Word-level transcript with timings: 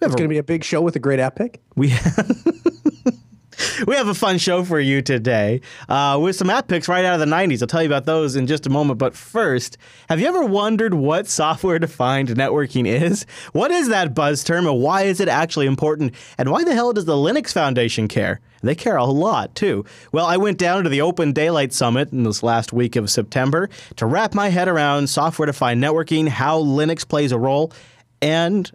It's 0.00 0.14
going 0.14 0.28
to 0.28 0.28
be 0.28 0.38
a 0.38 0.42
big 0.44 0.62
show 0.62 0.82
with 0.82 0.96
a 0.96 1.00
great 1.00 1.20
app 1.20 1.36
pick. 1.36 1.60
We 1.74 1.88
we 3.86 3.94
have 3.96 4.08
a 4.08 4.14
fun 4.14 4.38
show 4.38 4.64
for 4.64 4.78
you 4.78 5.00
today 5.02 5.60
uh, 5.88 6.18
with 6.20 6.36
some 6.36 6.50
app 6.50 6.68
picks 6.68 6.88
right 6.88 7.04
out 7.04 7.14
of 7.14 7.20
the 7.20 7.34
90s. 7.34 7.62
I'll 7.62 7.68
tell 7.68 7.82
you 7.82 7.88
about 7.88 8.04
those 8.04 8.36
in 8.36 8.46
just 8.46 8.66
a 8.66 8.70
moment. 8.70 8.98
But 8.98 9.14
first, 9.14 9.78
have 10.08 10.20
you 10.20 10.26
ever 10.26 10.44
wondered 10.44 10.94
what 10.94 11.26
software 11.26 11.78
defined 11.78 12.28
networking 12.28 12.86
is? 12.86 13.24
What 13.52 13.70
is 13.70 13.88
that 13.88 14.14
buzz 14.14 14.44
term 14.44 14.66
and 14.66 14.80
why 14.80 15.02
is 15.02 15.20
it 15.20 15.28
actually 15.28 15.66
important? 15.66 16.14
And 16.38 16.50
why 16.50 16.64
the 16.64 16.74
hell 16.74 16.92
does 16.92 17.06
the 17.06 17.14
Linux 17.14 17.52
Foundation 17.52 18.08
care? 18.08 18.40
They 18.62 18.74
care 18.74 18.96
a 18.96 19.04
lot 19.04 19.54
too. 19.54 19.84
Well, 20.12 20.26
I 20.26 20.36
went 20.36 20.58
down 20.58 20.84
to 20.84 20.90
the 20.90 21.00
Open 21.00 21.32
Daylight 21.32 21.72
Summit 21.72 22.12
in 22.12 22.24
this 22.24 22.42
last 22.42 22.72
week 22.72 22.96
of 22.96 23.10
September 23.10 23.68
to 23.96 24.06
wrap 24.06 24.34
my 24.34 24.48
head 24.48 24.68
around 24.68 25.08
software 25.08 25.46
defined 25.46 25.82
networking, 25.82 26.28
how 26.28 26.62
Linux 26.62 27.06
plays 27.06 27.32
a 27.32 27.38
role, 27.38 27.72
and 28.20 28.70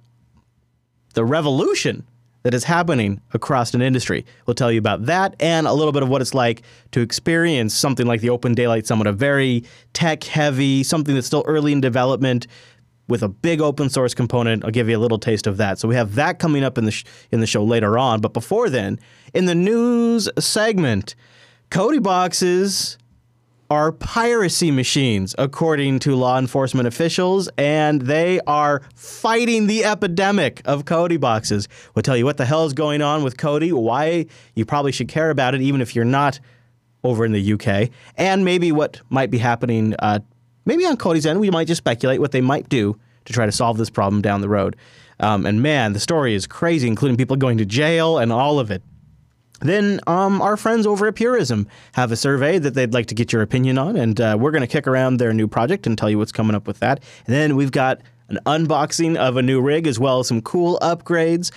the 1.13 1.25
revolution 1.25 2.05
that 2.43 2.53
is 2.53 2.63
happening 2.63 3.21
across 3.33 3.73
an 3.73 3.81
industry. 3.81 4.25
We'll 4.45 4.55
tell 4.55 4.71
you 4.71 4.79
about 4.79 5.05
that 5.05 5.35
and 5.39 5.67
a 5.67 5.73
little 5.73 5.91
bit 5.91 6.03
of 6.03 6.09
what 6.09 6.21
it's 6.21 6.33
like 6.33 6.63
to 6.91 7.01
experience 7.01 7.73
something 7.73 8.07
like 8.07 8.21
the 8.21 8.29
Open 8.29 8.53
Daylight 8.53 8.87
Summit, 8.87 9.07
a 9.07 9.11
very 9.11 9.63
tech 9.93 10.23
heavy, 10.23 10.83
something 10.83 11.13
that's 11.13 11.27
still 11.27 11.43
early 11.45 11.71
in 11.71 11.81
development 11.81 12.47
with 13.07 13.21
a 13.21 13.27
big 13.27 13.61
open 13.61 13.89
source 13.89 14.13
component. 14.13 14.63
I'll 14.63 14.71
give 14.71 14.89
you 14.89 14.97
a 14.97 14.99
little 14.99 15.19
taste 15.19 15.45
of 15.45 15.57
that. 15.57 15.77
So 15.77 15.87
we 15.87 15.95
have 15.95 16.15
that 16.15 16.39
coming 16.39 16.63
up 16.63 16.77
in 16.77 16.85
the 16.85 16.91
sh- 16.91 17.03
in 17.31 17.41
the 17.41 17.47
show 17.47 17.63
later 17.63 17.97
on, 17.97 18.21
but 18.21 18.33
before 18.33 18.69
then, 18.69 18.99
in 19.33 19.45
the 19.45 19.55
news 19.55 20.29
segment, 20.39 21.15
Kodi 21.69 22.01
boxes 22.01 22.97
are 23.71 23.93
piracy 23.93 24.69
machines, 24.69 25.33
according 25.37 25.97
to 25.97 26.13
law 26.13 26.37
enforcement 26.37 26.89
officials, 26.89 27.47
and 27.57 28.01
they 28.01 28.37
are 28.41 28.81
fighting 28.95 29.67
the 29.67 29.85
epidemic 29.85 30.61
of 30.65 30.83
Kodi 30.83 31.17
boxes. 31.17 31.69
We'll 31.95 32.03
tell 32.03 32.17
you 32.17 32.25
what 32.25 32.35
the 32.35 32.43
hell 32.43 32.65
is 32.65 32.73
going 32.73 33.01
on 33.01 33.23
with 33.23 33.37
Kodi, 33.37 33.71
why 33.71 34.25
you 34.55 34.65
probably 34.65 34.91
should 34.91 35.07
care 35.07 35.29
about 35.29 35.55
it, 35.55 35.61
even 35.61 35.79
if 35.79 35.95
you're 35.95 36.03
not 36.03 36.37
over 37.05 37.23
in 37.23 37.31
the 37.31 37.53
UK, 37.53 37.89
and 38.17 38.43
maybe 38.43 38.73
what 38.73 38.99
might 39.09 39.31
be 39.31 39.37
happening. 39.37 39.95
Uh, 39.99 40.19
maybe 40.65 40.85
on 40.85 40.97
Kodi's 40.97 41.25
end, 41.25 41.39
we 41.39 41.49
might 41.49 41.65
just 41.65 41.79
speculate 41.79 42.19
what 42.19 42.33
they 42.33 42.41
might 42.41 42.67
do 42.67 42.99
to 43.23 43.31
try 43.31 43.45
to 43.45 43.53
solve 43.53 43.77
this 43.77 43.89
problem 43.89 44.21
down 44.21 44.41
the 44.41 44.49
road. 44.49 44.75
Um, 45.21 45.45
and 45.45 45.63
man, 45.63 45.93
the 45.93 46.01
story 46.01 46.35
is 46.35 46.45
crazy, 46.45 46.89
including 46.89 47.15
people 47.15 47.37
going 47.37 47.57
to 47.59 47.65
jail 47.65 48.17
and 48.17 48.33
all 48.33 48.59
of 48.59 48.69
it. 48.69 48.83
Then 49.61 49.99
um, 50.07 50.41
our 50.41 50.57
friends 50.57 50.87
over 50.87 51.07
at 51.07 51.15
Purism 51.15 51.67
have 51.93 52.11
a 52.11 52.15
survey 52.15 52.57
that 52.59 52.73
they'd 52.73 52.93
like 52.93 53.05
to 53.07 53.15
get 53.15 53.31
your 53.31 53.41
opinion 53.41 53.77
on, 53.77 53.95
and 53.95 54.19
uh, 54.19 54.37
we're 54.39 54.51
going 54.51 54.61
to 54.61 54.67
kick 54.67 54.87
around 54.87 55.17
their 55.17 55.33
new 55.33 55.47
project 55.47 55.85
and 55.87 55.97
tell 55.97 56.09
you 56.09 56.17
what's 56.17 56.31
coming 56.31 56.55
up 56.55 56.67
with 56.67 56.79
that. 56.79 57.03
And 57.27 57.35
then 57.35 57.55
we've 57.55 57.71
got 57.71 58.01
an 58.29 58.39
unboxing 58.45 59.17
of 59.17 59.37
a 59.37 59.41
new 59.41 59.61
rig 59.61 59.87
as 59.87 59.99
well 59.99 60.19
as 60.19 60.27
some 60.27 60.41
cool 60.41 60.79
upgrades, 60.81 61.51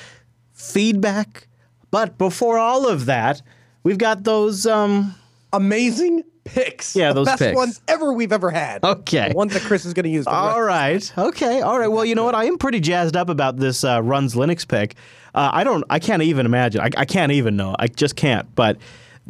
feedback. 0.53 1.49
But 1.91 2.19
before 2.19 2.59
all 2.59 2.89
of 2.89 3.07
that, 3.07 3.43
we've 3.83 3.99
got 3.99 4.25
those. 4.25 4.67
Um, 4.67 5.15
Amazing 5.53 6.25
picks. 6.45 6.97
Yeah, 6.97 7.09
the 7.09 7.15
those 7.15 7.27
best 7.27 7.39
picks. 7.39 7.57
ones 7.57 7.81
ever 7.87 8.13
we've 8.13 8.33
ever 8.33 8.51
had. 8.51 8.83
Okay. 8.83 9.29
The 9.29 9.37
ones 9.37 9.53
that 9.55 9.63
Chris 9.63 9.85
is 9.85 9.95
going 9.95 10.05
to 10.05 10.11
use. 10.11 10.27
All 10.27 10.61
right. 10.63 11.13
Okay. 11.17 11.61
All 11.61 11.79
right. 11.79 11.87
Well, 11.87 12.05
you 12.05 12.17
know 12.17 12.25
what? 12.25 12.35
I 12.35 12.45
am 12.47 12.59
pretty 12.59 12.81
jazzed 12.81 13.17
up 13.17 13.29
about 13.29 13.57
this 13.57 13.85
uh, 13.85 14.03
runs 14.03 14.35
Linux 14.35 14.67
pick. 14.67 14.97
Uh, 15.35 15.51
I 15.53 15.65
don't. 15.65 15.85
I 15.91 15.99
can't 15.99 16.23
even 16.23 16.47
imagine. 16.47 16.81
I, 16.81 16.91
I 16.97 17.05
can't 17.05 17.33
even 17.33 17.57
know. 17.57 17.75
I 17.79 17.89
just 17.89 18.17
can't. 18.17 18.53
But 18.55 18.79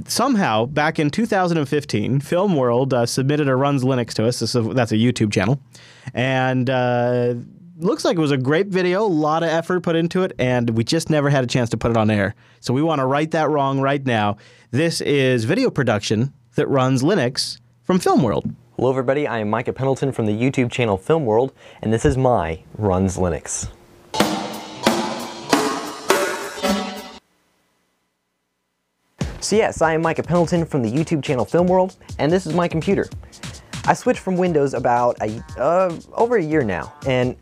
somehow, 0.06 0.66
back 0.66 0.98
in 0.98 1.10
2015, 1.10 2.20
Film 2.20 2.56
World 2.56 2.92
uh, 2.92 3.06
submitted 3.06 3.48
a 3.48 3.56
runs 3.56 3.84
Linux 3.84 4.12
to 4.15 4.26
us. 4.26 4.42
Is, 4.42 4.53
that's 4.53 4.92
a 4.92 4.97
YouTube 4.97 5.32
channel, 5.32 5.60
and. 6.12 6.69
Uh, 6.69 7.34
Looks 7.76 8.04
like 8.04 8.16
it 8.16 8.20
was 8.20 8.31
a 8.31 8.38
great 8.38 8.69
video, 8.69 9.04
a 9.04 9.06
lot 9.06 9.42
of 9.42 9.48
effort 9.48 9.81
put 9.81 9.97
into 9.97 10.22
it, 10.22 10.32
and 10.38 10.70
we 10.70 10.84
just 10.84 11.10
never 11.10 11.28
had 11.28 11.42
a 11.42 11.47
chance 11.48 11.69
to 11.70 11.76
put 11.76 11.91
it 11.91 11.97
on 11.97 12.09
air. 12.09 12.36
So 12.60 12.72
we 12.72 12.82
want 12.82 13.00
to 13.00 13.04
right 13.04 13.28
that 13.32 13.50
wrong 13.50 13.81
right 13.81 14.04
now. 14.06 14.36
This 14.71 15.00
is 15.00 15.42
video 15.42 15.71
production 15.71 16.32
that 16.54 16.69
runs 16.69 17.03
Linux 17.03 17.59
from 17.82 17.98
Film 17.98 18.22
World. 18.22 18.48
Hello 18.76 18.91
everybody, 18.91 19.26
I 19.26 19.38
am 19.38 19.50
Micah 19.50 19.72
Pendleton 19.72 20.12
from 20.12 20.26
the 20.26 20.32
YouTube 20.32 20.71
channel 20.71 20.97
Film 20.97 21.26
World, 21.26 21.53
and 21.82 21.92
this 21.92 22.04
is 22.04 22.16
my 22.16 22.60
Runs 22.78 23.16
Linux. 23.16 23.69
So 29.44 29.56
yes, 29.56 29.82
I 29.82 29.93
am 29.93 30.00
Micah 30.00 30.22
Pendleton 30.22 30.65
from 30.65 30.81
the 30.81 30.91
YouTube 30.91 31.22
channel 31.22 31.44
Film 31.44 31.66
World, 31.66 31.97
and 32.19 32.32
this 32.32 32.47
is 32.47 32.55
my 32.55 32.66
computer. 32.66 33.10
I 33.84 33.93
switched 33.93 34.21
from 34.21 34.38
Windows 34.38 34.72
about 34.72 35.19
a, 35.21 35.44
uh, 35.59 35.94
over 36.15 36.37
a 36.38 36.43
year 36.43 36.65
now, 36.65 36.94
and 37.06 37.37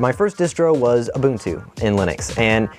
my 0.00 0.12
first 0.12 0.38
distro 0.38 0.74
was 0.74 1.10
Ubuntu 1.14 1.56
in 1.82 1.96
Linux, 1.96 2.38
and 2.38 2.70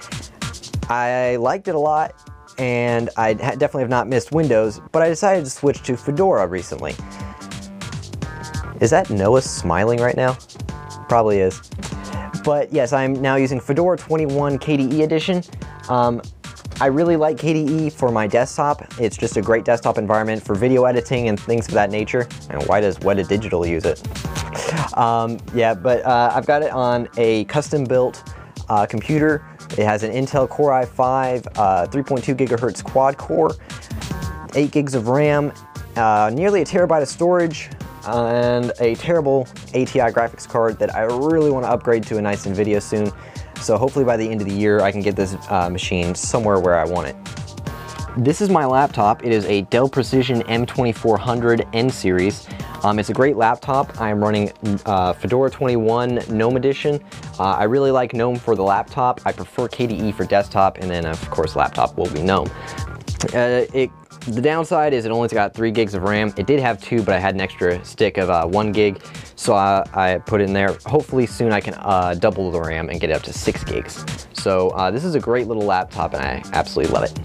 I 0.89 1.35
liked 1.35 1.67
it 1.67 1.75
a 1.75 1.79
lot, 1.79 2.15
and 2.57 3.11
I 3.15 3.35
definitely 3.35 3.83
have 3.83 3.91
not 3.91 4.07
missed 4.07 4.31
Windows, 4.31 4.81
but 4.91 5.03
I 5.03 5.07
decided 5.07 5.43
to 5.43 5.51
switch 5.51 5.83
to 5.83 5.95
Fedora 5.95 6.47
recently. 6.47 6.95
Is 8.81 8.89
that 8.89 9.07
Noah 9.11 9.43
smiling 9.43 9.99
right 10.01 10.17
now? 10.17 10.35
Probably 11.07 11.41
is. 11.41 11.61
But 12.43 12.73
yes, 12.73 12.91
I'm 12.91 13.21
now 13.21 13.35
using 13.35 13.59
Fedora 13.59 13.99
21 13.99 14.57
KDE 14.57 15.03
edition. 15.03 15.43
Um, 15.89 16.23
I 16.81 16.87
really 16.87 17.15
like 17.15 17.37
KDE 17.37 17.93
for 17.93 18.11
my 18.11 18.27
desktop. 18.27 18.83
It's 18.99 19.15
just 19.15 19.37
a 19.37 19.41
great 19.41 19.63
desktop 19.63 19.97
environment 19.97 20.43
for 20.43 20.55
video 20.55 20.85
editing 20.85 21.29
and 21.29 21.39
things 21.39 21.67
of 21.67 21.73
that 21.75 21.91
nature. 21.91 22.27
And 22.49 22.63
why 22.67 22.81
does 22.81 22.97
Weta 22.99 23.27
Digital 23.27 23.65
use 23.65 23.85
it? 23.85 24.01
Um, 24.97 25.37
yeah, 25.53 25.73
but 25.73 26.03
uh, 26.05 26.31
I've 26.33 26.45
got 26.45 26.63
it 26.63 26.71
on 26.71 27.07
a 27.17 27.45
custom 27.45 27.83
built 27.83 28.23
uh, 28.69 28.85
computer. 28.85 29.45
It 29.71 29.85
has 29.85 30.03
an 30.03 30.11
Intel 30.11 30.49
Core 30.49 30.71
i5, 30.71 31.47
uh, 31.55 31.87
3.2 31.87 32.35
gigahertz 32.35 32.83
quad 32.83 33.17
core, 33.17 33.55
8 34.55 34.71
gigs 34.71 34.95
of 34.95 35.07
RAM, 35.07 35.51
uh, 35.95 36.31
nearly 36.33 36.61
a 36.61 36.65
terabyte 36.65 37.01
of 37.01 37.07
storage, 37.07 37.69
and 38.05 38.71
a 38.79 38.95
terrible 38.95 39.47
ATI 39.69 40.11
graphics 40.11 40.47
card 40.47 40.77
that 40.79 40.93
I 40.95 41.03
really 41.03 41.51
want 41.51 41.65
to 41.65 41.69
upgrade 41.69 42.03
to 42.07 42.17
a 42.17 42.21
nice 42.21 42.45
NVIDIA 42.45 42.81
soon. 42.81 43.11
So 43.63 43.77
hopefully 43.77 44.03
by 44.03 44.17
the 44.17 44.29
end 44.29 44.41
of 44.41 44.47
the 44.47 44.53
year, 44.53 44.81
I 44.81 44.91
can 44.91 45.01
get 45.01 45.15
this 45.15 45.37
uh, 45.49 45.69
machine 45.69 46.13
somewhere 46.15 46.59
where 46.59 46.75
I 46.75 46.83
want 46.83 47.07
it. 47.07 47.15
This 48.17 48.41
is 48.41 48.49
my 48.49 48.65
laptop. 48.65 49.25
It 49.25 49.31
is 49.31 49.45
a 49.45 49.61
Dell 49.63 49.87
Precision 49.87 50.41
M2400 50.41 51.67
N 51.73 51.89
series. 51.89 52.47
Um, 52.83 52.99
it's 52.99 53.09
a 53.09 53.13
great 53.13 53.37
laptop. 53.37 54.01
I 54.01 54.09
am 54.09 54.21
running 54.21 54.51
uh, 54.85 55.13
Fedora 55.13 55.49
21 55.49 56.19
GNOME 56.29 56.57
edition. 56.57 57.01
Uh, 57.39 57.53
I 57.53 57.63
really 57.63 57.91
like 57.91 58.13
GNOME 58.13 58.35
for 58.35 58.55
the 58.55 58.61
laptop. 58.61 59.21
I 59.25 59.31
prefer 59.31 59.69
KDE 59.69 60.13
for 60.13 60.25
desktop, 60.25 60.79
and 60.79 60.91
then 60.91 61.05
of 61.05 61.29
course 61.29 61.55
laptop 61.55 61.97
will 61.97 62.09
be 62.09 62.21
GNOME. 62.21 62.49
Uh, 63.33 63.65
it, 63.73 63.89
the 64.27 64.41
downside 64.41 64.93
is 64.93 65.05
it 65.05 65.11
only's 65.11 65.33
got 65.33 65.53
three 65.53 65.71
gigs 65.71 65.93
of 65.93 66.03
RAM. 66.03 66.33
It 66.37 66.47
did 66.47 66.59
have 66.59 66.81
two, 66.81 67.01
but 67.01 67.13
I 67.13 67.19
had 67.19 67.35
an 67.35 67.41
extra 67.41 67.83
stick 67.83 68.17
of 68.17 68.29
uh, 68.29 68.47
one 68.47 68.71
gig, 68.71 69.01
so 69.35 69.53
I, 69.53 69.83
I 69.93 70.17
put 70.19 70.39
it 70.39 70.45
in 70.45 70.53
there. 70.53 70.77
Hopefully 70.85 71.25
soon 71.25 71.51
I 71.51 71.59
can 71.59 71.73
uh, 71.75 72.15
double 72.15 72.49
the 72.51 72.61
RAM 72.61 72.89
and 72.89 72.99
get 72.99 73.09
it 73.09 73.13
up 73.13 73.23
to 73.23 73.33
six 73.33 73.63
gigs. 73.63 74.05
So 74.33 74.69
uh, 74.69 74.91
this 74.91 75.03
is 75.03 75.15
a 75.15 75.19
great 75.19 75.47
little 75.47 75.63
laptop, 75.63 76.13
and 76.13 76.23
I 76.23 76.41
absolutely 76.53 76.93
love 76.93 77.03
it. 77.03 77.19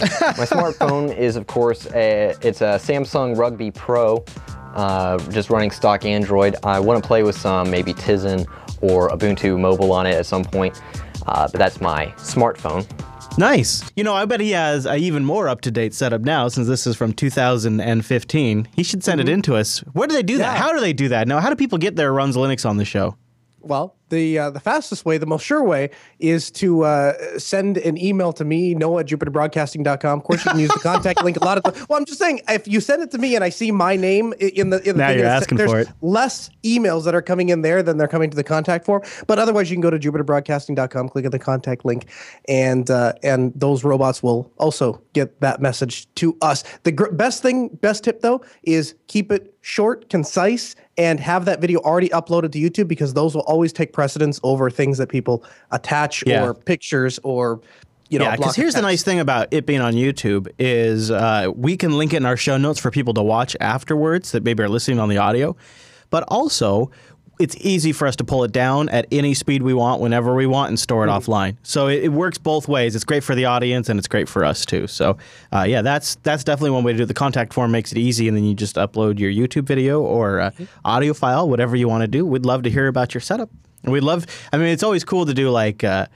My 0.00 0.44
smartphone 0.46 1.16
is, 1.16 1.34
of 1.34 1.46
course, 1.48 1.86
a, 1.94 2.34
it's 2.42 2.60
a 2.60 2.78
Samsung 2.78 3.36
Rugby 3.36 3.72
Pro, 3.72 4.24
uh, 4.74 5.18
just 5.30 5.50
running 5.50 5.72
stock 5.72 6.04
Android. 6.04 6.54
I 6.62 6.78
want 6.78 7.02
to 7.02 7.06
play 7.06 7.24
with 7.24 7.36
some 7.36 7.68
maybe 7.70 7.92
Tizen 7.92 8.46
or 8.80 9.08
Ubuntu 9.10 9.58
Mobile 9.58 9.90
on 9.90 10.06
it 10.06 10.14
at 10.14 10.26
some 10.26 10.44
point, 10.44 10.80
uh, 11.26 11.48
but 11.50 11.58
that's 11.58 11.80
my 11.80 12.06
smartphone. 12.18 12.86
Nice. 13.38 13.88
You 13.94 14.02
know, 14.02 14.14
I 14.14 14.24
bet 14.24 14.40
he 14.40 14.50
has 14.50 14.84
a 14.84 14.96
even 14.96 15.24
more 15.24 15.48
up 15.48 15.60
to 15.60 15.70
date 15.70 15.94
setup 15.94 16.22
now 16.22 16.48
since 16.48 16.66
this 16.66 16.88
is 16.88 16.96
from 16.96 17.12
2015. 17.12 18.68
He 18.74 18.82
should 18.82 19.04
send 19.04 19.20
it 19.20 19.24
mm-hmm. 19.24 19.34
in 19.34 19.42
to 19.42 19.54
us. 19.54 19.78
Where 19.92 20.08
do 20.08 20.14
they 20.14 20.24
do 20.24 20.38
that? 20.38 20.58
How 20.58 20.72
do 20.72 20.80
they 20.80 20.92
do 20.92 21.08
that? 21.08 21.28
Now, 21.28 21.38
how 21.38 21.48
do 21.48 21.54
people 21.54 21.78
get 21.78 21.94
their 21.94 22.12
runs 22.12 22.36
Linux 22.36 22.68
on 22.68 22.78
the 22.78 22.84
show? 22.84 23.16
Well, 23.60 23.94
the 24.08 24.38
uh, 24.38 24.50
the 24.50 24.60
fastest 24.60 25.04
way, 25.04 25.18
the 25.18 25.26
most 25.26 25.44
sure 25.44 25.62
way, 25.62 25.90
is 26.18 26.50
to 26.52 26.84
uh, 26.84 27.38
send 27.38 27.78
an 27.78 27.98
email 27.98 28.32
to 28.34 28.44
me, 28.44 28.74
Noah 28.74 29.00
at 29.00 29.06
JupiterBroadcasting.com. 29.06 30.18
Of 30.18 30.24
course, 30.24 30.44
you 30.44 30.50
can 30.50 30.60
use 30.60 30.70
the 30.70 30.80
contact 30.80 31.22
link. 31.22 31.36
A 31.40 31.44
lot 31.44 31.58
of 31.58 31.64
the, 31.64 31.86
well, 31.88 31.98
I'm 31.98 32.04
just 32.04 32.18
saying, 32.18 32.40
if 32.48 32.66
you 32.66 32.80
send 32.80 33.02
it 33.02 33.10
to 33.12 33.18
me 33.18 33.34
and 33.34 33.44
I 33.44 33.48
see 33.50 33.70
my 33.70 33.96
name 33.96 34.34
in 34.38 34.70
the 34.70 34.78
in 34.88 34.96
the 34.96 35.02
now 35.02 35.08
thing, 35.08 35.18
you're 35.18 35.26
asking 35.26 35.58
there's 35.58 35.70
for 35.70 35.80
it. 35.80 35.88
less 36.00 36.50
emails 36.64 37.04
that 37.04 37.14
are 37.14 37.22
coming 37.22 37.48
in 37.50 37.62
there 37.62 37.82
than 37.82 37.98
they're 37.98 38.08
coming 38.08 38.30
to 38.30 38.36
the 38.36 38.44
contact 38.44 38.84
form. 38.84 39.02
But 39.26 39.38
otherwise, 39.38 39.70
you 39.70 39.76
can 39.76 39.82
go 39.82 39.90
to 39.90 39.98
JupiterBroadcasting.com, 39.98 41.08
click 41.10 41.24
on 41.24 41.30
the 41.30 41.38
contact 41.38 41.84
link, 41.84 42.06
and 42.48 42.90
uh, 42.90 43.12
and 43.22 43.52
those 43.54 43.84
robots 43.84 44.22
will 44.22 44.52
also 44.58 45.02
get 45.12 45.40
that 45.40 45.60
message 45.60 46.12
to 46.16 46.36
us. 46.42 46.64
The 46.84 46.92
gr- 46.92 47.10
best 47.10 47.42
thing, 47.42 47.68
best 47.68 48.04
tip 48.04 48.20
though, 48.20 48.42
is 48.62 48.94
keep 49.06 49.32
it 49.32 49.54
short, 49.60 50.08
concise, 50.08 50.74
and 50.98 51.20
have 51.20 51.44
that 51.46 51.60
video 51.60 51.78
already 51.80 52.08
uploaded 52.10 52.52
to 52.52 52.58
YouTube 52.58 52.88
because 52.88 53.14
those 53.14 53.34
will 53.34 53.42
always 53.42 53.72
take 53.72 53.92
precedence 53.92 54.40
over 54.42 54.68
things 54.68 54.98
that 54.98 55.08
people 55.08 55.44
attach 55.70 56.24
Yeah. 56.26 56.44
or 56.44 56.52
pictures 56.54 57.18
or 57.22 57.60
you 58.10 58.18
know. 58.18 58.24
yeah, 58.24 58.36
because 58.36 58.56
here's 58.56 58.74
the 58.74 58.82
nice 58.82 59.02
thing 59.02 59.20
about 59.20 59.48
it 59.50 59.64
being 59.66 59.80
on 59.82 59.92
YouTube 59.92 60.48
is 60.58 61.10
uh, 61.10 61.50
we 61.54 61.76
can 61.76 61.96
link 61.96 62.12
it 62.14 62.16
in 62.18 62.26
our 62.26 62.36
show 62.38 62.56
notes 62.56 62.80
for 62.80 62.90
people 62.90 63.14
to 63.14 63.22
watch 63.22 63.54
afterwards 63.60 64.32
that 64.32 64.42
maybe 64.42 64.62
are 64.62 64.68
listening 64.68 64.98
on 64.98 65.08
the 65.10 65.18
audio, 65.18 65.54
but 66.10 66.24
also 66.28 66.90
it's 67.38 67.56
easy 67.60 67.92
for 67.92 68.06
us 68.06 68.16
to 68.16 68.24
pull 68.24 68.44
it 68.44 68.52
down 68.52 68.88
at 68.88 69.06
any 69.12 69.34
speed 69.34 69.62
we 69.62 69.74
want, 69.74 70.00
whenever 70.00 70.34
we 70.34 70.46
want, 70.46 70.68
and 70.68 70.78
store 70.78 71.04
it 71.04 71.08
offline. 71.08 71.56
So 71.62 71.86
it, 71.86 72.04
it 72.04 72.08
works 72.08 72.38
both 72.38 72.68
ways. 72.68 72.94
It's 72.94 73.04
great 73.04 73.22
for 73.22 73.34
the 73.34 73.44
audience 73.44 73.88
and 73.88 73.98
it's 73.98 74.08
great 74.08 74.28
for 74.28 74.44
us 74.44 74.64
too. 74.66 74.86
So 74.86 75.18
uh, 75.52 75.64
yeah, 75.68 75.82
that's 75.82 76.16
that's 76.16 76.44
definitely 76.44 76.70
one 76.70 76.84
way 76.84 76.92
to 76.92 76.98
do 76.98 77.04
it. 77.04 77.06
The 77.06 77.14
contact 77.14 77.52
form 77.52 77.70
makes 77.70 77.92
it 77.92 77.98
easy, 77.98 78.28
and 78.28 78.36
then 78.36 78.44
you 78.44 78.54
just 78.54 78.76
upload 78.76 79.18
your 79.18 79.30
YouTube 79.30 79.64
video 79.64 80.00
or 80.00 80.40
uh, 80.40 80.50
audio 80.84 81.14
file, 81.14 81.48
whatever 81.48 81.76
you 81.76 81.88
want 81.88 82.02
to 82.02 82.08
do. 82.08 82.26
We'd 82.26 82.46
love 82.46 82.62
to 82.64 82.70
hear 82.70 82.88
about 82.88 83.14
your 83.14 83.20
setup. 83.20 83.50
And 83.84 83.92
we'd 83.92 84.02
love. 84.02 84.26
I 84.52 84.56
mean, 84.56 84.68
it's 84.68 84.82
always 84.82 85.04
cool 85.04 85.26
to 85.26 85.34
do 85.34 85.50
like. 85.50 85.84
Uh, 85.84 86.06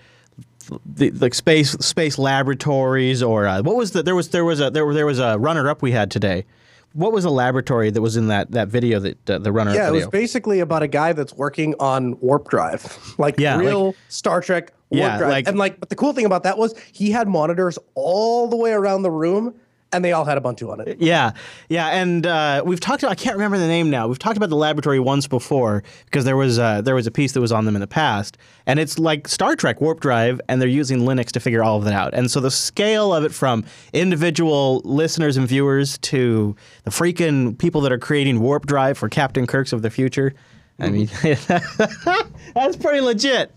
the 0.87 1.11
like 1.11 1.35
space 1.35 1.73
space 1.73 2.19
laboratories 2.19 3.21
or 3.21 3.47
uh, 3.47 3.61
what 3.63 3.75
was 3.75 3.91
the 3.91 4.03
there 4.03 4.15
was 4.15 4.29
there 4.29 4.45
was 4.45 4.61
a 4.61 4.71
there, 4.71 4.95
there 4.95 5.07
was 5.07 5.19
a 5.19 5.37
runner 5.37 5.69
up 5.69 5.83
we 5.83 5.91
had 5.91 6.09
today. 6.09 6.45
What 6.94 7.12
was 7.12 7.25
a 7.25 7.31
laboratory 7.31 7.91
that 7.91 8.00
was 8.03 8.17
in 8.17 8.29
that 8.29 8.50
that 8.53 8.69
video 8.69 8.99
that 9.00 9.31
uh, 9.31 9.39
the 9.39 9.53
runner 9.53 9.75
Yeah, 9.75 9.89
it 9.89 9.93
was 9.93 10.06
basically 10.09 10.61
about 10.61 10.83
a 10.83 10.89
guy 10.89 11.12
that's 11.12 11.33
working 11.35 11.75
on 11.81 12.19
warp 12.21 12.49
drive, 12.49 13.15
like 13.19 13.39
Yeah, 13.39 13.59
real 13.59 13.94
Star 14.09 14.41
Trek 14.41 14.73
warp 14.91 15.00
Yeah, 15.00 15.19
drive. 15.19 15.31
like- 15.31 15.49
and 15.49 15.59
like, 15.59 15.81
but 15.81 15.89
the 15.89 15.97
cool 15.97 16.12
thing 16.12 16.27
about 16.27 16.43
that 16.43 16.59
was 16.59 16.75
he 16.93 17.11
had 17.11 17.29
monitors 17.29 17.79
all 17.94 18.49
the 18.49 18.56
way 18.56 18.73
around 18.73 19.03
the 19.03 19.11
room, 19.11 19.55
and 19.93 20.05
they 20.05 20.12
all 20.12 20.25
had 20.25 20.43
Ubuntu 20.43 20.71
on 20.71 20.81
it. 20.81 21.00
Yeah, 21.00 21.33
yeah, 21.69 21.89
and 21.89 22.27
uh, 22.27 22.62
we've 22.65 22.81
talked. 22.81 23.03
About, 23.03 23.12
I 23.12 23.15
can't 23.15 23.37
remember 23.37 23.59
the 23.59 23.67
name 23.67 23.91
now. 23.91 24.09
We've 24.09 24.19
talked 24.19 24.37
about 24.37 24.50
the 24.50 24.56
laboratory 24.56 24.99
once 24.99 25.27
before 25.27 25.83
because 26.06 26.25
there 26.25 26.37
was 26.37 26.59
uh, 26.59 26.81
there 26.81 26.94
was 26.94 27.06
a 27.06 27.11
piece 27.11 27.33
that 27.33 27.41
was 27.41 27.53
on 27.53 27.65
them 27.65 27.75
in 27.77 27.81
the 27.81 27.87
past, 27.87 28.39
and 28.67 28.79
it's 28.79 28.99
like 28.99 29.29
Star 29.29 29.56
Trek 29.56 29.81
warp 29.81 30.00
drive, 30.00 30.41
and 30.49 30.61
they're 30.61 30.69
using 30.69 31.00
Linux 31.00 31.27
to 31.33 31.41
figure 31.41 31.62
all 31.62 31.79
of 31.79 31.85
that 31.85 31.94
out. 31.94 32.15
And 32.15 32.31
so 32.31 32.41
the 32.41 32.50
scale 32.50 33.15
of 33.15 33.25
it, 33.25 33.33
from 33.33 33.65
individual 33.93 34.81
listeners 34.85 35.37
and 35.37 35.47
viewers 35.47 35.99
to 35.99 36.56
the 36.85 36.91
freaking 36.91 37.56
people 37.59 37.81
that 37.83 37.93
are 37.93 37.99
creating 37.99 38.41
warp 38.41 38.67
drive 38.67 38.97
for 38.99 39.09
Captain 39.09 39.47
Kirk's 39.47 39.73
of 39.73 39.83
the 39.83 39.91
future. 39.91 40.33
I 40.79 40.89
mean, 40.89 41.09
that's 42.55 42.77
pretty 42.77 43.00
legit. 43.00 43.53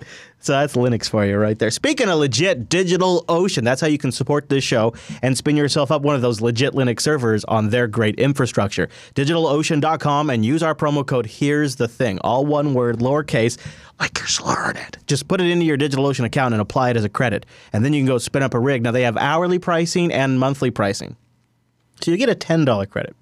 So 0.46 0.54
that's 0.54 0.76
Linux 0.76 1.10
for 1.10 1.26
you 1.26 1.38
right 1.38 1.58
there. 1.58 1.72
Speaking 1.72 2.08
of 2.08 2.20
legit, 2.20 2.70
Digital 2.70 3.26
Ocean, 3.28 3.64
that's 3.64 3.82
how 3.82 3.88
you 3.88 3.98
can 3.98 4.12
support 4.12 4.48
this 4.48 4.64
show 4.64 4.94
and 5.24 5.36
spin 5.36 5.58
yourself 5.58 5.92
up 5.92 6.04
one 6.04 6.14
of 6.14 6.22
those 6.22 6.40
legit 6.40 6.76
Linux 6.76 7.02
servers 7.02 7.44
on 7.46 7.72
their 7.72 7.88
great 7.88 8.20
infrastructure. 8.20 8.88
DigitalOcean.com 9.16 10.30
and 10.30 10.46
use 10.46 10.62
our 10.62 10.76
promo 10.76 11.04
code 11.04 11.26
Here's 11.26 11.78
the 11.78 11.88
Thing, 11.88 12.20
all 12.20 12.46
one 12.46 12.76
word, 12.76 13.00
lowercase, 13.00 13.58
like 14.00 14.20
you're 14.20 14.28
slurring 14.28 14.78
it. 14.78 15.00
Just 15.08 15.28
put 15.28 15.42
it 15.42 15.50
into 15.50 15.66
your 15.66 15.80
DigitalOcean 15.80 16.26
account 16.26 16.54
and 16.54 16.62
apply 16.62 16.92
it 16.92 16.98
as 16.98 17.04
a 17.04 17.10
credit. 17.10 17.48
And 17.74 17.84
then 17.84 17.94
you 17.94 18.02
can 18.02 18.08
go 18.08 18.20
spin 18.20 18.44
up 18.44 18.54
a 18.54 18.60
rig. 18.60 18.84
Now 18.84 18.92
they 18.92 19.02
have 19.02 19.18
hourly 19.18 19.58
pricing 19.58 20.14
and 20.14 20.40
monthly 20.40 20.70
pricing. 20.70 21.16
So 22.02 22.12
you 22.12 22.18
get 22.18 22.30
a 22.30 22.36
$10 22.36 22.88
credit. 22.92 23.16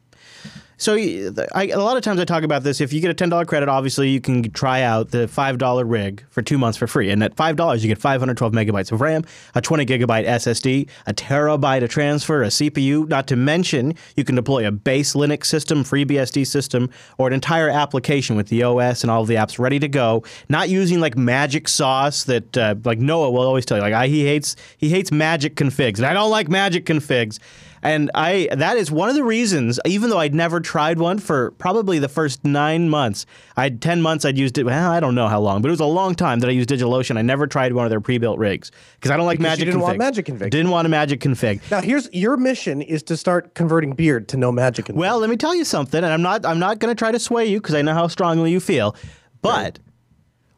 So 0.78 0.96
I, 0.96 1.70
a 1.74 1.78
lot 1.78 1.98
of 1.98 2.04
times 2.04 2.20
I 2.20 2.26
talk 2.26 2.44
about 2.44 2.64
this. 2.64 2.82
If 2.82 2.92
you 2.92 3.00
get 3.00 3.12
a 3.12 3.14
ten 3.14 3.30
dollar 3.30 3.46
credit, 3.46 3.70
obviously 3.70 4.10
you 4.10 4.20
can 4.20 4.52
try 4.52 4.82
out 4.82 5.12
the 5.12 5.28
five 5.28 5.58
dollar 5.58 5.86
rig 5.86 6.24
for 6.30 6.42
two 6.42 6.58
months 6.58 6.78
for 6.78 6.88
free. 6.88 7.10
And 7.10 7.24
at 7.24 7.36
five 7.36 7.56
dollars, 7.56 7.84
you 7.84 7.88
get 7.88 8.00
512 8.00 8.54
megabytes 8.54 8.92
of 8.92 9.02
RAM, 9.02 9.24
a 9.56 9.62
20 9.62 9.86
gigabyte 9.86 10.28
SSD, 10.28 10.90
a 11.06 11.14
terabyte 11.14 11.84
of 11.84 11.90
transfer, 11.90 12.44
a 12.44 12.48
CPU. 12.48 13.08
Not 13.08 13.28
to 13.28 13.36
mention, 13.36 13.96
you 14.16 14.24
can 14.24 14.36
deploy 14.36 14.68
a 14.68 14.72
base 14.72 15.14
Linux 15.14 15.46
system, 15.46 15.84
FreeBSD 15.84 16.46
system, 16.48 16.90
or 17.18 17.28
an 17.28 17.34
entire 17.34 17.70
application 17.70 18.36
with 18.36 18.48
the 18.48 18.64
OS 18.64 19.04
and 19.04 19.12
all 19.12 19.22
of 19.22 19.28
the 19.28 19.36
apps 19.36 19.60
ready 19.60 19.80
to 19.80 19.88
go. 19.88 20.24
Not 20.50 20.70
using 20.70 21.00
like 21.00 21.18
magic 21.18 21.68
sauce 21.68 22.24
that 22.26 22.58
uh, 22.58 22.76
like 22.84 23.00
Noah 23.00 23.32
will 23.32 23.44
always 23.44 23.66
tell 23.66 23.78
you. 23.78 23.84
Like 23.84 23.94
I, 23.94 24.08
he 24.08 24.26
hates 24.26 24.56
he 24.78 24.90
hates 24.90 25.12
magic 25.12 25.56
configs, 25.56 25.98
and 25.98 26.06
I 26.06 26.14
don't 26.14 26.32
like 26.32 26.50
magic 26.50 26.86
configs. 26.86 27.40
And 27.84 28.10
I 28.16 28.48
that 28.52 28.78
is 28.78 28.90
one 28.90 29.10
of 29.10 29.16
the 29.16 29.24
reasons, 29.24 29.80
even 29.86 30.10
though 30.10 30.20
I'd 30.20 30.34
never 30.34 30.60
tried 30.60 31.00
one 31.00 31.20
for 31.20 31.52
probably 31.52 32.00
the 32.00 32.08
first 32.08 32.44
nine 32.46 32.90
months. 32.90 33.26
I 33.58 33.64
had 33.64 33.82
ten 33.82 34.02
months 34.02 34.24
I'd 34.26 34.38
used 34.38 34.58
it. 34.58 34.64
Well, 34.64 34.92
I 34.92 35.00
don't 35.00 35.16
know 35.16 35.28
how 35.28 35.40
long, 35.42 35.62
but 35.62 35.68
it 35.68 35.72
was 35.72 35.80
a 35.80 35.86
long 35.86 36.16
time 36.16 36.40
that 36.40 36.48
I 36.50 36.54
used 36.54 36.70
DigitalOcean. 36.70 37.18
I 37.18 37.22
never 37.22 37.46
tried 37.46 37.74
one 37.74 37.86
of 37.86 37.90
their 37.90 38.02
pre-built 38.02 38.40
rigs 38.40 38.72
because 38.96 39.12
I 39.12 39.18
don't 39.18 39.26
like 39.26 39.38
Because 39.40 39.52
magic. 39.52 39.66
you 39.66 39.72
didn't 39.72 39.82
config. 39.82 39.84
want 39.84 39.98
magic 39.98 40.26
config. 40.26 40.50
Didn't 40.50 40.70
want 40.72 40.86
a 40.86 40.90
magic 40.90 41.20
config. 41.20 41.70
Now, 41.70 41.82
here's 41.82 42.10
your 42.14 42.38
mission: 42.38 42.82
is 42.82 43.04
to 43.04 43.18
start 43.18 43.54
converting 43.54 43.94
beard 43.94 44.28
to 44.30 44.38
no 44.38 44.52
magic. 44.52 44.90
And 44.90 44.98
Well, 44.98 45.20
let 45.20 45.30
me 45.30 45.36
tell 45.38 45.54
you 45.54 45.66
something, 45.66 46.04
and 46.04 46.14
I'm 46.14 46.22
not 46.22 46.46
I'm 46.46 46.60
not 46.60 46.80
going 46.80 46.94
to 46.96 46.98
try 46.98 47.12
to 47.12 47.20
sway 47.20 47.46
you 47.48 47.60
because 47.60 47.76
I 47.76 47.82
know 47.82 47.94
how 47.94 48.08
strongly 48.08 48.52
you 48.52 48.60
feel, 48.60 48.96
but. 49.42 49.80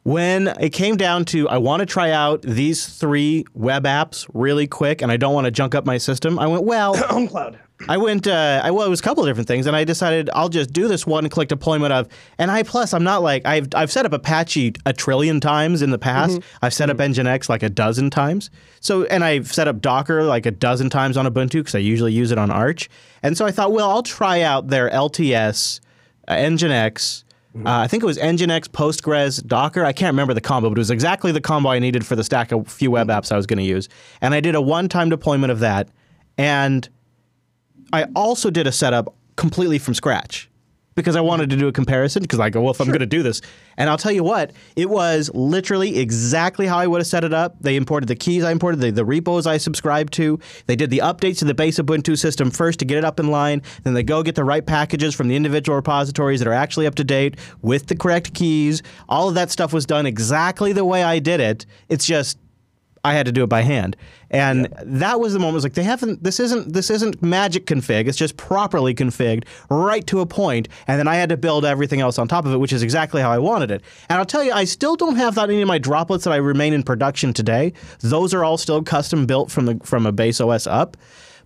When 0.06 0.46
it 0.60 0.70
came 0.70 0.96
down 0.96 1.24
to, 1.24 1.48
I 1.48 1.58
want 1.58 1.80
to 1.80 1.86
try 1.86 2.12
out 2.12 2.40
these 2.42 2.86
three 2.86 3.44
web 3.54 3.86
apps 3.86 4.24
really 4.32 4.68
quick, 4.68 5.02
and 5.02 5.10
I 5.10 5.16
don't 5.16 5.34
want 5.34 5.46
to 5.46 5.50
junk 5.50 5.74
up 5.74 5.84
my 5.84 5.98
system. 5.98 6.38
I 6.38 6.46
went, 6.46 6.62
well, 6.62 6.94
OwnCloud. 6.94 7.58
I 7.88 7.96
went. 7.96 8.28
Uh, 8.28 8.60
I 8.62 8.70
well, 8.70 8.86
it 8.86 8.88
was 8.88 9.00
a 9.00 9.02
couple 9.02 9.24
of 9.24 9.28
different 9.28 9.48
things, 9.48 9.66
and 9.66 9.74
I 9.74 9.82
decided 9.82 10.30
I'll 10.32 10.48
just 10.48 10.72
do 10.72 10.86
this 10.86 11.08
one 11.08 11.28
click 11.28 11.48
deployment 11.48 11.92
of. 11.92 12.06
And 12.38 12.52
I 12.52 12.62
plus, 12.62 12.94
I'm 12.94 13.02
not 13.02 13.22
like 13.22 13.44
I've 13.46 13.66
I've 13.74 13.90
set 13.90 14.06
up 14.06 14.12
Apache 14.12 14.74
a 14.86 14.92
trillion 14.92 15.40
times 15.40 15.82
in 15.82 15.90
the 15.90 15.98
past. 15.98 16.40
I've 16.62 16.72
set 16.72 16.88
up 16.88 16.98
Nginx 16.98 17.48
like 17.48 17.64
a 17.64 17.68
dozen 17.68 18.08
times. 18.08 18.48
So, 18.78 19.06
and 19.06 19.24
I've 19.24 19.52
set 19.52 19.66
up 19.66 19.80
Docker 19.80 20.22
like 20.22 20.46
a 20.46 20.52
dozen 20.52 20.88
times 20.88 21.16
on 21.16 21.26
Ubuntu 21.26 21.54
because 21.54 21.74
I 21.74 21.78
usually 21.78 22.12
use 22.12 22.30
it 22.30 22.38
on 22.38 22.52
Arch. 22.52 22.88
And 23.24 23.36
so 23.36 23.44
I 23.44 23.50
thought, 23.50 23.72
well, 23.72 23.90
I'll 23.90 24.04
try 24.04 24.42
out 24.42 24.68
their 24.68 24.88
LTS, 24.88 25.80
uh, 26.28 26.34
Nginx. 26.34 27.24
Uh, 27.64 27.80
I 27.80 27.88
think 27.88 28.02
it 28.02 28.06
was 28.06 28.18
Nginx, 28.18 28.68
Postgres, 28.68 29.44
Docker. 29.46 29.84
I 29.84 29.92
can't 29.92 30.12
remember 30.12 30.34
the 30.34 30.40
combo, 30.40 30.68
but 30.68 30.78
it 30.78 30.80
was 30.80 30.90
exactly 30.90 31.32
the 31.32 31.40
combo 31.40 31.70
I 31.70 31.78
needed 31.78 32.04
for 32.04 32.14
the 32.14 32.24
stack 32.24 32.52
of 32.52 32.68
few 32.68 32.90
web 32.90 33.08
apps 33.08 33.32
I 33.32 33.36
was 33.36 33.46
going 33.46 33.58
to 33.58 33.64
use. 33.64 33.88
And 34.20 34.34
I 34.34 34.40
did 34.40 34.54
a 34.54 34.60
one-time 34.60 35.08
deployment 35.08 35.50
of 35.50 35.60
that, 35.60 35.88
and 36.36 36.88
I 37.92 38.04
also 38.14 38.50
did 38.50 38.66
a 38.66 38.72
setup 38.72 39.14
completely 39.36 39.78
from 39.78 39.94
scratch 39.94 40.50
because 40.96 41.14
I 41.14 41.20
wanted 41.20 41.50
to 41.50 41.56
do 41.56 41.68
a 41.68 41.72
comparison 41.72 42.22
because 42.22 42.40
I 42.40 42.50
go, 42.50 42.62
well, 42.62 42.72
if 42.72 42.80
I'm 42.80 42.88
going 42.88 43.00
to 43.00 43.06
do 43.06 43.22
this, 43.22 43.40
and 43.76 43.88
I'll 43.88 43.98
tell 43.98 44.10
you 44.10 44.24
what, 44.24 44.52
it 44.74 44.90
was 44.90 45.30
literally 45.34 45.98
exactly 45.98 46.66
how 46.66 46.78
I 46.78 46.86
would 46.86 47.00
have 47.00 47.06
set 47.06 47.22
it 47.22 47.32
up. 47.32 47.56
They 47.60 47.76
imported 47.76 48.08
the 48.08 48.16
keys 48.16 48.42
I 48.42 48.50
imported, 48.50 48.80
the, 48.80 48.90
the 48.90 49.04
repos 49.04 49.46
I 49.46 49.58
subscribed 49.58 50.14
to. 50.14 50.40
They 50.66 50.74
did 50.74 50.90
the 50.90 50.98
updates 50.98 51.38
to 51.38 51.44
the 51.44 51.54
base 51.54 51.78
Ubuntu 51.78 52.18
system 52.18 52.50
first 52.50 52.78
to 52.80 52.84
get 52.84 52.98
it 52.98 53.04
up 53.04 53.20
in 53.20 53.30
line. 53.30 53.62
Then 53.84 53.94
they 53.94 54.02
go 54.02 54.22
get 54.22 54.34
the 54.34 54.44
right 54.44 54.64
packages 54.64 55.14
from 55.14 55.28
the 55.28 55.36
individual 55.36 55.76
repositories 55.76 56.40
that 56.40 56.48
are 56.48 56.54
actually 56.54 56.86
up 56.86 56.94
to 56.96 57.04
date 57.04 57.36
with 57.60 57.86
the 57.86 57.96
correct 57.96 58.34
keys. 58.34 58.82
All 59.08 59.28
of 59.28 59.34
that 59.34 59.50
stuff 59.50 59.72
was 59.72 59.84
done 59.84 60.06
exactly 60.06 60.72
the 60.72 60.84
way 60.84 61.04
I 61.04 61.18
did 61.18 61.40
it. 61.40 61.66
It's 61.88 62.06
just 62.06 62.38
I 63.06 63.14
had 63.14 63.26
to 63.26 63.32
do 63.32 63.44
it 63.44 63.48
by 63.48 63.62
hand. 63.62 63.96
And 64.30 64.66
that 64.82 65.20
was 65.20 65.32
the 65.32 65.38
moment. 65.38 65.52
I 65.52 65.54
was 65.54 65.64
like, 65.64 65.74
they 65.74 65.84
haven't. 65.84 66.24
This 66.24 66.40
isn't. 66.40 66.72
This 66.72 66.90
isn't 66.90 67.22
magic 67.22 67.66
config. 67.66 68.08
It's 68.08 68.18
just 68.18 68.36
properly 68.36 68.94
configured, 68.94 69.44
right 69.70 70.04
to 70.08 70.20
a 70.20 70.26
point. 70.26 70.68
And 70.88 70.98
then 70.98 71.06
I 71.06 71.14
had 71.14 71.28
to 71.28 71.36
build 71.36 71.64
everything 71.64 72.00
else 72.00 72.18
on 72.18 72.26
top 72.26 72.44
of 72.44 72.52
it, 72.52 72.56
which 72.56 72.72
is 72.72 72.82
exactly 72.82 73.22
how 73.22 73.30
I 73.30 73.38
wanted 73.38 73.70
it. 73.70 73.82
And 74.08 74.18
I'll 74.18 74.26
tell 74.26 74.42
you, 74.42 74.52
I 74.52 74.64
still 74.64 74.96
don't 74.96 75.16
have 75.16 75.36
that 75.36 75.44
in 75.44 75.50
any 75.50 75.62
of 75.62 75.68
my 75.68 75.78
droplets 75.78 76.24
that 76.24 76.32
I 76.32 76.36
remain 76.36 76.72
in 76.72 76.82
production 76.82 77.32
today. 77.32 77.72
Those 78.00 78.34
are 78.34 78.42
all 78.42 78.58
still 78.58 78.82
custom 78.82 79.26
built 79.26 79.50
from 79.50 79.66
the 79.66 79.80
from 79.84 80.06
a 80.06 80.12
base 80.12 80.40
OS 80.40 80.66
up. 80.66 80.96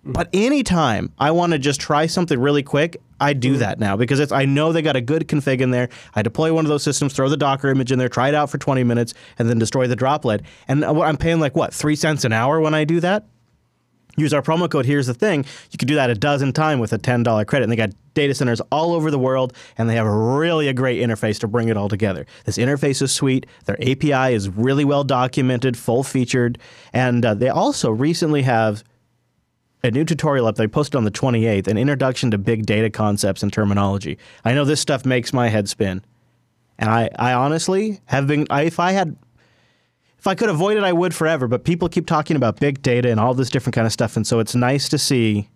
But 0.03 0.29
anytime 0.33 1.13
I 1.19 1.31
want 1.31 1.53
to 1.53 1.59
just 1.59 1.79
try 1.79 2.07
something 2.07 2.39
really 2.39 2.63
quick, 2.63 2.97
I 3.19 3.33
do 3.33 3.57
that 3.57 3.79
now 3.79 3.95
because 3.95 4.19
it's 4.19 4.31
I 4.31 4.45
know 4.45 4.71
they 4.71 4.81
got 4.81 4.95
a 4.95 5.01
good 5.01 5.27
config 5.27 5.61
in 5.61 5.69
there. 5.69 5.89
I 6.15 6.23
deploy 6.23 6.51
one 6.53 6.65
of 6.65 6.69
those 6.69 6.83
systems, 6.83 7.13
throw 7.13 7.29
the 7.29 7.37
Docker 7.37 7.69
image 7.69 7.91
in 7.91 7.99
there, 7.99 8.09
try 8.09 8.29
it 8.29 8.35
out 8.35 8.49
for 8.49 8.57
20 8.57 8.83
minutes, 8.83 9.13
and 9.37 9.47
then 9.47 9.59
destroy 9.59 9.85
the 9.87 9.95
droplet. 9.95 10.41
And 10.67 10.83
uh, 10.83 11.01
I'm 11.01 11.17
paying 11.17 11.39
like 11.39 11.55
what 11.55 11.73
three 11.73 11.95
cents 11.95 12.25
an 12.25 12.33
hour 12.33 12.59
when 12.59 12.73
I 12.73 12.83
do 12.83 12.99
that. 13.01 13.27
Use 14.17 14.33
our 14.33 14.41
promo 14.41 14.69
code. 14.69 14.85
Here's 14.85 15.07
the 15.07 15.13
thing: 15.13 15.45
you 15.69 15.77
can 15.77 15.87
do 15.87 15.95
that 15.95 16.09
a 16.09 16.15
dozen 16.15 16.51
times 16.51 16.81
with 16.81 16.93
a 16.93 16.97
ten 16.97 17.21
dollar 17.21 17.45
credit. 17.45 17.65
And 17.65 17.71
they 17.71 17.77
got 17.77 17.91
data 18.15 18.33
centers 18.33 18.59
all 18.71 18.93
over 18.93 19.11
the 19.11 19.19
world, 19.19 19.53
and 19.77 19.87
they 19.87 19.95
have 19.95 20.07
really 20.07 20.67
a 20.67 20.73
great 20.73 20.99
interface 20.99 21.39
to 21.39 21.47
bring 21.47 21.69
it 21.69 21.77
all 21.77 21.87
together. 21.87 22.25
This 22.45 22.57
interface 22.57 23.01
is 23.03 23.11
sweet. 23.11 23.45
Their 23.65 23.77
API 23.81 24.33
is 24.33 24.49
really 24.49 24.83
well 24.83 25.03
documented, 25.03 25.77
full 25.77 26.03
featured, 26.03 26.57
and 26.91 27.23
uh, 27.23 27.35
they 27.35 27.49
also 27.49 27.91
recently 27.91 28.41
have 28.41 28.83
a 29.83 29.91
new 29.91 30.05
tutorial 30.05 30.45
up 30.45 30.55
they 30.55 30.67
posted 30.67 30.95
on 30.95 31.03
the 31.03 31.11
28th 31.11 31.67
an 31.67 31.77
introduction 31.77 32.31
to 32.31 32.37
big 32.37 32.65
data 32.65 32.89
concepts 32.89 33.43
and 33.43 33.51
terminology 33.51 34.17
i 34.45 34.53
know 34.53 34.65
this 34.65 34.79
stuff 34.81 35.05
makes 35.05 35.33
my 35.33 35.49
head 35.49 35.67
spin 35.67 36.03
And 36.81 36.89
I, 36.89 37.09
I 37.17 37.33
honestly 37.33 38.01
have 38.05 38.25
been. 38.25 38.47
I, 38.49 38.63
if 38.63 38.79
I 38.79 38.91
had, 38.91 39.15
if 40.17 40.25
I 40.25 40.33
could 40.33 40.49
avoid 40.49 40.77
it, 40.77 40.83
I 40.83 40.91
would 40.91 41.13
forever. 41.13 41.47
But 41.47 41.63
people 41.63 41.87
keep 41.87 42.07
talking 42.07 42.35
about 42.35 42.59
big 42.59 42.81
data 42.81 43.11
and 43.11 43.19
all 43.19 43.35
this 43.35 43.51
different 43.51 43.75
kind 43.75 43.85
of 43.85 43.93
stuff, 43.93 44.17
and 44.17 44.25
so 44.25 44.39
it's 44.39 44.55
nice 44.55 44.89
to 44.89 44.97
see 44.97 45.47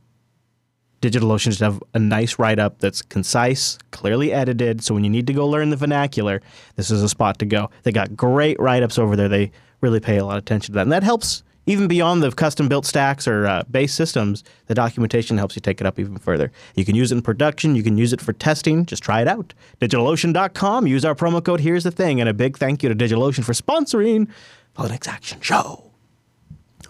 DigitalOcean 1.02 1.46
just 1.46 1.62
have 1.62 1.82
a 1.96 2.00
nice 2.00 2.38
write 2.38 2.60
up 2.60 2.78
that's 2.78 3.02
concise, 3.02 3.80
clearly 3.90 4.32
edited. 4.32 4.84
So 4.84 4.94
when 4.94 5.04
you 5.04 5.10
need 5.10 5.26
to 5.26 5.34
go 5.34 5.48
learn 5.48 5.72
the 5.72 5.76
vernacular, 5.78 6.42
this 6.76 6.92
is 6.92 7.02
a 7.02 7.10
spot 7.10 7.40
to 7.40 7.46
go. 7.46 7.72
They 7.82 7.92
got 7.92 8.16
great 8.16 8.60
write 8.60 8.84
ups 8.84 9.00
over 9.00 9.16
there. 9.16 9.28
They 9.28 9.52
really 9.82 10.00
pay 10.00 10.18
a 10.18 10.26
lot 10.26 10.38
of 10.38 10.44
attention 10.44 10.74
to 10.74 10.76
that, 10.78 10.84
and 10.84 10.92
that 10.92 11.04
helps 11.04 11.44
even 11.66 11.88
beyond 11.88 12.22
the 12.22 12.32
custom 12.32 12.68
built 12.68 12.86
stacks 12.86 13.28
or 13.28 13.48
uh, 13.48 13.64
base 13.70 13.94
systems, 13.94 14.44
the 14.68 14.76
documentation 14.76 15.38
helps 15.38 15.56
you 15.56 15.62
take 15.62 15.82
it 15.82 15.88
up 15.88 16.00
even 16.00 16.18
further. 16.18 16.52
You 16.76 16.86
can 16.86 16.96
use 16.96 17.12
it 17.12 17.16
in 17.16 17.22
production, 17.22 17.76
you 17.76 17.84
can 17.84 17.98
use 17.98 18.14
it 18.14 18.22
for 18.22 18.34
testing. 18.34 18.86
Just 18.86 19.04
try 19.04 19.22
it 19.22 19.28
out. 19.28 19.54
DigitalOcean.com. 19.82 20.88
Use 20.88 21.06
our 21.06 21.16
promo 21.16 21.44
code 21.44 21.62
Here's 21.62 21.84
the 21.84 21.92
Thing. 21.92 22.20
And 22.20 22.30
a 22.30 22.34
big 22.34 22.58
thank 22.58 22.84
you 22.84 22.90
to 22.90 22.96
DigitalOcean 22.96 23.44
for 23.44 23.54
sponsoring 23.54 24.28
the 24.76 24.84
Linux 24.84 25.08
Action 25.08 25.42
Show. 25.42 25.92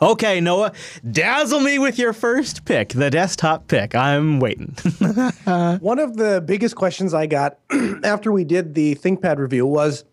Okay, 0.02 0.42
Noah, 0.42 0.74
dazzle 1.10 1.62
me 1.62 1.80
with 1.80 1.98
your 1.98 2.12
first 2.12 2.66
pick, 2.66 2.90
the 2.90 3.10
desktop 3.10 3.68
pick. 3.68 3.96
I'm 3.96 4.42
waiting. 4.42 4.76
One 5.80 6.00
of 6.00 6.18
the 6.18 6.44
biggest 6.46 6.76
questions 6.76 7.14
I 7.14 7.28
got 7.28 7.60
after 8.04 8.32
we 8.34 8.44
did 8.44 8.76
the 8.76 8.96
ThinkPad 8.96 9.38
review 9.38 9.66
was 9.66 10.04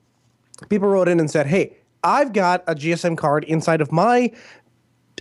people 0.68 0.88
wrote 0.88 1.08
in 1.08 1.18
and 1.18 1.28
said, 1.28 1.48
Hey, 1.48 1.76
I've 2.04 2.32
got 2.32 2.64
a 2.66 2.74
GSM 2.74 3.16
card 3.16 3.44
inside 3.44 3.80
of 3.80 3.92
my 3.92 4.32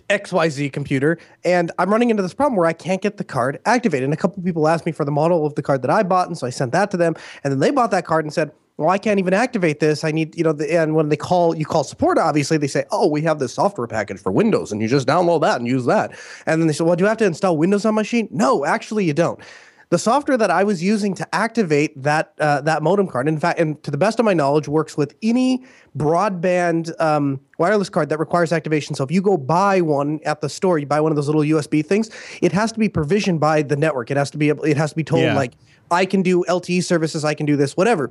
XYZ 0.10 0.74
computer, 0.74 1.18
and 1.44 1.72
I'm 1.78 1.90
running 1.90 2.10
into 2.10 2.24
this 2.24 2.34
problem 2.34 2.58
where 2.58 2.68
I 2.68 2.74
can't 2.74 3.02
get 3.02 3.18
the 3.18 3.24
card 3.24 3.60
activated. 3.66 4.06
And 4.06 4.14
a 4.14 4.18
couple 4.18 4.44
people 4.44 4.68
asked 4.68 4.86
me 4.86 4.92
for 4.92 5.06
the 5.06 5.12
model 5.12 5.46
of 5.46 5.56
the 5.56 5.62
card 5.62 5.82
that 5.84 5.92
I 5.92 6.04
bought, 6.04 6.28
and 6.28 6.38
so 6.38 6.48
I 6.48 6.50
sent 6.50 6.72
that 6.74 6.92
to 6.92 6.98
them. 6.98 7.16
And 7.44 7.52
then 7.52 7.60
they 7.60 7.72
bought 7.72 7.92
that 7.92 8.06
card 8.06 8.26
and 8.26 8.34
said, 8.34 8.52
well, 8.78 8.90
I 8.90 8.98
can't 8.98 9.20
even 9.20 9.34
activate 9.34 9.80
this. 9.80 10.04
I 10.04 10.12
need, 10.12 10.36
you 10.36 10.44
know, 10.44 10.54
the, 10.54 10.74
and 10.76 10.96
when 10.96 11.10
they 11.10 11.16
call, 11.16 11.56
you 11.56 11.66
call 11.66 11.84
support, 11.84 12.18
obviously, 12.18 12.58
they 12.58 12.68
say, 12.68 12.84
oh, 12.92 13.08
we 13.08 13.22
have 13.22 13.38
this 13.38 13.54
software 13.54 13.88
package 13.88 14.20
for 14.20 14.32
Windows, 14.32 14.72
and 14.72 14.82
you 14.82 14.88
just 14.88 15.08
download 15.08 15.42
that 15.42 15.60
and 15.60 15.68
use 15.68 15.86
that. 15.86 16.12
And 16.46 16.62
then 16.62 16.68
they 16.68 16.74
say, 16.74 16.84
well, 16.84 16.96
do 16.96 17.04
you 17.04 17.08
have 17.08 17.18
to 17.18 17.26
install 17.26 17.58
Windows 17.58 17.86
on 17.86 17.94
my 17.94 18.02
machine? 18.02 18.28
No, 18.32 18.66
actually, 18.66 19.06
you 19.06 19.14
don't 19.14 19.40
the 19.92 20.00
software 20.00 20.38
that 20.38 20.50
I 20.50 20.64
was 20.64 20.82
using 20.82 21.14
to 21.16 21.36
activate 21.36 22.02
that 22.02 22.34
uh, 22.40 22.62
that 22.62 22.82
modem 22.82 23.08
card, 23.08 23.28
in 23.28 23.38
fact, 23.38 23.60
and 23.60 23.82
to 23.84 23.92
the 23.92 23.98
best 23.98 24.20
of 24.20 24.26
my 24.26 24.34
knowledge, 24.34 24.70
works 24.70 24.96
with 24.96 25.16
any 25.22 25.66
broadband 25.98 27.00
um, 27.02 27.42
wireless 27.60 27.90
card 27.90 28.08
that 28.08 28.18
requires 28.18 28.54
activation. 28.54 28.96
So 28.96 29.04
if 29.04 29.12
you 29.12 29.22
go 29.22 29.36
buy 29.36 29.82
one 29.82 30.22
at 30.24 30.40
the 30.40 30.48
store, 30.48 30.80
you 30.80 30.86
buy 30.86 31.02
one 31.02 31.12
of 31.12 31.18
those 31.18 31.28
little 31.28 31.42
USB 31.42 31.86
things, 31.86 32.10
it 32.42 32.54
has 32.54 32.72
to 32.72 32.80
be 32.80 32.88
provisioned 32.88 33.42
by 33.42 33.64
the 33.64 33.76
network. 33.76 34.10
It 34.10 34.16
has 34.16 34.32
to 34.32 34.38
be 34.38 34.48
able, 34.48 34.64
it 34.64 34.78
has 34.78 34.92
to 34.92 34.96
be 34.96 35.04
told 35.04 35.24
yeah. 35.24 35.36
like 35.36 35.56
I 35.92 36.06
can 36.06 36.22
do 36.22 36.46
LTE 36.48 36.86
services, 36.86 37.26
I 37.26 37.34
can 37.34 37.46
do 37.46 37.58
this, 37.58 37.76
whatever. 37.76 38.10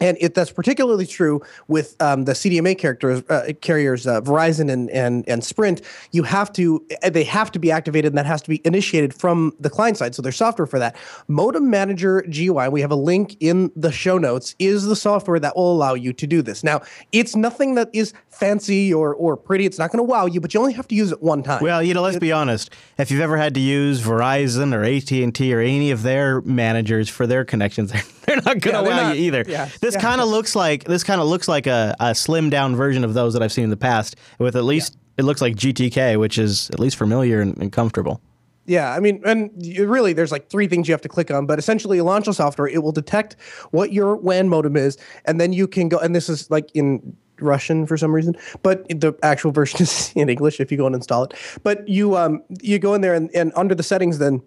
And 0.00 0.16
it, 0.20 0.34
that's 0.34 0.50
particularly 0.50 1.06
true 1.06 1.42
with 1.68 2.00
um, 2.02 2.24
the 2.24 2.32
CDMA 2.32 2.76
characters, 2.76 3.22
uh, 3.28 3.52
carriers, 3.60 4.06
uh, 4.06 4.20
Verizon 4.20 4.70
and, 4.70 4.90
and 4.90 5.28
and 5.28 5.44
Sprint. 5.44 5.82
You 6.12 6.24
have 6.24 6.52
to, 6.54 6.84
eh, 7.02 7.10
they 7.10 7.24
have 7.24 7.52
to 7.52 7.58
be 7.58 7.70
activated, 7.70 8.10
and 8.12 8.18
that 8.18 8.26
has 8.26 8.42
to 8.42 8.48
be 8.48 8.60
initiated 8.64 9.14
from 9.14 9.54
the 9.60 9.70
client 9.70 9.96
side. 9.96 10.14
So 10.14 10.22
there's 10.22 10.36
software 10.36 10.66
for 10.66 10.78
that. 10.78 10.96
Modem 11.28 11.70
Manager 11.70 12.22
GUI. 12.22 12.68
We 12.68 12.80
have 12.80 12.90
a 12.90 12.96
link 12.96 13.36
in 13.40 13.70
the 13.76 13.92
show 13.92 14.18
notes. 14.18 14.54
Is 14.58 14.84
the 14.84 14.96
software 14.96 15.38
that 15.38 15.56
will 15.56 15.72
allow 15.72 15.94
you 15.94 16.12
to 16.12 16.26
do 16.26 16.42
this. 16.42 16.64
Now, 16.64 16.82
it's 17.12 17.36
nothing 17.36 17.74
that 17.76 17.90
is 17.92 18.12
fancy 18.28 18.92
or 18.92 19.14
or 19.14 19.36
pretty. 19.36 19.66
It's 19.66 19.78
not 19.78 19.90
going 19.90 19.98
to 19.98 20.10
wow 20.10 20.26
you, 20.26 20.40
but 20.40 20.54
you 20.54 20.60
only 20.60 20.72
have 20.72 20.88
to 20.88 20.94
use 20.94 21.12
it 21.12 21.22
one 21.22 21.42
time. 21.42 21.62
Well, 21.62 21.82
you 21.82 21.94
know, 21.94 22.02
let's 22.02 22.18
be 22.18 22.32
honest. 22.32 22.70
If 22.98 23.10
you've 23.10 23.20
ever 23.20 23.36
had 23.36 23.54
to 23.54 23.60
use 23.60 24.02
Verizon 24.02 24.74
or 24.74 24.84
AT 24.84 25.10
and 25.12 25.34
T 25.34 25.54
or 25.54 25.60
any 25.60 25.90
of 25.90 26.02
their 26.02 26.40
managers 26.42 27.08
for 27.08 27.26
their 27.26 27.44
connections, 27.44 27.92
they're 28.26 28.36
not 28.36 28.60
going 28.60 28.60
to 28.60 28.68
yeah, 28.70 28.80
wow 28.80 29.08
not, 29.08 29.16
you 29.16 29.24
either. 29.24 29.44
Yeah, 29.46 29.68
this 29.80 29.94
yeah. 29.94 30.00
kind 30.00 30.20
of 30.20 30.28
looks 30.28 30.56
like 30.56 30.84
this 30.84 31.04
kind 31.04 31.20
of 31.20 31.26
looks 31.26 31.48
like 31.48 31.66
a, 31.66 31.94
a 32.00 32.06
slimmed 32.06 32.50
down 32.50 32.76
version 32.76 33.04
of 33.04 33.14
those 33.14 33.34
that 33.34 33.42
I've 33.42 33.52
seen 33.52 33.64
in 33.64 33.70
the 33.70 33.76
past. 33.76 34.16
With 34.38 34.56
at 34.56 34.64
least 34.64 34.96
it 35.16 35.24
looks 35.24 35.40
like 35.40 35.56
GTK, 35.56 36.18
which 36.18 36.38
is 36.38 36.70
at 36.70 36.80
least 36.80 36.96
familiar 36.96 37.40
and, 37.40 37.56
and 37.58 37.72
comfortable. 37.72 38.20
Yeah, 38.66 38.92
I 38.92 39.00
mean, 39.00 39.20
and 39.26 39.50
really, 39.78 40.14
there's 40.14 40.32
like 40.32 40.48
three 40.48 40.66
things 40.66 40.88
you 40.88 40.92
have 40.92 41.02
to 41.02 41.08
click 41.08 41.30
on, 41.30 41.44
but 41.44 41.58
essentially, 41.58 41.98
you 41.98 42.02
launch 42.02 42.26
a 42.28 42.32
software, 42.32 42.66
it 42.66 42.82
will 42.82 42.92
detect 42.92 43.36
what 43.72 43.92
your 43.92 44.16
WAN 44.16 44.48
modem 44.48 44.76
is, 44.76 44.96
and 45.26 45.38
then 45.38 45.52
you 45.52 45.68
can 45.68 45.88
go. 45.90 45.98
And 45.98 46.16
this 46.16 46.30
is 46.30 46.50
like 46.50 46.70
in 46.72 47.14
Russian 47.40 47.86
for 47.86 47.98
some 47.98 48.14
reason, 48.14 48.36
but 48.62 48.88
the 48.88 49.14
actual 49.22 49.50
version 49.50 49.80
is 49.82 50.12
in 50.14 50.28
English 50.28 50.60
if 50.60 50.72
you 50.72 50.78
go 50.78 50.86
and 50.86 50.94
install 50.94 51.24
it. 51.24 51.34
But 51.62 51.86
you 51.86 52.16
um 52.16 52.42
you 52.62 52.78
go 52.78 52.94
in 52.94 53.02
there 53.02 53.14
and, 53.14 53.30
and 53.34 53.52
under 53.54 53.74
the 53.74 53.82
settings, 53.82 54.18
then 54.18 54.42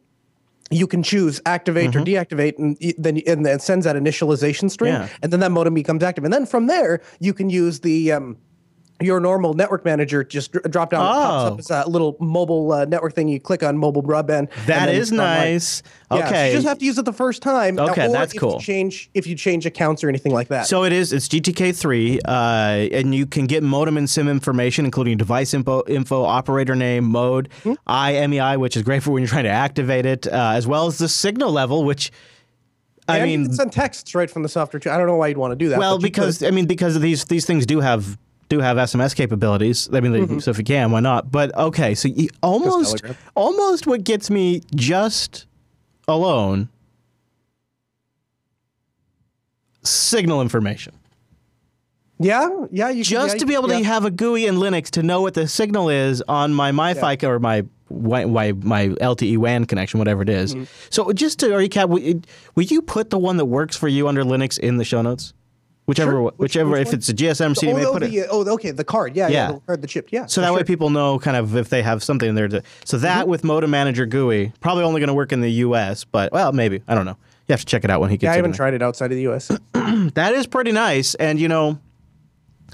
you 0.69 0.87
can 0.87 1.03
choose 1.03 1.41
activate 1.45 1.91
mm-hmm. 1.91 2.01
or 2.01 2.05
deactivate, 2.05 2.57
and 2.57 2.77
then 2.97 3.21
and 3.27 3.45
then 3.45 3.55
it 3.55 3.61
sends 3.61 3.85
that 3.85 3.95
initialization 3.95 4.69
string, 4.69 4.93
yeah. 4.93 5.09
and 5.21 5.31
then 5.31 5.39
that 5.39 5.51
modem 5.51 5.73
becomes 5.73 6.03
active, 6.03 6.23
and 6.23 6.33
then 6.33 6.45
from 6.45 6.67
there 6.67 7.01
you 7.19 7.33
can 7.33 7.49
use 7.49 7.81
the 7.81 8.11
um, 8.11 8.37
your 8.99 9.19
normal 9.19 9.53
network 9.53 9.85
manager 9.85 10.23
just 10.23 10.51
drop 10.51 10.89
down. 10.89 11.01
Oh. 11.01 11.05
Pops 11.05 11.69
up 11.71 11.79
as 11.81 11.87
a 11.87 11.89
little 11.89 12.17
mobile 12.19 12.71
uh, 12.71 12.85
network 12.85 13.13
thing. 13.13 13.27
You 13.27 13.39
click 13.39 13.63
on 13.63 13.77
mobile 13.77 14.01
broadband. 14.01 14.49
That 14.65 14.89
is 14.89 15.11
nice. 15.11 15.83
Like, 16.09 16.25
okay, 16.25 16.35
so 16.35 16.45
you 16.45 16.53
just 16.53 16.67
have 16.67 16.79
to 16.79 16.85
use 16.85 16.97
it 16.97 17.05
the 17.05 17.13
first 17.13 17.41
time. 17.41 17.77
Okay, 17.77 18.11
that's 18.11 18.33
cool. 18.33 18.59
Change 18.59 19.09
if 19.13 19.27
you 19.27 19.35
change 19.35 19.65
accounts 19.65 20.03
or 20.03 20.09
anything 20.09 20.33
like 20.33 20.47
that. 20.47 20.67
So 20.67 20.83
it 20.83 20.93
is. 20.93 21.13
It's 21.13 21.27
GTK 21.27 21.75
three, 21.75 22.19
uh, 22.25 22.31
and 22.91 23.13
you 23.13 23.25
can 23.25 23.45
get 23.45 23.63
modem 23.63 23.97
and 23.97 24.09
SIM 24.09 24.27
information, 24.27 24.85
including 24.85 25.17
device 25.17 25.53
info, 25.53 25.83
info 25.87 26.23
operator 26.23 26.75
name, 26.75 27.05
mode, 27.05 27.49
mm-hmm. 27.63 27.73
IMEI, 27.87 28.57
which 28.59 28.77
is 28.77 28.83
great 28.83 29.03
for 29.03 29.11
when 29.11 29.21
you're 29.21 29.29
trying 29.29 29.43
to 29.43 29.49
activate 29.49 30.05
it, 30.05 30.27
uh, 30.27 30.51
as 30.55 30.65
well 30.65 30.87
as 30.87 30.97
the 30.97 31.09
signal 31.09 31.51
level, 31.51 31.83
which. 31.83 32.11
I 33.09 33.19
and 33.19 33.25
mean, 33.25 33.39
you 33.39 33.47
can 33.47 33.55
send 33.55 33.71
texts 33.71 34.13
right 34.15 34.29
from 34.29 34.43
the 34.43 34.49
software 34.49 34.81
too. 34.81 34.89
I 34.89 34.97
don't 34.97 35.07
know 35.07 35.15
why 35.15 35.27
you'd 35.27 35.37
want 35.37 35.53
to 35.53 35.55
do 35.55 35.69
that. 35.69 35.79
Well, 35.79 35.97
because 35.97 36.43
I 36.43 36.51
mean, 36.51 36.65
because 36.65 36.99
these 36.99 37.23
these 37.23 37.45
things 37.45 37.65
do 37.65 37.79
have 37.79 38.17
do 38.49 38.59
have 38.59 38.77
SMS 38.77 39.15
capabilities. 39.15 39.89
I 39.91 39.99
mean, 39.99 40.13
mm-hmm. 40.13 40.39
so 40.39 40.51
if 40.51 40.57
you 40.57 40.63
can, 40.63 40.91
why 40.91 40.99
not? 40.99 41.31
But 41.31 41.55
okay, 41.57 41.95
so 41.95 42.07
you, 42.07 42.29
almost 42.41 43.01
almost 43.35 43.87
what 43.87 44.03
gets 44.03 44.29
me 44.29 44.61
just 44.75 45.45
alone 46.07 46.69
signal 49.83 50.41
information. 50.41 50.93
Yeah, 52.19 52.49
yeah. 52.71 52.89
You 52.89 53.03
just 53.03 53.35
yeah, 53.35 53.39
to 53.39 53.45
be 53.45 53.53
able 53.53 53.69
yeah. 53.69 53.79
to 53.79 53.83
have 53.83 54.05
a 54.05 54.11
GUI 54.11 54.47
in 54.47 54.55
Linux 54.55 54.89
to 54.91 55.03
know 55.03 55.21
what 55.21 55.35
the 55.35 55.47
signal 55.47 55.89
is 55.89 56.23
on 56.27 56.53
my 56.53 56.71
MiFi 56.71 57.21
yeah. 57.21 57.29
or 57.29 57.39
my 57.39 57.63
my, 57.89 58.51
my 58.51 58.87
LTE 58.89 59.37
WAN 59.37 59.65
connection, 59.65 59.97
whatever 59.97 60.21
it 60.21 60.29
is. 60.29 60.53
Mm-hmm. 60.53 60.65
So 60.89 61.13
just 61.13 61.39
to 61.39 61.47
recap, 61.47 61.87
will 61.87 62.63
you 62.63 62.81
put 62.81 63.11
the 63.11 63.17
one 63.17 63.37
that 63.37 63.45
works 63.45 63.77
for 63.77 63.87
you 63.87 64.09
under 64.09 64.23
Linux 64.23 64.59
in 64.59 64.75
the 64.75 64.83
show 64.83 65.01
notes? 65.01 65.33
Whichever, 65.87 66.11
sure. 66.11 66.33
whichever, 66.35 66.69
which, 66.69 66.79
which 66.79 66.87
if 66.89 66.93
it's 66.93 67.07
a 67.07 67.13
GSM 67.13 67.55
CDMA, 67.55 67.85
oh, 67.85 67.93
put 67.93 68.03
the, 68.03 68.17
it. 68.17 68.27
Oh, 68.29 68.45
okay, 68.55 68.71
the 68.71 68.83
card, 68.83 69.15
yeah, 69.15 69.29
yeah, 69.29 69.33
yeah 69.33 69.51
the 69.53 69.59
card, 69.61 69.81
the 69.81 69.87
chip, 69.87 70.09
yeah. 70.11 70.25
So 70.25 70.41
that 70.41 70.47
sure. 70.47 70.57
way 70.57 70.63
people 70.65 70.89
know 70.89 71.17
kind 71.17 71.37
of 71.37 71.55
if 71.55 71.69
they 71.69 71.81
have 71.81 72.03
something 72.03 72.27
in 72.27 72.35
there. 72.35 72.49
To, 72.49 72.61
so 72.83 72.97
that 72.97 73.21
mm-hmm. 73.21 73.29
with 73.29 73.45
Modem 73.45 73.71
Manager 73.71 74.05
GUI, 74.05 74.51
probably 74.59 74.83
only 74.83 74.99
going 74.99 75.07
to 75.07 75.13
work 75.13 75.31
in 75.31 75.39
the 75.39 75.49
U.S., 75.49 76.03
but 76.03 76.33
well, 76.33 76.51
maybe 76.51 76.83
I 76.89 76.93
don't 76.93 77.05
know. 77.05 77.15
You 77.47 77.53
have 77.53 77.61
to 77.61 77.65
check 77.65 77.85
it 77.85 77.89
out 77.89 78.01
when 78.01 78.09
he 78.09 78.17
gets. 78.17 78.27
Yeah, 78.27 78.33
I 78.33 78.35
haven't 78.35 78.51
tried 78.51 78.73
it 78.73 78.81
outside 78.81 79.13
of 79.13 79.15
the 79.15 79.21
U.S. 79.21 79.47
that 79.73 80.33
is 80.33 80.45
pretty 80.45 80.73
nice, 80.73 81.15
and 81.15 81.39
you 81.39 81.47
know, 81.47 81.79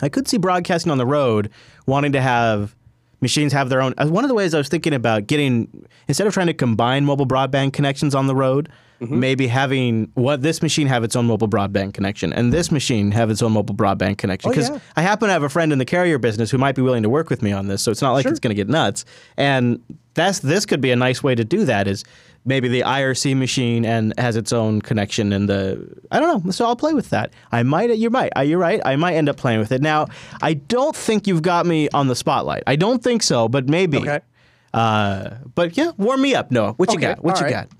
I 0.01 0.09
could 0.09 0.27
see 0.27 0.39
broadcasting 0.39 0.91
on 0.91 0.97
the 0.97 1.05
road 1.05 1.51
wanting 1.85 2.13
to 2.13 2.21
have 2.21 2.75
machines 3.21 3.53
have 3.53 3.69
their 3.69 3.81
own. 3.81 3.93
Uh, 3.99 4.07
one 4.07 4.23
of 4.23 4.27
the 4.27 4.33
ways 4.33 4.55
I 4.55 4.57
was 4.57 4.69
thinking 4.69 4.93
about 4.93 5.27
getting 5.27 5.85
instead 6.07 6.25
of 6.25 6.33
trying 6.33 6.47
to 6.47 6.53
combine 6.55 7.05
mobile 7.05 7.27
broadband 7.27 7.73
connections 7.73 8.15
on 8.15 8.25
the 8.25 8.35
road, 8.35 8.69
mm-hmm. 9.01 9.19
maybe 9.19 9.47
having 9.47 10.11
what 10.13 10.41
this 10.41 10.61
machine 10.61 10.87
have 10.87 11.03
its 11.03 11.15
own 11.15 11.25
mobile 11.25 11.47
broadband 11.47 11.93
connection 11.93 12.33
and 12.33 12.51
this 12.53 12.71
machine 12.71 13.11
have 13.11 13.29
its 13.29 13.41
own 13.41 13.51
mobile 13.51 13.75
broadband 13.75 14.17
connection. 14.17 14.51
Because 14.51 14.69
oh, 14.69 14.73
yeah. 14.73 14.79
I 14.95 15.01
happen 15.01 15.27
to 15.27 15.33
have 15.33 15.43
a 15.43 15.49
friend 15.49 15.71
in 15.71 15.79
the 15.79 15.85
carrier 15.85 16.17
business 16.17 16.51
who 16.51 16.57
might 16.57 16.75
be 16.75 16.81
willing 16.81 17.03
to 17.03 17.09
work 17.09 17.29
with 17.29 17.41
me 17.41 17.51
on 17.51 17.67
this, 17.67 17.81
so 17.81 17.91
it's 17.91 18.01
not 18.01 18.13
like 18.13 18.23
sure. 18.23 18.31
it's 18.31 18.39
going 18.39 18.49
to 18.49 18.55
get 18.55 18.69
nuts. 18.69 19.05
And 19.37 19.81
that's 20.13 20.39
this 20.39 20.65
could 20.65 20.81
be 20.81 20.91
a 20.91 20.95
nice 20.95 21.23
way 21.23 21.35
to 21.35 21.43
do 21.43 21.65
that. 21.65 21.87
Is 21.87 22.03
maybe 22.45 22.67
the 22.67 22.81
IRC 22.81 23.37
machine 23.37 23.85
and 23.85 24.13
has 24.17 24.35
its 24.35 24.51
own 24.51 24.81
connection 24.81 25.31
and 25.33 25.47
the 25.47 25.87
I 26.11 26.19
don't 26.19 26.45
know. 26.45 26.51
So 26.51 26.65
I'll 26.65 26.75
play 26.75 26.93
with 26.93 27.09
that. 27.09 27.33
I 27.51 27.63
might 27.63 27.95
you 27.97 28.09
might 28.09 28.31
you're 28.45 28.59
right. 28.59 28.81
I 28.85 28.95
might 28.95 29.15
end 29.15 29.29
up 29.29 29.37
playing 29.37 29.59
with 29.59 29.71
it. 29.71 29.81
Now 29.81 30.07
I 30.41 30.53
don't 30.53 30.95
think 30.95 31.27
you've 31.27 31.41
got 31.41 31.65
me 31.65 31.89
on 31.89 32.07
the 32.07 32.15
spotlight. 32.15 32.63
I 32.67 32.75
don't 32.75 33.03
think 33.03 33.23
so, 33.23 33.47
but 33.47 33.67
maybe. 33.67 33.97
Okay. 33.97 34.19
Uh, 34.73 35.35
but 35.53 35.77
yeah, 35.77 35.91
warm 35.97 36.21
me 36.21 36.33
up, 36.33 36.51
Noah. 36.51 36.73
What 36.73 36.89
okay. 36.89 36.95
you 36.95 37.01
got? 37.01 37.23
What 37.23 37.35
All 37.35 37.47
you 37.47 37.53
right. 37.53 37.69
got? 37.69 37.77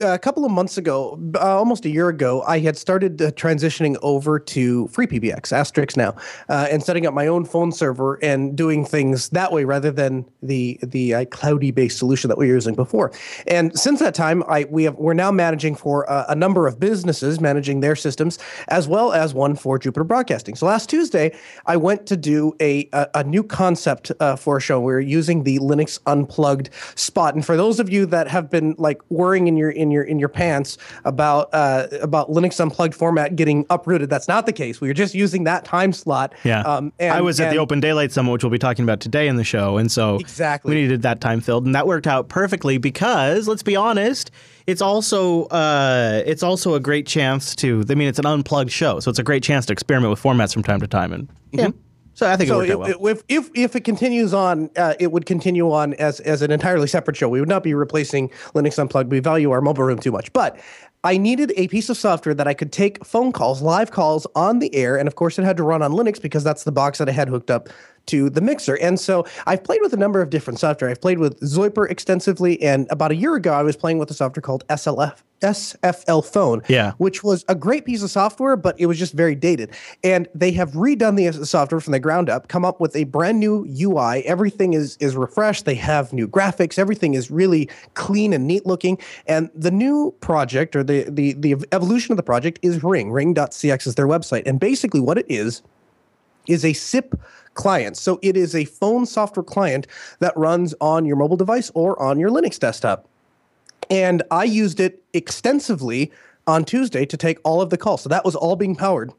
A 0.00 0.18
couple 0.18 0.44
of 0.44 0.50
months 0.50 0.76
ago, 0.76 1.16
uh, 1.36 1.56
almost 1.56 1.84
a 1.84 1.88
year 1.88 2.08
ago, 2.08 2.42
I 2.48 2.58
had 2.58 2.76
started 2.76 3.22
uh, 3.22 3.30
transitioning 3.30 3.96
over 4.02 4.40
to 4.40 4.88
FreePBX, 4.88 5.52
Asterisk 5.52 5.96
now, 5.96 6.16
uh, 6.48 6.66
and 6.68 6.82
setting 6.82 7.06
up 7.06 7.14
my 7.14 7.28
own 7.28 7.44
phone 7.44 7.70
server 7.70 8.18
and 8.20 8.56
doing 8.56 8.84
things 8.84 9.28
that 9.28 9.52
way 9.52 9.64
rather 9.64 9.92
than 9.92 10.28
the 10.42 10.80
the 10.82 11.14
uh, 11.14 11.24
cloudy 11.26 11.70
based 11.70 11.96
solution 11.98 12.26
that 12.26 12.36
we 12.36 12.48
were 12.48 12.54
using 12.54 12.74
before. 12.74 13.12
And 13.46 13.78
since 13.78 14.00
that 14.00 14.16
time, 14.16 14.42
I 14.48 14.64
we 14.68 14.82
have 14.82 14.96
we're 14.96 15.14
now 15.14 15.30
managing 15.30 15.76
for 15.76 16.10
uh, 16.10 16.24
a 16.28 16.34
number 16.34 16.66
of 16.66 16.80
businesses 16.80 17.40
managing 17.40 17.78
their 17.78 17.94
systems 17.94 18.40
as 18.66 18.88
well 18.88 19.12
as 19.12 19.32
one 19.32 19.54
for 19.54 19.78
Jupiter 19.78 20.02
Broadcasting. 20.02 20.56
So 20.56 20.66
last 20.66 20.90
Tuesday, 20.90 21.36
I 21.66 21.76
went 21.76 22.06
to 22.06 22.16
do 22.16 22.56
a 22.60 22.88
a, 22.92 23.08
a 23.14 23.24
new 23.24 23.44
concept 23.44 24.10
uh, 24.18 24.34
for 24.34 24.56
a 24.56 24.60
show. 24.60 24.80
We 24.80 24.92
are 24.92 24.98
using 24.98 25.44
the 25.44 25.60
Linux 25.60 26.00
Unplugged 26.06 26.70
spot, 26.96 27.36
and 27.36 27.46
for 27.46 27.56
those 27.56 27.78
of 27.78 27.88
you 27.90 28.06
that 28.06 28.26
have 28.26 28.50
been 28.50 28.74
like 28.76 29.00
worrying 29.08 29.46
in 29.46 29.56
your 29.56 29.70
your 29.90 30.04
in 30.04 30.18
your 30.18 30.28
pants 30.28 30.78
about 31.04 31.48
uh, 31.52 31.88
about 32.00 32.30
Linux 32.30 32.60
unplugged 32.60 32.94
format 32.94 33.36
getting 33.36 33.66
uprooted. 33.70 34.10
That's 34.10 34.28
not 34.28 34.46
the 34.46 34.52
case. 34.52 34.80
We 34.80 34.88
were 34.88 34.94
just 34.94 35.14
using 35.14 35.44
that 35.44 35.64
time 35.64 35.92
slot. 35.92 36.34
Yeah. 36.44 36.60
Um, 36.62 36.92
and, 36.98 37.12
I 37.12 37.20
was 37.20 37.40
at 37.40 37.50
the 37.50 37.58
Open 37.58 37.80
Daylight 37.80 38.12
Summit, 38.12 38.32
which 38.32 38.42
we'll 38.42 38.50
be 38.50 38.58
talking 38.58 38.84
about 38.84 39.00
today 39.00 39.28
in 39.28 39.36
the 39.36 39.44
show, 39.44 39.76
and 39.76 39.90
so 39.90 40.16
Exactly. 40.16 40.74
we 40.74 40.82
needed 40.82 41.02
that 41.02 41.20
time 41.20 41.40
filled, 41.40 41.66
and 41.66 41.74
that 41.74 41.86
worked 41.86 42.06
out 42.06 42.28
perfectly 42.28 42.78
because 42.78 43.48
let's 43.48 43.62
be 43.62 43.76
honest, 43.76 44.30
it's 44.66 44.82
also 44.82 45.44
uh, 45.46 46.22
it's 46.26 46.42
also 46.42 46.74
a 46.74 46.80
great 46.80 47.06
chance 47.06 47.54
to. 47.56 47.84
I 47.88 47.94
mean, 47.94 48.08
it's 48.08 48.18
an 48.18 48.26
unplugged 48.26 48.72
show, 48.72 49.00
so 49.00 49.10
it's 49.10 49.18
a 49.18 49.24
great 49.24 49.42
chance 49.42 49.66
to 49.66 49.72
experiment 49.72 50.10
with 50.10 50.22
formats 50.22 50.52
from 50.52 50.62
time 50.62 50.80
to 50.80 50.86
time, 50.86 51.12
and 51.12 51.28
yeah. 51.52 51.68
So 52.14 52.30
I 52.30 52.36
think 52.36 52.48
So 52.48 52.60
it 52.60 52.76
worked 52.78 52.90
out 52.92 53.00
well. 53.00 53.12
if, 53.12 53.22
if 53.28 53.46
if 53.46 53.50
if 53.54 53.76
it 53.76 53.84
continues 53.84 54.32
on, 54.32 54.70
uh, 54.76 54.94
it 54.98 55.12
would 55.12 55.26
continue 55.26 55.70
on 55.72 55.94
as 55.94 56.20
as 56.20 56.42
an 56.42 56.50
entirely 56.50 56.86
separate 56.86 57.16
show. 57.16 57.28
We 57.28 57.40
would 57.40 57.48
not 57.48 57.62
be 57.62 57.74
replacing 57.74 58.30
Linux 58.54 58.78
Unplugged. 58.78 59.10
We 59.10 59.20
value 59.20 59.50
our 59.50 59.60
mobile 59.60 59.84
room 59.84 59.98
too 59.98 60.12
much, 60.12 60.32
but. 60.32 60.58
I 61.06 61.18
needed 61.18 61.52
a 61.58 61.68
piece 61.68 61.90
of 61.90 61.98
software 61.98 62.34
that 62.34 62.48
I 62.48 62.54
could 62.54 62.72
take 62.72 63.04
phone 63.04 63.30
calls, 63.30 63.60
live 63.60 63.90
calls 63.90 64.26
on 64.34 64.58
the 64.60 64.74
air, 64.74 64.96
and 64.96 65.06
of 65.06 65.16
course 65.16 65.38
it 65.38 65.44
had 65.44 65.58
to 65.58 65.62
run 65.62 65.82
on 65.82 65.92
Linux 65.92 66.18
because 66.18 66.42
that's 66.42 66.64
the 66.64 66.72
box 66.72 66.96
that 66.96 67.10
I 67.10 67.12
had 67.12 67.28
hooked 67.28 67.50
up 67.50 67.68
to 68.06 68.30
the 68.30 68.40
mixer. 68.40 68.74
And 68.76 68.98
so 68.98 69.26
I've 69.46 69.64
played 69.64 69.80
with 69.82 69.92
a 69.92 69.96
number 69.96 70.20
of 70.20 70.30
different 70.30 70.58
software. 70.60 70.90
I've 70.90 71.00
played 71.00 71.18
with 71.18 71.38
Zoiper 71.40 71.88
extensively, 71.90 72.60
and 72.62 72.86
about 72.90 73.10
a 73.12 73.16
year 73.16 73.34
ago 73.34 73.52
I 73.52 73.62
was 73.62 73.76
playing 73.76 73.98
with 73.98 74.10
a 74.10 74.14
software 74.14 74.42
called 74.42 74.66
SLF 74.68 75.22
SFL 75.42 76.24
Phone, 76.24 76.62
Yeah. 76.68 76.92
which 76.96 77.22
was 77.22 77.44
a 77.48 77.54
great 77.54 77.84
piece 77.84 78.02
of 78.02 78.10
software, 78.10 78.56
but 78.56 78.74
it 78.78 78.86
was 78.86 78.98
just 78.98 79.12
very 79.12 79.34
dated. 79.34 79.70
And 80.02 80.26
they 80.34 80.52
have 80.52 80.70
redone 80.72 81.16
the 81.16 81.44
software 81.44 81.80
from 81.80 81.92
the 81.92 81.98
ground 82.00 82.30
up, 82.30 82.48
come 82.48 82.64
up 82.64 82.80
with 82.80 82.96
a 82.96 83.04
brand 83.04 83.40
new 83.40 83.66
UI. 83.68 84.24
Everything 84.24 84.72
is 84.72 84.96
is 85.00 85.16
refreshed. 85.16 85.66
They 85.66 85.74
have 85.74 86.12
new 86.14 86.26
graphics. 86.26 86.78
Everything 86.78 87.12
is 87.12 87.30
really 87.30 87.68
clean 87.92 88.32
and 88.32 88.46
neat 88.46 88.64
looking. 88.64 88.98
And 89.26 89.50
the 89.54 89.70
new 89.70 90.14
project 90.20 90.74
or 90.74 90.82
the 90.82 91.04
the 91.10 91.34
the 91.34 91.56
evolution 91.72 92.12
of 92.12 92.16
the 92.16 92.22
project 92.22 92.58
is 92.62 92.82
Ring. 92.82 93.12
Ring.cx 93.12 93.86
is 93.86 93.96
their 93.96 94.08
website. 94.08 94.44
And 94.46 94.58
basically 94.58 95.00
what 95.00 95.18
it 95.18 95.26
is 95.28 95.62
is 96.48 96.64
a 96.64 96.72
SIP 96.72 97.18
client. 97.54 97.96
So 97.96 98.18
it 98.22 98.36
is 98.36 98.54
a 98.54 98.64
phone 98.64 99.06
software 99.06 99.44
client 99.44 99.86
that 100.18 100.36
runs 100.36 100.74
on 100.80 101.04
your 101.04 101.16
mobile 101.16 101.36
device 101.36 101.70
or 101.74 102.00
on 102.02 102.18
your 102.18 102.30
Linux 102.30 102.58
desktop 102.58 103.08
and 103.90 104.22
I 104.30 104.44
used 104.44 104.80
it 104.80 105.02
extensively 105.12 106.12
on 106.46 106.64
Tuesday 106.64 107.06
to 107.06 107.16
take 107.16 107.38
all 107.44 107.60
of 107.60 107.70
the 107.70 107.76
calls. 107.76 108.02
So 108.02 108.08
that 108.08 108.24
was 108.24 108.34
all 108.34 108.56
being 108.56 108.76
powered 108.76 109.12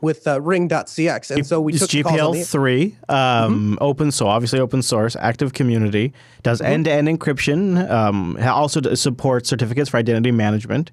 with 0.00 0.28
uh, 0.28 0.40
Ring.cx, 0.40 1.30
and 1.32 1.44
so 1.44 1.60
we 1.60 1.72
It's 1.72 1.80
took 1.82 1.90
the 1.90 2.02
calls 2.04 2.20
on 2.20 2.32
the- 2.32 2.38
GPL 2.38 2.50
three, 2.50 2.96
um, 3.08 3.76
open, 3.80 4.12
so 4.12 4.28
obviously 4.28 4.60
open 4.60 4.80
source, 4.80 5.16
active 5.16 5.52
community, 5.54 6.12
does 6.44 6.60
end 6.60 6.84
to 6.84 6.92
end 6.92 7.08
encryption, 7.08 7.90
um, 7.90 8.38
also 8.40 8.80
supports 8.94 9.48
certificates 9.48 9.90
for 9.90 9.96
identity 9.96 10.30
management, 10.30 10.92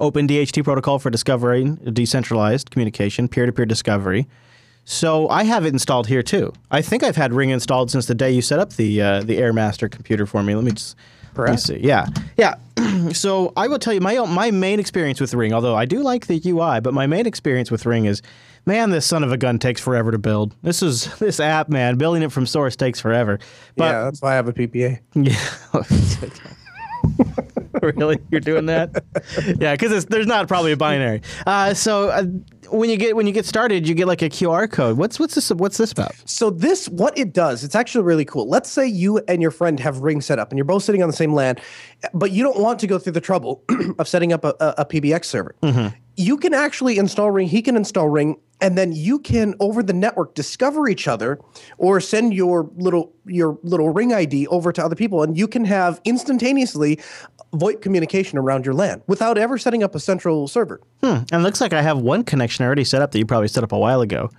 open 0.00 0.26
DHT 0.26 0.64
protocol 0.64 0.98
for 0.98 1.10
discovering 1.10 1.76
decentralized 1.92 2.70
communication, 2.70 3.28
peer 3.28 3.44
to 3.44 3.52
peer 3.52 3.66
discovery. 3.66 4.26
So 4.84 5.28
I 5.28 5.44
have 5.44 5.64
it 5.64 5.72
installed 5.72 6.08
here 6.08 6.22
too. 6.22 6.52
I 6.70 6.82
think 6.82 7.02
I've 7.02 7.16
had 7.16 7.32
Ring 7.32 7.50
installed 7.50 7.90
since 7.90 8.06
the 8.06 8.14
day 8.14 8.32
you 8.32 8.42
set 8.42 8.58
up 8.58 8.72
the 8.74 9.00
uh, 9.00 9.22
the 9.22 9.38
AirMaster 9.38 9.90
computer 9.90 10.26
for 10.26 10.42
me. 10.42 10.54
Let 10.54 10.64
me 10.64 10.72
just 10.72 10.96
let 11.36 11.50
me 11.50 11.56
see. 11.56 11.78
Yeah, 11.78 12.06
yeah. 12.36 12.56
so 13.12 13.52
I 13.56 13.68
will 13.68 13.78
tell 13.78 13.94
you 13.94 14.00
my 14.00 14.16
own- 14.16 14.30
my 14.30 14.50
main 14.50 14.80
experience 14.80 15.20
with 15.20 15.32
Ring, 15.34 15.52
although 15.52 15.76
I 15.76 15.84
do 15.84 16.02
like 16.02 16.26
the 16.26 16.40
UI, 16.44 16.80
but 16.80 16.92
my 16.94 17.06
main 17.06 17.26
experience 17.26 17.70
with 17.70 17.86
Ring 17.86 18.06
is, 18.06 18.22
man, 18.66 18.90
this 18.90 19.06
son 19.06 19.22
of 19.22 19.32
a 19.32 19.36
gun 19.36 19.58
takes 19.58 19.80
forever 19.80 20.10
to 20.10 20.18
build. 20.18 20.54
This 20.62 20.82
is 20.82 21.14
this 21.18 21.38
app, 21.40 21.68
man. 21.68 21.96
Building 21.96 22.22
it 22.22 22.32
from 22.32 22.44
source 22.46 22.76
takes 22.76 23.00
forever. 23.00 23.38
But 23.76 23.84
yeah, 23.84 24.04
that's 24.04 24.20
why 24.20 24.32
I 24.32 24.34
have 24.34 24.48
a 24.48 24.52
PPA. 24.52 24.98
yeah. 25.14 26.30
really, 27.96 28.18
you're 28.30 28.40
doing 28.40 28.66
that? 28.66 29.04
yeah, 29.58 29.74
because 29.74 30.06
there's 30.06 30.26
not 30.26 30.48
probably 30.48 30.72
a 30.72 30.76
binary. 30.76 31.22
Uh, 31.46 31.72
so 31.74 32.10
uh, 32.10 32.24
when 32.72 32.90
you 32.90 32.96
get 32.96 33.14
when 33.14 33.26
you 33.26 33.32
get 33.32 33.46
started, 33.46 33.86
you 33.86 33.94
get 33.94 34.06
like 34.06 34.22
a 34.22 34.28
QR 34.28 34.70
code. 34.70 34.96
What's 34.96 35.20
what's 35.20 35.34
this? 35.34 35.50
What's 35.50 35.76
this 35.76 35.92
about? 35.92 36.14
So 36.24 36.50
this, 36.50 36.88
what 36.88 37.16
it 37.16 37.32
does, 37.32 37.64
it's 37.64 37.74
actually 37.74 38.04
really 38.04 38.24
cool. 38.24 38.48
Let's 38.48 38.70
say 38.70 38.86
you 38.86 39.18
and 39.28 39.42
your 39.42 39.50
friend 39.50 39.78
have 39.80 39.98
Ring 39.98 40.20
set 40.20 40.38
up, 40.38 40.50
and 40.50 40.58
you're 40.58 40.64
both 40.64 40.82
sitting 40.82 41.02
on 41.02 41.08
the 41.08 41.16
same 41.16 41.34
LAN, 41.34 41.56
but 42.14 42.32
you 42.32 42.42
don't 42.42 42.58
want 42.58 42.78
to 42.80 42.86
go 42.86 42.98
through 42.98 43.12
the 43.12 43.20
trouble 43.20 43.62
of 43.98 44.08
setting 44.08 44.32
up 44.32 44.44
a, 44.44 44.54
a, 44.60 44.74
a 44.78 44.84
PBX 44.86 45.26
server. 45.26 45.54
Mm-hmm. 45.62 45.94
You 46.16 46.36
can 46.36 46.54
actually 46.54 46.98
install 46.98 47.30
Ring. 47.30 47.48
He 47.48 47.62
can 47.62 47.76
install 47.76 48.08
Ring, 48.08 48.36
and 48.60 48.76
then 48.76 48.92
you 48.92 49.18
can 49.18 49.54
over 49.60 49.82
the 49.82 49.92
network 49.92 50.34
discover 50.34 50.88
each 50.88 51.06
other, 51.06 51.40
or 51.78 52.00
send 52.00 52.34
your 52.34 52.70
little 52.76 53.12
your 53.26 53.58
little 53.62 53.90
Ring 53.90 54.12
ID 54.12 54.46
over 54.48 54.72
to 54.72 54.84
other 54.84 54.96
people, 54.96 55.22
and 55.22 55.36
you 55.36 55.46
can 55.46 55.64
have 55.64 56.00
instantaneously 56.04 56.98
VoIP 57.54 57.82
communication 57.82 58.38
around 58.38 58.64
your 58.64 58.74
LAN 58.74 59.02
without 59.06 59.36
ever 59.36 59.58
setting 59.58 59.82
up 59.82 59.94
a 59.94 60.00
central 60.00 60.48
server. 60.48 60.80
And 61.02 61.32
it 61.32 61.38
looks 61.38 61.60
like 61.60 61.72
I 61.72 61.82
have 61.82 61.98
one 61.98 62.22
connection 62.24 62.64
already 62.64 62.84
set 62.84 63.02
up 63.02 63.10
that 63.12 63.18
you 63.18 63.26
probably 63.26 63.48
set 63.48 63.64
up 63.64 63.72
a 63.72 63.78
while 63.78 64.00
ago, 64.00 64.30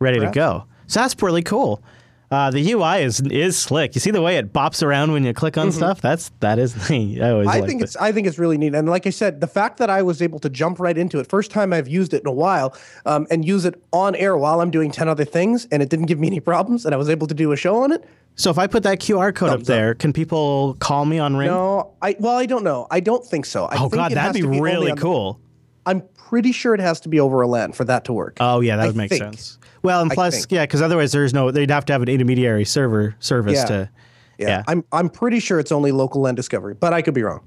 ready 0.00 0.18
to 0.20 0.30
go. 0.30 0.64
So 0.86 1.00
that's 1.00 1.20
really 1.22 1.42
cool. 1.42 1.82
Uh, 2.30 2.50
the 2.50 2.72
UI 2.72 3.02
is 3.02 3.20
is 3.20 3.56
slick. 3.56 3.94
You 3.94 4.00
see 4.02 4.10
the 4.10 4.20
way 4.20 4.36
it 4.36 4.52
bops 4.52 4.82
around 4.82 5.12
when 5.12 5.24
you 5.24 5.32
click 5.32 5.56
on 5.56 5.72
stuff. 5.72 6.02
That's 6.02 6.30
that 6.40 6.58
is 6.58 6.90
neat. 6.90 7.22
I 7.22 7.30
always 7.30 7.48
I 7.48 7.62
think 7.62 7.80
it. 7.80 7.84
it's 7.84 7.96
I 7.96 8.12
think 8.12 8.26
it's 8.26 8.38
really 8.38 8.58
neat, 8.58 8.74
and 8.74 8.86
like 8.86 9.06
I 9.06 9.10
said, 9.10 9.40
the 9.40 9.46
fact 9.46 9.78
that 9.78 9.88
I 9.88 10.02
was 10.02 10.20
able 10.20 10.38
to 10.40 10.50
jump 10.50 10.78
right 10.78 10.96
into 10.98 11.20
it, 11.20 11.26
first 11.26 11.50
time 11.50 11.72
I've 11.72 11.88
used 11.88 12.12
it 12.12 12.20
in 12.20 12.26
a 12.26 12.32
while, 12.32 12.76
um, 13.06 13.26
and 13.30 13.46
use 13.46 13.64
it 13.64 13.82
on 13.94 14.14
air 14.14 14.36
while 14.36 14.60
I'm 14.60 14.70
doing 14.70 14.90
ten 14.90 15.08
other 15.08 15.24
things, 15.24 15.66
and 15.72 15.82
it 15.82 15.88
didn't 15.88 16.04
give 16.04 16.18
me 16.18 16.26
any 16.26 16.40
problems, 16.40 16.84
and 16.84 16.94
I 16.94 16.98
was 16.98 17.08
able 17.08 17.26
to 17.28 17.34
do 17.34 17.52
a 17.52 17.56
show 17.56 17.82
on 17.82 17.92
it. 17.92 18.04
So 18.34 18.50
if 18.50 18.58
I 18.58 18.66
put 18.66 18.82
that 18.82 19.00
QR 19.00 19.34
code 19.34 19.48
up 19.48 19.54
Thumbs 19.54 19.70
up. 19.70 19.74
there, 19.74 19.94
can 19.94 20.12
people 20.12 20.76
call 20.80 21.06
me 21.06 21.18
on 21.18 21.34
Ring? 21.34 21.48
No, 21.48 21.94
I 22.02 22.14
well, 22.20 22.36
I 22.36 22.44
don't 22.44 22.62
know. 22.62 22.86
I 22.90 23.00
don't 23.00 23.24
think 23.24 23.46
so. 23.46 23.64
I 23.64 23.76
oh 23.76 23.88
think 23.88 23.94
God, 23.94 24.12
that'd 24.12 24.18
has 24.18 24.34
be 24.34 24.42
to 24.42 24.48
only 24.48 24.60
really 24.60 24.94
cool. 24.96 25.40
I'm 25.88 26.02
pretty 26.16 26.52
sure 26.52 26.74
it 26.74 26.80
has 26.80 27.00
to 27.00 27.08
be 27.08 27.18
over 27.18 27.40
a 27.40 27.46
LAN 27.48 27.72
for 27.72 27.84
that 27.84 28.04
to 28.04 28.12
work. 28.12 28.36
Oh 28.40 28.60
yeah, 28.60 28.76
that 28.76 28.82
I 28.82 28.86
would 28.86 28.96
make 28.96 29.08
think. 29.10 29.22
sense. 29.22 29.58
Well, 29.82 30.02
and 30.02 30.10
plus, 30.10 30.46
yeah, 30.50 30.64
because 30.64 30.82
otherwise 30.82 31.12
there's 31.12 31.32
no. 31.32 31.50
They'd 31.50 31.70
have 31.70 31.84
to 31.86 31.92
have 31.92 32.02
an 32.02 32.08
intermediary 32.08 32.64
server 32.64 33.14
service 33.20 33.54
Yeah. 33.58 33.64
to. 33.66 33.90
yeah, 34.38 34.48
yeah. 34.48 34.62
I'm 34.68 34.84
I'm 34.92 35.08
pretty 35.08 35.40
sure 35.40 35.58
it's 35.58 35.72
only 35.72 35.92
local 35.92 36.20
LAN 36.20 36.34
discovery, 36.34 36.74
but 36.74 36.92
I 36.92 37.00
could 37.02 37.14
be 37.14 37.22
wrong. 37.22 37.40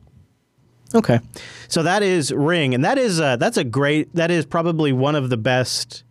Okay, 0.93 1.19
so 1.69 1.83
that 1.83 2.03
is 2.03 2.33
Ring, 2.33 2.73
and 2.73 2.83
that 2.83 2.97
is 2.97 3.21
uh, 3.21 3.35
that's 3.37 3.57
a 3.57 3.63
great. 3.63 4.13
That 4.15 4.31
is 4.31 4.45
probably 4.45 4.91
one 4.91 5.15
of 5.15 5.29
the 5.29 5.37
best, 5.37 6.03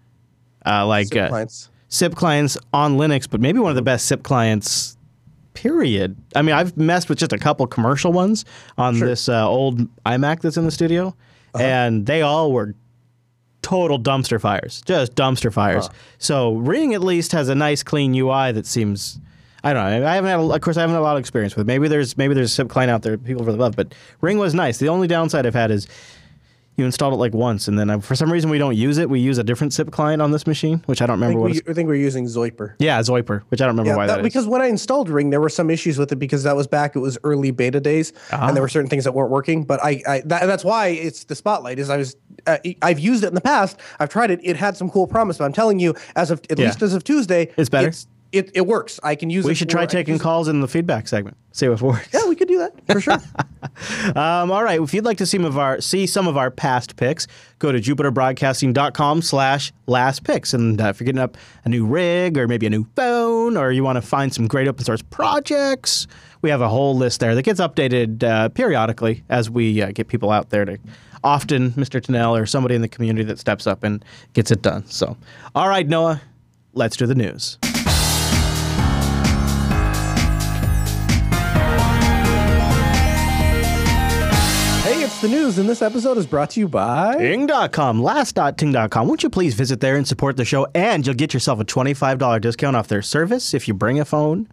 uh, 0.64 0.87
like 0.87 1.09
SIP 1.09 1.19
uh, 1.25 1.29
clients. 1.29 1.69
SIP 1.88 2.14
clients 2.14 2.57
on 2.73 2.97
Linux, 2.97 3.29
but 3.29 3.40
maybe 3.40 3.59
one 3.59 3.71
of 3.71 3.77
the 3.77 3.83
best 3.83 4.07
SIP 4.07 4.23
clients. 4.23 4.97
Period. 5.53 6.16
I 6.37 6.43
mean, 6.43 6.55
I've 6.55 6.77
messed 6.77 7.09
with 7.11 7.19
just 7.19 7.33
a 7.33 7.38
couple 7.38 7.66
commercial 7.66 8.12
ones 8.12 8.45
on 8.79 8.99
this 9.01 9.29
uh, 9.29 9.47
old 9.47 9.81
iMac 10.07 10.40
that's 10.40 10.57
in 10.57 10.64
the 10.64 10.71
studio, 10.71 11.14
Uh-huh. 11.55 11.65
and 11.65 12.07
they 12.07 12.23
all 12.23 12.53
were 12.53 12.75
total 13.63 13.99
dumpster 13.99 14.41
fires, 14.41 14.83
just 14.87 15.15
dumpster 15.15 15.53
fires. 15.53 15.89
So 16.19 16.55
Ring 16.55 16.95
at 16.95 17.03
least 17.03 17.33
has 17.33 17.49
a 17.49 17.55
nice, 17.55 17.83
clean 17.83 18.15
UI 18.15 18.53
that 18.53 18.67
seems. 18.67 19.19
I 19.63 19.75
don't 19.75 19.85
know. 20.01 20.07
I 20.07 20.15
haven't 20.15 20.31
had, 20.31 20.41
a, 20.41 20.43
of 20.43 20.61
course, 20.63 20.79
I 20.79 20.81
haven't 20.81 20.95
had 20.95 21.01
a 21.01 21.03
lot 21.03 21.17
of 21.17 21.21
experience 21.21 21.55
with. 21.55 21.67
it. 21.67 21.69
Maybe 21.69 21.87
there's 21.87 22.17
maybe 22.17 22.33
there's 22.33 22.59
a 22.59 22.65
client 22.65 22.91
out 22.91 23.03
there 23.03 23.19
people 23.19 23.45
really 23.45 23.59
love, 23.59 23.77
but 23.77 23.95
Ring 24.23 24.39
was 24.39 24.55
nice. 24.55 24.79
The 24.79 24.89
only 24.89 25.07
downside 25.07 25.47
I've 25.47 25.55
had 25.55 25.71
is 25.71 25.87
you 26.76 26.85
installed 26.87 27.12
it 27.12 27.16
like 27.18 27.35
once, 27.35 27.68
and 27.68 27.78
then 27.78 27.90
uh, 27.90 27.98
for 28.00 28.14
some 28.14 28.33
reason 28.33 28.48
we 28.48 28.56
don't 28.56 28.74
use 28.76 28.96
it. 28.96 29.11
We 29.11 29.20
use 29.20 29.37
a 29.38 29.44
different 29.44 29.72
SIP 29.74 29.90
client 29.90 30.22
on 30.22 30.30
this 30.30 30.46
machine, 30.46 30.83
which 30.87 31.02
I 31.02 31.06
don't 31.06 31.20
remember 31.20 31.33
think, 31.48 31.56
what. 31.56 31.66
we, 31.66 31.72
I 31.72 31.74
think 31.74 31.88
we're 31.88 31.94
using 31.96 32.24
Zoiper. 32.24 32.74
yeah, 32.78 32.98
Zoiper, 33.00 33.42
which 33.48 33.61
I 33.61 33.66
don't 33.66 33.74
remember 33.76 33.90
Yeah, 33.90 33.96
why 33.96 34.06
that- 34.06 34.22
because 34.22 34.46
when 34.46 34.62
I 34.62 34.66
installed 34.66 35.11
Ring, 35.11 35.28
there 35.30 35.40
were 35.40 35.48
some 35.50 35.68
issues 35.68 35.98
with 35.98 36.11
it 36.12 36.16
because 36.16 36.44
that 36.44 36.56
was 36.56 36.66
back. 36.66 36.96
It 36.96 37.00
was 37.00 37.18
early 37.22 37.50
beta 37.50 37.80
days, 37.80 38.12
Ah. 38.33 38.46
and 38.48 38.56
there 38.56 38.62
were 38.62 38.68
certain 38.68 38.88
things 38.88 39.04
that 39.04 39.12
weren't 39.12 39.30
working. 39.30 39.64
But 39.64 39.85
I, 39.85 40.02
I 40.09 40.20
that, 40.26 40.46
that's 40.46 40.64
why 40.64 40.88
it's 40.88 41.24
the 41.24 41.35
spotlight. 41.35 41.78
Is 41.78 41.90
I 41.90 41.98
was 41.98 42.16
uh, 42.46 42.56
I've 42.80 42.98
used 42.98 43.24
it 43.24 43.28
in 43.28 43.35
the 43.35 43.40
past. 43.42 43.78
I've 43.98 44.09
tried 44.09 44.30
it. 44.30 44.40
It 44.42 44.56
had 44.56 44.76
some 44.76 44.88
cool 44.88 45.06
promise, 45.06 45.37
but 45.38 45.44
I'm 45.44 45.52
telling 45.52 45.78
you, 45.80 45.94
as 46.16 46.30
of 46.30 46.40
at 46.48 46.59
Yeah. 46.59 46.66
least 46.66 46.83
as 46.83 46.94
of 46.94 47.04
Tuesday, 47.04 47.50
It's 47.59 47.68
better? 47.68 47.92
It, 48.33 48.51
it 48.55 48.66
works. 48.66 49.01
I 49.03 49.14
can 49.16 49.29
use 49.31 49.45
it. 49.45 49.49
we 49.49 49.55
should 49.55 49.69
try 49.69 49.81
for- 49.81 49.83
I 49.83 49.87
can 49.87 49.99
taking 49.99 50.19
calls 50.19 50.49
in 50.49 50.61
the 50.61 50.69
feedback 50.69 51.09
segment. 51.09 51.37
See 51.53 51.66
if 51.66 51.81
it 51.81 51.85
works. 51.85 52.09
Yeah, 52.14 52.29
we 52.29 52.37
could 52.37 52.47
do 52.49 52.59
that 52.59 52.75
for 52.87 53.01
sure. 53.01 53.19
Um, 54.16 54.51
all 54.51 54.64
right. 54.64 54.81
If 54.81 54.95
you'd 54.95 55.05
like 55.05 55.19
to 55.19 55.27
see 55.27 55.37
some 55.37 55.45
of 55.45 55.59
our 55.59 55.81
see 55.81 56.07
some 56.07 56.27
of 56.27 56.37
our 56.37 56.51
past 56.51 56.97
picks, 56.97 57.27
go 57.59 57.71
to 57.71 57.79
jupiterbroadcasting.com 57.79 59.23
slash 59.23 59.73
last 59.87 60.25
picks. 60.25 60.55
And 60.55 60.81
uh, 60.81 60.87
if 60.87 61.01
you're 61.01 61.05
getting 61.07 61.21
up 61.21 61.37
a 61.64 61.69
new 61.69 61.85
rig 61.87 62.38
or 62.38 62.49
maybe 62.49 62.66
a 62.66 62.71
new 62.71 62.87
phone 62.97 63.57
or 63.57 63.71
you 63.71 63.85
want 63.85 63.97
to 63.97 64.03
find 64.03 64.33
some 64.33 64.47
great 64.47 64.66
open 64.66 64.85
source 64.85 65.03
projects, 65.03 66.07
we 66.43 66.51
have 66.51 66.61
a 66.61 66.69
whole 66.69 66.97
list 66.97 67.21
there 67.21 67.35
that 67.35 67.43
gets 67.43 67.61
updated 67.61 68.23
uh, 68.23 68.49
periodically 68.49 69.25
as 69.29 69.51
we 69.51 69.83
uh, 69.83 69.93
get 69.93 70.09
people 70.09 70.31
out 70.31 70.51
there 70.51 70.64
to 70.64 70.79
often 71.23 71.73
Mr. 71.73 72.03
Tennell 72.03 72.35
or 72.35 72.47
somebody 72.47 72.75
in 72.75 72.81
the 72.83 72.88
community 72.88 73.25
that 73.25 73.38
steps 73.38 73.66
up 73.66 73.85
and 73.85 74.03
gets 74.33 74.51
it 74.51 74.62
done. 74.62 74.87
So, 74.87 75.16
all 75.55 75.69
right, 75.69 75.87
Noah, 75.87 76.23
let's 76.73 76.97
do 76.97 77.07
the 77.07 77.14
news. 77.14 77.59
The 85.20 85.28
news, 85.28 85.59
and 85.59 85.68
this 85.68 85.83
episode 85.83 86.16
is 86.16 86.26
brought 86.26 86.50
to 86.50 86.61
you 86.61 86.68
by. 86.68 87.16
Ting.com, 87.18 88.02
last.ting.com. 88.02 89.06
Won't 89.06 89.22
you 89.22 89.30
please 89.30 89.54
visit 89.54 89.80
there 89.80 89.96
and 89.96 90.09
support 90.09 90.37
the 90.37 90.44
show? 90.44 90.66
And 90.74 91.06
you'll 91.06 91.16
get 91.16 91.35
yourself 91.35 91.61
a 91.61 91.64
$25 91.64 92.40
discount 92.40 92.76
off 92.76 92.88
their 92.88 93.02
service 93.02 93.52
if 93.52 93.68
you 93.68 93.74
bring 93.74 94.00
a 94.00 94.04
phone. 94.04 94.48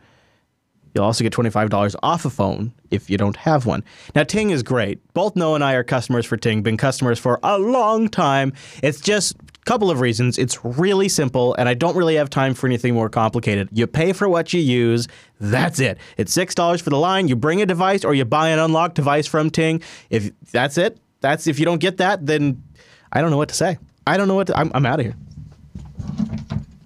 You'll 0.93 1.05
also 1.05 1.23
get 1.23 1.31
$25 1.31 1.95
off 2.01 2.25
a 2.25 2.29
phone 2.29 2.73
if 2.89 3.09
you 3.09 3.17
don't 3.17 3.35
have 3.35 3.65
one. 3.65 3.83
Now, 4.15 4.23
Ting 4.23 4.49
is 4.49 4.63
great. 4.63 4.99
Both 5.13 5.35
Noah 5.35 5.55
and 5.55 5.63
I 5.63 5.73
are 5.73 5.83
customers 5.83 6.25
for 6.25 6.37
Ting, 6.37 6.63
been 6.63 6.77
customers 6.77 7.19
for 7.19 7.39
a 7.43 7.59
long 7.59 8.09
time. 8.09 8.53
It's 8.81 8.99
just 8.99 9.35
couple 9.67 9.91
of 9.91 9.99
reasons. 9.99 10.37
It's 10.37 10.63
really 10.63 11.09
simple, 11.09 11.53
and 11.55 11.67
I 11.67 11.73
don't 11.73 11.95
really 11.95 12.15
have 12.15 12.29
time 12.29 12.53
for 12.53 12.65
anything 12.67 12.93
more 12.93 13.09
complicated. 13.09 13.67
You 13.71 13.85
pay 13.85 14.13
for 14.13 14.27
what 14.29 14.53
you 14.53 14.61
use. 14.61 15.07
That's 15.39 15.79
it. 15.79 15.97
It's 16.15 16.35
$6 16.35 16.81
for 16.81 16.89
the 16.89 16.97
line. 16.97 17.27
You 17.27 17.35
bring 17.35 17.61
a 17.61 17.65
device 17.65 18.05
or 18.05 18.13
you 18.15 18.23
buy 18.25 18.49
an 18.49 18.59
unlocked 18.59 18.95
device 18.95 19.27
from 19.27 19.49
Ting. 19.49 19.81
If 20.09 20.31
that's 20.51 20.77
it, 20.77 20.99
that's 21.19 21.47
if 21.47 21.59
you 21.59 21.65
don't 21.65 21.79
get 21.79 21.97
that, 21.97 22.25
then 22.25 22.63
I 23.11 23.21
don't 23.21 23.29
know 23.29 23.37
what 23.37 23.49
to 23.49 23.55
say. 23.55 23.77
I 24.07 24.15
don't 24.15 24.29
know 24.29 24.35
what 24.35 24.47
to, 24.47 24.57
I'm, 24.57 24.71
I'm 24.73 24.85
out 24.85 24.99
of 24.99 25.05
here. 25.05 25.15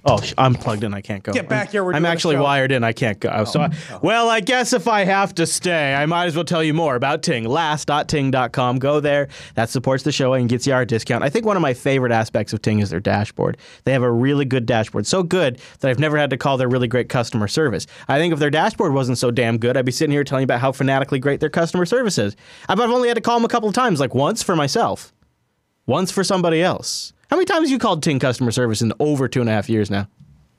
Oh, 0.04 0.20
sh- 0.20 0.34
I'm 0.38 0.56
plugged 0.56 0.84
in. 0.84 0.94
I 0.96 1.02
can't 1.02 1.22
go. 1.22 1.32
Get 1.32 1.48
back 1.48 1.70
here, 1.72 1.84
we're 1.84 1.94
I'm 1.94 2.06
actually 2.06 2.38
wired 2.38 2.72
in. 2.72 2.84
I 2.84 2.92
can't 2.92 3.20
go. 3.20 3.30
Oh, 3.32 3.44
So, 3.46 3.62
I, 3.62 3.70
oh. 3.92 4.00
well, 4.02 4.30
I 4.30 4.40
guess 4.40 4.74
if 4.74 4.88
I 4.88 5.04
have 5.04 5.36
to 5.36 5.46
stay, 5.46 5.94
I 5.94 6.06
might 6.08 6.26
as 6.26 6.36
well 6.36 6.44
tell 6.44 6.64
you 6.64 6.74
more 6.74 6.96
about 6.96 7.22
Ting. 7.22 7.44
Last.ting.com. 7.48 8.80
Go 8.80 9.00
there. 9.00 9.28
That 9.56 9.70
supports 9.70 10.04
the 10.04 10.12
show 10.12 10.34
and 10.34 10.50
gets 10.50 10.66
you 10.66 10.74
our 10.74 10.86
discount. 10.86 11.24
I 11.24 11.30
think 11.30 11.46
one 11.46 11.56
of 11.56 11.62
my 11.62 11.74
favorite 11.76 12.12
aspects 12.12 12.52
of 12.52 12.62
Ting 12.64 12.80
is 12.80 12.90
their 12.90 13.00
dashboard. 13.00 13.58
They 13.84 13.92
have 13.94 14.02
a 14.04 14.12
really 14.12 14.46
good 14.46 14.66
dashboard. 14.66 15.06
So 15.06 15.22
good 15.22 15.60
that 15.82 15.90
I've 15.90 16.00
never 16.00 16.18
had 16.18 16.32
to 16.32 16.38
call 16.38 16.58
their 16.58 16.68
really 16.70 16.88
great 16.88 17.10
customer 17.10 17.48
service. 17.48 17.86
I 18.08 18.18
think 18.18 18.34
if 18.34 18.40
their 18.40 18.50
dashboard 18.50 18.94
wasn't 18.94 19.20
so 19.20 19.30
damn 19.30 19.58
good, 19.60 19.78
I'd 19.78 19.86
be 19.86 19.92
sitting 19.92 20.12
here 20.12 20.24
telling 20.24 20.42
you 20.42 20.46
about 20.46 20.62
how 20.62 20.72
fanatically 20.72 21.20
great 21.20 21.40
their 21.40 21.50
customer 21.50 21.86
service 21.86 22.18
is. 22.18 22.36
I've 22.68 22.80
I've 22.80 22.90
only 22.90 23.08
had 23.08 23.16
to 23.16 23.22
call 23.22 23.38
them 23.38 23.46
a 23.46 23.50
couple 23.50 23.70
of 23.70 23.76
times, 23.76 24.00
like 24.00 24.16
once 24.16 24.42
for 24.42 24.56
myself, 24.56 25.14
once 25.86 26.12
for 26.12 26.24
somebody 26.24 26.62
else. 26.64 27.14
How 27.32 27.38
many 27.38 27.46
times 27.46 27.70
have 27.70 27.72
you 27.72 27.80
called 27.80 28.04
Ting 28.04 28.20
customer 28.20 28.52
service 28.52 28.82
in 28.82 28.92
over 29.00 29.30
two 29.30 29.40
and 29.40 29.50
a 29.50 29.54
half 29.54 29.70
years 29.70 29.90
now? 29.90 30.10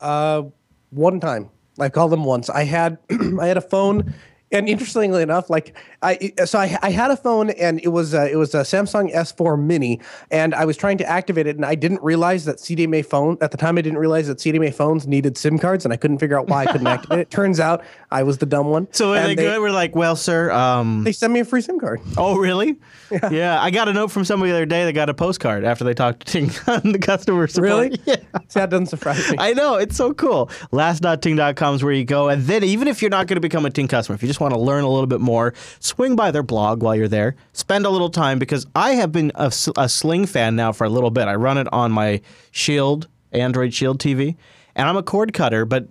Uh, 0.01 0.45
one 0.89 1.21
time. 1.21 1.51
I 1.79 1.91
called 1.91 2.13
them 2.13 2.25
once. 2.25 2.49
I 2.49 2.65
had 2.65 2.97
I 3.41 3.47
had 3.47 3.59
a 3.59 3.63
phone, 3.63 4.15
and 4.53 4.69
interestingly 4.69 5.23
enough, 5.23 5.51
like 5.51 5.77
I 6.03 6.33
so 6.45 6.59
I, 6.59 6.79
I 6.83 6.91
had 6.91 7.11
a 7.11 7.17
phone, 7.17 7.51
and 7.51 7.81
it 7.83 7.89
was 7.89 8.15
uh, 8.15 8.29
it 8.31 8.37
was 8.37 8.55
a 8.55 8.61
Samsung 8.61 9.13
S4 9.13 9.61
Mini, 9.61 10.01
and 10.31 10.55
I 10.55 10.65
was 10.65 10.77
trying 10.77 10.99
to 10.99 11.07
activate 11.07 11.47
it, 11.47 11.57
and 11.57 11.65
I 11.65 11.75
didn't 11.75 12.03
realize 12.03 12.45
that 12.45 12.59
CDMA 12.59 13.05
phone 13.05 13.39
at 13.41 13.51
the 13.51 13.57
time. 13.57 13.79
I 13.79 13.83
didn't 13.83 13.99
realize 13.99 14.29
that 14.29 14.39
CDMA 14.39 14.73
phones 14.75 15.07
needed 15.07 15.37
SIM 15.37 15.59
cards, 15.59 15.85
and 15.85 15.93
I 15.93 15.97
couldn't 15.97 16.19
figure 16.19 16.39
out 16.39 16.49
why 16.49 16.63
I 16.65 16.67
couldn't 16.73 16.87
activate 16.97 17.19
it. 17.21 17.31
Turns 17.31 17.59
out 17.61 17.83
I 18.11 18.23
was 18.23 18.39
the 18.39 18.47
dumb 18.47 18.67
one. 18.67 18.89
So 18.93 19.13
are 19.15 19.17
and 19.17 19.31
they 19.31 19.35
good? 19.35 19.61
We're 19.61 19.71
like, 19.71 19.97
well, 19.97 20.17
sir. 20.17 20.51
Um, 20.51 21.05
They 21.05 21.13
sent 21.13 21.33
me 21.33 21.41
a 21.41 21.45
free 21.45 21.61
SIM 21.63 21.79
card. 21.81 22.01
oh, 22.17 22.37
really? 22.37 22.77
Yeah. 23.31 23.61
I 23.61 23.71
got 23.71 23.89
a 23.89 23.93
note 23.93 24.11
from 24.11 24.25
somebody 24.25 24.51
the 24.53 24.57
other 24.57 24.67
day 24.67 24.85
that 24.87 24.95
got 24.95 25.09
a 25.11 25.15
postcard 25.15 25.65
after 25.65 25.85
they 25.85 25.93
talked 25.95 26.27
to 26.27 26.33
Ting 26.33 26.51
on 26.67 26.93
the 26.93 26.99
customer 26.99 27.47
support. 27.47 27.69
Really? 27.69 28.01
Yeah. 28.07 28.17
See, 28.49 28.59
that 28.61 28.71
doesn't 28.71 28.87
surprise 28.87 29.31
me. 29.31 29.37
I 29.39 29.53
know 29.53 29.77
it's 29.77 29.97
so 29.97 30.15
cool. 30.15 30.51
Last.ting.com 30.71 31.75
is 31.75 31.85
where 31.85 31.93
you 31.93 32.05
go, 32.05 32.29
and 32.29 32.43
then 32.45 32.65
even 32.65 32.89
if 32.89 33.03
you're 33.03 33.11
not 33.11 33.27
going 33.27 33.37
to 33.37 33.41
become 33.41 33.65
a 33.67 33.71
Ting 33.71 33.87
customer, 33.89 34.15
if 34.15 34.23
you 34.23 34.29
just 34.29 34.41
want 34.43 34.53
to 34.53 34.61
learn 34.61 34.85
a 34.85 34.91
little 34.91 35.07
bit 35.07 35.21
more, 35.21 35.55
swing 35.81 36.17
by 36.17 36.31
their 36.31 36.43
blog 36.43 36.83
while 36.83 36.95
you're 36.95 37.09
there. 37.09 37.37
Spend 37.55 37.87
a 37.87 37.91
little 37.91 38.11
time 38.11 38.39
because 38.39 38.67
I 38.75 38.91
have 38.97 39.13
been 39.13 39.33
a 39.35 39.51
Sling 39.51 40.27
fan 40.27 40.57
now 40.57 40.73
for 40.73 40.85
a 40.85 40.91
little 40.91 41.11
bit. 41.11 41.29
I 41.29 41.37
run 41.37 41.57
it 41.57 41.69
on 41.73 41.93
my 41.93 42.21
Shield 42.51 43.09
Android 43.33 43.73
Shield 43.73 43.99
TV, 43.99 44.37
and 44.75 44.89
I'm 44.89 44.97
a 44.99 45.03
cord 45.03 45.33
cutter, 45.33 45.65
but 45.65 45.89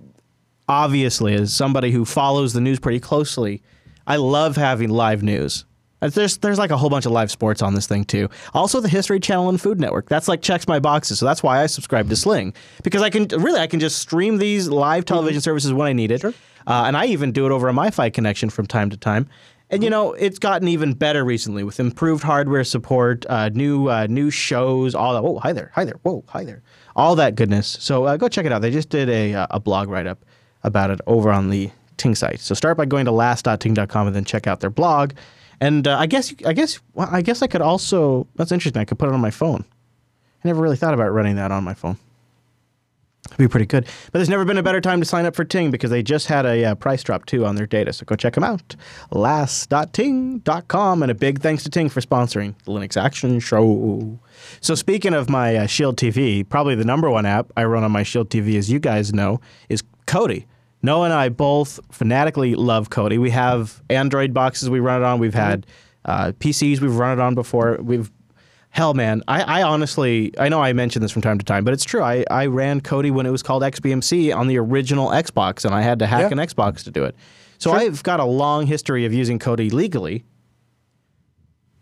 obviously, 0.69 1.33
as 1.33 1.53
somebody 1.53 1.91
who 1.91 2.05
follows 2.05 2.53
the 2.53 2.61
news 2.61 2.79
pretty 2.79 2.99
closely, 2.99 3.63
I 4.05 4.17
love 4.17 4.57
having 4.57 4.89
live 4.89 5.23
news. 5.23 5.65
Uh, 6.01 6.09
There's 6.09 6.37
there's 6.37 6.57
like 6.57 6.71
a 6.71 6.77
whole 6.77 6.89
bunch 6.89 7.05
of 7.05 7.11
live 7.11 7.29
sports 7.29 7.61
on 7.61 7.75
this 7.75 7.85
thing 7.87 8.05
too. 8.05 8.29
Also, 8.53 8.79
the 8.79 8.89
History 8.89 9.19
Channel 9.19 9.49
and 9.49 9.61
Food 9.61 9.79
Network. 9.79 10.09
That's 10.09 10.27
like 10.27 10.41
checks 10.41 10.67
my 10.67 10.79
boxes. 10.79 11.19
So 11.19 11.25
that's 11.25 11.43
why 11.43 11.61
I 11.61 11.67
subscribe 11.67 12.09
to 12.09 12.15
Sling 12.15 12.53
because 12.83 13.01
I 13.01 13.09
can 13.09 13.27
really 13.27 13.59
I 13.59 13.67
can 13.67 13.79
just 13.79 13.99
stream 13.99 14.37
these 14.37 14.67
live 14.67 15.05
television 15.05 15.41
services 15.41 15.73
when 15.73 15.87
I 15.87 15.93
need 15.93 16.11
it, 16.11 16.23
uh, 16.23 16.31
and 16.67 16.97
I 16.97 17.05
even 17.05 17.31
do 17.31 17.45
it 17.45 17.51
over 17.51 17.69
a 17.69 17.73
MiFi 17.73 18.11
connection 18.13 18.49
from 18.49 18.65
time 18.65 18.89
to 18.89 18.97
time. 18.97 19.29
And 19.69 19.83
you 19.83 19.89
know, 19.89 20.11
it's 20.13 20.37
gotten 20.37 20.67
even 20.67 20.93
better 20.93 21.23
recently 21.23 21.63
with 21.63 21.79
improved 21.79 22.23
hardware 22.23 22.65
support, 22.65 23.25
uh, 23.29 23.49
new 23.49 23.87
uh, 23.87 24.07
new 24.09 24.29
shows, 24.29 24.93
all 24.95 25.13
that. 25.13 25.23
Whoa, 25.23 25.39
hi 25.39 25.53
there, 25.53 25.71
hi 25.73 25.85
there, 25.85 25.99
whoa, 26.01 26.25
hi 26.27 26.43
there, 26.43 26.61
all 26.95 27.15
that 27.15 27.35
goodness. 27.35 27.77
So 27.79 28.05
uh, 28.05 28.17
go 28.17 28.27
check 28.27 28.45
it 28.45 28.51
out. 28.51 28.61
They 28.61 28.71
just 28.71 28.89
did 28.89 29.07
a 29.07 29.33
uh, 29.33 29.47
a 29.51 29.59
blog 29.59 29.87
write 29.87 30.07
up 30.07 30.25
about 30.63 30.89
it 30.89 30.99
over 31.07 31.31
on 31.31 31.49
the 31.51 31.69
Ting 31.97 32.15
site. 32.15 32.39
So 32.39 32.55
start 32.55 32.75
by 32.77 32.85
going 32.85 33.05
to 33.05 33.11
last.ting.com 33.11 34.07
and 34.07 34.15
then 34.15 34.25
check 34.25 34.47
out 34.47 34.59
their 34.59 34.69
blog. 34.71 35.13
And 35.61 35.87
uh, 35.87 35.97
I 35.97 36.07
guess 36.07 36.33
I 36.45 36.53
guess 36.53 36.79
well, 36.95 37.07
I 37.09 37.21
guess 37.21 37.41
I 37.41 37.47
could 37.47 37.61
also. 37.61 38.27
That's 38.35 38.51
interesting. 38.51 38.81
I 38.81 38.85
could 38.85 38.99
put 38.99 39.07
it 39.07 39.13
on 39.13 39.21
my 39.21 39.31
phone. 39.31 39.63
I 40.43 40.47
never 40.47 40.61
really 40.61 40.75
thought 40.75 40.95
about 40.95 41.13
running 41.13 41.35
that 41.35 41.51
on 41.51 41.63
my 41.63 41.75
phone. 41.75 41.97
It'd 43.27 43.37
be 43.37 43.47
pretty 43.47 43.67
good. 43.67 43.85
But 43.85 44.13
there's 44.13 44.29
never 44.29 44.43
been 44.43 44.57
a 44.57 44.63
better 44.63 44.81
time 44.81 44.99
to 44.99 45.05
sign 45.05 45.25
up 45.25 45.35
for 45.35 45.45
Ting 45.45 45.69
because 45.69 45.91
they 45.91 46.01
just 46.01 46.25
had 46.25 46.47
a 46.47 46.65
uh, 46.65 46.75
price 46.75 47.03
drop 47.03 47.27
too 47.27 47.45
on 47.45 47.55
their 47.55 47.67
data. 47.67 47.93
So 47.93 48.03
go 48.05 48.15
check 48.15 48.33
them 48.33 48.43
out. 48.43 48.75
Last.ting.com. 49.11 51.03
And 51.03 51.11
a 51.11 51.15
big 51.15 51.39
thanks 51.39 51.63
to 51.63 51.69
Ting 51.69 51.89
for 51.89 52.01
sponsoring 52.01 52.55
the 52.65 52.71
Linux 52.71 53.01
Action 53.01 53.39
Show. 53.39 54.19
So 54.59 54.73
speaking 54.73 55.13
of 55.13 55.29
my 55.29 55.55
uh, 55.55 55.67
Shield 55.67 55.95
TV, 55.95 56.47
probably 56.47 56.73
the 56.73 56.83
number 56.83 57.09
one 57.09 57.27
app 57.27 57.51
I 57.55 57.63
run 57.65 57.83
on 57.83 57.91
my 57.91 58.03
Shield 58.03 58.29
TV, 58.29 58.57
as 58.57 58.71
you 58.71 58.79
guys 58.79 59.13
know, 59.13 59.39
is 59.69 59.83
Kodi. 60.07 60.45
Noah 60.83 61.05
and 61.05 61.13
I 61.13 61.29
both 61.29 61.79
fanatically 61.91 62.55
love 62.55 62.89
Kodi. 62.89 63.19
We 63.19 63.29
have 63.31 63.81
Android 63.89 64.33
boxes 64.33 64.69
we 64.69 64.79
run 64.79 65.01
it 65.01 65.05
on. 65.05 65.19
We've 65.19 65.33
had 65.33 65.67
uh, 66.05 66.31
PCs 66.39 66.79
we've 66.79 66.95
run 66.95 67.17
it 67.19 67.21
on 67.21 67.35
before. 67.35 67.77
We've 67.81 68.11
Hell, 68.73 68.93
man, 68.93 69.21
I, 69.27 69.41
I 69.59 69.63
honestly, 69.63 70.31
I 70.39 70.47
know 70.47 70.61
I 70.61 70.71
mention 70.71 71.01
this 71.01 71.11
from 71.11 71.21
time 71.21 71.37
to 71.37 71.43
time, 71.43 71.65
but 71.65 71.73
it's 71.73 71.83
true. 71.83 72.01
I, 72.01 72.23
I 72.31 72.45
ran 72.45 72.79
Kodi 72.79 73.11
when 73.11 73.25
it 73.25 73.29
was 73.29 73.43
called 73.43 73.63
XBMC 73.63 74.33
on 74.33 74.47
the 74.47 74.57
original 74.57 75.09
Xbox, 75.09 75.65
and 75.65 75.75
I 75.75 75.81
had 75.81 75.99
to 75.99 76.07
hack 76.07 76.21
Yeah. 76.21 76.27
an 76.29 76.37
Xbox 76.37 76.81
to 76.85 76.91
do 76.91 77.03
it. 77.03 77.13
So 77.57 77.73
I've 77.73 78.01
got 78.01 78.21
a 78.21 78.23
long 78.23 78.65
history 78.67 79.03
of 79.05 79.13
using 79.13 79.39
Kodi 79.39 79.73
legally. 79.73 80.23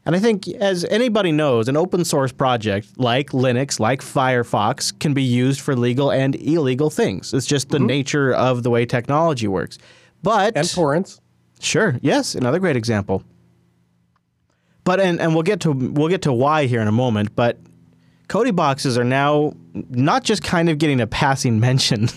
And 0.09 0.15
I 0.15 0.19
think, 0.19 0.47
as 0.47 0.85
anybody 0.85 1.31
knows, 1.31 1.67
an 1.67 1.77
open 1.77 2.03
source 2.03 2.31
project 2.31 2.97
like 2.97 3.29
Linux, 3.29 3.79
like 3.79 4.01
Firefox, 4.01 4.99
can 4.99 5.13
be 5.13 5.21
used 5.21 5.61
for 5.61 5.75
legal 5.75 6.11
and 6.11 6.35
illegal 6.35 6.89
things. 6.89 7.31
It's 7.31 7.45
just 7.45 7.69
the 7.69 7.77
mm-hmm. 7.77 7.85
nature 7.85 8.33
of 8.33 8.63
the 8.63 8.71
way 8.71 8.87
technology 8.87 9.47
works. 9.47 9.77
But 10.23 10.57
and 10.57 10.67
torrents. 10.67 11.21
Sure. 11.59 11.95
Yes, 12.01 12.33
another 12.33 12.57
great 12.57 12.75
example. 12.75 13.23
But 14.83 14.99
and, 14.99 15.21
and 15.21 15.35
we'll 15.35 15.43
get 15.43 15.59
to 15.59 15.73
we'll 15.73 16.09
get 16.09 16.23
to 16.23 16.33
why 16.33 16.65
here 16.65 16.81
in 16.81 16.87
a 16.87 16.91
moment, 16.91 17.35
but 17.35 17.59
Kodi 18.29 18.55
boxes 18.55 18.97
are 18.97 19.03
now 19.03 19.53
not 19.91 20.23
just 20.23 20.41
kind 20.41 20.71
of 20.71 20.79
getting 20.79 21.01
a 21.01 21.05
passing 21.05 21.59
mention. 21.69 22.09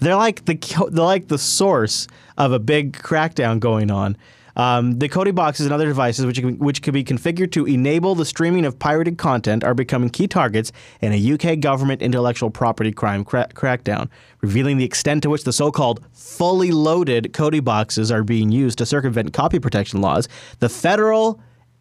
they're 0.00 0.16
like 0.16 0.46
the 0.46 0.56
they're 0.90 1.04
like 1.04 1.28
the 1.28 1.38
source 1.38 2.08
of 2.38 2.50
a 2.50 2.58
big 2.58 2.94
crackdown 2.94 3.60
going 3.60 3.92
on. 3.92 4.16
Um, 4.56 4.98
the 4.98 5.08
Kodi 5.08 5.34
boxes 5.34 5.66
and 5.66 5.72
other 5.72 5.86
devices, 5.86 6.26
which 6.26 6.40
can, 6.40 6.58
which 6.58 6.82
can 6.82 6.94
be 6.94 7.02
configured 7.02 7.52
to 7.52 7.66
enable 7.66 8.14
the 8.14 8.24
streaming 8.24 8.64
of 8.64 8.78
pirated 8.78 9.18
content, 9.18 9.64
are 9.64 9.74
becoming 9.74 10.10
key 10.10 10.28
targets 10.28 10.70
in 11.00 11.12
a 11.12 11.32
UK 11.32 11.60
government 11.60 12.02
intellectual 12.02 12.50
property 12.50 12.92
crime 12.92 13.24
cra- 13.24 13.48
crackdown, 13.54 14.08
revealing 14.40 14.76
the 14.76 14.84
extent 14.84 15.22
to 15.22 15.30
which 15.30 15.44
the 15.44 15.52
so-called 15.52 16.04
fully 16.12 16.70
loaded 16.70 17.32
Kodi 17.32 17.62
boxes 17.62 18.12
are 18.12 18.22
being 18.22 18.52
used 18.52 18.78
to 18.78 18.86
circumvent 18.86 19.32
copy 19.32 19.58
protection 19.58 20.00
laws. 20.00 20.28
The 20.60 20.68
federal 20.68 21.40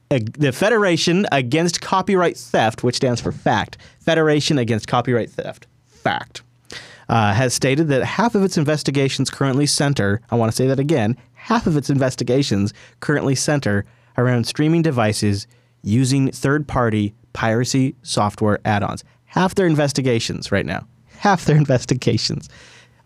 the 0.09 0.51
Federation 0.51 1.25
Against 1.31 1.81
Copyright 1.81 2.37
Theft, 2.37 2.83
which 2.83 2.97
stands 2.97 3.19
for 3.19 3.31
FACT, 3.31 3.77
Federation 3.99 4.59
Against 4.59 4.87
Copyright 4.87 5.31
Theft, 5.31 5.65
FACT, 5.87 6.43
uh, 7.09 7.33
has 7.33 7.53
stated 7.53 7.87
that 7.87 8.03
half 8.03 8.35
of 8.35 8.43
its 8.43 8.57
investigations 8.57 9.29
currently 9.29 9.65
center, 9.65 10.21
I 10.29 10.35
want 10.35 10.51
to 10.51 10.55
say 10.55 10.67
that 10.67 10.79
again, 10.79 11.17
half 11.43 11.67
of 11.67 11.75
its 11.75 11.89
investigations 11.89 12.73
currently 13.01 13.35
center 13.35 13.85
around 14.17 14.47
streaming 14.47 14.81
devices 14.81 15.45
using 15.83 16.31
third 16.31 16.67
party 16.67 17.13
piracy 17.33 17.95
software 18.01 18.59
add 18.63 18.81
ons. 18.81 19.03
Half 19.25 19.55
their 19.55 19.65
investigations 19.65 20.51
right 20.51 20.65
now. 20.65 20.87
Half 21.17 21.45
their 21.45 21.57
investigations. 21.57 22.49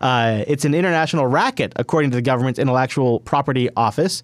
Uh, 0.00 0.44
it's 0.46 0.64
an 0.64 0.74
international 0.74 1.26
racket, 1.26 1.72
according 1.76 2.10
to 2.10 2.16
the 2.16 2.22
government's 2.22 2.58
intellectual 2.58 3.20
property 3.20 3.68
office 3.76 4.22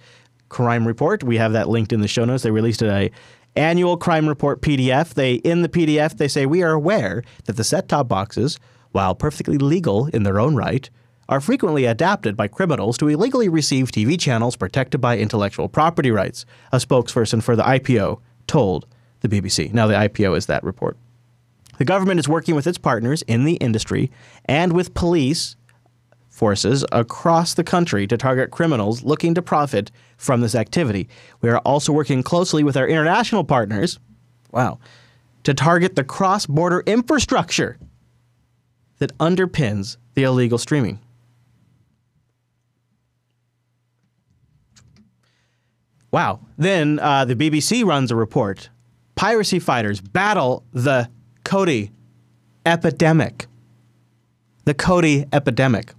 crime 0.48 0.86
report. 0.86 1.24
We 1.24 1.36
have 1.38 1.52
that 1.52 1.68
linked 1.68 1.92
in 1.92 2.00
the 2.00 2.08
show 2.08 2.24
notes. 2.24 2.44
They 2.44 2.50
released 2.50 2.82
a 2.82 3.10
annual 3.56 3.96
crime 3.96 4.28
report 4.28 4.62
PDF. 4.62 5.14
They 5.14 5.34
in 5.34 5.62
the 5.62 5.68
PDF 5.68 6.16
they 6.18 6.28
say 6.28 6.46
we 6.46 6.62
are 6.62 6.72
aware 6.72 7.24
that 7.46 7.56
the 7.56 7.64
set-top 7.64 8.06
boxes, 8.06 8.58
while 8.92 9.14
perfectly 9.14 9.58
legal 9.58 10.06
in 10.08 10.22
their 10.22 10.38
own 10.38 10.54
right, 10.54 10.88
are 11.28 11.40
frequently 11.40 11.84
adapted 11.84 12.36
by 12.36 12.48
criminals 12.48 12.98
to 12.98 13.08
illegally 13.08 13.48
receive 13.48 13.90
TV 13.90 14.18
channels 14.18 14.56
protected 14.56 15.00
by 15.00 15.18
intellectual 15.18 15.68
property 15.68 16.10
rights. 16.10 16.44
A 16.72 16.78
spokesperson 16.78 17.42
for 17.42 17.56
the 17.56 17.62
IPO 17.62 18.20
told 18.46 18.86
the 19.20 19.28
BBC. 19.28 19.72
Now 19.72 19.86
the 19.86 19.94
IPO 19.94 20.36
is 20.36 20.46
that 20.46 20.62
report. 20.64 20.96
The 21.78 21.84
government 21.84 22.20
is 22.20 22.28
working 22.28 22.54
with 22.54 22.66
its 22.66 22.78
partners 22.78 23.22
in 23.22 23.44
the 23.44 23.54
industry 23.54 24.10
and 24.44 24.72
with 24.72 24.94
police 24.94 25.56
forces 26.28 26.84
across 26.92 27.54
the 27.54 27.64
country 27.64 28.06
to 28.06 28.16
target 28.16 28.50
criminals 28.50 29.02
looking 29.02 29.34
to 29.34 29.42
profit 29.42 29.90
from 30.16 30.40
this 30.40 30.54
activity. 30.54 31.08
We 31.40 31.48
are 31.48 31.58
also 31.58 31.92
working 31.92 32.22
closely 32.22 32.64
with 32.64 32.76
our 32.76 32.88
international 32.88 33.44
partners, 33.44 33.98
wow, 34.50 34.78
to 35.44 35.54
target 35.54 35.94
the 35.94 36.04
cross 36.04 36.46
border 36.46 36.82
infrastructure 36.86 37.78
that 38.98 39.16
underpins 39.18 39.96
the 40.14 40.24
illegal 40.24 40.58
streaming. 40.58 40.98
Wow. 46.14 46.38
Then 46.56 47.00
uh, 47.00 47.24
the 47.24 47.34
BBC 47.34 47.84
runs 47.84 48.12
a 48.12 48.14
report. 48.14 48.68
Piracy 49.16 49.58
fighters 49.58 50.00
battle 50.00 50.62
the 50.72 51.10
Kodi 51.44 51.90
epidemic. 52.64 53.48
The 54.64 54.74
Kodi 54.74 55.28
epidemic. 55.32 55.92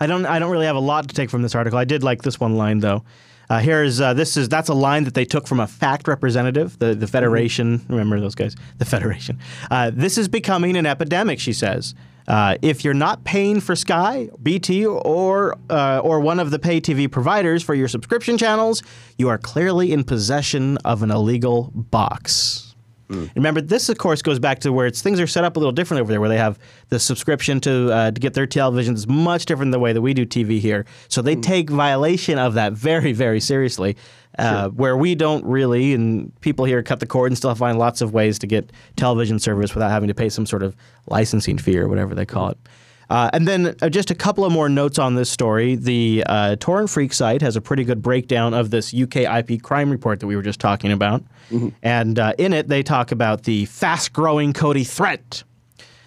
I 0.00 0.08
don't. 0.08 0.26
I 0.26 0.40
don't 0.40 0.50
really 0.50 0.66
have 0.66 0.74
a 0.74 0.80
lot 0.80 1.08
to 1.10 1.14
take 1.14 1.30
from 1.30 1.42
this 1.42 1.54
article. 1.54 1.78
I 1.78 1.84
did 1.84 2.02
like 2.02 2.22
this 2.22 2.40
one 2.40 2.56
line 2.56 2.80
though. 2.80 3.04
Uh, 3.48 3.60
here's 3.60 4.00
uh, 4.00 4.14
this 4.14 4.36
is 4.36 4.48
that's 4.48 4.68
a 4.68 4.74
line 4.74 5.04
that 5.04 5.14
they 5.14 5.24
took 5.24 5.46
from 5.46 5.60
a 5.60 5.68
fact 5.68 6.08
representative, 6.08 6.76
the 6.80 6.96
the 6.96 7.06
Federation. 7.06 7.80
Remember 7.88 8.18
those 8.18 8.34
guys, 8.34 8.56
the 8.78 8.84
Federation. 8.84 9.38
Uh, 9.70 9.92
this 9.94 10.18
is 10.18 10.26
becoming 10.26 10.76
an 10.76 10.86
epidemic, 10.86 11.38
she 11.38 11.52
says. 11.52 11.94
Uh, 12.30 12.56
if 12.62 12.84
you're 12.84 12.94
not 12.94 13.24
paying 13.24 13.58
for 13.58 13.74
Sky, 13.74 14.28
BT, 14.40 14.86
or 14.86 15.56
uh, 15.68 15.98
or 16.04 16.20
one 16.20 16.38
of 16.38 16.52
the 16.52 16.60
pay 16.60 16.80
TV 16.80 17.10
providers 17.10 17.60
for 17.60 17.74
your 17.74 17.88
subscription 17.88 18.38
channels, 18.38 18.84
you 19.18 19.28
are 19.28 19.36
clearly 19.36 19.90
in 19.90 20.04
possession 20.04 20.76
of 20.84 21.02
an 21.02 21.10
illegal 21.10 21.72
box. 21.74 22.70
Remember, 23.34 23.60
this 23.60 23.88
of 23.88 23.98
course 23.98 24.22
goes 24.22 24.38
back 24.38 24.60
to 24.60 24.72
where 24.72 24.86
it's, 24.86 25.02
things 25.02 25.18
are 25.18 25.26
set 25.26 25.42
up 25.42 25.56
a 25.56 25.58
little 25.58 25.72
differently 25.72 26.02
over 26.02 26.12
there, 26.12 26.20
where 26.20 26.28
they 26.28 26.38
have 26.38 26.56
the 26.90 27.00
subscription 27.00 27.60
to 27.62 27.92
uh, 27.92 28.10
to 28.12 28.20
get 28.20 28.34
their 28.34 28.46
television 28.46 28.94
is 28.94 29.08
much 29.08 29.46
different 29.46 29.72
than 29.72 29.72
the 29.72 29.80
way 29.80 29.92
that 29.92 30.00
we 30.00 30.14
do 30.14 30.24
TV 30.24 30.60
here. 30.60 30.86
So 31.08 31.22
they 31.22 31.34
take 31.34 31.68
violation 31.68 32.38
of 32.38 32.54
that 32.54 32.74
very, 32.74 33.12
very 33.12 33.40
seriously. 33.40 33.96
Uh, 34.38 34.68
Where 34.68 34.96
we 34.96 35.14
don't 35.14 35.44
really, 35.44 35.92
and 35.92 36.32
people 36.40 36.64
here 36.64 36.82
cut 36.82 37.00
the 37.00 37.06
cord 37.06 37.30
and 37.30 37.36
still 37.36 37.54
find 37.54 37.78
lots 37.78 38.00
of 38.00 38.12
ways 38.14 38.38
to 38.38 38.46
get 38.46 38.70
television 38.96 39.38
service 39.38 39.74
without 39.74 39.90
having 39.90 40.08
to 40.08 40.14
pay 40.14 40.28
some 40.28 40.46
sort 40.46 40.62
of 40.62 40.76
licensing 41.08 41.58
fee 41.58 41.78
or 41.78 41.88
whatever 41.88 42.14
they 42.14 42.24
call 42.24 42.48
it. 42.50 42.58
Uh, 43.10 43.28
and 43.32 43.48
then 43.48 43.74
uh, 43.82 43.88
just 43.88 44.12
a 44.12 44.14
couple 44.14 44.44
of 44.44 44.52
more 44.52 44.68
notes 44.68 44.96
on 44.96 45.16
this 45.16 45.28
story. 45.28 45.74
The 45.74 46.22
uh, 46.26 46.56
Torrent 46.60 46.88
Freak 46.90 47.12
site 47.12 47.42
has 47.42 47.56
a 47.56 47.60
pretty 47.60 47.82
good 47.82 48.00
breakdown 48.02 48.54
of 48.54 48.70
this 48.70 48.94
UK 48.94 49.16
IP 49.16 49.60
crime 49.60 49.90
report 49.90 50.20
that 50.20 50.28
we 50.28 50.36
were 50.36 50.42
just 50.42 50.60
talking 50.60 50.92
about. 50.92 51.24
And 51.82 52.18
uh, 52.20 52.34
in 52.38 52.52
it, 52.52 52.68
they 52.68 52.84
talk 52.84 53.10
about 53.10 53.42
the 53.42 53.64
fast 53.64 54.12
growing 54.12 54.52
Kodi 54.52 54.86
threat. 54.86 55.42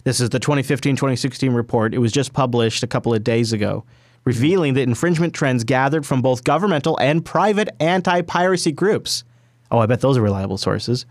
This 0.05 0.21
is 0.21 0.29
the 0.29 0.39
2015 0.39 0.95
2016 0.95 1.51
report. 1.51 1.93
It 1.93 1.97
was 1.97 2.13
just 2.13 2.31
published 2.31 2.83
a 2.83 2.87
couple 2.87 3.13
of 3.13 3.21
days 3.21 3.51
ago, 3.51 3.83
revealing 4.25 4.73
that 4.75 4.83
infringement 4.83 5.33
trends 5.33 5.63
gathered 5.63 6.05
from 6.05 6.21
both 6.21 6.43
governmental 6.43 6.97
and 6.99 7.25
private 7.25 7.69
anti 7.79 8.21
piracy 8.21 8.71
groups. 8.71 9.23
Oh, 9.71 9.79
I 9.79 9.85
bet 9.85 10.01
those 10.01 10.17
are 10.17 10.21
reliable 10.21 10.57
sources. 10.57 11.05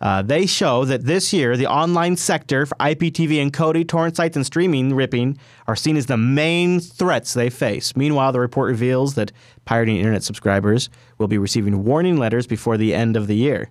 Uh, 0.00 0.20
they 0.20 0.46
show 0.46 0.84
that 0.84 1.04
this 1.04 1.32
year, 1.32 1.56
the 1.56 1.68
online 1.68 2.16
sector 2.16 2.66
for 2.66 2.74
IPTV 2.76 3.40
and 3.40 3.52
Kodi, 3.52 3.86
torrent 3.86 4.16
sites, 4.16 4.36
and 4.36 4.44
streaming 4.44 4.92
ripping 4.94 5.38
are 5.68 5.76
seen 5.76 5.96
as 5.96 6.06
the 6.06 6.16
main 6.16 6.80
threats 6.80 7.34
they 7.34 7.48
face. 7.48 7.94
Meanwhile, 7.94 8.32
the 8.32 8.40
report 8.40 8.68
reveals 8.68 9.14
that 9.14 9.30
pirating 9.64 9.98
internet 9.98 10.24
subscribers 10.24 10.90
will 11.18 11.28
be 11.28 11.38
receiving 11.38 11.84
warning 11.84 12.16
letters 12.16 12.48
before 12.48 12.76
the 12.76 12.92
end 12.92 13.16
of 13.16 13.28
the 13.28 13.36
year. 13.36 13.70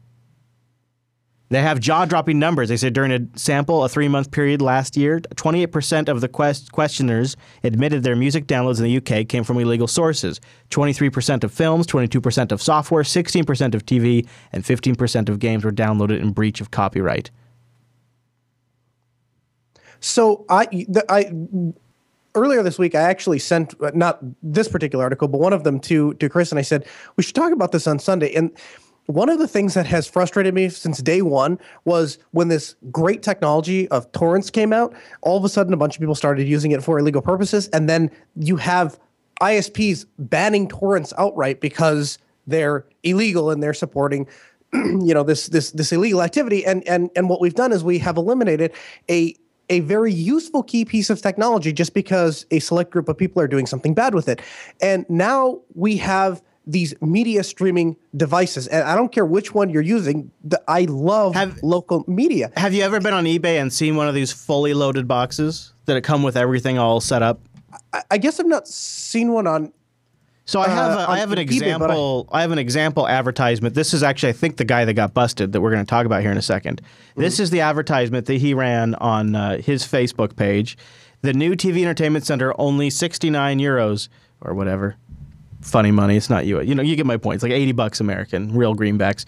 They 1.52 1.62
have 1.62 1.82
jaw 1.82 2.06
dropping 2.06 2.40
numbers. 2.40 2.70
They 2.70 2.78
said 2.78 2.94
during 2.94 3.12
a 3.12 3.20
sample, 3.38 3.84
a 3.84 3.90
three 3.90 4.08
month 4.08 4.32
period 4.32 4.62
last 4.62 4.96
year, 4.96 5.20
28% 5.20 6.08
of 6.08 6.22
the 6.22 6.30
quest- 6.30 6.72
questioners 6.72 7.36
admitted 7.62 8.04
their 8.04 8.16
music 8.16 8.48
downloads 8.48 8.78
in 8.78 8.86
the 8.86 8.96
UK 8.96 9.28
came 9.28 9.44
from 9.44 9.60
illegal 9.60 9.88
sources. 9.88 10.40
23% 10.70 11.44
of 11.44 11.52
films, 11.52 11.88
22% 11.88 12.54
of 12.54 12.62
software, 12.62 13.04
16% 13.04 13.76
of 13.76 13.86
TV, 13.86 14.26
and 14.54 14.64
15% 14.64 15.28
of 15.28 15.40
games 15.40 15.66
were 15.66 15.74
downloaded 15.74 16.22
in 16.22 16.32
breach 16.32 16.62
of 16.62 16.72
copyright. 16.72 17.32
So 20.00 20.46
I, 20.50 20.68
the, 20.88 21.04
I 21.10 21.34
earlier 22.34 22.64
this 22.64 22.80
week 22.80 22.96
I 22.96 23.02
actually 23.02 23.40
sent 23.40 23.76
not 23.94 24.20
this 24.42 24.70
particular 24.70 25.04
article, 25.04 25.28
but 25.28 25.42
one 25.42 25.52
of 25.52 25.66
them 25.66 25.82
to 25.82 26.14
to 26.16 26.30
Chris, 26.30 26.52
and 26.52 26.58
I 26.58 26.64
said 26.64 26.88
we 27.18 27.24
should 27.24 27.36
talk 27.36 27.52
about 27.52 27.74
this 27.74 27.88
on 27.88 28.00
Sunday. 28.00 28.34
And 28.34 28.52
one 29.14 29.30
of 29.30 29.40
the 29.40 29.48
things 29.48 29.74
that 29.74 29.86
has 29.88 30.08
frustrated 30.08 30.54
me 30.54 30.70
since 30.70 31.00
day 31.00 31.22
one 31.22 31.60
was 31.86 32.18
when 32.32 32.48
this 32.48 32.76
great 32.92 33.22
technology 33.22 33.88
of 33.90 34.12
torrents 34.12 34.50
came 34.50 34.74
out. 34.74 34.94
All 35.22 35.38
of 35.38 35.44
a 35.44 35.50
sudden, 35.50 35.74
a 35.74 35.78
bunch 35.78 35.96
of 35.96 36.00
people 36.00 36.16
started 36.16 36.48
using 36.48 36.72
it 36.72 36.84
for 36.84 37.00
illegal 37.00 37.22
purposes, 37.22 37.68
and 37.70 37.90
then 37.90 38.10
you 38.36 38.58
have 38.58 39.00
ISPs 39.42 40.06
banning 40.18 40.68
torrents 40.68 41.14
outright 41.18 41.62
because 41.62 42.18
they're 42.48 42.86
illegal 43.04 43.50
and 43.50 43.62
they're 43.62 43.74
supporting 43.74 44.28
you 44.74 45.14
know 45.14 45.24
this 45.24 45.48
this 45.48 45.72
this 45.72 45.92
illegal 45.92 46.22
activity 46.22 46.66
and 46.66 46.88
and 46.88 47.10
and 47.16 47.30
what 47.30 47.42
we've 47.42 47.56
done 47.56 47.72
is 47.72 47.84
we 47.84 47.98
have 48.00 48.18
eliminated 48.18 48.72
a 49.10 49.36
a 49.70 49.80
very 49.82 50.12
useful 50.12 50.64
key 50.64 50.86
piece 50.86 51.10
of 51.10 51.22
technology 51.22 51.72
just 51.72 51.94
because 51.94 52.46
a 52.52 52.60
select 52.60 52.92
group 52.92 53.08
of 53.10 53.18
people 53.18 53.42
are 53.42 53.48
doing 53.48 53.66
something 53.66 53.94
bad 53.94 54.14
with 54.14 54.30
it 54.30 54.42
and 54.82 55.06
now 55.10 55.60
we 55.76 55.98
have 55.98 56.42
these 56.66 56.94
media 57.02 57.44
streaming 57.44 57.96
devices 58.16 58.68
and 58.68 58.84
i 58.84 58.96
don't 58.96 59.12
care 59.12 59.26
which 59.26 59.54
one 59.54 59.70
you're 59.70 59.82
using 59.82 60.32
the, 60.44 60.62
i 60.68 60.82
love 60.90 61.34
Have- 61.36 61.62
local 61.64 62.04
media 62.08 62.52
Have 62.56 62.74
you 62.74 62.84
ever 62.84 63.00
been 63.00 63.14
on 63.14 63.26
eBay 63.26 63.60
and 63.62 63.74
seen 63.74 63.96
one 63.96 64.08
of 64.08 64.14
these 64.14 64.32
fully 64.32 64.74
loaded 64.74 65.08
boxes 65.08 65.74
that 65.86 65.98
it 65.98 66.02
come 66.02 66.22
with 66.24 66.38
everything 66.38 66.78
all 66.78 67.02
set 67.02 67.22
up? 67.24 67.40
I, 67.94 68.04
I 68.12 68.18
guess 68.20 68.40
i've 68.40 68.46
not 68.46 68.68
seen 68.68 69.32
one 69.34 69.48
on 69.48 69.74
So 70.46 70.60
I 70.60 70.68
have 70.70 70.92
Uh, 70.92 71.06
a, 71.08 71.12
I 71.12 71.18
have 71.20 71.32
an 71.32 71.40
eBay, 71.40 71.48
but 71.80 71.90
I- 71.90 71.94
example 71.96 72.30
I, 72.32 72.42
have 72.42 72.52
an 72.52 72.60
example 72.60 73.08
advertisement. 73.08 73.74
This 73.74 73.94
is 73.94 74.04
actually 74.04 74.30
I 74.30 74.34
think 74.34 74.58
the 74.58 74.66
guy 74.66 74.86
that 74.86 74.94
got 74.94 75.14
busted 75.14 75.52
that 75.54 75.62
we're 75.62 75.72
going 75.72 75.86
to 75.86 75.90
talk 75.90 76.06
about 76.06 76.22
here 76.22 76.32
in 76.32 76.38
a 76.38 76.42
2nd 76.42 76.82
This 77.16 77.40
is 77.40 77.50
the 77.50 77.62
advertisement 77.62 78.26
that 78.28 78.36
he 78.42 78.54
ran 78.54 78.94
on 78.96 79.36
uh, 79.36 79.58
his 79.58 79.84
Facebook 79.84 80.36
page. 80.36 80.78
The 81.22 81.34
new 81.34 81.56
TV 81.56 81.82
entertainment 81.82 82.26
center 82.26 82.54
only 82.60 82.90
69 82.90 83.60
euros 83.60 84.10
or 84.42 84.54
whatever. 84.56 84.96
Funny 85.62 85.92
money. 85.92 86.18
It's 86.18 86.30
not 86.30 86.46
you. 86.46 86.60
You 86.62 86.74
know, 86.74 86.82
you 86.82 86.96
get 86.96 87.06
my 87.06 87.18
point. 87.18 87.36
It's 87.36 87.44
like 87.44 87.52
80 87.52 87.72
bucks 87.74 88.00
American, 88.00 88.56
real 88.56 88.76
greenbacks. 88.76 89.26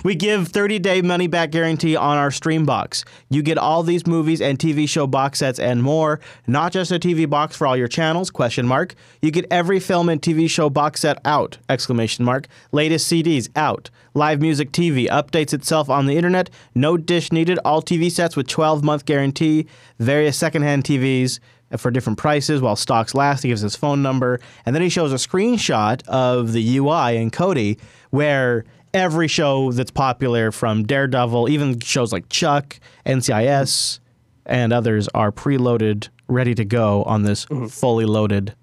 we 0.04 0.14
give 0.14 0.48
30 0.48 0.78
day 0.78 1.02
money 1.02 1.26
back 1.26 1.50
guarantee 1.50 1.96
on 1.96 2.16
our 2.16 2.30
stream 2.30 2.64
box. 2.64 3.04
You 3.28 3.42
get 3.42 3.58
all 3.58 3.82
these 3.82 4.06
movies 4.06 4.40
and 4.40 4.58
TV 4.58 4.88
show 4.88 5.06
box 5.06 5.40
sets 5.40 5.58
and 5.58 5.82
more, 5.82 6.18
not 6.46 6.72
just 6.72 6.90
a 6.90 6.98
TV 6.98 7.28
box 7.28 7.54
for 7.56 7.66
all 7.66 7.76
your 7.76 7.88
channels, 7.88 8.30
question 8.30 8.66
mark. 8.66 8.94
You 9.20 9.30
get 9.30 9.44
every 9.50 9.80
film 9.80 10.08
and 10.08 10.20
TV 10.20 10.48
show 10.48 10.70
box 10.70 11.02
set 11.02 11.18
out, 11.26 11.58
exclamation 11.68 12.24
mark. 12.24 12.46
Latest 12.72 13.10
CDs 13.10 13.50
out. 13.54 13.90
Live 14.14 14.40
music 14.40 14.72
TV 14.72 15.08
updates 15.08 15.52
itself 15.52 15.90
on 15.90 16.06
the 16.06 16.16
internet. 16.16 16.48
No 16.74 16.96
dish 16.96 17.32
needed. 17.32 17.58
All 17.64 17.82
TV 17.82 18.10
sets 18.10 18.34
with 18.34 18.48
12 18.48 18.82
month 18.82 19.04
guarantee. 19.04 19.66
Various 19.98 20.38
secondhand 20.38 20.84
TVs 20.84 21.38
for 21.78 21.90
different 21.90 22.18
prices 22.18 22.60
while 22.60 22.76
stocks 22.76 23.14
last. 23.14 23.42
He 23.42 23.48
gives 23.48 23.60
his 23.60 23.76
phone 23.76 24.02
number, 24.02 24.40
and 24.66 24.74
then 24.74 24.82
he 24.82 24.88
shows 24.88 25.12
a 25.12 25.16
screenshot 25.16 26.06
of 26.08 26.52
the 26.52 26.78
UI 26.78 27.16
in 27.16 27.30
Kodi 27.30 27.78
where 28.10 28.64
every 28.94 29.28
show 29.28 29.72
that's 29.72 29.90
popular 29.90 30.52
from 30.52 30.84
Daredevil, 30.84 31.48
even 31.48 31.80
shows 31.80 32.12
like 32.12 32.28
Chuck, 32.28 32.78
NCIS, 33.06 34.00
and 34.46 34.72
others 34.72 35.08
are 35.14 35.32
preloaded, 35.32 36.08
ready 36.28 36.54
to 36.54 36.64
go 36.64 37.02
on 37.04 37.22
this 37.22 37.44
fully 37.68 38.04
loaded 38.04 38.54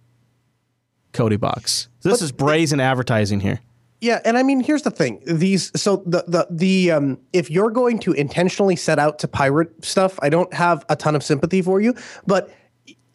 Kodi 1.14 1.40
box. 1.40 1.90
So 2.00 2.10
this 2.10 2.22
is 2.22 2.32
brazen 2.32 2.80
advertising 2.80 3.40
here. 3.40 3.60
Yeah, 4.02 4.22
and 4.24 4.38
I 4.38 4.44
mean, 4.44 4.62
here's 4.62 4.84
the 4.84 4.92
thing: 4.92 5.22
these. 5.26 5.72
So 5.80 6.04
the 6.06 6.24
the 6.28 6.48
the 6.50 6.92
um, 6.92 7.20
if 7.34 7.50
you're 7.50 7.72
going 7.72 8.00
to 8.00 8.14
intentionally 8.14 8.78
set 8.78 8.98
out 8.98 9.20
to 9.20 9.28
pirate 9.28 9.84
stuff, 9.84 10.18
I 10.22 10.30
don't 10.30 10.54
have 10.54 10.86
a 10.88 10.96
ton 10.96 11.16
of 11.16 11.24
sympathy 11.24 11.62
for 11.62 11.82
you. 11.82 11.94
But 12.26 12.50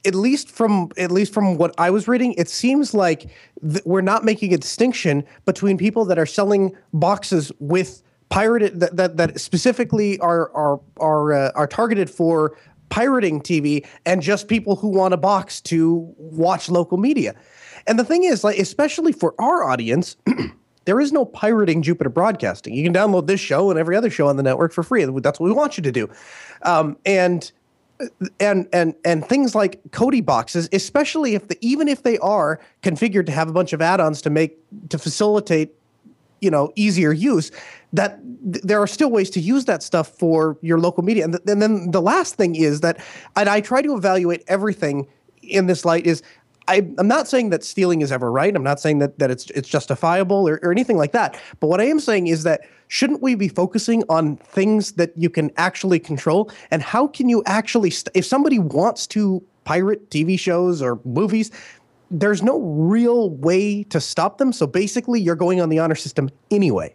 at 0.04 0.14
least 0.14 0.50
from 0.50 0.90
at 0.96 1.10
least 1.10 1.32
from 1.32 1.56
what 1.56 1.74
I 1.78 1.90
was 1.90 2.08
reading, 2.08 2.34
it 2.34 2.48
seems 2.48 2.94
like 2.94 3.30
th- 3.62 3.84
we're 3.84 4.00
not 4.00 4.24
making 4.24 4.52
a 4.54 4.58
distinction 4.58 5.24
between 5.44 5.78
people 5.78 6.04
that 6.06 6.18
are 6.18 6.26
selling 6.26 6.76
boxes 6.92 7.50
with 7.58 8.02
pirated 8.28 8.80
that 8.80 8.96
that, 8.96 9.16
that 9.16 9.40
specifically 9.40 10.18
are 10.20 10.50
are 10.54 10.80
are 10.98 11.32
uh, 11.32 11.52
are 11.54 11.66
targeted 11.66 12.10
for 12.10 12.56
pirating 12.88 13.40
TV 13.40 13.86
and 14.06 14.22
just 14.22 14.48
people 14.48 14.76
who 14.76 14.88
want 14.88 15.14
a 15.14 15.16
box 15.16 15.60
to 15.60 16.14
watch 16.16 16.68
local 16.68 16.98
media. 16.98 17.34
And 17.86 17.98
the 17.98 18.04
thing 18.04 18.24
is, 18.24 18.44
like, 18.44 18.58
especially 18.58 19.12
for 19.12 19.34
our 19.38 19.64
audience. 19.64 20.16
There 20.86 21.00
is 21.00 21.12
no 21.12 21.24
pirating 21.24 21.80
Jupiter 21.80 22.10
Broadcasting. 22.10 22.74
You 22.74 22.84
can 22.84 22.92
download 22.92 23.26
this 23.26 23.40
show 23.40 23.70
and 23.70 23.78
every 23.78 23.96
other 23.96 24.10
show 24.10 24.28
on 24.28 24.36
the 24.36 24.42
network 24.42 24.70
for 24.70 24.82
free. 24.82 25.06
That's 25.06 25.40
what 25.40 25.46
we 25.46 25.52
want 25.52 25.78
you 25.78 25.82
to 25.82 25.90
do. 25.90 26.10
Um, 26.60 26.98
and 27.06 27.50
and 28.40 28.68
and 28.72 28.94
and 29.04 29.26
things 29.26 29.54
like 29.54 29.80
Kodi 29.90 30.24
boxes, 30.24 30.68
especially 30.72 31.34
if 31.34 31.48
the 31.48 31.56
even 31.60 31.88
if 31.88 32.02
they 32.02 32.18
are 32.18 32.60
configured 32.82 33.26
to 33.26 33.32
have 33.32 33.48
a 33.48 33.52
bunch 33.52 33.72
of 33.72 33.80
add-ons 33.80 34.20
to 34.22 34.30
make 34.30 34.58
to 34.88 34.98
facilitate, 34.98 35.74
you 36.40 36.50
know, 36.50 36.72
easier 36.74 37.12
use, 37.12 37.50
that 37.92 38.20
th- 38.52 38.64
there 38.64 38.80
are 38.80 38.86
still 38.86 39.10
ways 39.10 39.30
to 39.30 39.40
use 39.40 39.64
that 39.66 39.82
stuff 39.82 40.08
for 40.08 40.58
your 40.60 40.78
local 40.78 41.02
media. 41.02 41.24
And, 41.24 41.34
th- 41.34 41.44
and 41.46 41.62
then 41.62 41.90
the 41.90 42.02
last 42.02 42.34
thing 42.34 42.56
is 42.56 42.80
that, 42.80 42.98
and 43.36 43.48
I 43.48 43.60
try 43.60 43.82
to 43.82 43.94
evaluate 43.94 44.42
everything 44.48 45.06
in 45.42 45.66
this 45.66 45.84
light 45.84 46.06
is. 46.06 46.22
I, 46.66 46.76
I'm 46.98 47.08
not 47.08 47.28
saying 47.28 47.50
that 47.50 47.62
stealing 47.62 48.00
is 48.00 48.10
ever 48.10 48.30
right. 48.30 48.54
I'm 48.54 48.62
not 48.62 48.80
saying 48.80 48.98
that, 49.00 49.18
that 49.18 49.30
it's 49.30 49.50
it's 49.50 49.68
justifiable 49.68 50.48
or, 50.48 50.60
or 50.62 50.72
anything 50.72 50.96
like 50.96 51.12
that. 51.12 51.38
But 51.60 51.66
what 51.66 51.80
I 51.80 51.84
am 51.84 52.00
saying 52.00 52.26
is 52.28 52.42
that 52.44 52.62
shouldn't 52.88 53.22
we 53.22 53.34
be 53.34 53.48
focusing 53.48 54.02
on 54.08 54.36
things 54.36 54.92
that 54.92 55.12
you 55.16 55.28
can 55.28 55.50
actually 55.56 55.98
control? 55.98 56.50
And 56.70 56.82
how 56.82 57.06
can 57.06 57.28
you 57.28 57.42
actually, 57.46 57.90
st- 57.90 58.16
if 58.16 58.24
somebody 58.24 58.58
wants 58.58 59.06
to 59.08 59.42
pirate 59.64 60.10
TV 60.10 60.38
shows 60.38 60.80
or 60.80 61.00
movies, 61.04 61.50
there's 62.10 62.42
no 62.42 62.60
real 62.60 63.30
way 63.30 63.82
to 63.84 64.00
stop 64.00 64.38
them. 64.38 64.52
So 64.52 64.66
basically, 64.66 65.20
you're 65.20 65.34
going 65.36 65.60
on 65.60 65.68
the 65.68 65.78
honor 65.78 65.94
system 65.94 66.30
anyway. 66.50 66.94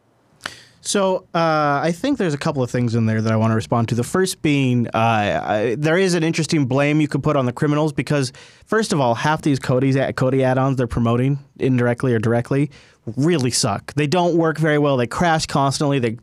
So 0.82 1.28
uh, 1.34 1.82
I 1.84 1.92
think 1.94 2.18
there's 2.18 2.34
a 2.34 2.38
couple 2.38 2.64
of 2.64 2.72
things 2.72 2.96
in 2.96 3.06
there 3.06 3.22
that 3.22 3.32
I 3.32 3.36
want 3.36 3.52
to 3.52 3.56
respond 3.56 3.90
to. 3.90 3.96
The 3.96 4.04
first 4.04 4.42
being 4.42 4.88
uh, 4.88 4.92
I, 4.94 5.76
there 5.78 5.98
is 5.98 6.14
an 6.14 6.24
interesting 6.24 6.66
blame 6.66 7.02
you 7.02 7.08
could 7.08 7.22
put 7.24 7.36
on 7.36 7.46
the 7.46 7.52
criminals 7.52 7.92
because 7.92 8.32
first 8.66 8.94
of 8.94 9.00
all, 9.00 9.16
half 9.16 9.42
these 9.42 9.60
Kodi's 9.60 9.96
Kodi 9.96 10.42
add-ons 10.42 10.78
they're 10.78 10.88
promoting 10.88 11.40
indirectly 11.60 12.14
or 12.14 12.20
directly 12.20 12.72
really 13.18 13.52
suck. 13.52 13.94
They 13.96 14.08
don't 14.08 14.38
work 14.38 14.58
very 14.58 14.78
well. 14.78 14.98
They 14.98 15.08
crash 15.08 15.46
constantly. 15.46 16.00
They 16.00 16.18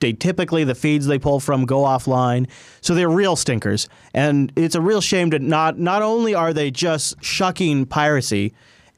they 0.00 0.12
typically 0.12 0.64
the 0.64 0.74
feeds 0.74 1.06
they 1.06 1.18
pull 1.18 1.38
from 1.38 1.64
go 1.64 1.82
offline, 1.82 2.48
so 2.80 2.94
they're 2.94 3.08
real 3.08 3.36
stinkers. 3.36 3.88
And 4.12 4.52
it's 4.56 4.74
a 4.74 4.80
real 4.80 5.00
shame 5.00 5.30
to 5.30 5.38
not 5.38 5.78
not 5.78 6.02
only 6.02 6.34
are 6.34 6.52
they 6.52 6.70
just 6.70 7.22
shucking 7.22 7.86
piracy 7.86 8.52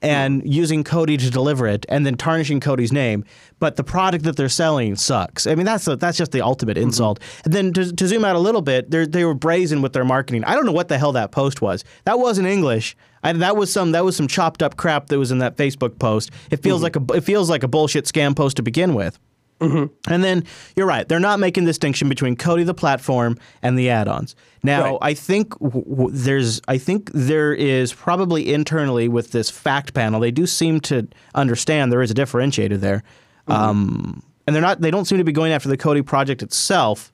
and 0.05 0.43
using 0.45 0.85
Kodi 0.85 1.19
to 1.19 1.31
deliver 1.31 1.67
it 1.67 1.87
and 1.89 2.05
then 2.05 2.17
tarnishing 2.17 2.61
Kodi's 2.61 2.93
name, 2.93 3.25
but 3.59 3.77
the 3.77 3.85
product 3.85 4.25
that 4.25 4.37
they're 4.37 4.49
selling 4.49 4.97
sucks. 4.97 5.47
I 5.47 5.55
mean, 5.55 5.67
that's 5.67 5.87
that's 5.87 6.19
just 6.19 6.33
the 6.33 6.43
ultimate 6.43 6.77
mm-hmm. 6.77 6.89
insult. 6.89 7.21
And 7.45 7.53
then 7.53 7.73
to, 7.73 7.93
to 7.93 8.09
zoom 8.09 8.25
out 8.25 8.37
a 8.37 8.41
little 8.41 8.63
bit, 8.63 8.91
they 8.91 9.25
were 9.25 9.35
brazen 9.35 9.83
with 9.83 9.93
their 9.93 10.05
marketing. 10.05 10.45
I 10.45 10.55
don't 10.55 10.67
know 10.67 10.73
what 10.73 10.89
the 10.89 10.99
hell 10.99 11.13
that 11.13 11.33
post 11.33 11.63
was. 11.63 11.85
That 12.05 12.19
wasn't 12.19 12.49
English. 12.49 12.97
I, 13.23 13.33
that 13.33 13.57
was 13.57 13.73
some 13.73 13.93
that 13.93 14.05
was 14.05 14.17
some 14.17 14.29
chopped 14.29 14.63
up 14.63 14.77
crap 14.77 15.07
that 15.07 15.19
was 15.19 15.31
in 15.31 15.39
that 15.39 15.57
Facebook 15.57 15.99
post. 15.99 16.31
It 16.51 16.63
feels 16.63 16.83
mm-hmm. 16.83 17.05
like 17.05 17.17
a 17.17 17.19
it 17.19 17.25
feels 17.25 17.49
like 17.49 17.63
a 17.63 17.69
bullshit 17.69 18.05
scam 18.05 18.37
post 18.37 18.57
to 18.59 18.63
begin 18.63 18.95
with. 18.95 19.19
Mm-hmm. 19.61 20.13
And 20.13 20.25
then 20.25 20.45
you're 20.77 20.87
right; 20.87 21.09
they're 21.09 21.21
not 21.21 21.39
making 21.39 21.65
distinction 21.65 22.09
between 22.09 22.37
Kodi 22.37 22.67
the 22.67 22.75
platform 22.75 23.39
and 23.63 23.79
the 23.79 23.89
add-ons. 23.89 24.35
Now, 24.63 24.93
right. 24.93 24.99
I 25.01 25.15
think 25.15 25.59
w- 25.61 25.85
w- 25.85 26.11
there's, 26.11 26.61
I 26.67 26.77
think 26.79 27.11
there 27.13 27.55
is 27.55 27.93
probably 27.93 28.53
internally 28.53 29.09
with 29.09 29.31
this 29.31 29.51
fact 29.51 29.95
panel, 29.95 30.21
they 30.21 30.33
do 30.33 30.47
seem 30.47 30.81
to 30.81 31.07
understand 31.35 31.93
there 31.93 32.03
is 32.03 32.11
a 32.11 32.15
differentiator 32.15 32.81
there, 32.81 33.05
mm-hmm. 33.49 33.53
um, 33.53 34.23
and 34.47 34.55
they're 34.55 34.63
not. 34.63 34.81
They 34.81 34.91
don't 34.91 35.05
seem 35.05 35.19
to 35.19 35.25
be 35.25 35.33
going 35.33 35.53
after 35.53 35.69
the 35.69 35.79
Kodi 35.79 36.05
project 36.05 36.43
itself. 36.43 37.13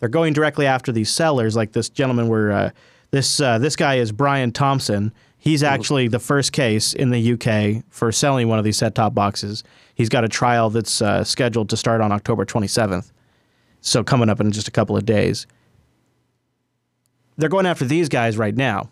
They're 0.00 0.08
going 0.08 0.34
directly 0.34 0.66
after 0.66 0.92
these 0.92 1.10
sellers, 1.10 1.56
like 1.56 1.72
this 1.72 1.88
gentleman. 1.88 2.28
Where 2.28 2.52
uh, 2.52 2.70
this 3.10 3.40
uh, 3.40 3.58
this 3.58 3.74
guy 3.74 3.94
is 3.94 4.12
Brian 4.12 4.52
Thompson. 4.52 5.12
He's 5.44 5.62
actually 5.62 6.08
the 6.08 6.18
first 6.18 6.52
case 6.54 6.94
in 6.94 7.10
the 7.10 7.32
UK 7.34 7.84
for 7.90 8.10
selling 8.10 8.48
one 8.48 8.58
of 8.58 8.64
these 8.64 8.78
set-top 8.78 9.14
boxes. 9.14 9.62
He's 9.94 10.08
got 10.08 10.24
a 10.24 10.28
trial 10.28 10.70
that's 10.70 11.02
uh, 11.02 11.22
scheduled 11.22 11.68
to 11.68 11.76
start 11.76 12.00
on 12.00 12.12
October 12.12 12.46
27th, 12.46 13.12
so 13.82 14.02
coming 14.02 14.30
up 14.30 14.40
in 14.40 14.52
just 14.52 14.68
a 14.68 14.70
couple 14.70 14.96
of 14.96 15.04
days. 15.04 15.46
They're 17.36 17.50
going 17.50 17.66
after 17.66 17.84
these 17.84 18.08
guys 18.08 18.38
right 18.38 18.56
now. 18.56 18.88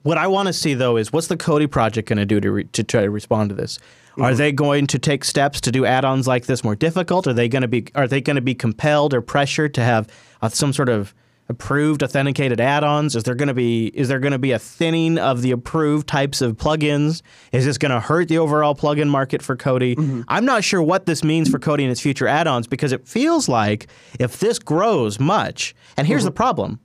What 0.00 0.16
I 0.16 0.28
want 0.28 0.46
to 0.46 0.54
see 0.54 0.72
though 0.72 0.96
is 0.96 1.12
what's 1.12 1.26
the 1.26 1.36
Kodi 1.36 1.70
project 1.70 2.08
going 2.08 2.16
to 2.16 2.24
do 2.24 2.40
to 2.40 2.50
re- 2.50 2.64
to 2.64 2.82
try 2.82 3.02
to 3.02 3.10
respond 3.10 3.50
to 3.50 3.54
this? 3.54 3.78
Mm-hmm. 4.12 4.22
Are 4.22 4.34
they 4.34 4.50
going 4.50 4.86
to 4.86 4.98
take 4.98 5.26
steps 5.26 5.60
to 5.60 5.70
do 5.70 5.84
add-ons 5.84 6.26
like 6.26 6.46
this 6.46 6.64
more 6.64 6.74
difficult? 6.74 7.26
Are 7.26 7.34
they 7.34 7.50
going 7.50 7.60
to 7.60 7.68
be 7.68 7.84
are 7.94 8.08
they 8.08 8.22
going 8.22 8.36
to 8.36 8.40
be 8.40 8.54
compelled 8.54 9.12
or 9.12 9.20
pressured 9.20 9.74
to 9.74 9.82
have 9.82 10.08
uh, 10.40 10.48
some 10.48 10.72
sort 10.72 10.88
of 10.88 11.14
approved 11.50 12.02
authenticated 12.02 12.60
add-ons? 12.60 13.14
Is 13.14 13.24
there 13.24 13.34
going 13.34 13.48
to 13.48 13.54
be 13.54 13.88
is 13.88 14.08
there 14.08 14.20
going 14.20 14.32
to 14.32 14.38
be 14.38 14.52
a 14.52 14.58
thinning 14.58 15.18
of 15.18 15.42
the 15.42 15.50
approved 15.50 16.06
types 16.06 16.40
of 16.40 16.56
plugins? 16.56 17.20
Is 17.52 17.66
this 17.66 17.76
going 17.76 17.92
to 17.92 18.00
hurt 18.00 18.28
the 18.28 18.38
overall 18.38 18.74
plugin 18.74 19.08
market 19.08 19.42
for 19.42 19.56
Kodi? 19.56 19.96
Mm-hmm. 19.96 20.22
I'm 20.28 20.46
not 20.46 20.64
sure 20.64 20.82
what 20.82 21.06
this 21.06 21.22
means 21.22 21.50
for 21.50 21.58
Kodi 21.58 21.82
and 21.82 21.90
its 21.90 22.00
future 22.00 22.26
add-ons 22.26 22.66
because 22.66 22.92
it 22.92 23.06
feels 23.06 23.48
like 23.48 23.88
if 24.18 24.38
this 24.40 24.58
grows 24.58 25.20
much, 25.20 25.74
and 25.96 26.06
here's 26.06 26.22
mm-hmm. 26.22 26.26
the 26.26 26.32
problem. 26.32 26.80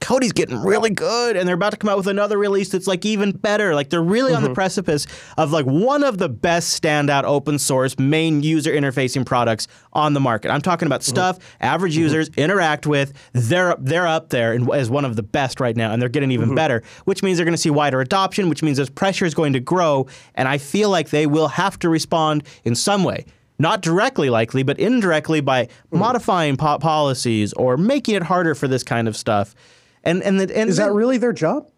Kodi's 0.00 0.32
getting 0.32 0.62
really 0.62 0.90
good, 0.90 1.36
and 1.36 1.46
they're 1.46 1.54
about 1.54 1.70
to 1.70 1.76
come 1.76 1.90
out 1.90 1.96
with 1.96 2.06
another 2.06 2.38
release 2.38 2.70
that's 2.70 2.86
like 2.86 3.04
even 3.04 3.32
better. 3.32 3.74
Like 3.74 3.90
they're 3.90 4.02
really 4.02 4.30
mm-hmm. 4.30 4.36
on 4.36 4.42
the 4.42 4.48
mm-hmm. 4.48 4.54
precipice 4.54 5.06
of 5.36 5.52
like 5.52 5.66
one 5.66 6.04
of 6.04 6.18
the 6.18 6.28
best 6.28 6.80
standout 6.80 7.24
open 7.24 7.58
source 7.58 7.98
main 7.98 8.42
user 8.42 8.70
interfacing 8.70 9.26
products 9.26 9.66
on 9.92 10.14
the 10.14 10.20
market. 10.20 10.50
I'm 10.50 10.60
talking 10.60 10.86
about 10.86 11.00
mm-hmm. 11.00 11.10
stuff 11.10 11.38
average 11.60 11.94
mm-hmm. 11.94 12.02
users 12.02 12.28
interact 12.36 12.86
with. 12.86 13.12
They're 13.32 13.74
they're 13.78 14.06
up 14.06 14.30
there 14.30 14.58
as 14.72 14.90
one 14.90 15.04
of 15.04 15.16
the 15.16 15.22
best 15.22 15.60
right 15.60 15.76
now, 15.76 15.92
and 15.92 16.00
they're 16.00 16.08
getting 16.08 16.30
even 16.30 16.48
mm-hmm. 16.48 16.56
better. 16.56 16.82
Which 17.04 17.22
means 17.22 17.38
they're 17.38 17.44
going 17.44 17.52
to 17.52 17.58
see 17.58 17.70
wider 17.70 18.00
adoption. 18.00 18.48
Which 18.48 18.62
means 18.62 18.78
this 18.78 18.90
pressure 18.90 19.24
is 19.24 19.34
going 19.34 19.52
to 19.54 19.60
grow, 19.60 20.06
and 20.34 20.48
I 20.48 20.58
feel 20.58 20.90
like 20.90 21.10
they 21.10 21.26
will 21.26 21.48
have 21.48 21.78
to 21.80 21.88
respond 21.88 22.44
in 22.64 22.74
some 22.74 23.04
way 23.04 23.24
not 23.58 23.82
directly 23.82 24.30
likely, 24.30 24.62
but 24.62 24.78
indirectly 24.78 25.40
by 25.40 25.66
mm. 25.66 25.70
modifying 25.90 26.56
po- 26.56 26.78
policies 26.78 27.52
or 27.54 27.76
making 27.76 28.14
it 28.14 28.22
harder 28.22 28.54
for 28.54 28.68
this 28.68 28.84
kind 28.84 29.08
of 29.08 29.16
stuff. 29.16 29.54
And 30.04 30.22
and, 30.22 30.40
the, 30.40 30.56
and 30.56 30.70
is 30.70 30.76
that 30.78 30.92
really 30.92 31.18
their 31.18 31.32
job? 31.32 31.70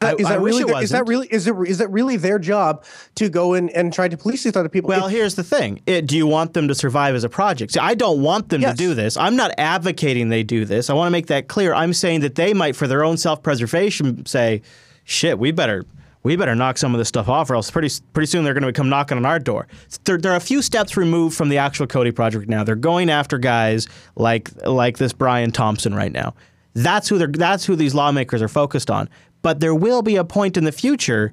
I, 0.00 0.12
is 0.14 0.28
that 0.28 0.32
I 0.32 0.34
really 0.34 0.64
their, 0.64 0.82
is 0.82 0.90
that 0.90 1.06
really 1.06 1.26
is 1.28 1.46
it 1.46 1.54
is 1.66 1.78
that 1.78 1.88
really 1.88 2.16
their 2.16 2.38
job 2.38 2.84
to 3.14 3.30
go 3.30 3.54
in 3.54 3.70
and 3.70 3.92
try 3.92 4.08
to 4.08 4.16
police 4.16 4.44
these 4.44 4.54
other 4.54 4.68
people? 4.68 4.88
Well, 4.88 5.08
here's 5.08 5.36
the 5.36 5.42
thing: 5.42 5.80
it, 5.86 6.06
do 6.06 6.16
you 6.16 6.26
want 6.26 6.52
them 6.52 6.68
to 6.68 6.74
survive 6.74 7.14
as 7.14 7.24
a 7.24 7.30
project? 7.30 7.72
See, 7.72 7.80
I 7.80 7.94
don't 7.94 8.22
want 8.22 8.50
them 8.50 8.60
yes. 8.60 8.72
to 8.72 8.76
do 8.76 8.94
this. 8.94 9.16
I'm 9.16 9.36
not 9.36 9.52
advocating 9.56 10.28
they 10.28 10.42
do 10.42 10.64
this. 10.64 10.90
I 10.90 10.94
want 10.94 11.06
to 11.06 11.12
make 11.12 11.28
that 11.28 11.48
clear. 11.48 11.72
I'm 11.72 11.94
saying 11.94 12.20
that 12.20 12.34
they 12.34 12.52
might, 12.52 12.76
for 12.76 12.86
their 12.86 13.04
own 13.04 13.16
self-preservation, 13.16 14.26
say, 14.26 14.60
"Shit, 15.04 15.38
we 15.38 15.50
better." 15.50 15.84
We 16.26 16.34
better 16.34 16.56
knock 16.56 16.76
some 16.76 16.92
of 16.92 16.98
this 16.98 17.06
stuff 17.06 17.28
off, 17.28 17.50
or 17.50 17.54
else 17.54 17.70
pretty 17.70 17.88
pretty 18.12 18.26
soon 18.26 18.42
they're 18.42 18.52
going 18.52 18.64
to 18.64 18.72
come 18.72 18.88
knocking 18.88 19.16
on 19.16 19.24
our 19.24 19.38
door. 19.38 19.68
They're, 20.02 20.18
they're 20.18 20.34
a 20.34 20.40
few 20.40 20.60
steps 20.60 20.96
removed 20.96 21.36
from 21.36 21.50
the 21.50 21.58
actual 21.58 21.86
Kodi 21.86 22.12
project 22.12 22.48
now. 22.48 22.64
They're 22.64 22.74
going 22.74 23.10
after 23.10 23.38
guys 23.38 23.86
like 24.16 24.50
like 24.66 24.98
this 24.98 25.12
Brian 25.12 25.52
Thompson 25.52 25.94
right 25.94 26.10
now. 26.10 26.34
That's 26.74 27.08
who 27.08 27.16
they're 27.16 27.28
that's 27.28 27.64
who 27.64 27.76
these 27.76 27.94
lawmakers 27.94 28.42
are 28.42 28.48
focused 28.48 28.90
on. 28.90 29.08
But 29.42 29.60
there 29.60 29.72
will 29.72 30.02
be 30.02 30.16
a 30.16 30.24
point 30.24 30.56
in 30.56 30.64
the 30.64 30.72
future 30.72 31.32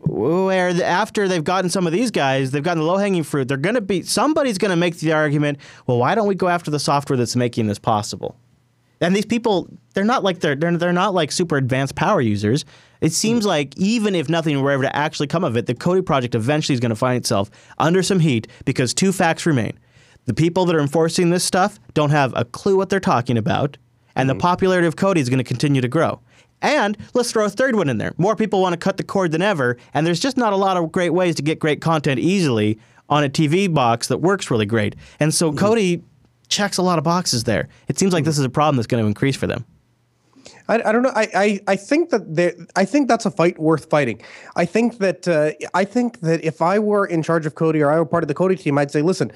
where 0.00 0.70
after 0.82 1.28
they've 1.28 1.44
gotten 1.44 1.70
some 1.70 1.86
of 1.86 1.92
these 1.92 2.10
guys, 2.10 2.50
they've 2.50 2.60
gotten 2.60 2.82
the 2.82 2.88
low 2.88 2.96
hanging 2.96 3.22
fruit. 3.22 3.46
They're 3.46 3.56
going 3.56 3.76
to 3.76 3.80
be 3.80 4.02
somebody's 4.02 4.58
going 4.58 4.70
to 4.70 4.76
make 4.76 4.96
the 4.98 5.12
argument. 5.12 5.58
Well, 5.86 5.98
why 5.98 6.16
don't 6.16 6.26
we 6.26 6.34
go 6.34 6.48
after 6.48 6.72
the 6.72 6.80
software 6.80 7.16
that's 7.16 7.36
making 7.36 7.68
this 7.68 7.78
possible? 7.78 8.36
And 9.00 9.14
these 9.14 9.26
people, 9.26 9.68
they're 9.94 10.04
not 10.04 10.22
like 10.22 10.40
they're 10.40 10.54
they're, 10.54 10.76
they're 10.76 10.92
not 10.92 11.14
like 11.14 11.32
super 11.32 11.56
advanced 11.56 11.94
power 11.94 12.20
users. 12.20 12.64
It 13.00 13.12
seems 13.12 13.44
like 13.44 13.76
even 13.76 14.14
if 14.14 14.28
nothing 14.28 14.60
were 14.60 14.70
ever 14.70 14.84
to 14.84 14.96
actually 14.96 15.26
come 15.26 15.44
of 15.44 15.56
it, 15.56 15.66
the 15.66 15.74
Kodi 15.74 16.04
project 16.04 16.34
eventually 16.34 16.74
is 16.74 16.80
going 16.80 16.90
to 16.90 16.96
find 16.96 17.16
itself 17.16 17.50
under 17.78 18.02
some 18.02 18.20
heat 18.20 18.48
because 18.64 18.94
two 18.94 19.12
facts 19.12 19.46
remain: 19.46 19.78
the 20.24 20.34
people 20.34 20.64
that 20.66 20.76
are 20.76 20.80
enforcing 20.80 21.30
this 21.30 21.44
stuff 21.44 21.78
don't 21.92 22.10
have 22.10 22.32
a 22.36 22.44
clue 22.44 22.76
what 22.76 22.88
they're 22.88 23.00
talking 23.00 23.36
about, 23.36 23.76
and 24.16 24.28
the 24.30 24.34
popularity 24.34 24.86
of 24.86 24.96
Kodi 24.96 25.18
is 25.18 25.28
going 25.28 25.38
to 25.38 25.44
continue 25.44 25.80
to 25.80 25.88
grow. 25.88 26.20
And 26.62 26.96
let's 27.12 27.30
throw 27.30 27.44
a 27.44 27.50
third 27.50 27.76
one 27.76 27.90
in 27.90 27.98
there. 27.98 28.14
More 28.16 28.34
people 28.34 28.62
want 28.62 28.72
to 28.72 28.78
cut 28.78 28.96
the 28.96 29.04
cord 29.04 29.32
than 29.32 29.42
ever, 29.42 29.76
and 29.92 30.06
there's 30.06 30.20
just 30.20 30.38
not 30.38 30.54
a 30.54 30.56
lot 30.56 30.78
of 30.78 30.90
great 30.90 31.10
ways 31.10 31.34
to 31.34 31.42
get 31.42 31.58
great 31.58 31.82
content 31.82 32.18
easily 32.18 32.78
on 33.10 33.22
a 33.22 33.28
TV 33.28 33.72
box 33.72 34.08
that 34.08 34.18
works 34.18 34.50
really 34.50 34.64
great. 34.64 34.96
And 35.20 35.34
so 35.34 35.50
mm-hmm. 35.50 35.58
Checks 36.48 36.78
a 36.78 36.82
lot 36.82 36.98
of 36.98 37.04
boxes 37.04 37.44
there. 37.44 37.68
It 37.88 37.98
seems 37.98 38.12
like 38.12 38.24
this 38.24 38.38
is 38.38 38.44
a 38.44 38.50
problem 38.50 38.76
that's 38.76 38.86
going 38.86 39.02
to 39.02 39.08
increase 39.08 39.36
for 39.36 39.46
them. 39.46 39.64
I, 40.68 40.76
I 40.76 40.92
don't 40.92 41.02
know. 41.02 41.12
I, 41.14 41.28
I, 41.34 41.60
I 41.68 41.76
think 41.76 42.10
that 42.10 42.68
I 42.74 42.84
think 42.84 43.08
that's 43.08 43.26
a 43.26 43.30
fight 43.30 43.58
worth 43.58 43.90
fighting. 43.90 44.22
I 44.56 44.64
think 44.64 44.98
that 44.98 45.28
uh, 45.28 45.52
I 45.74 45.84
think 45.84 46.20
that 46.20 46.44
if 46.44 46.62
I 46.62 46.78
were 46.78 47.06
in 47.06 47.22
charge 47.22 47.46
of 47.46 47.54
Kodi 47.54 47.84
or 47.84 47.90
I 47.90 47.98
were 47.98 48.06
part 48.06 48.24
of 48.24 48.28
the 48.28 48.34
Kodi 48.34 48.58
team, 48.58 48.78
I'd 48.78 48.90
say, 48.90 49.02
listen, 49.02 49.30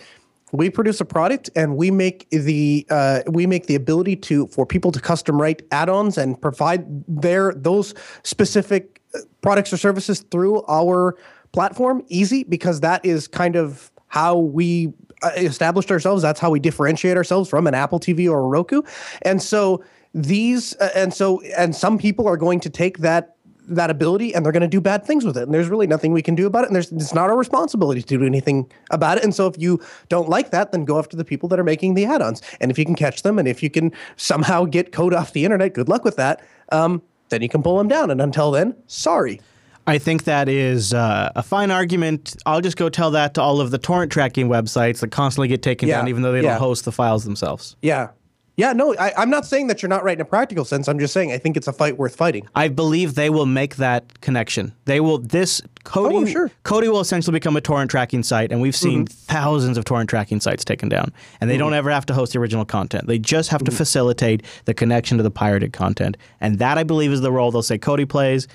we 0.52 0.70
produce 0.70 1.00
a 1.00 1.04
product 1.04 1.50
and 1.54 1.76
we 1.76 1.90
make 1.90 2.28
the 2.30 2.86
uh, 2.90 3.20
we 3.26 3.46
make 3.46 3.66
the 3.66 3.74
ability 3.74 4.16
to 4.16 4.46
for 4.48 4.64
people 4.64 4.92
to 4.92 5.00
custom 5.00 5.40
write 5.40 5.62
add-ons 5.70 6.16
and 6.16 6.40
provide 6.40 6.86
their 7.06 7.52
those 7.52 7.94
specific 8.22 9.02
uh, 9.14 9.18
products 9.42 9.72
or 9.72 9.76
services 9.76 10.20
through 10.30 10.62
our 10.68 11.16
platform 11.52 12.02
easy 12.08 12.44
because 12.44 12.80
that 12.80 13.04
is 13.04 13.28
kind 13.28 13.56
of 13.56 13.90
how 14.08 14.36
we 14.36 14.92
uh, 15.22 15.30
established 15.36 15.90
ourselves. 15.90 16.22
That's 16.22 16.40
how 16.40 16.50
we 16.50 16.60
differentiate 16.60 17.16
ourselves 17.16 17.48
from 17.48 17.66
an 17.66 17.74
Apple 17.74 18.00
TV 18.00 18.30
or 18.30 18.38
a 18.38 18.42
Roku. 18.42 18.82
And 19.22 19.42
so 19.42 19.82
these 20.14 20.74
uh, 20.76 20.90
and 20.94 21.12
so 21.12 21.40
and 21.56 21.74
some 21.74 21.98
people 21.98 22.26
are 22.26 22.36
going 22.36 22.60
to 22.60 22.70
take 22.70 22.98
that 22.98 23.36
that 23.68 23.90
ability 23.90 24.34
and 24.34 24.44
they're 24.44 24.52
going 24.52 24.62
to 24.62 24.68
do 24.68 24.80
bad 24.80 25.04
things 25.04 25.24
with 25.24 25.36
it. 25.36 25.42
And 25.42 25.52
there's 25.52 25.68
really 25.68 25.86
nothing 25.86 26.12
we 26.12 26.22
can 26.22 26.34
do 26.34 26.46
about 26.46 26.64
it. 26.64 26.68
And 26.68 26.76
there's 26.76 26.90
it's 26.90 27.14
not 27.14 27.30
our 27.30 27.36
responsibility 27.36 28.00
to 28.00 28.18
do 28.18 28.24
anything 28.24 28.70
about 28.90 29.18
it. 29.18 29.24
And 29.24 29.34
so 29.34 29.46
if 29.46 29.58
you 29.58 29.80
don't 30.08 30.28
like 30.28 30.50
that 30.50 30.72
then 30.72 30.84
go 30.84 30.98
after 30.98 31.16
the 31.16 31.24
people 31.24 31.48
that 31.50 31.58
are 31.58 31.64
making 31.64 31.94
the 31.94 32.04
add-ons. 32.06 32.40
And 32.60 32.70
if 32.70 32.78
you 32.78 32.84
can 32.84 32.94
catch 32.94 33.22
them 33.22 33.38
and 33.38 33.46
if 33.46 33.62
you 33.62 33.70
can 33.70 33.92
somehow 34.16 34.64
get 34.64 34.92
code 34.92 35.14
off 35.14 35.32
the 35.32 35.44
internet 35.44 35.74
good 35.74 35.88
luck 35.88 36.04
with 36.04 36.16
that 36.16 36.42
um, 36.72 37.02
then 37.28 37.42
you 37.42 37.48
can 37.48 37.62
pull 37.62 37.76
them 37.76 37.88
down. 37.88 38.10
And 38.10 38.20
until 38.20 38.50
then 38.50 38.74
sorry 38.86 39.40
I 39.88 39.98
think 39.98 40.24
that 40.24 40.50
is 40.50 40.92
uh, 40.92 41.32
a 41.34 41.42
fine 41.42 41.70
argument. 41.70 42.36
I'll 42.44 42.60
just 42.60 42.76
go 42.76 42.90
tell 42.90 43.10
that 43.12 43.32
to 43.34 43.42
all 43.42 43.60
of 43.60 43.70
the 43.70 43.78
torrent 43.78 44.12
tracking 44.12 44.48
websites 44.48 45.00
that 45.00 45.10
constantly 45.10 45.48
get 45.48 45.62
taken 45.62 45.88
yeah, 45.88 45.96
down, 45.96 46.08
even 46.08 46.22
though 46.22 46.32
they 46.32 46.42
yeah. 46.42 46.50
don't 46.50 46.60
host 46.60 46.84
the 46.84 46.92
files 46.92 47.24
themselves. 47.24 47.74
Yeah, 47.80 48.10
Yeah, 48.58 48.74
no, 48.74 48.94
I, 48.96 49.14
I'm 49.16 49.30
not 49.30 49.46
saying 49.46 49.68
that 49.68 49.80
you're 49.80 49.88
not 49.88 50.04
right 50.04 50.18
in 50.18 50.20
a 50.20 50.26
practical 50.26 50.64
sense. 50.64 50.88
I'm 50.88 50.98
just 50.98 51.14
saying 51.14 51.32
I 51.32 51.38
think 51.38 51.56
it's 51.56 51.68
a 51.68 51.72
fight 51.72 51.96
worth 51.96 52.16
fighting. 52.16 52.46
I 52.54 52.68
believe 52.68 53.14
they 53.14 53.30
will 53.30 53.46
make 53.46 53.76
that 53.76 54.20
connection. 54.20 54.74
They 54.84 55.00
will 55.00 55.18
this 55.18 55.62
Kodi 55.84 56.12
Oh, 56.12 56.26
sure. 56.26 56.50
Kodi 56.64 56.88
will 56.88 57.00
essentially 57.00 57.32
become 57.32 57.56
a 57.56 57.60
torrent 57.62 57.90
tracking 57.90 58.22
site 58.22 58.52
and 58.52 58.60
we've 58.60 58.76
seen 58.76 59.06
mm-hmm. 59.06 59.32
thousands 59.32 59.78
of 59.78 59.84
torrent 59.84 60.10
tracking 60.10 60.40
sites 60.40 60.64
taken 60.64 60.88
down 60.88 61.12
and 61.40 61.48
they 61.48 61.54
mm-hmm. 61.54 61.60
don't 61.60 61.74
ever 61.74 61.90
have 61.90 62.04
to 62.06 62.14
host 62.14 62.34
the 62.34 62.40
original 62.40 62.64
content. 62.66 63.06
They 63.06 63.18
just 63.18 63.48
have 63.50 63.62
to 63.62 63.70
mm-hmm. 63.70 63.78
facilitate 63.78 64.42
the 64.66 64.74
connection 64.74 65.16
to 65.16 65.22
the 65.22 65.30
pirated 65.30 65.72
content. 65.72 66.16
And 66.40 66.58
that 66.58 66.76
I 66.76 66.82
believe 66.82 67.12
is 67.12 67.20
the 67.20 67.32
role 67.32 67.50
they'll 67.50 67.62
say 67.62 67.78
Kodi 67.78 68.06
plays 68.08 68.48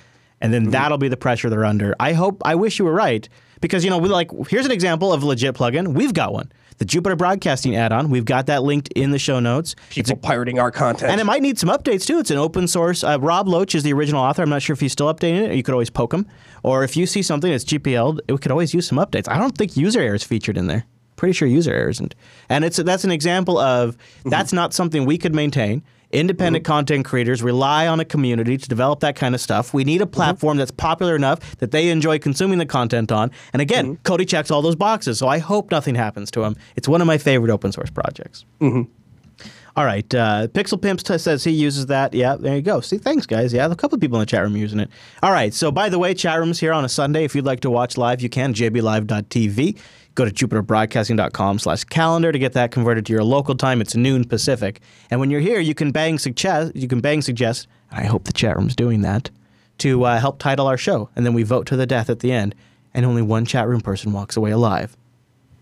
and 0.44 0.54
then 0.54 0.70
that'll 0.70 1.00
be 1.00 1.08
the 1.08 1.18
pressure 1.18 1.50
they're 1.50 1.66
under. 1.66 1.96
I 2.00 2.14
hope 2.14 2.42
I 2.46 2.54
wish 2.54 2.78
you 2.78 2.86
were 2.86 2.94
right 2.94 3.28
because 3.62 3.84
you 3.84 3.90
know 3.90 3.98
we 3.98 4.10
like 4.10 4.30
here's 4.50 4.66
an 4.66 4.72
example 4.72 5.12
of 5.12 5.24
a 5.24 5.26
legit 5.26 5.56
plugin. 5.56 5.96
We've 5.96 6.14
got 6.14 6.34
one. 6.34 6.52
The 6.80 6.86
Jupiter 6.86 7.16
Broadcasting 7.16 7.76
add-on. 7.76 8.10
We've 8.10 8.26
got 8.26 8.48
that 8.48 8.64
linked 8.64 8.90
in 8.94 9.12
the 9.12 9.20
show 9.20 9.40
notes. 9.40 9.76
People 9.92 10.18
pirating 10.18 10.60
our 10.60 10.72
content. 10.72 11.12
And 11.12 11.22
it 11.22 11.24
might 11.24 11.44
need 11.44 11.60
some 11.60 11.70
updates 11.70 12.06
too. 12.06 12.18
It's 12.18 12.32
an 12.32 12.38
open 12.38 12.68
source. 12.68 13.04
Uh, 13.04 13.20
Rob 13.22 13.48
Loach 13.48 13.76
is 13.76 13.84
the 13.84 13.94
original 13.94 14.22
author. 14.22 14.42
I'm 14.42 14.50
not 14.50 14.64
sure 14.64 14.74
if 14.74 14.80
he's 14.80 14.92
still 14.92 15.14
updating 15.14 15.50
it. 15.50 15.56
You 15.56 15.62
could 15.62 15.74
always 15.74 15.92
poke 15.92 16.14
him. 16.14 16.28
Or 16.64 16.84
if 16.84 16.98
you 16.98 17.06
see 17.06 17.22
something 17.22 17.52
that's 17.52 17.64
GPL, 17.64 18.20
it 18.28 18.42
could 18.42 18.52
always 18.52 18.74
use 18.74 18.88
some 18.88 18.98
updates. 18.98 19.30
I 19.30 19.38
don't 19.38 19.56
think 19.56 19.78
user 19.78 20.02
error 20.02 20.16
is 20.16 20.24
featured 20.24 20.58
in 20.58 20.66
there. 20.66 20.84
Pretty 21.16 21.34
sure 21.34 21.48
user 21.48 21.72
error 21.72 21.90
isn't. 21.90 22.16
And 22.50 22.66
it's 22.66 22.78
that's 22.78 23.04
an 23.04 23.12
example 23.12 23.60
of 23.60 23.96
that's 24.26 24.52
not 24.52 24.74
something 24.74 25.06
we 25.06 25.20
could 25.20 25.36
maintain. 25.36 25.84
Independent 26.14 26.64
mm-hmm. 26.64 26.72
content 26.72 27.06
creators 27.06 27.42
rely 27.42 27.88
on 27.88 28.00
a 28.00 28.06
community 28.06 28.58
to 28.58 28.70
develop 28.70 29.00
that 29.02 29.16
kind 29.16 29.34
of 29.34 29.42
stuff. 29.42 29.74
We 29.74 29.84
need 29.84 30.02
a 30.02 30.06
mm-hmm. 30.06 30.14
platform 30.14 30.58
that's 30.58 30.72
popular 30.72 31.16
enough 31.16 31.58
that 31.58 31.72
they 31.72 31.90
enjoy 31.90 32.20
consuming 32.20 32.60
the 32.60 32.66
content 32.66 33.12
on. 33.12 33.32
And 33.52 33.62
again, 33.62 33.98
mm-hmm. 33.98 34.14
Kodi 34.14 34.28
checks 34.28 34.52
all 34.52 34.62
those 34.62 34.76
boxes, 34.76 35.20
so 35.20 35.28
I 35.28 35.40
hope 35.40 35.72
nothing 35.72 35.96
happens 35.96 36.30
to 36.32 36.44
him. 36.44 36.56
It's 36.76 36.88
one 36.88 37.02
of 37.02 37.08
my 37.08 37.18
favorite 37.18 37.52
open 37.52 37.72
source 37.72 37.90
projects. 37.90 38.46
All 39.76 39.86
right. 39.86 40.14
Uh, 40.14 40.48
Pixel 40.50 40.80
Pimps 40.80 41.02
t- 41.02 41.18
says 41.18 41.44
he 41.44 41.52
uses 41.52 41.88
that. 41.88 42.14
Yeah, 42.14 42.36
there 42.36 42.56
you 42.56 42.62
go. 42.62 42.80
See, 42.80 43.00
thanks, 43.00 43.26
guys. 43.26 43.52
Yeah, 43.52 43.66
a 43.66 43.76
couple 43.76 43.96
of 43.96 44.02
people 44.02 44.18
in 44.18 44.20
the 44.20 44.28
chat 44.28 44.44
room 44.44 44.56
using 44.56 44.80
it. 44.80 44.90
All 45.24 45.32
right. 45.32 45.52
So, 45.52 45.72
by 45.72 45.90
the 45.90 45.98
way, 45.98 46.14
chat 46.14 46.40
room's 46.40 46.60
here 46.60 46.74
on 46.74 46.86
a 46.86 46.90
Sunday. 46.90 47.24
If 47.24 47.34
you'd 47.34 47.46
like 47.46 47.62
to 47.62 47.72
watch 47.72 47.98
live, 47.98 48.22
you 48.22 48.30
can. 48.30 48.54
jblive.tv. 48.54 49.80
Go 50.16 50.26
to 50.26 50.32
jupiterbroadcasting.com 50.32 51.60
slash 51.60 51.84
calendar 51.86 52.32
to 52.32 52.40
get 52.40 52.54
that 52.54 52.72
converted 52.72 53.06
to 53.08 53.14
your 53.14 53.24
local 53.24 53.56
time. 53.56 53.82
It's 53.82 53.96
noon 53.96 54.26
Pacific. 54.26 54.80
And 55.10 55.20
when 55.20 55.32
you're 55.32 55.42
here, 55.42 55.60
you 55.60 55.74
can 55.74 55.92
bang 55.92 56.20
suggest. 56.20 56.76
You 56.76 56.88
can 56.88 57.02
bang 57.02 57.22
suggest. 57.22 57.68
I 57.92 58.06
hope 58.06 58.26
the 58.26 58.34
chat 58.34 58.56
room's 58.58 58.76
doing 58.76 59.02
that 59.02 59.32
to 59.80 60.04
uh, 60.04 60.20
help 60.20 60.40
title 60.40 60.68
our 60.68 60.78
show, 60.78 61.10
and 61.16 61.26
then 61.26 61.34
we 61.34 61.44
vote 61.44 61.66
to 61.68 61.76
the 61.76 61.86
death 61.86 62.10
at 62.10 62.20
the 62.20 62.32
end, 62.32 62.56
and 62.94 63.06
only 63.06 63.22
one 63.22 63.46
chat 63.46 63.68
room 63.68 63.82
person 63.82 64.14
walks 64.14 64.38
away 64.38 64.52
alive. 64.52 64.96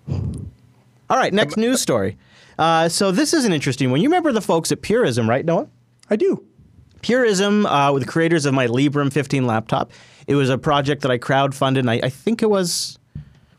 All 0.10 1.18
right, 1.18 1.34
next 1.34 1.58
news 1.58 1.82
story. 1.82 2.18
Uh, 2.60 2.90
so 2.90 3.12
this 3.12 3.34
is 3.34 3.46
an 3.46 3.54
interesting 3.54 3.90
one. 3.90 4.02
You 4.02 4.10
remember 4.10 4.32
the 4.32 4.42
folks 4.42 4.72
at 4.72 4.82
Purism, 4.82 5.30
right, 5.30 5.44
Noah? 5.46 5.68
I 6.10 6.16
do. 6.16 6.46
Purism, 7.02 7.66
uh, 7.66 7.92
with 7.92 8.04
the 8.04 8.10
creators 8.10 8.46
of 8.46 8.54
my 8.54 8.68
Librem 8.68 9.12
15 9.12 9.48
laptop. 9.48 9.92
It 10.28 10.36
was 10.36 10.50
a 10.50 10.58
project 10.58 11.02
that 11.02 11.12
I 11.12 11.18
crowdfunded. 11.18 11.80
And 11.80 11.90
I, 11.90 12.02
I 12.04 12.10
think 12.10 12.44
it 12.44 12.50
was 12.50 13.00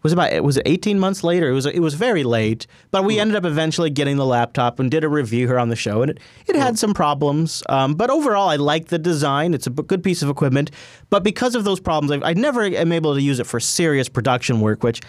was 0.02 0.12
about 0.12 0.32
it 0.32 0.44
was 0.44 0.58
18 0.66 0.98
months 0.98 1.22
later. 1.22 1.48
It 1.48 1.52
was 1.52 1.66
it 1.66 1.80
was 1.80 1.94
very 1.94 2.24
late, 2.24 2.66
but 2.90 3.04
we 3.04 3.18
ended 3.18 3.36
up 3.36 3.44
eventually 3.44 3.90
getting 3.90 4.16
the 4.16 4.26
laptop 4.26 4.78
and 4.78 4.90
did 4.90 5.04
a 5.04 5.08
review 5.08 5.46
here 5.46 5.58
on 5.58 5.68
the 5.68 5.76
show. 5.76 6.02
And 6.02 6.10
it, 6.10 6.20
it 6.46 6.56
had 6.56 6.78
some 6.78 6.94
problems, 6.94 7.62
um, 7.68 7.94
but 7.94 8.10
overall 8.10 8.48
I 8.48 8.56
like 8.56 8.88
the 8.88 8.98
design. 8.98 9.54
It's 9.54 9.66
a 9.66 9.70
good 9.70 10.02
piece 10.02 10.22
of 10.22 10.28
equipment, 10.28 10.70
but 11.10 11.22
because 11.22 11.54
of 11.54 11.64
those 11.64 11.80
problems, 11.80 12.22
I, 12.22 12.30
I 12.30 12.32
never 12.34 12.62
am 12.62 12.92
able 12.92 13.14
to 13.14 13.22
use 13.22 13.38
it 13.38 13.46
for 13.46 13.60
serious 13.60 14.08
production 14.08 14.60
work, 14.60 14.82
which 14.82 15.00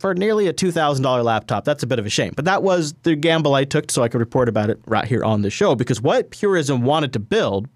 for 0.00 0.14
nearly 0.14 0.48
a 0.48 0.52
$2,000 0.52 1.24
laptop, 1.24 1.66
that's 1.66 1.82
a 1.82 1.86
bit 1.86 1.98
of 1.98 2.06
a 2.06 2.08
shame. 2.08 2.32
But 2.34 2.46
that 2.46 2.62
was 2.62 2.94
the 3.02 3.14
gamble 3.14 3.54
I 3.54 3.64
took 3.64 3.90
so 3.90 4.02
I 4.02 4.08
could 4.08 4.20
report 4.20 4.48
about 4.48 4.70
it 4.70 4.80
right 4.86 5.04
here 5.04 5.22
on 5.22 5.42
the 5.42 5.50
show. 5.50 5.74
Because 5.74 6.00
what 6.00 6.30
Purism 6.30 6.82
wanted 6.82 7.12
to 7.12 7.20
build 7.20 7.68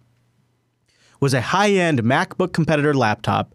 was 1.20 1.35
a 1.35 1.43
high 1.43 1.72
end 1.72 2.03
MacBook 2.03 2.55
competitor 2.55 2.95
laptop 2.95 3.55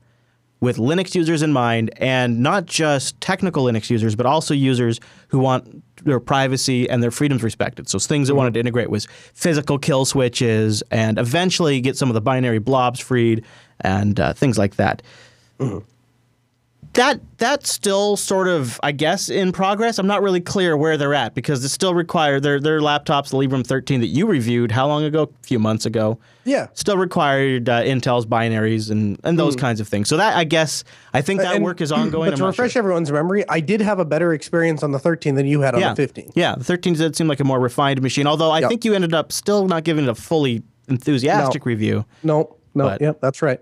with 0.62 0.78
Linux 0.78 1.16
users 1.16 1.42
in 1.42 1.54
mind, 1.54 1.92
and 1.98 2.40
not 2.42 2.66
just 2.66 3.20
technical 3.22 3.64
Linux 3.66 3.90
users, 3.90 4.16
but 4.16 4.26
also 4.26 4.54
users 4.54 5.00
who 5.30 5.40
want 5.40 5.84
their 6.04 6.20
privacy 6.20 6.90
and 6.90 7.02
their 7.02 7.12
freedoms 7.12 7.44
respected. 7.44 7.88
So 7.90 8.00
things 8.00 8.30
it 8.30 8.36
wanted 8.36 8.54
to 8.56 8.60
integrate 8.60 8.90
was 8.90 9.08
physical 9.34 9.78
kill 9.78 10.06
switches 10.06 10.84
and 10.92 11.18
eventually 11.18 11.82
get 11.82 11.98
some 11.98 12.10
of 12.10 12.14
the 12.14 12.22
binary 12.22 12.60
blobs 12.60 13.00
freed 13.00 13.44
and 13.82 14.20
uh, 14.20 14.34
things 14.34 14.58
like 14.58 14.76
that 14.76 15.02
that 16.94 17.20
that's 17.38 17.72
still 17.72 18.18
sort 18.18 18.48
of 18.48 18.80
I 18.84 18.92
guess 18.92 19.30
in 19.30 19.52
progress. 19.52 20.00
I'm 20.00 20.08
not 20.08 20.22
really 20.22 20.42
clear 20.42 20.76
where 20.76 20.98
they're 20.98 21.14
at 21.14 21.36
because 21.36 21.64
it's 21.64 21.74
still 21.74 21.94
required 21.94 22.44
their 22.44 22.60
their 22.60 22.80
laptops, 22.82 23.30
the 23.30 23.38
Librem 23.38 23.66
13 23.66 24.02
that 24.02 24.08
you 24.08 24.26
reviewed 24.26 24.72
how 24.72 24.88
long 24.88 25.04
ago? 25.04 25.24
A 25.24 25.48
few 25.48 25.60
months 25.60 25.86
ago. 25.86 26.20
Yeah. 26.46 26.68
Still 26.74 26.98
required 26.98 27.70
uh, 27.70 27.84
Intel's 27.84 28.26
binaries 28.26 28.90
and 28.90 29.20
and 29.24 29.38
those 29.38 29.56
kinds 29.56 29.80
of 29.80 29.88
things. 29.88 30.10
So 30.10 30.18
that 30.18 30.36
I 30.36 30.44
guess 30.44 30.84
I 31.14 31.22
think 31.22 31.42
that 31.42 31.56
And- 31.56 31.64
work 31.64 31.80
is 31.82 31.92
ongoing. 31.92 32.28
But 32.32 32.34
I'm 32.34 32.40
to 32.40 32.46
refresh 32.48 32.72
sure. 32.74 32.82
everyone's 32.82 33.12
memory, 33.12 33.46
I 33.48 33.60
did 33.60 33.82
have 33.82 34.00
a 34.00 34.06
better 34.06 34.34
experience 34.34 34.82
on 34.84 34.92
the 34.92 35.00
13 35.00 35.36
than 35.36 35.46
you 35.46 35.62
had 35.62 35.76
on 35.76 35.82
yeah, 35.82 35.90
the 35.94 35.96
15. 35.96 36.32
Yeah, 36.36 36.56
the 36.58 36.64
13 36.64 36.94
did 36.96 37.16
seem 37.16 37.28
like 37.28 37.40
a 37.40 37.44
more 37.44 37.60
refined 37.60 38.02
machine. 38.02 38.26
Although 38.28 38.52
I 38.52 38.60
Yep. 38.60 38.70
think 38.70 38.86
you 38.86 38.94
ended 38.96 39.14
up 39.14 39.32
still 39.32 39.68
not 39.68 39.84
giving 39.84 40.06
it 40.06 40.10
a 40.10 40.16
fully 40.16 40.64
enthusiastic 40.88 41.66
review. 41.66 42.04
No, 42.24 42.56
no, 42.74 42.86
But- 42.86 43.02
yep, 43.02 43.22
that's 43.22 43.42
right. 43.42 43.60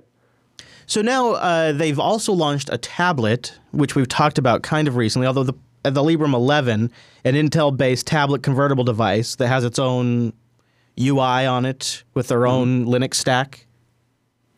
So 0.88 1.02
now 1.02 1.34
uh, 1.34 1.74
they've 1.74 2.00
also 2.00 2.32
launched 2.32 2.70
a 2.72 2.78
tablet, 2.78 3.60
which 3.72 3.94
we've 3.94 4.08
talked 4.08 4.38
about 4.38 4.64
kind 4.64 4.88
of 4.88 4.96
recently. 4.96 5.28
Although 5.28 5.44
the 5.44 5.54
uh, 5.86 5.90
the 5.90 6.02
Librem 6.02 6.34
11, 6.34 6.92
an 7.24 7.34
Intel-based 7.34 8.08
tablet 8.08 8.42
convertible 8.42 8.84
device 8.84 9.36
that 9.36 9.48
has 9.48 9.64
its 9.64 9.78
own 9.78 10.34
UI 11.00 11.46
on 11.46 11.66
it 11.66 12.04
with 12.14 12.30
their 12.30 12.48
own 12.48 12.86
Linux 12.86 13.16
stack 13.16 13.68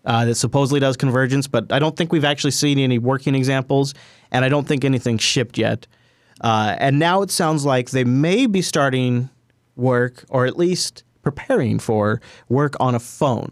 uh, 0.06 0.26
that 0.26 0.36
supposedly 0.36 0.80
does 0.80 0.96
convergence, 0.98 1.48
but 1.48 1.72
I 1.72 1.80
don't 1.80 1.98
think 1.98 2.12
we've 2.12 2.26
actually 2.26 2.52
seen 2.52 2.80
any 2.80 2.98
working 2.98 3.36
examples, 3.36 3.94
and 4.32 4.46
I 4.46 4.50
don't 4.50 4.68
think 4.68 4.86
anything's 4.86 5.22
shipped 5.22 5.58
yet. 5.58 5.88
Uh, 6.42 6.76
and 6.80 7.00
now 7.00 7.22
it 7.22 7.32
sounds 7.32 7.66
like 7.66 7.90
they 7.90 8.06
may 8.06 8.46
be 8.46 8.62
starting 8.62 9.30
work, 9.76 10.24
or 10.30 10.46
at 10.46 10.58
least 10.58 11.04
preparing 11.22 11.80
for 11.80 12.22
work 12.48 12.76
on 12.80 12.96
a 12.96 13.00
phone. 13.00 13.52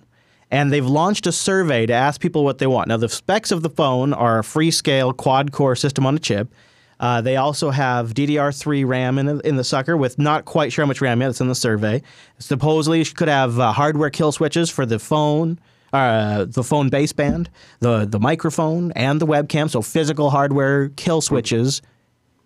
And 0.50 0.72
they've 0.72 0.86
launched 0.86 1.28
a 1.28 1.32
survey 1.32 1.86
to 1.86 1.94
ask 1.94 2.22
people 2.22 2.44
what 2.44 2.58
they 2.58 2.68
want. 2.68 2.88
Now, 2.88 2.98
the 2.98 3.10
specs 3.10 3.52
of 3.52 3.64
the 3.64 3.70
phone 3.70 4.14
are 4.14 4.40
a 4.40 4.44
Freescale 4.44 5.16
quad-core 5.16 5.76
system 5.76 6.06
on 6.06 6.16
a 6.16 6.20
chip. 6.20 6.54
Uh, 7.00 7.22
they 7.22 7.36
also 7.36 7.70
have 7.70 8.14
DDR3 8.14 8.88
RAM 8.88 9.20
in 9.20 9.26
the, 9.26 9.40
in 9.48 9.56
the 9.56 9.64
sucker, 9.64 9.96
with 9.96 10.18
not 10.18 10.46
quite 10.46 10.72
sure 10.72 10.84
how 10.84 10.88
much 10.88 11.02
RAM 11.02 11.22
yet. 11.22 11.30
It's 11.30 11.42
in 11.42 11.48
the 11.48 11.56
survey. 11.56 12.02
Supposedly, 12.40 13.02
it 13.02 13.16
could 13.16 13.28
have 13.28 13.60
uh, 13.60 13.72
hardware 13.72 14.10
kill 14.10 14.32
switches 14.32 14.70
for 14.70 14.86
the 14.86 14.98
phone, 14.98 15.60
uh, 15.94 16.46
the 16.46 16.64
phone 16.64 16.90
baseband, 16.90 17.48
the 17.82 18.06
the 18.06 18.20
microphone, 18.20 18.92
and 18.94 19.22
the 19.22 19.28
webcam. 19.28 19.70
So 19.70 19.82
physical 19.82 20.32
hardware 20.32 20.90
kill 20.90 21.22
switches 21.22 21.84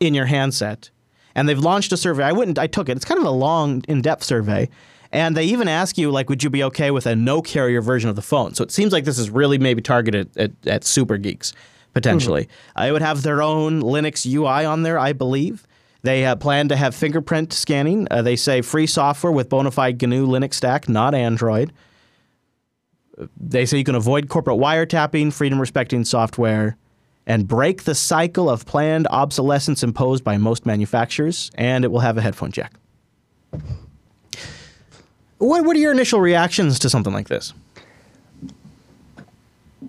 in 0.02 0.14
your 0.14 0.26
handset. 0.26 0.90
And 1.34 1.48
they've 1.48 1.58
launched 1.58 1.94
a 1.94 1.98
survey. 1.98 2.26
I 2.26 2.34
wouldn't. 2.34 2.60
I 2.60 2.68
took 2.68 2.90
it. 2.90 2.98
It's 2.98 3.06
kind 3.06 3.20
of 3.20 3.26
a 3.26 3.32
long, 3.32 3.86
in-depth 3.88 4.24
survey. 4.24 4.70
And 5.12 5.36
they 5.36 5.44
even 5.46 5.68
ask 5.68 5.98
you, 5.98 6.10
like, 6.10 6.30
would 6.30 6.44
you 6.44 6.50
be 6.50 6.64
okay 6.64 6.90
with 6.90 7.06
a 7.06 7.16
no 7.16 7.42
carrier 7.42 7.82
version 7.82 8.10
of 8.10 8.16
the 8.16 8.22
phone? 8.22 8.54
So 8.54 8.64
it 8.64 8.72
seems 8.72 8.94
like 8.94 9.04
this 9.04 9.20
is 9.20 9.30
really 9.30 9.58
maybe 9.58 9.82
targeted 9.82 10.36
at, 10.38 10.52
at 10.66 10.84
super 10.86 11.18
geeks, 11.18 11.54
potentially. 11.94 12.48
Uh, 12.80 12.84
it 12.84 12.92
would 12.94 13.02
have 13.02 13.22
their 13.22 13.42
own 13.42 13.82
Linux 13.82 14.26
UI 14.26 14.66
on 14.66 14.84
there, 14.84 14.98
I 14.98 15.12
believe. 15.14 15.68
They 16.04 16.26
uh, 16.26 16.36
plan 16.36 16.70
to 16.70 16.76
have 16.76 16.96
fingerprint 16.96 17.54
scanning. 17.54 18.08
Uh, 18.10 18.22
they 18.22 18.36
say 18.36 18.62
free 18.62 18.88
software 18.88 19.32
with 19.32 19.50
bona 19.50 19.70
fide 19.70 20.02
GNU 20.02 20.26
Linux 20.26 20.56
stack, 20.56 20.90
not 20.90 21.14
Android. 21.14 21.74
They 23.38 23.66
say 23.66 23.78
you 23.78 23.84
can 23.84 23.96
avoid 23.96 24.30
corporate 24.30 24.58
wiretapping, 24.58 25.34
freedom 25.34 25.60
respecting 25.60 26.06
software, 26.06 26.78
and 27.28 27.48
break 27.48 27.84
the 27.84 27.94
cycle 27.94 28.50
of 28.50 28.66
planned 28.66 29.08
obsolescence 29.08 29.84
imposed 29.84 30.24
by 30.24 30.38
most 30.38 30.66
manufacturers, 30.66 31.52
and 31.56 31.86
it 31.86 31.92
will 31.92 32.00
have 32.00 32.18
a 32.18 32.22
headphone 32.22 32.52
jack. 32.52 32.74
What, 35.42 35.66
what 35.66 35.76
are 35.76 35.80
your 35.80 35.92
initial 35.92 36.22
reactions 36.22 36.78
to 36.78 36.90
something 36.90 37.14
like 37.14 37.28
this? 37.28 37.52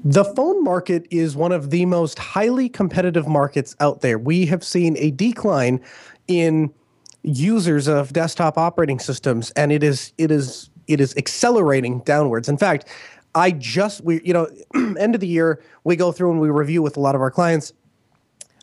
The 0.03 0.25
phone 0.25 0.65
market 0.65 1.07
is 1.11 1.37
one 1.37 1.53
of 1.53 1.69
the 1.69 1.85
most 1.85 2.19
highly 2.19 2.71
competitive 2.71 3.29
markets 3.29 3.77
out 3.79 4.01
there. 4.01 4.19
We 4.19 4.47
have 4.47 4.65
seen 4.65 4.97
a 4.97 5.11
decline 5.11 5.83
in 6.27 6.73
users 7.23 7.87
of 7.87 8.15
desktop 8.15 8.57
operating 8.57 8.99
systems, 8.99 9.51
and 9.51 9.71
it 9.71 9.83
is 9.83 10.15
it 10.17 10.31
is 10.31 10.71
it 10.89 11.03
is 11.03 11.15
accelerating 11.19 11.99
downwards. 12.01 12.49
In 12.49 12.57
fact, 12.57 12.89
I 13.35 13.51
just 13.51 14.03
we 14.03 14.23
you 14.25 14.33
know 14.33 14.49
end 14.75 15.15
of 15.15 15.21
the 15.21 15.29
year 15.29 15.63
we 15.85 15.97
go 15.97 16.13
through 16.13 16.31
and 16.31 16.41
we 16.41 16.49
review 16.49 16.81
with 16.81 16.97
a 16.97 17.01
lot 17.01 17.15
of 17.15 17.21
our 17.21 17.31
clients 17.31 17.75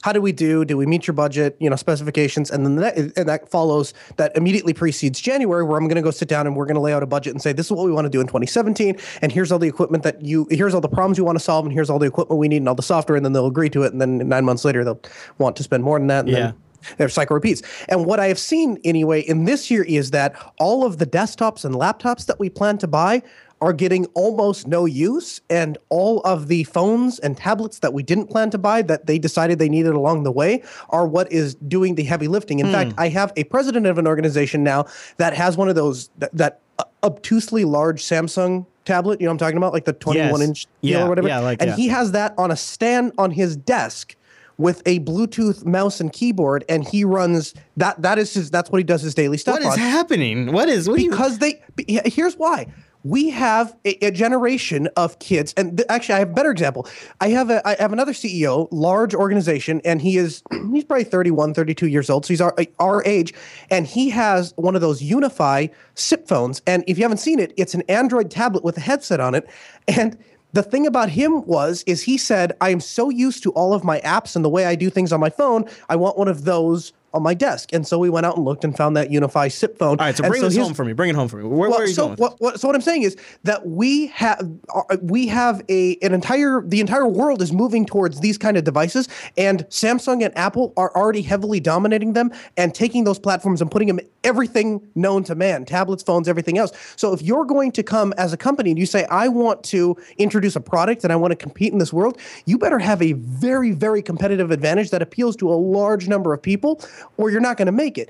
how 0.01 0.13
do 0.13 0.21
we 0.21 0.31
do? 0.31 0.63
Do 0.63 0.77
we 0.77 0.85
meet 0.85 1.07
your 1.07 1.13
budget, 1.13 1.57
you 1.59 1.69
know, 1.69 1.75
specifications? 1.75 2.49
And 2.51 2.65
then 2.65 2.75
that, 2.77 2.97
and 2.97 3.27
that 3.27 3.49
follows 3.49 3.93
that 4.17 4.35
immediately 4.37 4.73
precedes 4.73 5.19
January, 5.19 5.63
where 5.63 5.77
I'm 5.77 5.87
going 5.87 5.97
to 5.97 6.01
go 6.01 6.11
sit 6.11 6.27
down 6.27 6.47
and 6.47 6.55
we're 6.55 6.65
going 6.65 6.75
to 6.75 6.81
lay 6.81 6.93
out 6.93 7.03
a 7.03 7.07
budget 7.07 7.33
and 7.33 7.41
say, 7.41 7.51
this 7.51 7.65
is 7.65 7.71
what 7.71 7.85
we 7.85 7.91
want 7.91 8.05
to 8.05 8.09
do 8.09 8.21
in 8.21 8.27
2017. 8.27 8.97
And 9.21 9.31
here's 9.31 9.51
all 9.51 9.59
the 9.59 9.67
equipment 9.67 10.03
that 10.03 10.21
you, 10.21 10.47
here's 10.49 10.73
all 10.73 10.81
the 10.81 10.87
problems 10.87 11.17
you 11.17 11.25
want 11.25 11.37
to 11.37 11.43
solve, 11.43 11.65
and 11.65 11.73
here's 11.73 11.89
all 11.89 11.99
the 11.99 12.07
equipment 12.07 12.39
we 12.39 12.47
need 12.47 12.57
and 12.57 12.69
all 12.69 12.75
the 12.75 12.81
software. 12.81 13.15
And 13.15 13.25
then 13.25 13.33
they'll 13.33 13.47
agree 13.47 13.69
to 13.71 13.83
it. 13.83 13.91
And 13.91 14.01
then 14.01 14.17
nine 14.29 14.45
months 14.45 14.63
later, 14.63 14.83
they'll 14.83 15.01
want 15.37 15.55
to 15.57 15.63
spend 15.63 15.83
more 15.83 15.99
than 15.99 16.07
that. 16.07 16.25
And 16.25 16.29
Yeah. 16.29 16.39
then 16.39 16.53
Their 16.97 17.09
cycle 17.09 17.33
repeats. 17.33 17.61
And 17.89 18.05
what 18.05 18.21
I 18.21 18.27
have 18.27 18.39
seen 18.39 18.79
anyway 18.85 19.19
in 19.19 19.43
this 19.43 19.69
year 19.69 19.83
is 19.83 20.11
that 20.11 20.33
all 20.59 20.85
of 20.85 20.97
the 20.97 21.05
desktops 21.05 21.65
and 21.65 21.75
laptops 21.75 22.25
that 22.27 22.39
we 22.39 22.49
plan 22.49 22.77
to 22.77 22.87
buy 22.87 23.21
are 23.61 23.73
getting 23.73 24.05
almost 24.13 24.67
no 24.67 24.85
use 24.85 25.41
and 25.49 25.77
all 25.89 26.21
of 26.21 26.47
the 26.47 26.63
phones 26.63 27.19
and 27.19 27.35
tablets 27.35 27.79
that 27.79 27.93
we 27.93 28.01
didn't 28.03 28.27
plan 28.27 28.49
to 28.49 28.57
buy 28.57 28.81
that 28.81 29.05
they 29.05 29.19
decided 29.19 29.59
they 29.59 29.67
needed 29.69 29.93
along 29.93 30.23
the 30.23 30.31
way 30.31 30.63
are 30.89 31.05
what 31.05 31.29
is 31.31 31.55
doing 31.55 31.95
the 31.95 32.03
heavy 32.03 32.27
lifting. 32.27 32.59
In 32.59 32.67
Hmm. 32.67 32.71
fact, 32.71 32.93
I 32.97 33.09
have 33.09 33.33
a 33.35 33.43
president 33.45 33.85
of 33.85 33.97
an 33.97 34.07
organization 34.07 34.63
now 34.63 34.85
that 35.17 35.33
has 35.33 35.57
one 35.57 35.67
of 35.67 35.75
those 35.75 36.09
that, 36.19 36.31
that 36.35 36.61
obtusely 37.03 37.65
large 37.65 38.01
Samsung 38.03 38.65
tablet, 38.85 39.19
you 39.19 39.25
know 39.25 39.31
what 39.31 39.33
I'm 39.33 39.37
talking 39.39 39.57
about, 39.57 39.73
like 39.73 39.85
the 39.85 39.93
21 39.93 40.41
inch 40.41 40.65
deal 40.81 40.91
Yeah, 40.99 41.05
or 41.05 41.09
whatever. 41.09 41.27
yeah, 41.27 41.39
like 41.39 41.61
and 41.61 41.71
that. 41.71 41.77
he 41.77 41.87
has 41.89 42.13
that 42.13 42.33
on 42.37 42.51
a 42.51 42.55
stand 42.55 43.11
on 43.17 43.31
his 43.31 43.55
desk 43.57 44.15
with 44.57 44.81
a 44.85 44.99
Bluetooth 45.01 45.65
mouse 45.65 45.99
and 46.01 46.11
keyboard, 46.11 46.65
and 46.67 46.85
he 46.85 47.05
runs 47.05 47.53
that. 47.77 48.01
That 48.01 48.19
is 48.19 48.33
his. 48.33 48.51
That's 48.51 48.69
what 48.69 48.77
he 48.79 48.83
does 48.83 49.01
his 49.01 49.15
daily 49.15 49.37
stuff 49.37 49.53
What 49.55 49.61
is 49.61 49.67
on. 49.69 49.79
happening? 49.79 50.51
What 50.51 50.67
is 50.67 50.89
what 50.89 50.97
do 50.97 51.03
you- 51.03 51.11
because 51.11 51.37
they. 51.39 51.61
Here's 51.87 52.35
why. 52.35 52.65
We 53.03 53.29
have 53.29 53.75
a, 53.85 54.05
a 54.05 54.11
generation 54.11 54.87
of 54.97 55.19
kids, 55.19 55.53
and 55.55 55.77
th- 55.77 55.87
actually, 55.89 56.15
I 56.15 56.19
have 56.19 56.31
a 56.31 56.33
better 56.33 56.51
example. 56.51 56.87
I 57.21 57.29
have 57.29 57.49
a, 57.49 57.65
I 57.67 57.75
have 57.79 57.93
another 57.93 58.11
CEO, 58.11 58.67
large 58.71 59.15
organization, 59.15 59.81
and 59.85 60.01
he 60.01 60.17
is 60.17 60.43
he's 60.73 60.83
probably 60.83 61.05
31, 61.05 61.53
32 61.53 61.87
years 61.87 62.09
old, 62.09 62.25
so 62.25 62.33
he's 62.33 62.41
our 62.41 62.55
our 62.79 63.03
age, 63.05 63.33
and 63.69 63.87
he 63.87 64.09
has 64.09 64.53
one 64.57 64.75
of 64.75 64.81
those 64.81 65.01
Unify 65.01 65.67
SIP 65.95 66.27
phones. 66.27 66.61
And 66.67 66.83
if 66.87 66.97
you 66.97 67.03
haven't 67.03 67.19
seen 67.19 67.39
it, 67.39 67.53
it's 67.55 67.73
an 67.73 67.83
Android 67.83 68.29
tablet 68.29 68.63
with 68.63 68.77
a 68.77 68.81
headset 68.81 69.19
on 69.19 69.33
it, 69.33 69.49
and 69.87 70.17
the 70.51 70.63
thing 70.63 70.87
about 70.87 71.09
him 71.09 71.45
was 71.45 71.83
is 71.85 72.01
he 72.01 72.17
said 72.17 72.53
i 72.59 72.69
am 72.71 72.79
so 72.79 73.09
used 73.09 73.43
to 73.43 73.51
all 73.51 73.71
of 73.71 73.83
my 73.83 73.99
apps 73.99 74.35
and 74.35 74.43
the 74.43 74.49
way 74.49 74.65
i 74.65 74.73
do 74.73 74.89
things 74.89 75.13
on 75.13 75.19
my 75.19 75.29
phone 75.29 75.63
i 75.89 75.95
want 75.95 76.17
one 76.17 76.27
of 76.27 76.43
those 76.43 76.91
on 77.13 77.23
my 77.23 77.33
desk 77.33 77.73
and 77.73 77.85
so 77.87 77.97
we 77.97 78.09
went 78.09 78.25
out 78.25 78.37
and 78.37 78.45
looked 78.45 78.63
and 78.63 78.75
found 78.75 78.95
that 78.95 79.11
unify 79.11 79.47
sip 79.47 79.77
phone 79.77 79.99
All 79.99 80.05
right, 80.05 80.15
so 80.15 80.23
bring 80.27 80.41
this 80.41 80.57
home 80.57 80.73
for 80.73 80.85
me. 80.85 80.93
Bring 80.93 81.09
it 81.09 81.15
home 81.15 81.27
for 81.27 81.37
me. 81.37 81.43
Where, 81.43 81.69
where 81.69 81.81
are 81.81 81.85
you 81.85 81.93
so 81.93 82.07
going? 82.07 82.17
what, 82.17 82.39
what, 82.39 82.59
so 82.59 82.67
what 82.67 82.75
I'm 82.75 82.81
saying 82.81 83.03
is 83.03 83.15
that 83.43 83.67
we 83.67 84.07
have 84.07 84.39
uh, 84.73 84.97
we 85.01 85.27
have 85.27 85.61
a 85.69 85.97
an 86.01 86.13
entire 86.13 86.61
the 86.65 86.79
entire 86.79 87.07
world 87.07 87.41
is 87.41 87.51
moving 87.51 87.85
towards 87.85 88.19
these 88.19 88.37
kind 88.37 88.57
of 88.57 88.63
devices, 88.63 89.07
and 89.37 89.65
Samsung 89.69 90.23
and 90.23 90.37
Apple 90.37 90.73
are 90.77 90.95
already 90.95 91.21
heavily 91.21 91.59
dominating 91.59 92.13
them 92.13 92.31
and 92.57 92.73
taking 92.73 93.03
those 93.03 93.19
platforms 93.19 93.61
and 93.61 93.71
putting 93.71 93.87
them 93.87 93.99
in 93.99 94.07
everything 94.23 94.87
known 94.95 95.23
to 95.23 95.35
man, 95.35 95.65
tablets, 95.65 96.03
phones, 96.03 96.27
everything 96.27 96.57
else. 96.57 96.71
So 96.95 97.13
if 97.13 97.21
you're 97.21 97.45
going 97.45 97.71
to 97.73 97.83
come 97.83 98.13
as 98.17 98.33
a 98.33 98.37
company 98.37 98.71
and 98.71 98.79
you 98.79 98.85
say 98.85 99.05
I 99.05 99.27
want 99.27 99.63
to 99.65 99.97
introduce 100.17 100.55
a 100.55 100.61
product 100.61 101.03
and 101.03 101.13
I 101.13 101.15
want 101.15 101.31
to 101.31 101.35
compete 101.35 101.71
in 101.71 101.79
this 101.79 101.93
world, 101.93 102.17
you 102.45 102.57
better 102.57 102.79
have 102.79 103.01
a 103.01 103.13
very 103.13 103.71
very 103.71 104.01
competitive 104.01 104.51
advantage 104.51 104.89
that 104.91 105.01
appeals 105.01 105.35
to 105.37 105.49
a 105.49 105.55
large 105.55 106.07
number 106.07 106.33
of 106.33 106.41
people, 106.41 106.81
or 107.17 107.29
you're 107.29 107.41
not 107.41 107.57
going 107.57 107.67
to 107.67 107.71
make 107.71 107.97
it. 107.97 108.09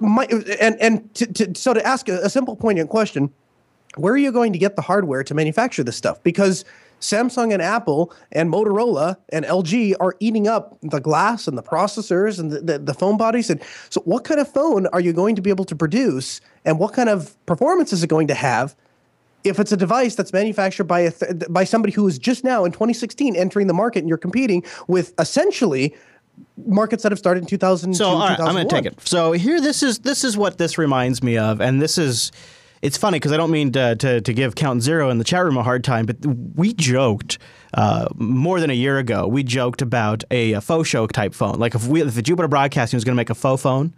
My 0.00 0.24
and 0.60 0.80
and 0.80 1.14
to, 1.14 1.26
to, 1.26 1.54
so 1.54 1.74
to 1.74 1.86
ask 1.86 2.08
a, 2.08 2.18
a 2.18 2.30
simple 2.30 2.56
poignant 2.56 2.90
question 2.90 3.32
where 3.96 4.12
are 4.12 4.18
you 4.18 4.30
going 4.30 4.52
to 4.52 4.58
get 4.58 4.76
the 4.76 4.82
hardware 4.82 5.24
to 5.24 5.34
manufacture 5.34 5.82
this 5.82 5.96
stuff? 5.96 6.22
Because 6.22 6.64
samsung 7.00 7.52
and 7.52 7.60
apple 7.60 8.12
and 8.32 8.50
motorola 8.50 9.16
and 9.28 9.44
lg 9.44 9.94
are 10.00 10.16
eating 10.18 10.48
up 10.48 10.78
the 10.82 10.98
glass 10.98 11.46
and 11.46 11.56
the 11.58 11.62
processors 11.62 12.38
and 12.38 12.50
the, 12.50 12.60
the, 12.60 12.78
the 12.78 12.94
phone 12.94 13.16
bodies. 13.18 13.50
And 13.50 13.62
so 13.90 14.00
what 14.02 14.24
kind 14.24 14.40
of 14.40 14.48
phone 14.50 14.86
are 14.88 15.00
you 15.00 15.12
going 15.12 15.36
to 15.36 15.42
be 15.42 15.50
able 15.50 15.66
to 15.66 15.76
produce? 15.76 16.40
And 16.64 16.78
what 16.78 16.94
kind 16.94 17.08
of 17.08 17.36
performance 17.46 17.92
is 17.92 18.02
it 18.02 18.08
going 18.08 18.28
to 18.28 18.34
have 18.34 18.74
if 19.44 19.60
it's 19.60 19.72
a 19.72 19.76
device 19.76 20.14
that's 20.14 20.32
manufactured 20.32 20.84
by 20.84 21.00
a 21.00 21.10
th- 21.10 21.44
by 21.48 21.64
somebody 21.64 21.92
who 21.92 22.06
is 22.08 22.18
just 22.18 22.42
now 22.42 22.64
in 22.64 22.72
2016 22.72 23.36
entering 23.36 23.66
the 23.66 23.74
market 23.74 24.00
and 24.00 24.08
you're 24.08 24.18
competing 24.18 24.64
with 24.88 25.14
essentially 25.20 25.94
markets 26.56 27.02
that 27.02 27.12
have 27.12 27.18
started 27.18 27.40
in 27.40 27.46
2000 27.46 27.94
So 27.94 28.08
all 28.08 28.18
right, 28.18 28.38
I'm 28.38 28.54
going 28.54 28.68
to 28.68 28.74
take 28.74 28.86
it. 28.86 29.00
So 29.06 29.32
here, 29.32 29.60
this 29.60 29.82
is 29.82 30.00
this 30.00 30.24
is 30.24 30.36
what 30.36 30.58
this 30.58 30.78
reminds 30.78 31.22
me 31.22 31.38
of, 31.38 31.60
and 31.60 31.80
this 31.80 31.98
is. 31.98 32.32
It's 32.82 32.98
funny 32.98 33.18
because 33.18 33.32
I 33.32 33.38
don't 33.38 33.50
mean 33.50 33.72
to, 33.72 33.96
to, 33.96 34.20
to 34.20 34.34
give 34.34 34.54
Count 34.54 34.82
Zero 34.82 35.08
in 35.08 35.16
the 35.16 35.24
chat 35.24 35.42
room 35.42 35.56
a 35.56 35.62
hard 35.62 35.82
time, 35.82 36.04
but 36.04 36.18
we 36.54 36.74
joked 36.74 37.38
uh, 37.72 38.06
more 38.14 38.60
than 38.60 38.68
a 38.68 38.74
year 38.74 38.98
ago. 38.98 39.26
We 39.26 39.42
joked 39.42 39.80
about 39.80 40.24
a, 40.30 40.52
a 40.52 40.60
faux 40.60 40.86
show 40.86 41.06
type 41.06 41.34
phone. 41.34 41.58
Like 41.58 41.74
if 41.74 41.86
we 41.86 42.02
if 42.02 42.14
the 42.14 42.22
Jupiter 42.22 42.48
Broadcasting 42.48 42.96
was 42.96 43.02
going 43.02 43.14
to 43.14 43.16
make 43.16 43.30
a 43.30 43.34
faux 43.34 43.62
phone, 43.62 43.94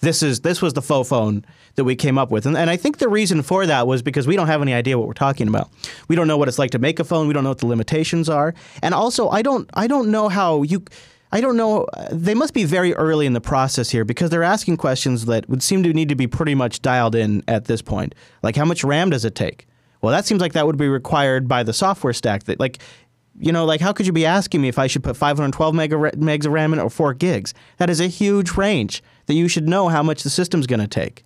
this 0.00 0.22
is 0.22 0.40
this 0.40 0.60
was 0.60 0.72
the 0.72 0.82
faux 0.82 1.08
phone 1.08 1.44
that 1.76 1.84
we 1.84 1.94
came 1.94 2.18
up 2.18 2.30
with, 2.30 2.44
and, 2.44 2.56
and 2.56 2.68
I 2.68 2.76
think 2.76 2.98
the 2.98 3.08
reason 3.08 3.42
for 3.42 3.66
that 3.66 3.86
was 3.86 4.02
because 4.02 4.26
we 4.26 4.34
don't 4.34 4.48
have 4.48 4.60
any 4.60 4.74
idea 4.74 4.98
what 4.98 5.06
we're 5.06 5.14
talking 5.14 5.46
about. 5.46 5.70
We 6.08 6.16
don't 6.16 6.26
know 6.26 6.36
what 6.36 6.48
it's 6.48 6.58
like 6.58 6.72
to 6.72 6.78
make 6.78 6.98
a 6.98 7.04
phone. 7.04 7.28
We 7.28 7.34
don't 7.34 7.44
know 7.44 7.50
what 7.50 7.58
the 7.58 7.66
limitations 7.66 8.28
are, 8.28 8.54
and 8.82 8.94
also 8.94 9.28
I 9.28 9.42
don't 9.42 9.70
I 9.74 9.86
don't 9.86 10.10
know 10.10 10.28
how 10.28 10.62
you. 10.62 10.84
I 11.34 11.40
don't 11.40 11.56
know. 11.56 11.84
uh, 11.84 12.08
They 12.12 12.34
must 12.34 12.52
be 12.52 12.64
very 12.64 12.94
early 12.94 13.24
in 13.26 13.32
the 13.32 13.40
process 13.40 13.90
here 13.90 14.04
because 14.04 14.30
they're 14.30 14.42
asking 14.42 14.76
questions 14.76 15.24
that 15.24 15.48
would 15.48 15.62
seem 15.62 15.82
to 15.82 15.92
need 15.92 16.10
to 16.10 16.14
be 16.14 16.26
pretty 16.26 16.54
much 16.54 16.82
dialed 16.82 17.14
in 17.14 17.42
at 17.48 17.64
this 17.64 17.80
point. 17.80 18.14
Like, 18.42 18.54
how 18.56 18.66
much 18.66 18.84
RAM 18.84 19.10
does 19.10 19.24
it 19.24 19.34
take? 19.34 19.66
Well, 20.02 20.12
that 20.12 20.26
seems 20.26 20.40
like 20.40 20.52
that 20.52 20.66
would 20.66 20.76
be 20.76 20.88
required 20.88 21.48
by 21.48 21.62
the 21.62 21.72
software 21.72 22.12
stack. 22.12 22.44
That, 22.44 22.60
like, 22.60 22.78
you 23.38 23.50
know, 23.52 23.64
like 23.64 23.80
how 23.80 23.92
could 23.92 24.06
you 24.06 24.12
be 24.12 24.26
asking 24.26 24.60
me 24.60 24.68
if 24.68 24.78
I 24.78 24.86
should 24.86 25.02
put 25.02 25.16
512 25.16 25.74
mega 25.74 25.96
megs 25.96 26.44
of 26.44 26.52
RAM 26.52 26.74
in 26.74 26.78
or 26.78 26.90
four 26.90 27.14
gigs? 27.14 27.54
That 27.78 27.88
is 27.88 28.00
a 28.00 28.08
huge 28.08 28.52
range 28.52 29.02
that 29.26 29.34
you 29.34 29.48
should 29.48 29.66
know 29.68 29.88
how 29.88 30.02
much 30.02 30.22
the 30.22 30.30
system's 30.30 30.66
going 30.66 30.80
to 30.80 30.86
take. 30.86 31.24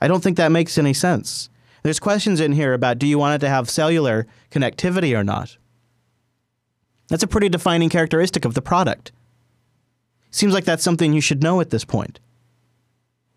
I 0.00 0.08
don't 0.08 0.22
think 0.22 0.36
that 0.38 0.52
makes 0.52 0.78
any 0.78 0.94
sense. 0.94 1.50
There's 1.82 2.00
questions 2.00 2.40
in 2.40 2.52
here 2.52 2.72
about 2.72 2.98
do 2.98 3.06
you 3.06 3.18
want 3.18 3.34
it 3.34 3.44
to 3.44 3.50
have 3.50 3.68
cellular 3.68 4.26
connectivity 4.50 5.14
or 5.16 5.22
not? 5.22 5.58
That's 7.08 7.22
a 7.22 7.28
pretty 7.28 7.50
defining 7.50 7.90
characteristic 7.90 8.46
of 8.46 8.54
the 8.54 8.62
product. 8.62 9.12
Seems 10.34 10.52
like 10.52 10.64
that's 10.64 10.82
something 10.82 11.12
you 11.12 11.20
should 11.20 11.44
know 11.44 11.60
at 11.60 11.70
this 11.70 11.84
point. 11.84 12.18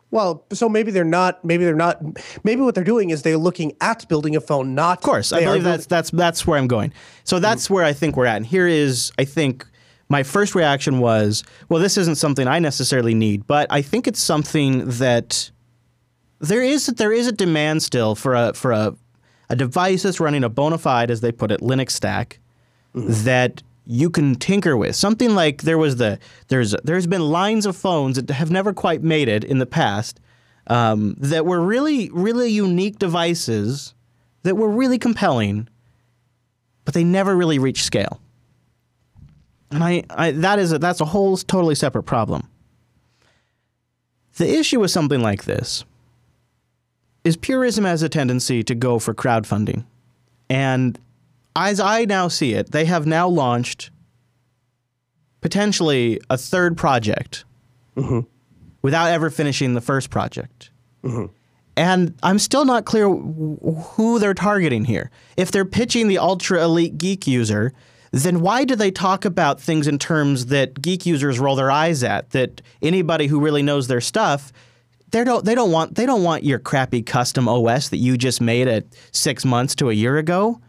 Well, 0.10 0.43
so 0.52 0.68
maybe 0.68 0.89
they're 0.89 1.04
not. 1.04 1.45
Maybe 1.45 1.64
they're 1.64 1.76
not. 1.76 2.02
Maybe 2.43 2.62
what 2.62 2.74
they're 2.74 2.84
doing 2.84 3.12
is 3.12 3.22
they're 3.22 3.38
looking 3.38 3.74
at 3.82 4.08
building 4.10 4.36
a 4.36 4.41
phone, 4.41 4.74
not. 4.74 4.98
Of 4.98 5.04
course, 5.04 5.32
I 5.32 5.43
believe 5.43 5.64
that's 5.64 5.86
that's 5.86 6.10
that's 6.10 6.48
where 6.48 6.58
I'm 6.58 6.66
going. 6.66 6.91
So 7.24 7.38
that's 7.38 7.66
mm-hmm. 7.66 7.76
where 7.76 7.86
I 7.86 7.93
think 7.93 8.18
we're 8.18 8.26
at. 8.26 8.38
And 8.38 8.45
here 8.48 8.66
is, 8.66 9.12
I 9.20 9.26
think, 9.26 9.64
my 10.10 10.24
first 10.24 10.56
reaction 10.56 10.98
was, 10.98 11.43
well, 11.70 11.80
this 11.80 12.00
isn't 12.00 12.16
something 12.16 12.48
I 12.48 12.58
necessarily 12.58 13.14
need, 13.14 13.45
but 13.45 13.68
I 13.70 13.84
think 13.84 14.08
it's 14.08 14.22
something 14.22 14.86
that 14.88 15.52
there 16.39 16.64
is 16.64 16.88
there 16.88 17.14
is 17.14 17.28
a 17.28 17.32
demand 17.32 17.84
still 17.84 18.16
for 18.16 18.34
a 18.34 18.54
for 18.56 18.72
a 18.72 18.95
a 19.52 19.56
device 19.56 20.02
that's 20.02 20.20
running 20.20 20.43
a 20.43 20.50
bona 20.50 20.80
fide, 20.80 21.12
as 21.12 21.22
they 21.22 21.32
put 21.32 21.52
it, 21.52 21.62
Linux 21.62 21.91
stack 21.91 22.39
mm-hmm. 22.95 23.24
that 23.26 23.62
you 23.88 24.10
can 24.10 24.36
tinker 24.36 24.76
with. 24.76 24.96
Something 24.96 25.34
like 25.34 25.62
there 25.64 25.78
was 25.78 25.96
the 25.96 26.20
there's 26.50 26.76
there's 26.84 27.08
been 27.08 27.22
lines 27.22 27.66
of 27.66 27.76
phones 27.76 28.18
that 28.18 28.30
have 28.30 28.52
never 28.52 28.74
quite 28.74 29.02
made 29.02 29.30
it 29.30 29.44
in 29.44 29.60
the 29.60 29.66
past 29.66 30.20
um, 30.68 31.16
that 31.20 31.46
were 31.46 31.62
really 31.62 32.10
really 32.12 32.50
unique 32.50 33.00
devices 33.00 33.94
that 34.44 34.56
were 34.56 34.70
really 34.70 35.00
compelling, 35.00 35.68
but 36.86 36.94
they 36.94 37.04
never 37.04 37.36
really 37.36 37.60
reached 37.60 37.86
scale. 37.86 38.20
And 39.72 39.84
I, 39.84 40.04
I 40.10 40.32
that 40.32 40.60
is 40.60 40.74
a, 40.74 40.80
that's 40.80 41.02
a 41.02 41.06
whole 41.06 41.38
totally 41.38 41.76
separate 41.76 42.04
problem. 42.04 42.50
The 44.36 44.50
issue 44.60 44.80
with 44.80 44.92
something 44.92 45.22
like 45.22 45.46
this 45.46 45.84
is 47.24 47.36
purism 47.36 47.86
has 47.86 48.04
a 48.04 48.10
tendency 48.10 48.64
to 48.64 48.76
go 48.76 49.00
for 49.00 49.14
crowdfunding. 49.14 49.86
And 50.50 51.00
as 51.58 51.80
I 51.80 52.05
now 52.05 52.28
see 52.28 52.53
it, 52.53 52.72
they 52.72 52.86
have 52.86 53.05
now 53.05 53.28
launched 53.28 53.89
potentially 55.41 56.20
a 56.30 56.38
third 56.38 56.78
project 56.78 57.45
mm-hmm. 57.95 58.22
without 58.82 59.08
ever 59.08 59.30
finishing 59.30 59.74
the 59.74 59.82
first 59.82 60.10
project. 60.10 60.72
Mm-hmm. 61.03 61.26
And 61.76 62.16
I'm 62.24 62.39
still 62.39 62.66
not 62.66 62.86
clear 62.86 63.08
wh- 63.08 63.95
who 63.95 64.20
they're 64.20 64.34
targeting 64.34 64.86
here. 64.86 65.12
If 65.36 65.51
they're 65.51 65.66
pitching 65.66 66.08
the 66.08 66.18
ultra 66.18 66.64
elite 66.64 66.97
geek 66.97 67.28
user, 67.28 67.74
then 68.12 68.41
why 68.41 68.64
do 68.64 68.76
they 68.76 68.91
talk 68.91 69.26
about 69.26 69.62
things 69.62 69.88
in 69.88 69.99
terms 69.99 70.47
that 70.47 70.82
geek 70.82 71.05
users 71.05 71.39
roll 71.39 71.55
their 71.55 71.70
eyes 71.72 72.03
at? 72.03 72.32
That 72.32 72.62
anybody 72.82 73.28
who 73.28 73.39
really 73.39 73.62
knows 73.62 73.88
their 73.88 74.01
stuff, 74.01 74.51
they 75.12 75.24
don't 75.24 75.45
they 75.45 75.55
don't 75.55 75.72
want 75.72 75.95
they 75.95 76.05
don't 76.05 76.24
want 76.24 76.43
your 76.43 76.60
crappy 76.60 77.01
custom 77.01 77.47
OS 77.47 77.89
that 77.89 77.97
you 77.97 78.18
just 78.18 78.41
made 78.41 78.68
at 78.68 78.86
six 79.12 79.45
months 79.45 79.76
to 79.76 79.89
a 79.89 79.93
year 79.93 80.18
ago. 80.18 80.60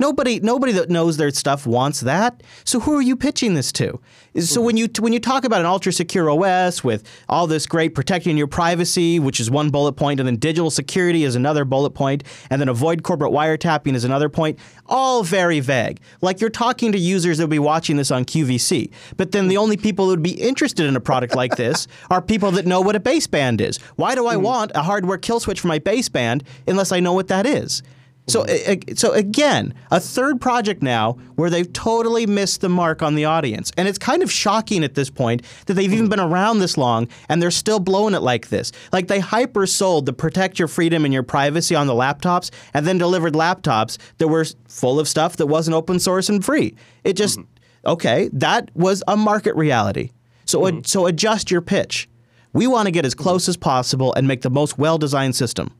Nobody, 0.00 0.40
nobody 0.40 0.72
that 0.72 0.88
knows 0.88 1.18
their 1.18 1.30
stuff 1.30 1.66
wants 1.66 2.00
that. 2.00 2.42
So 2.64 2.80
who 2.80 2.96
are 2.96 3.02
you 3.02 3.16
pitching 3.16 3.52
this 3.52 3.70
to? 3.72 4.00
So 4.40 4.62
when 4.62 4.78
you 4.78 4.88
when 4.98 5.12
you 5.12 5.20
talk 5.20 5.44
about 5.44 5.60
an 5.60 5.66
ultra 5.66 5.92
secure 5.92 6.30
OS 6.30 6.82
with 6.82 7.06
all 7.28 7.46
this 7.46 7.66
great 7.66 7.94
protecting 7.94 8.38
your 8.38 8.46
privacy, 8.46 9.18
which 9.18 9.40
is 9.40 9.50
one 9.50 9.68
bullet 9.68 9.92
point, 9.92 10.18
and 10.18 10.26
then 10.26 10.36
digital 10.36 10.70
security 10.70 11.24
is 11.24 11.34
another 11.34 11.66
bullet 11.66 11.90
point, 11.90 12.24
and 12.48 12.62
then 12.62 12.70
avoid 12.70 13.02
corporate 13.02 13.30
wiretapping 13.30 13.94
is 13.94 14.04
another 14.04 14.30
point, 14.30 14.58
all 14.86 15.22
very 15.22 15.60
vague. 15.60 16.00
Like 16.22 16.40
you're 16.40 16.48
talking 16.48 16.92
to 16.92 16.98
users 16.98 17.36
that 17.36 17.44
will 17.44 17.50
be 17.50 17.58
watching 17.58 17.98
this 17.98 18.10
on 18.10 18.24
QVC, 18.24 18.90
but 19.18 19.32
then 19.32 19.48
the 19.48 19.58
only 19.58 19.76
people 19.76 20.06
that 20.06 20.12
would 20.12 20.22
be 20.22 20.40
interested 20.40 20.86
in 20.86 20.96
a 20.96 21.00
product 21.00 21.34
like 21.34 21.56
this 21.56 21.86
are 22.10 22.22
people 22.22 22.52
that 22.52 22.64
know 22.64 22.80
what 22.80 22.96
a 22.96 23.00
baseband 23.00 23.60
is. 23.60 23.76
Why 23.96 24.14
do 24.14 24.26
I 24.26 24.36
mm. 24.36 24.42
want 24.42 24.72
a 24.74 24.82
hardware 24.82 25.18
kill 25.18 25.40
switch 25.40 25.60
for 25.60 25.68
my 25.68 25.78
baseband 25.78 26.42
unless 26.66 26.90
I 26.90 27.00
know 27.00 27.12
what 27.12 27.28
that 27.28 27.44
is? 27.44 27.82
So, 28.26 28.44
mm-hmm. 28.44 28.92
a- 28.92 28.96
so 28.96 29.12
again, 29.12 29.74
a 29.90 29.98
third 29.98 30.40
project 30.40 30.82
now 30.82 31.14
where 31.34 31.50
they've 31.50 31.72
totally 31.72 32.26
missed 32.26 32.60
the 32.60 32.68
mark 32.68 33.02
on 33.02 33.14
the 33.14 33.24
audience, 33.24 33.72
and 33.76 33.88
it's 33.88 33.98
kind 33.98 34.22
of 34.22 34.30
shocking 34.30 34.84
at 34.84 34.94
this 34.94 35.10
point 35.10 35.42
that 35.66 35.74
they've 35.74 35.92
even 35.92 36.04
mm-hmm. 36.04 36.10
been 36.10 36.20
around 36.20 36.58
this 36.60 36.76
long 36.78 37.08
and 37.28 37.42
they're 37.42 37.50
still 37.50 37.80
blowing 37.80 38.14
it 38.14 38.22
like 38.22 38.48
this. 38.48 38.72
Like 38.92 39.08
they 39.08 39.18
hyper 39.18 39.66
sold 39.66 40.06
the 40.06 40.12
protect 40.12 40.58
your 40.58 40.68
freedom 40.68 41.04
and 41.04 41.12
your 41.12 41.22
privacy 41.22 41.74
on 41.74 41.86
the 41.86 41.94
laptops, 41.94 42.50
and 42.74 42.86
then 42.86 42.98
delivered 42.98 43.34
laptops 43.34 43.98
that 44.18 44.28
were 44.28 44.44
full 44.68 45.00
of 45.00 45.08
stuff 45.08 45.36
that 45.36 45.46
wasn't 45.46 45.74
open 45.74 45.98
source 45.98 46.28
and 46.28 46.44
free. 46.44 46.76
It 47.04 47.14
just 47.14 47.38
mm-hmm. 47.38 47.90
okay, 47.90 48.30
that 48.32 48.70
was 48.74 49.02
a 49.08 49.16
market 49.16 49.56
reality. 49.56 50.10
So, 50.44 50.66
ad- 50.66 50.86
so 50.86 51.06
adjust 51.06 51.50
your 51.50 51.60
pitch. 51.60 52.08
We 52.52 52.66
want 52.66 52.86
to 52.86 52.90
get 52.90 53.04
as 53.04 53.14
close 53.14 53.48
as 53.48 53.56
possible 53.56 54.12
and 54.14 54.26
make 54.26 54.42
the 54.42 54.50
most 54.50 54.78
well-designed 54.78 55.36
system. 55.36 55.72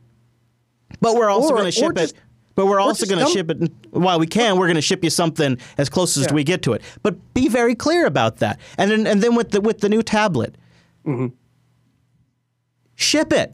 But 1.01 1.15
we're 1.15 1.29
also 1.29 1.49
going 1.49 1.65
to 1.65 1.71
ship 1.71 1.95
just- 1.95 2.15
it. 2.15 2.21
But 2.55 2.65
we're 2.65 2.79
also 2.81 3.05
going 3.05 3.25
to 3.25 3.31
ship 3.31 3.49
it. 3.49 3.71
While 3.91 4.19
we 4.19 4.27
can, 4.27 4.57
we're 4.57 4.67
going 4.67 4.75
to 4.75 4.81
ship 4.81 5.03
you 5.03 5.09
something 5.09 5.57
as 5.77 5.89
close 5.89 6.17
as 6.17 6.25
Yeah. 6.27 6.33
we 6.33 6.43
get 6.43 6.61
to 6.63 6.73
it. 6.73 6.81
But 7.01 7.33
be 7.33 7.47
very 7.47 7.75
clear 7.75 8.05
about 8.05 8.37
that. 8.37 8.59
And 8.77 8.91
then, 8.91 9.07
and 9.07 9.21
then 9.23 9.35
with 9.35 9.51
the 9.51 9.61
with 9.61 9.79
the 9.79 9.89
new 9.89 10.03
tablet, 10.03 10.55
Mm-hmm. 11.05 11.27
ship 12.95 13.33
it. 13.33 13.53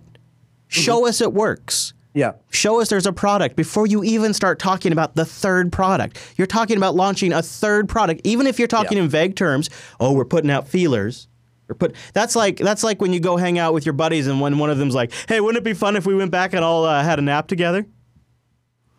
Show 0.68 1.08
us 1.08 1.22
it 1.22 1.34
works. 1.34 1.94
Yeah. 2.14 2.34
Show 2.50 2.82
us 2.82 2.90
there's 2.90 3.06
a 3.06 3.14
product 3.14 3.56
before 3.56 3.86
you 3.86 4.04
even 4.04 4.34
start 4.34 4.58
talking 4.60 4.92
about 4.92 5.16
the 5.16 5.24
third 5.24 5.72
product. 5.72 6.18
You're 6.36 6.48
talking 6.48 6.76
about 6.76 6.96
launching 6.96 7.32
a 7.32 7.42
third 7.44 7.88
product, 7.88 8.22
even 8.24 8.48
if 8.48 8.58
you're 8.60 8.68
talking 8.68 8.98
Yeah. 8.98 9.04
in 9.04 9.10
vague 9.10 9.36
terms. 9.36 9.70
Oh, 10.00 10.12
we're 10.14 10.26
putting 10.26 10.50
out 10.50 10.68
feelers. 10.68 11.28
Or 11.70 11.76
put 11.76 11.96
that's 12.14 12.36
like 12.36 12.58
that's 12.58 12.82
like 12.84 13.02
when 13.02 13.12
you 13.14 13.20
go 13.20 13.38
hang 13.38 13.60
out 13.60 13.74
with 13.74 13.86
your 13.86 13.94
buddies 13.94 14.26
and 14.26 14.40
when 14.42 14.58
one 14.58 14.70
of 14.70 14.78
them's 14.78 14.96
like, 14.96 15.12
"Hey, 15.28 15.42
wouldn't 15.42 15.58
it 15.58 15.64
be 15.66 15.74
fun 15.74 15.96
if 15.98 16.06
we 16.06 16.16
went 16.16 16.32
back 16.32 16.54
and 16.54 16.64
all 16.64 16.86
uh, 16.86 17.04
had 17.04 17.20
a 17.20 17.22
nap 17.22 17.48
together?" 17.48 17.86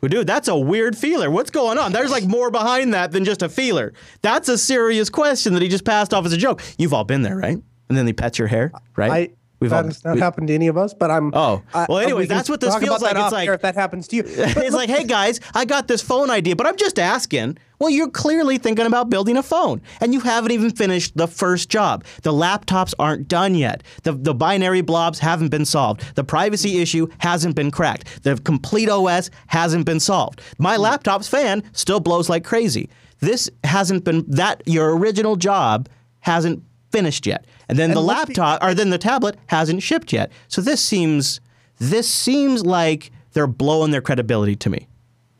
Dude, 0.00 0.26
that's 0.26 0.48
a 0.48 0.56
weird 0.56 0.96
feeler. 0.96 1.30
What's 1.30 1.50
going 1.50 1.76
on? 1.78 1.92
There's 1.92 2.10
like 2.10 2.24
more 2.24 2.50
behind 2.50 2.94
that 2.94 3.10
than 3.12 3.24
just 3.24 3.42
a 3.42 3.48
feeler. 3.48 3.92
That's 4.22 4.48
a 4.48 4.56
serious 4.56 5.10
question 5.10 5.54
that 5.54 5.62
he 5.62 5.68
just 5.68 5.84
passed 5.84 6.14
off 6.14 6.24
as 6.24 6.32
a 6.32 6.36
joke. 6.36 6.62
You've 6.78 6.94
all 6.94 7.04
been 7.04 7.22
there, 7.22 7.36
right? 7.36 7.58
And 7.88 7.98
then 7.98 8.06
he 8.06 8.12
pets 8.12 8.38
your 8.38 8.48
hair, 8.48 8.70
right? 8.96 9.36
We've 9.60 9.70
that 9.70 9.76
all- 9.76 9.84
has 9.84 10.04
not 10.04 10.14
we- 10.14 10.20
happened 10.20 10.48
to 10.48 10.54
any 10.54 10.68
of 10.68 10.76
us, 10.76 10.94
but 10.94 11.10
I'm. 11.10 11.32
Oh. 11.34 11.62
Well, 11.74 11.86
we 11.88 12.02
anyways, 12.04 12.28
that's 12.28 12.48
what 12.48 12.60
this 12.60 12.74
feels 12.76 13.02
like. 13.02 13.16
It's 13.16 13.32
like- 13.32 13.48
if 13.48 13.62
that 13.62 13.74
happens 13.74 14.08
to 14.08 14.16
you. 14.16 14.22
it's 14.26 14.74
like, 14.74 14.88
hey 14.88 15.04
guys, 15.04 15.40
I 15.54 15.64
got 15.64 15.88
this 15.88 16.02
phone 16.02 16.30
idea, 16.30 16.56
but 16.56 16.66
I'm 16.66 16.76
just 16.76 16.98
asking. 16.98 17.58
Well, 17.80 17.90
you're 17.90 18.10
clearly 18.10 18.58
thinking 18.58 18.86
about 18.86 19.08
building 19.08 19.36
a 19.36 19.42
phone, 19.42 19.80
and 20.00 20.12
you 20.12 20.18
haven't 20.18 20.50
even 20.50 20.70
finished 20.70 21.16
the 21.16 21.28
first 21.28 21.68
job. 21.68 22.04
The 22.22 22.32
laptops 22.32 22.92
aren't 22.98 23.28
done 23.28 23.54
yet. 23.54 23.84
The, 24.02 24.14
the 24.14 24.34
binary 24.34 24.80
blobs 24.80 25.20
haven't 25.20 25.50
been 25.50 25.64
solved. 25.64 26.02
The 26.16 26.24
privacy 26.24 26.78
issue 26.78 27.06
hasn't 27.18 27.54
been 27.54 27.70
cracked. 27.70 28.24
The 28.24 28.34
complete 28.36 28.88
OS 28.88 29.30
hasn't 29.46 29.86
been 29.86 30.00
solved. 30.00 30.40
My 30.58 30.74
hmm. 30.74 30.82
laptop's 30.82 31.28
fan 31.28 31.62
still 31.72 32.00
blows 32.00 32.28
like 32.28 32.44
crazy. 32.44 32.90
This 33.20 33.48
hasn't 33.62 34.04
been 34.04 34.24
that 34.28 34.62
your 34.66 34.96
original 34.96 35.36
job 35.36 35.88
hasn't 36.20 36.62
finished 36.90 37.26
yet, 37.26 37.46
and 37.68 37.78
then 37.78 37.90
the 37.90 38.00
let's 38.00 38.26
be- 38.26 38.34
laptop 38.34 38.62
or 38.62 38.74
then 38.74 38.90
the 38.90 38.98
tablet 38.98 39.36
hasn't 39.46 39.82
shipped 39.82 40.12
yet. 40.12 40.30
So 40.48 40.60
this 40.60 40.82
seems 40.82 41.40
this 41.78 42.08
seems 42.08 42.64
like 42.64 43.10
they're 43.32 43.46
blowing 43.46 43.90
their 43.90 44.00
credibility 44.00 44.56
to 44.56 44.70
me. 44.70 44.88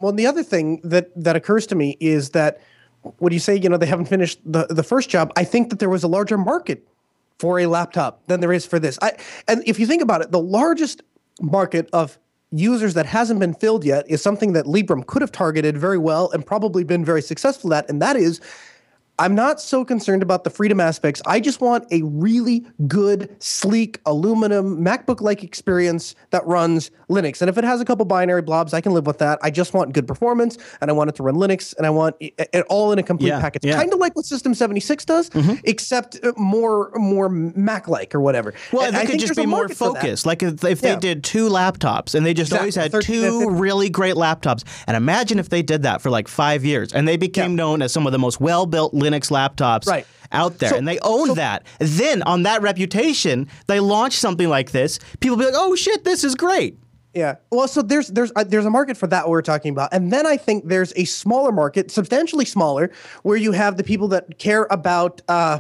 Well, 0.00 0.12
the 0.12 0.26
other 0.26 0.42
thing 0.42 0.80
that 0.84 1.10
that 1.16 1.36
occurs 1.36 1.66
to 1.68 1.74
me 1.74 1.96
is 2.00 2.30
that 2.30 2.60
when 3.18 3.32
you 3.32 3.38
say 3.38 3.56
you 3.56 3.68
know 3.68 3.76
they 3.76 3.86
haven't 3.86 4.06
finished 4.06 4.40
the 4.44 4.66
the 4.68 4.82
first 4.82 5.08
job, 5.08 5.32
I 5.36 5.44
think 5.44 5.70
that 5.70 5.78
there 5.78 5.90
was 5.90 6.02
a 6.02 6.08
larger 6.08 6.38
market 6.38 6.86
for 7.38 7.60
a 7.60 7.66
laptop 7.66 8.26
than 8.26 8.40
there 8.40 8.52
is 8.52 8.66
for 8.66 8.78
this. 8.78 8.98
I 9.02 9.12
and 9.46 9.62
if 9.66 9.78
you 9.78 9.86
think 9.86 10.02
about 10.02 10.20
it, 10.22 10.30
the 10.30 10.40
largest 10.40 11.02
market 11.40 11.88
of 11.92 12.18
users 12.50 12.94
that 12.94 13.06
hasn't 13.06 13.38
been 13.40 13.54
filled 13.54 13.84
yet 13.84 14.08
is 14.08 14.22
something 14.22 14.54
that 14.54 14.64
Librem 14.64 15.06
could 15.06 15.20
have 15.20 15.30
targeted 15.30 15.76
very 15.76 15.98
well 15.98 16.30
and 16.30 16.44
probably 16.46 16.82
been 16.82 17.04
very 17.04 17.20
successful 17.20 17.74
at, 17.74 17.88
and 17.90 18.00
that 18.00 18.16
is 18.16 18.40
I'm 19.20 19.34
not 19.34 19.60
so 19.60 19.84
concerned 19.84 20.22
about 20.22 20.44
the 20.44 20.50
freedom 20.50 20.78
aspects. 20.80 21.20
I 21.26 21.40
just 21.40 21.60
want 21.60 21.84
a 21.92 22.02
really 22.02 22.64
good, 22.86 23.34
sleek, 23.42 24.00
aluminum 24.06 24.84
MacBook 24.84 25.20
like 25.20 25.42
experience 25.42 26.14
that 26.30 26.46
runs 26.46 26.90
Linux. 27.10 27.40
And 27.40 27.48
if 27.48 27.58
it 27.58 27.64
has 27.64 27.80
a 27.80 27.84
couple 27.84 28.04
binary 28.04 28.42
blobs, 28.42 28.72
I 28.74 28.80
can 28.80 28.92
live 28.92 29.06
with 29.06 29.18
that. 29.18 29.38
I 29.42 29.50
just 29.50 29.74
want 29.74 29.92
good 29.92 30.06
performance 30.06 30.56
and 30.80 30.88
I 30.90 30.92
want 30.94 31.10
it 31.10 31.16
to 31.16 31.22
run 31.24 31.34
Linux 31.34 31.74
and 31.76 31.86
I 31.86 31.90
want 31.90 32.14
it, 32.20 32.64
all 32.68 32.92
in 32.92 32.98
a 32.98 33.02
complete 33.02 33.28
Yeah, 33.30 33.40
package. 33.40 33.64
yeah. 33.64 33.72
Mm-hmm. 33.72 33.80
Kind 33.80 33.92
of 33.94 33.98
like 33.98 34.14
what 34.14 34.24
System 34.24 34.54
76 34.54 35.04
does, 35.04 35.30
except 35.64 36.18
uh, 36.22 36.32
more 36.36 36.90
more 36.94 37.28
Mac 37.28 37.88
like 37.88 38.14
or 38.14 38.20
whatever. 38.20 38.54
Well, 38.72 38.84
And 38.86 38.94
they 38.94 39.00
I 39.00 39.06
could 39.06 39.18
just 39.18 39.34
be 39.36 39.46
more 39.46 39.60
market 39.62 39.76
for 39.76 39.92
that. 39.94 40.02
focused. 40.02 40.26
Like 40.26 40.42
if, 40.42 40.62
if 40.64 40.80
they 40.80 40.90
Yeah. 40.90 40.96
did 41.00 41.24
two 41.24 41.48
laptops 41.48 42.14
and 42.14 42.24
they 42.24 42.34
just 42.34 42.52
always 42.52 42.74
had 42.76 42.92
13 42.92 43.14
two 43.16 43.38
15. 43.40 43.48
really 43.58 43.90
great 43.90 44.14
laptops. 44.14 44.62
And 44.86 44.96
imagine 44.96 45.38
if 45.38 45.48
they 45.48 45.62
did 45.62 45.82
that 45.82 46.00
for 46.02 46.10
like 46.10 46.28
five 46.28 46.64
years 46.64 46.92
and 46.92 47.08
they 47.08 47.16
became 47.16 47.56
known 47.56 47.82
as 47.82 47.92
some 47.92 48.06
of 48.06 48.12
the 48.12 48.18
most 48.18 48.40
well 48.40 48.66
built 48.66 48.92
Linux 48.94 49.07
laptops 49.12 49.86
Right. 49.86 50.06
out 50.32 50.58
there. 50.58 50.70
So- 50.70 50.76
and 50.76 50.86
they 50.86 50.98
owned 51.00 51.28
so- 51.28 51.34
that. 51.34 51.64
Then 51.78 52.22
on 52.22 52.42
that 52.44 52.62
reputation, 52.62 53.48
they 53.66 53.80
launch 53.80 54.16
something 54.16 54.48
like 54.48 54.70
this. 54.72 54.98
People 55.20 55.36
be 55.36 55.44
like, 55.44 55.54
oh 55.56 55.74
shit, 55.74 56.04
this 56.04 56.24
is 56.24 56.34
great. 56.34 56.78
Yeah. 57.14 57.36
Well, 57.50 57.66
so 57.66 57.82
there's 57.82 58.08
there's 58.08 58.30
uh, 58.36 58.44
there's 58.44 58.66
a 58.66 58.70
market 58.70 58.96
for 58.96 59.06
that 59.08 59.28
we're 59.28 59.42
talking 59.42 59.72
about, 59.72 59.88
and 59.92 60.12
then 60.12 60.26
I 60.26 60.36
think 60.36 60.68
there's 60.68 60.92
a 60.94 61.04
smaller 61.04 61.50
market, 61.50 61.90
substantially 61.90 62.44
smaller, 62.44 62.90
where 63.22 63.36
you 63.36 63.52
have 63.52 63.76
the 63.76 63.82
people 63.82 64.08
that 64.08 64.38
care 64.38 64.66
about. 64.70 65.22
Uh, 65.26 65.58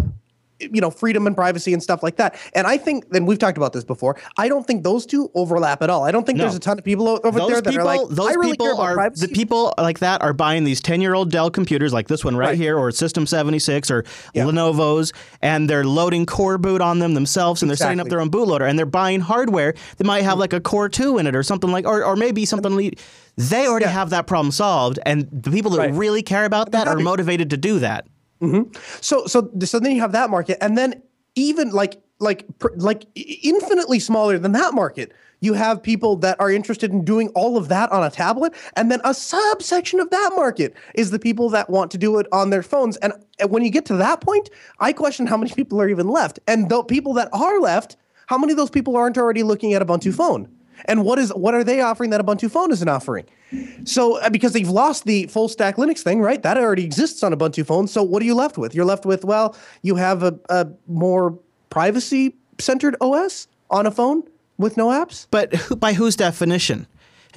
you 0.60 0.80
know, 0.80 0.90
freedom 0.90 1.26
and 1.26 1.36
privacy 1.36 1.72
and 1.72 1.82
stuff 1.82 2.02
like 2.02 2.16
that. 2.16 2.36
And 2.52 2.66
I 2.66 2.76
think, 2.78 3.10
then 3.10 3.26
we've 3.26 3.38
talked 3.38 3.56
about 3.56 3.72
this 3.72 3.84
before. 3.84 4.16
I 4.36 4.48
don't 4.48 4.66
think 4.66 4.82
those 4.82 5.06
two 5.06 5.30
overlap 5.34 5.82
at 5.82 5.90
all. 5.90 6.04
I 6.04 6.10
don't 6.10 6.24
think 6.26 6.38
No. 6.38 6.44
there's 6.44 6.56
a 6.56 6.60
ton 6.60 6.78
of 6.78 6.84
people 6.84 7.08
over 7.08 7.38
Those 7.38 7.48
there 7.50 7.60
that 7.60 7.70
people, 7.70 7.88
are 7.88 7.96
like, 7.98 8.08
those 8.10 8.36
really 8.36 8.50
people 8.52 8.80
are 8.80 8.94
privacy. 8.94 9.26
the 9.26 9.32
people 9.32 9.72
like 9.78 10.00
that 10.00 10.20
are 10.22 10.32
buying 10.32 10.64
these 10.64 10.80
ten-year-old 10.80 11.30
Dell 11.30 11.50
computers 11.50 11.92
like 11.92 12.08
this 12.08 12.24
one 12.24 12.36
right, 12.36 12.48
Right. 12.48 12.58
here, 12.58 12.76
or 12.76 12.90
System 12.90 13.26
76, 13.26 13.90
or 13.90 14.04
Yeah. 14.34 14.44
Lenovo's, 14.44 15.12
and 15.42 15.68
they're 15.70 15.84
loading 15.84 16.26
coreboot 16.26 16.80
on 16.80 16.98
them 16.98 17.14
themselves, 17.14 17.62
and 17.62 17.70
they're 17.70 17.76
setting 17.76 18.00
up 18.00 18.08
their 18.08 18.20
own 18.20 18.30
bootloader, 18.30 18.68
and 18.68 18.78
they're 18.78 18.86
buying 18.86 19.20
hardware 19.20 19.74
that 19.98 20.04
might 20.06 20.22
have 20.24 20.32
mm-hmm. 20.32 20.40
like 20.40 20.52
a 20.52 20.60
Core 20.60 20.88
2 20.88 21.18
in 21.18 21.26
it, 21.26 21.36
or 21.36 21.42
something 21.42 21.70
like, 21.70 21.86
or, 21.86 22.04
or 22.04 22.16
maybe 22.16 22.44
something. 22.44 22.74
Le- 22.74 22.90
they 23.36 23.68
already 23.68 23.84
Yeah. 23.84 23.92
have 23.92 24.10
that 24.10 24.26
problem 24.26 24.50
solved, 24.50 24.98
and 25.06 25.28
the 25.30 25.50
people 25.52 25.70
that 25.72 25.78
Right. 25.78 25.94
really 25.94 26.22
care 26.22 26.44
about 26.44 26.72
that 26.72 26.88
are 26.88 26.96
motivated 26.98 27.50
to 27.50 27.56
do 27.56 27.78
that. 27.78 28.06
Mm-hmm. 28.40 28.72
So 29.00 29.26
so 29.26 29.50
so 29.64 29.80
then 29.80 29.94
you 29.94 30.00
have 30.00 30.12
that 30.12 30.30
market, 30.30 30.58
and 30.60 30.76
then 30.78 31.02
even 31.34 31.70
like 31.70 32.00
like 32.18 32.46
like 32.76 33.04
infinitely 33.14 33.98
smaller 33.98 34.38
than 34.38 34.52
that 34.52 34.74
market, 34.74 35.12
you 35.40 35.54
have 35.54 35.82
people 35.82 36.16
that 36.16 36.40
are 36.40 36.50
interested 36.50 36.90
in 36.90 37.04
doing 37.04 37.28
all 37.30 37.56
of 37.56 37.68
that 37.68 37.90
on 37.92 38.04
a 38.04 38.10
tablet, 38.10 38.54
and 38.76 38.90
then 38.90 39.00
a 39.04 39.14
subsection 39.14 40.00
of 40.00 40.10
that 40.10 40.30
market 40.34 40.74
is 40.94 41.10
the 41.10 41.18
people 41.18 41.48
that 41.50 41.70
want 41.70 41.90
to 41.92 41.98
do 41.98 42.18
it 42.18 42.26
on 42.32 42.50
their 42.50 42.62
phones. 42.62 42.96
And 42.98 43.12
when 43.48 43.64
you 43.64 43.70
get 43.70 43.84
to 43.86 43.96
that 43.96 44.20
point, 44.20 44.50
I 44.80 44.92
question 44.92 45.26
how 45.26 45.36
many 45.36 45.52
people 45.52 45.80
are 45.80 45.88
even 45.88 46.08
left, 46.08 46.40
and 46.46 46.68
the 46.68 46.82
people 46.82 47.14
that 47.14 47.28
are 47.32 47.60
left, 47.60 47.96
how 48.26 48.38
many 48.38 48.52
of 48.52 48.56
those 48.56 48.70
people 48.70 48.96
aren't 48.96 49.18
already 49.18 49.42
looking 49.42 49.74
at 49.74 49.82
Ubuntu 49.82 50.14
phone? 50.14 50.48
And 50.84 51.04
what 51.04 51.18
is 51.18 51.30
what 51.34 51.54
are 51.54 51.64
they 51.64 51.80
offering 51.80 52.10
that 52.10 52.20
Ubuntu 52.20 52.50
phone 52.50 52.72
isn't 52.72 52.88
offering? 52.88 53.26
So 53.84 54.18
uh, 54.18 54.30
because 54.30 54.52
they've 54.52 54.68
lost 54.68 55.04
the 55.04 55.26
full 55.26 55.48
stack 55.48 55.76
Linux 55.76 56.00
thing, 56.00 56.20
right? 56.20 56.42
That 56.42 56.58
already 56.58 56.84
exists 56.84 57.22
on 57.22 57.32
Ubuntu 57.32 57.66
phone. 57.66 57.86
So 57.86 58.02
what 58.02 58.22
are 58.22 58.26
you 58.26 58.34
left 58.34 58.58
with? 58.58 58.74
You're 58.74 58.84
left 58.84 59.04
with 59.06 59.24
well, 59.24 59.56
you 59.82 59.96
have 59.96 60.22
a, 60.22 60.38
a 60.48 60.68
more 60.86 61.38
privacy 61.70 62.36
centered 62.58 62.96
OS 63.00 63.48
on 63.70 63.86
a 63.86 63.90
phone 63.90 64.22
with 64.56 64.76
no 64.76 64.88
apps. 64.88 65.26
But 65.30 65.54
who, 65.54 65.76
by 65.76 65.92
whose 65.92 66.16
definition? 66.16 66.86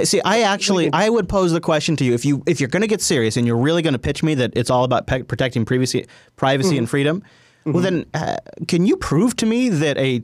See, 0.03 0.21
I 0.21 0.41
actually 0.41 0.89
I 0.93 1.09
would 1.09 1.27
pose 1.27 1.51
the 1.51 1.61
question 1.61 1.95
to 1.97 2.05
you 2.05 2.13
if 2.13 2.25
you 2.25 2.43
if 2.47 2.59
you're 2.59 2.69
going 2.69 2.81
to 2.81 2.87
get 2.87 3.01
serious 3.01 3.37
and 3.37 3.45
you're 3.45 3.57
really 3.57 3.81
going 3.81 3.93
to 3.93 3.99
pitch 3.99 4.23
me 4.23 4.35
that 4.35 4.53
it's 4.55 4.69
all 4.69 4.83
about 4.83 5.05
pe- 5.05 5.23
protecting 5.23 5.65
privacy, 5.65 6.05
privacy 6.37 6.77
and 6.77 6.89
freedom. 6.89 7.23
Well, 7.65 7.83
then 7.83 8.05
uh, 8.13 8.37
can 8.67 8.85
you 8.85 8.97
prove 8.97 9.35
to 9.37 9.45
me 9.45 9.69
that 9.69 9.97
a 9.97 10.23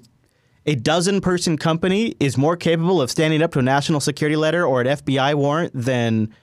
a 0.68 0.76
dozen 0.76 1.22
person 1.22 1.57
company 1.57 2.13
is 2.20 2.38
more 2.38 2.57
capable 2.57 3.01
of 3.01 3.09
standing 3.09 3.41
up 3.41 3.51
to 3.53 3.59
a 3.59 3.63
national 3.63 4.01
security 4.01 4.36
letter 4.36 4.65
or 4.65 4.82
an 4.82 4.88
FBI 4.88 5.34
warrant 5.34 5.72
than 5.74 6.34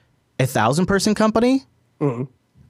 a 0.41 0.47
thousand 0.47 0.87
person 0.87 1.14
company? 1.14 1.62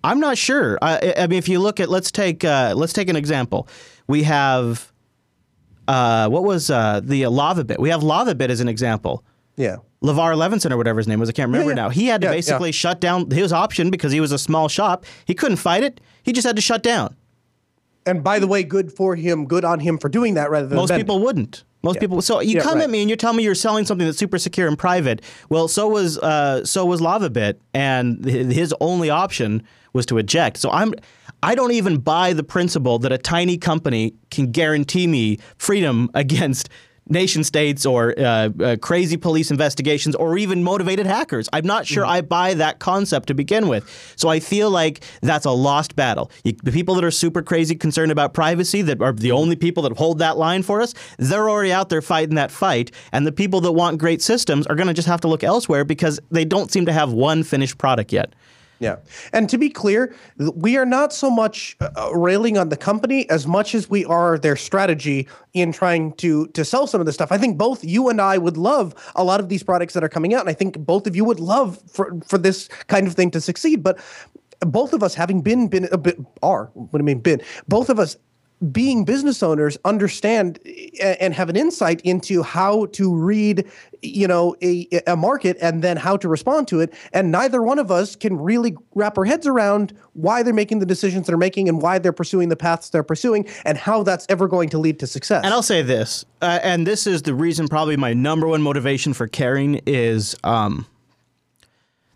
I'm 0.02 0.20
not 0.20 0.36
sure. 0.36 0.78
I, 0.82 1.14
I 1.16 1.26
mean, 1.28 1.38
if 1.38 1.48
you 1.48 1.60
look 1.60 1.80
at 1.80 1.88
let's 1.88 2.10
take 2.10 2.44
uh, 2.44 2.74
let's 2.76 2.92
take 2.92 3.08
an 3.08 3.16
example. 3.16 3.68
We 4.06 4.24
have 4.24 4.92
uh, 5.88 6.28
what 6.28 6.44
was 6.44 6.70
uh, 6.70 7.00
the 7.02 7.22
LavaBit? 7.22 7.78
We 7.78 7.88
have 7.88 8.02
LavaBit 8.02 8.50
as 8.50 8.60
an 8.60 8.68
example. 8.68 9.24
Yeah. 9.56 9.76
LeVar 10.02 10.36
Levinson 10.36 10.70
or 10.70 10.76
whatever 10.76 10.98
his 10.98 11.08
name 11.08 11.20
was, 11.20 11.30
I 11.30 11.32
can't 11.32 11.48
remember 11.50 11.70
yeah. 11.70 11.76
now. 11.76 11.88
He 11.88 12.06
had 12.06 12.20
to 12.20 12.26
Yeah, 12.26 12.32
yeah. 12.32 12.36
basically 12.36 12.72
shut 12.72 13.00
down 13.00 13.30
his 13.30 13.52
option 13.52 13.90
because 13.90 14.12
he 14.12 14.20
was 14.20 14.32
a 14.32 14.38
small 14.38 14.68
shop. 14.68 15.06
He 15.24 15.34
couldn't 15.34 15.56
fight 15.56 15.82
it. 15.82 16.00
He 16.22 16.32
just 16.32 16.46
had 16.46 16.56
to 16.56 16.62
shut 16.62 16.82
down. 16.82 17.16
And 18.06 18.22
by 18.22 18.38
the 18.38 18.46
way, 18.46 18.62
good 18.62 18.92
for 18.92 19.16
him, 19.16 19.46
good 19.46 19.64
on 19.64 19.80
him 19.80 19.98
for 19.98 20.08
doing 20.08 20.34
that 20.34 20.50
rather 20.50 20.66
than 20.66 20.76
Most 20.76 20.94
people 20.94 21.20
wouldn't. 21.20 21.64
Most 21.82 22.00
people. 22.00 22.22
So 22.22 22.40
you 22.40 22.56
Yeah, 22.56 22.62
come 22.62 22.76
right. 22.76 22.84
at 22.84 22.90
me 22.90 23.02
and 23.02 23.10
you 23.10 23.16
tell 23.16 23.34
me 23.34 23.42
you're 23.42 23.54
selling 23.54 23.84
something 23.84 24.06
that's 24.06 24.18
super 24.18 24.38
secure 24.38 24.66
and 24.68 24.78
private. 24.78 25.22
Well, 25.50 25.68
so 25.68 25.86
was 25.88 26.18
uh, 26.18 26.64
so 26.64 26.86
was 26.86 27.00
LavaBit, 27.00 27.56
and 27.74 28.24
his 28.24 28.74
only 28.80 29.10
option 29.10 29.62
was 29.92 30.06
to 30.06 30.18
eject. 30.18 30.56
So 30.56 30.70
I'm. 30.70 30.94
I 31.42 31.54
don't 31.54 31.72
even 31.72 31.98
buy 31.98 32.32
the 32.32 32.42
principle 32.42 32.98
that 33.00 33.12
a 33.12 33.18
tiny 33.18 33.58
company 33.58 34.14
can 34.30 34.50
guarantee 34.50 35.06
me 35.06 35.38
freedom 35.58 36.08
against 36.14 36.70
nation 37.08 37.44
states 37.44 37.84
or 37.84 38.14
uh, 38.18 38.48
uh, 38.60 38.76
crazy 38.80 39.16
police 39.16 39.50
investigations 39.50 40.14
or 40.14 40.38
even 40.38 40.62
motivated 40.62 41.06
hackers. 41.06 41.48
I'm 41.52 41.66
not 41.66 41.86
sure 41.86 42.04
I 42.04 42.20
buy 42.20 42.54
that 42.54 42.78
concept 42.78 43.28
to 43.28 43.34
begin 43.34 43.68
with. 43.68 43.84
So 44.16 44.28
I 44.28 44.40
feel 44.40 44.70
like 44.70 45.04
that's 45.20 45.44
a 45.44 45.50
lost 45.50 45.96
battle. 45.96 46.30
You, 46.44 46.52
the 46.62 46.72
people 46.72 46.94
that 46.94 47.04
are 47.04 47.10
super 47.10 47.42
crazy 47.42 47.74
concerned 47.74 48.10
about 48.10 48.34
privacy, 48.34 48.82
that 48.82 49.02
are 49.02 49.12
the 49.12 49.32
only 49.32 49.56
people 49.56 49.82
that 49.84 49.96
hold 49.96 50.18
that 50.18 50.36
line 50.36 50.62
for 50.62 50.80
us, 50.80 50.94
they're 51.18 51.48
already 51.48 51.72
out 51.72 51.88
there 51.88 52.02
fighting 52.02 52.36
that 52.36 52.50
fight. 52.50 52.90
And 53.12 53.26
the 53.26 53.32
people 53.32 53.60
that 53.62 53.72
want 53.72 53.98
great 53.98 54.22
systems 54.22 54.66
are 54.66 54.74
going 54.74 54.88
to 54.88 54.94
just 54.94 55.08
have 55.08 55.20
to 55.22 55.28
look 55.28 55.44
elsewhere 55.44 55.84
because 55.84 56.20
they 56.30 56.44
don't 56.44 56.72
seem 56.72 56.86
to 56.86 56.92
have 56.92 57.12
one 57.12 57.42
finished 57.42 57.78
product 57.78 58.12
yet. 58.12 58.34
Yeah. 58.84 58.96
And 59.32 59.48
to 59.48 59.56
be 59.56 59.70
clear, 59.70 60.14
we 60.36 60.76
are 60.76 60.84
not 60.84 61.10
so 61.12 61.30
much 61.30 61.74
uh, 61.80 61.88
uh, 61.96 62.14
railing 62.14 62.58
on 62.58 62.68
the 62.68 62.76
company 62.76 63.28
as 63.30 63.46
much 63.46 63.74
as 63.74 63.88
we 63.88 64.04
are 64.04 64.38
their 64.38 64.56
strategy 64.56 65.26
in 65.54 65.72
trying 65.72 66.12
to 66.16 66.48
to 66.48 66.66
sell 66.66 66.86
some 66.86 67.00
of 67.00 67.06
this 67.06 67.14
stuff. 67.14 67.32
I 67.32 67.38
think 67.38 67.56
both 67.56 67.82
you 67.82 68.10
and 68.10 68.20
I 68.20 68.36
would 68.36 68.58
love 68.58 68.94
a 69.16 69.24
lot 69.24 69.40
of 69.40 69.48
these 69.48 69.62
products 69.62 69.94
that 69.94 70.04
are 70.04 70.08
coming 70.10 70.34
out 70.34 70.40
and 70.40 70.50
I 70.50 70.52
think 70.52 70.78
both 70.78 71.06
of 71.06 71.16
you 71.16 71.24
would 71.24 71.40
love 71.40 71.80
for 71.90 72.20
for 72.28 72.36
this 72.36 72.68
kind 72.88 73.06
of 73.06 73.14
thing 73.14 73.30
to 73.30 73.40
succeed, 73.40 73.82
but 73.82 73.98
both 74.60 74.92
of 74.92 75.02
us 75.02 75.14
having 75.14 75.40
been 75.40 75.68
been 75.68 75.88
a 75.90 75.96
bit 75.96 76.18
are 76.42 76.70
what 76.74 76.92
do 76.92 76.98
I 76.98 77.02
mean 77.02 77.20
been 77.20 77.40
both 77.66 77.88
of 77.88 77.98
us 77.98 78.18
being 78.72 79.04
business 79.04 79.42
owners 79.42 79.76
understand 79.84 80.58
and 81.00 81.34
have 81.34 81.48
an 81.48 81.56
insight 81.56 82.00
into 82.02 82.42
how 82.42 82.86
to 82.86 83.14
read 83.14 83.64
you 84.02 84.28
know 84.28 84.54
a, 84.62 84.86
a 85.06 85.16
market 85.16 85.56
and 85.60 85.82
then 85.82 85.96
how 85.96 86.16
to 86.16 86.28
respond 86.28 86.68
to 86.68 86.80
it. 86.80 86.92
And 87.12 87.32
neither 87.32 87.62
one 87.62 87.78
of 87.78 87.90
us 87.90 88.16
can 88.16 88.36
really 88.36 88.76
wrap 88.94 89.18
our 89.18 89.24
heads 89.24 89.46
around 89.46 89.96
why 90.12 90.42
they're 90.42 90.54
making 90.54 90.78
the 90.78 90.86
decisions 90.86 91.26
they're 91.26 91.36
making 91.36 91.68
and 91.68 91.80
why 91.80 91.98
they're 91.98 92.12
pursuing 92.12 92.48
the 92.48 92.56
paths 92.56 92.90
they're 92.90 93.02
pursuing 93.02 93.46
and 93.64 93.78
how 93.78 94.02
that's 94.02 94.26
ever 94.28 94.46
going 94.46 94.68
to 94.70 94.78
lead 94.78 95.00
to 95.00 95.06
success. 95.06 95.44
And 95.44 95.52
I'll 95.52 95.62
say 95.62 95.82
this, 95.82 96.24
uh, 96.42 96.60
and 96.62 96.86
this 96.86 97.06
is 97.06 97.22
the 97.22 97.34
reason, 97.34 97.68
probably 97.68 97.96
my 97.96 98.12
number 98.12 98.46
one 98.46 98.62
motivation 98.62 99.14
for 99.14 99.26
caring 99.26 99.80
is 99.86 100.36
um, 100.44 100.86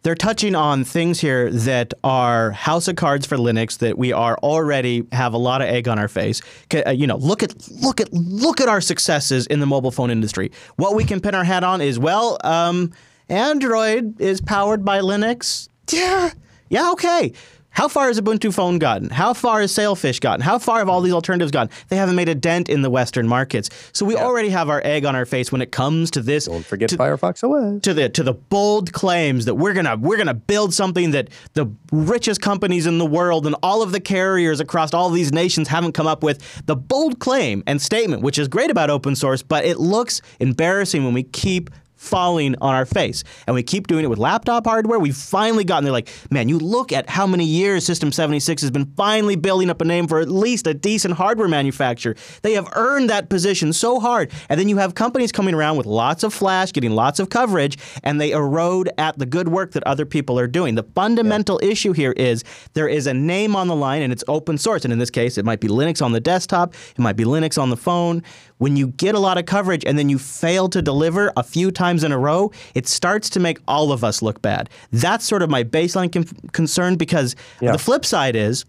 they're 0.03 0.15
touching 0.15 0.55
on 0.55 0.85
things 0.85 1.21
here 1.21 1.51
that 1.51 1.93
are 2.05 2.53
house 2.53 2.89
of 2.89 2.97
cards 2.97 3.27
for 3.27 3.37
Linux 3.37 3.79
that 3.79 3.99
we 3.99 4.13
are 4.13 4.37
already 4.39 5.05
have 5.13 5.35
a 5.35 5.39
lot 5.39 5.61
of 5.61 5.69
egg 5.69 5.89
on 5.89 5.99
our 5.99 6.09
face. 6.09 6.41
uh, 6.75 6.91
You 6.91 7.07
know, 7.07 7.17
look 7.17 7.43
at 7.43 7.55
look 7.83 8.01
at 8.01 8.13
look 8.13 8.61
at 8.61 8.69
our 8.69 8.81
successes 8.81 9.47
in 9.47 9.61
the 9.61 9.67
mobile 9.67 9.91
phone 9.91 10.11
industry. 10.11 10.53
What 10.77 10.95
we 10.95 11.05
can 11.05 11.21
pin 11.21 11.35
our 11.35 11.45
hat 11.45 11.65
on 11.65 11.81
is 11.81 11.99
well, 11.99 12.39
um, 12.45 12.93
Android 13.29 14.21
is 14.21 14.41
powered 14.41 14.85
by 14.85 15.01
Linux. 15.01 15.69
Yeah, 15.91 16.31
yeah, 16.69 16.91
okay. 16.93 17.33
How 17.79 17.87
far 17.87 18.09
has 18.09 18.21
Ubuntu 18.21 18.53
Phone 18.53 18.79
gotten? 18.79 19.09
How 19.09 19.33
far 19.33 19.61
has 19.61 19.73
Sailfish 19.73 20.19
gotten? 20.19 20.41
How 20.41 20.59
far 20.59 20.79
have 20.79 20.89
all 20.89 21.01
these 21.01 21.13
alternatives 21.13 21.53
gotten? 21.53 21.71
They 21.89 21.97
haven't 21.97 22.17
made 22.17 22.29
a 22.29 22.35
dent 22.35 22.69
in 22.69 22.83
the 22.83 22.91
Western 22.91 23.29
markets. 23.29 23.71
So 23.93 24.05
we 24.05 24.17
already 24.17 24.49
have 24.49 24.69
our 24.69 24.83
egg 24.85 25.05
on 25.05 25.15
our 25.15 25.25
face 25.25 25.53
when 25.53 25.63
it 25.63 25.71
comes 25.71 26.11
to 26.13 26.21
this. 26.21 26.47
don't 26.47 26.65
forget 26.65 26.91
Firefox 26.91 27.45
OS 27.45 27.81
To 27.83 27.95
the 27.95 28.09
to 28.09 28.25
the 28.25 28.33
bold 28.33 28.93
claims 28.93 29.45
that 29.45 29.55
we're 29.55 29.75
gonna 29.75 29.97
we're 29.97 30.17
gonna 30.17 30.35
build 30.35 30.75
something 30.75 31.13
that 31.13 31.29
the 31.53 31.67
richest 31.93 32.43
companies 32.43 32.87
in 32.87 32.99
the 32.99 33.07
world 33.07 33.47
and 33.47 33.55
all 33.63 33.83
of 33.83 33.93
the 33.93 34.01
carriers 34.01 34.59
across 34.59 34.93
all 34.93 35.11
these 35.11 35.33
nations 35.33 35.69
haven't 35.69 35.93
come 35.93 36.09
up 36.09 36.25
with. 36.25 36.67
The 36.67 36.75
bold 36.75 37.21
claim 37.21 37.63
and 37.69 37.81
statement, 37.81 38.23
which 38.23 38.41
is 38.41 38.49
great 38.49 38.71
about 38.73 38.91
open 38.91 39.15
source, 39.15 39.43
but 39.43 39.65
it 39.65 39.79
looks 39.79 40.21
embarrassing 40.41 41.05
when 41.05 41.15
we 41.15 41.23
keep 41.23 41.71
falling 41.99 42.55
on 42.61 42.75
our 42.75 42.87
face. 42.87 43.25
And 43.47 43.55
we 43.55 43.63
keep 43.63 43.87
doing 43.87 44.05
it 44.05 44.09
with 44.09 44.19
laptop 44.19 44.67
hardware. 44.67 44.99
We've 44.99 45.17
finally 45.17 45.65
gotten 45.65 45.85
there 45.85 45.93
like, 45.93 46.09
man, 46.31 46.49
you 46.49 46.59
look 46.59 46.93
at 46.93 47.11
how 47.11 47.27
many 47.27 47.45
years 47.45 47.85
System 47.85 48.13
76 48.13 48.63
has 48.63 48.71
been 48.71 48.87
finally 48.97 49.37
building 49.37 49.69
up 49.69 49.81
a 49.81 49.85
name 49.85 50.07
for 50.07 50.21
at 50.21 50.31
least 50.31 50.67
a 50.67 50.75
decent 50.75 51.15
hardware 51.15 51.49
manufacturer. 51.49 52.15
They 52.43 52.55
have 52.55 52.69
earned 52.75 53.11
that 53.11 53.29
position 53.29 53.73
so 53.73 54.01
hard. 54.01 54.31
And 54.49 54.59
then 54.59 54.69
you 54.69 54.79
have 54.79 54.95
companies 54.95 55.33
coming 55.33 55.55
around 55.55 55.77
with 55.77 55.87
lots 55.87 56.23
of 56.23 56.33
flash, 56.33 56.73
getting 56.73 56.93
lots 56.93 57.19
of 57.19 57.31
coverage, 57.31 57.77
and 58.03 58.21
they 58.21 58.31
erode 58.31 58.91
at 58.97 59.19
the 59.19 59.27
good 59.27 59.49
work 59.49 59.73
that 59.73 59.83
other 59.85 60.07
people 60.07 60.39
are 60.39 60.47
doing. 60.47 60.77
The 60.77 60.85
fundamental 60.95 61.59
issue 61.63 61.93
here 61.93 62.13
is 62.13 62.45
there 62.75 62.89
is 62.89 63.07
a 63.07 63.15
name 63.15 63.57
on 63.57 63.67
the 63.67 63.77
line 63.77 64.03
and 64.03 64.13
it's 64.13 64.25
open 64.29 64.57
source. 64.57 64.85
And 64.85 64.93
in 64.93 64.99
this 64.99 65.11
case, 65.11 65.37
it 65.37 65.45
might 65.45 65.61
be 65.61 65.69
Linux 65.69 66.01
on 66.01 66.13
the 66.13 66.21
desktop, 66.21 66.75
it 66.75 66.99
might 67.01 67.17
be 67.17 67.25
Linux 67.25 67.61
on 67.61 67.71
the 67.71 67.77
phone. 67.77 68.23
When 68.59 68.77
you 68.77 68.89
get 68.89 69.15
a 69.15 69.21
lot 69.21 69.39
of 69.39 69.47
coverage 69.47 69.85
and 69.85 69.99
then 69.99 70.09
you 70.09 70.19
fail 70.19 70.69
to 70.69 70.83
deliver 70.83 71.33
a 71.37 71.43
few 71.43 71.71
times 71.71 71.88
in 71.97 72.13
a 72.13 72.19
row, 72.19 72.51
it 72.75 72.87
starts 72.87 73.31
to 73.31 73.41
make 73.41 73.59
all 73.67 73.93
of 73.93 74.05
us 74.05 74.23
look 74.23 74.43
bad. 74.43 74.69
That's 74.93 75.25
sort 75.25 75.43
of 75.43 75.51
my 75.51 75.65
baseline 75.65 76.13
con- 76.13 76.27
concern 76.53 76.97
because 76.97 77.35
Yeah. 77.61 77.73
the 77.73 77.79
flip 77.79 78.05
side 78.05 78.37
is 78.37 78.65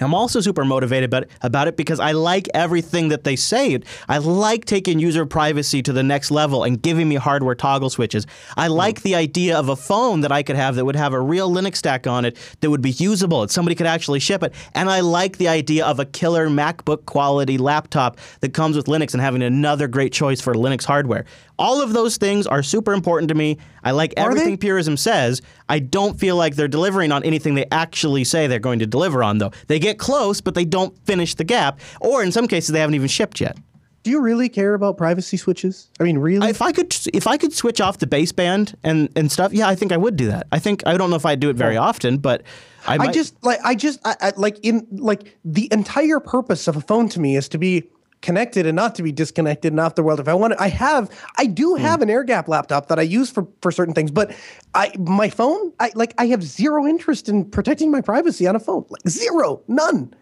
I'm 0.00 0.14
also 0.14 0.40
super 0.40 0.64
motivated 0.64 1.04
about, 1.12 1.26
about 1.42 1.68
it 1.68 1.76
because 1.76 2.00
I 2.00 2.12
like 2.12 2.48
everything 2.54 3.08
that 3.08 3.24
they 3.24 3.36
say. 3.36 3.78
I 4.08 4.18
like 4.18 4.64
taking 4.64 4.98
user 4.98 5.26
privacy 5.26 5.82
to 5.82 5.92
the 5.92 6.02
next 6.02 6.30
level 6.30 6.64
and 6.64 6.80
giving 6.80 7.08
me 7.08 7.16
hardware 7.16 7.54
toggle 7.54 7.90
switches. 7.90 8.26
I 8.56 8.68
mm. 8.68 8.76
like 8.76 9.02
the 9.02 9.14
idea 9.14 9.58
of 9.58 9.68
a 9.68 9.76
phone 9.76 10.22
that 10.22 10.32
I 10.32 10.42
could 10.42 10.56
have 10.56 10.76
that 10.76 10.84
would 10.84 10.96
have 10.96 11.12
a 11.12 11.20
real 11.20 11.50
Linux 11.50 11.76
stack 11.76 12.06
on 12.06 12.24
it 12.24 12.36
that 12.60 12.70
would 12.70 12.80
be 12.80 12.92
usable 12.92 13.46
somebody 13.48 13.74
could 13.74 13.86
actually 13.86 14.20
ship 14.20 14.42
it. 14.42 14.54
And 14.74 14.88
I 14.88 15.00
like 15.00 15.38
the 15.38 15.48
idea 15.48 15.84
of 15.84 15.98
a 15.98 16.04
killer 16.04 16.48
MacBook 16.48 17.04
quality 17.06 17.58
laptop 17.58 18.18
that 18.40 18.54
comes 18.54 18.76
with 18.76 18.86
Linux 18.86 19.12
and 19.12 19.20
having 19.20 19.42
another 19.42 19.88
great 19.88 20.12
choice 20.12 20.40
for 20.40 20.54
Linux 20.54 20.84
hardware. 20.84 21.24
All 21.60 21.82
of 21.82 21.92
those 21.92 22.16
things 22.16 22.46
are 22.46 22.62
super 22.62 22.92
important 22.94 23.28
to 23.28 23.34
me. 23.34 23.58
I 23.84 23.90
like 23.90 24.14
everything 24.16 24.56
Purism 24.56 24.96
says. 24.96 25.42
I 25.68 25.78
don't 25.78 26.18
feel 26.18 26.34
like 26.34 26.56
they're 26.56 26.68
delivering 26.68 27.12
on 27.12 27.22
anything 27.22 27.54
they 27.54 27.66
actually 27.70 28.24
say 28.24 28.46
they're 28.46 28.58
going 28.58 28.78
to 28.78 28.86
deliver 28.86 29.22
on, 29.22 29.38
though. 29.38 29.52
They 29.66 29.78
get 29.78 29.98
close, 29.98 30.40
but 30.40 30.54
they 30.54 30.64
don't 30.64 30.96
finish 31.04 31.34
the 31.34 31.44
gap, 31.44 31.78
or 32.00 32.22
in 32.22 32.32
some 32.32 32.48
cases, 32.48 32.72
they 32.72 32.80
haven't 32.80 32.94
even 32.94 33.08
shipped 33.08 33.40
yet. 33.42 33.58
do 34.02 34.10
you 34.10 34.20
really 34.22 34.48
care 34.48 34.72
about 34.72 34.96
privacy 34.96 35.36
switches 35.36 35.90
i 36.00 36.02
mean 36.02 36.16
really 36.16 36.48
If 36.48 36.62
I 36.62 36.72
could, 36.72 36.96
if 37.12 37.26
I 37.26 37.36
could 37.36 37.52
switch 37.52 37.80
off 37.82 37.98
the 37.98 38.06
baseband 38.06 38.74
and 38.82 39.10
and 39.14 39.30
stuff, 39.30 39.52
yeah, 39.52 39.68
I 39.68 39.74
think 39.74 39.92
I 39.92 39.98
would 39.98 40.16
do 40.16 40.28
that. 40.28 40.46
I 40.50 40.58
think 40.58 40.82
I 40.86 40.96
don't 40.96 41.10
know 41.10 41.16
if 41.16 41.26
I'd 41.26 41.40
do 41.40 41.50
it 41.50 41.56
very 41.56 41.76
often, 41.76 42.16
but 42.18 42.42
I, 42.86 42.96
I 42.96 43.12
just 43.12 43.34
like 43.44 43.60
I 43.62 43.74
just 43.74 44.00
I, 44.06 44.16
I, 44.20 44.32
like 44.36 44.58
in 44.62 44.86
like 44.90 45.36
the 45.44 45.68
entire 45.70 46.20
purpose 46.20 46.66
of 46.68 46.76
a 46.76 46.80
phone 46.80 47.10
to 47.10 47.20
me 47.20 47.36
is 47.36 47.48
to 47.50 47.58
be 47.58 47.90
connected 48.22 48.66
and 48.66 48.76
not 48.76 48.94
to 48.96 49.02
be 49.02 49.12
disconnected 49.12 49.72
and 49.72 49.80
off 49.80 49.94
the 49.94 50.02
world. 50.02 50.20
If 50.20 50.28
I 50.28 50.34
want 50.34 50.52
to, 50.52 50.62
I 50.62 50.68
have 50.68 51.10
I 51.38 51.46
do 51.46 51.74
Hmm. 51.76 51.82
have 51.82 52.02
an 52.02 52.10
air 52.10 52.22
gap 52.24 52.48
laptop 52.48 52.88
that 52.88 52.98
I 52.98 53.02
use 53.02 53.30
for 53.30 53.46
for 53.62 53.70
certain 53.72 53.94
things, 53.94 54.10
but 54.10 54.34
I 54.74 54.92
my 54.98 55.30
phone 55.30 55.72
I 55.80 55.90
like 55.94 56.14
I 56.18 56.26
have 56.26 56.42
zero 56.42 56.86
interest 56.86 57.28
in 57.28 57.44
protecting 57.44 57.90
my 57.90 58.00
privacy 58.00 58.46
on 58.46 58.56
a 58.56 58.60
phone. 58.60 58.84
Like 58.90 59.08
zero, 59.08 59.62
none. 59.68 60.14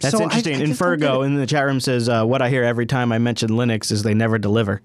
That's 0.00 0.16
So 0.16 0.22
interesting. 0.22 0.54
I 0.60 0.62
and 0.64 0.72
Fergo 0.74 1.26
in 1.26 1.34
the 1.34 1.46
chat 1.46 1.64
room 1.66 1.80
says, 1.80 2.08
uh, 2.08 2.24
"What 2.24 2.40
I 2.40 2.48
hear 2.50 2.62
every 2.62 2.86
time 2.86 3.10
I 3.10 3.18
mention 3.18 3.50
Linux 3.50 3.90
is 3.90 4.04
they 4.04 4.14
never 4.14 4.38
deliver." 4.38 4.80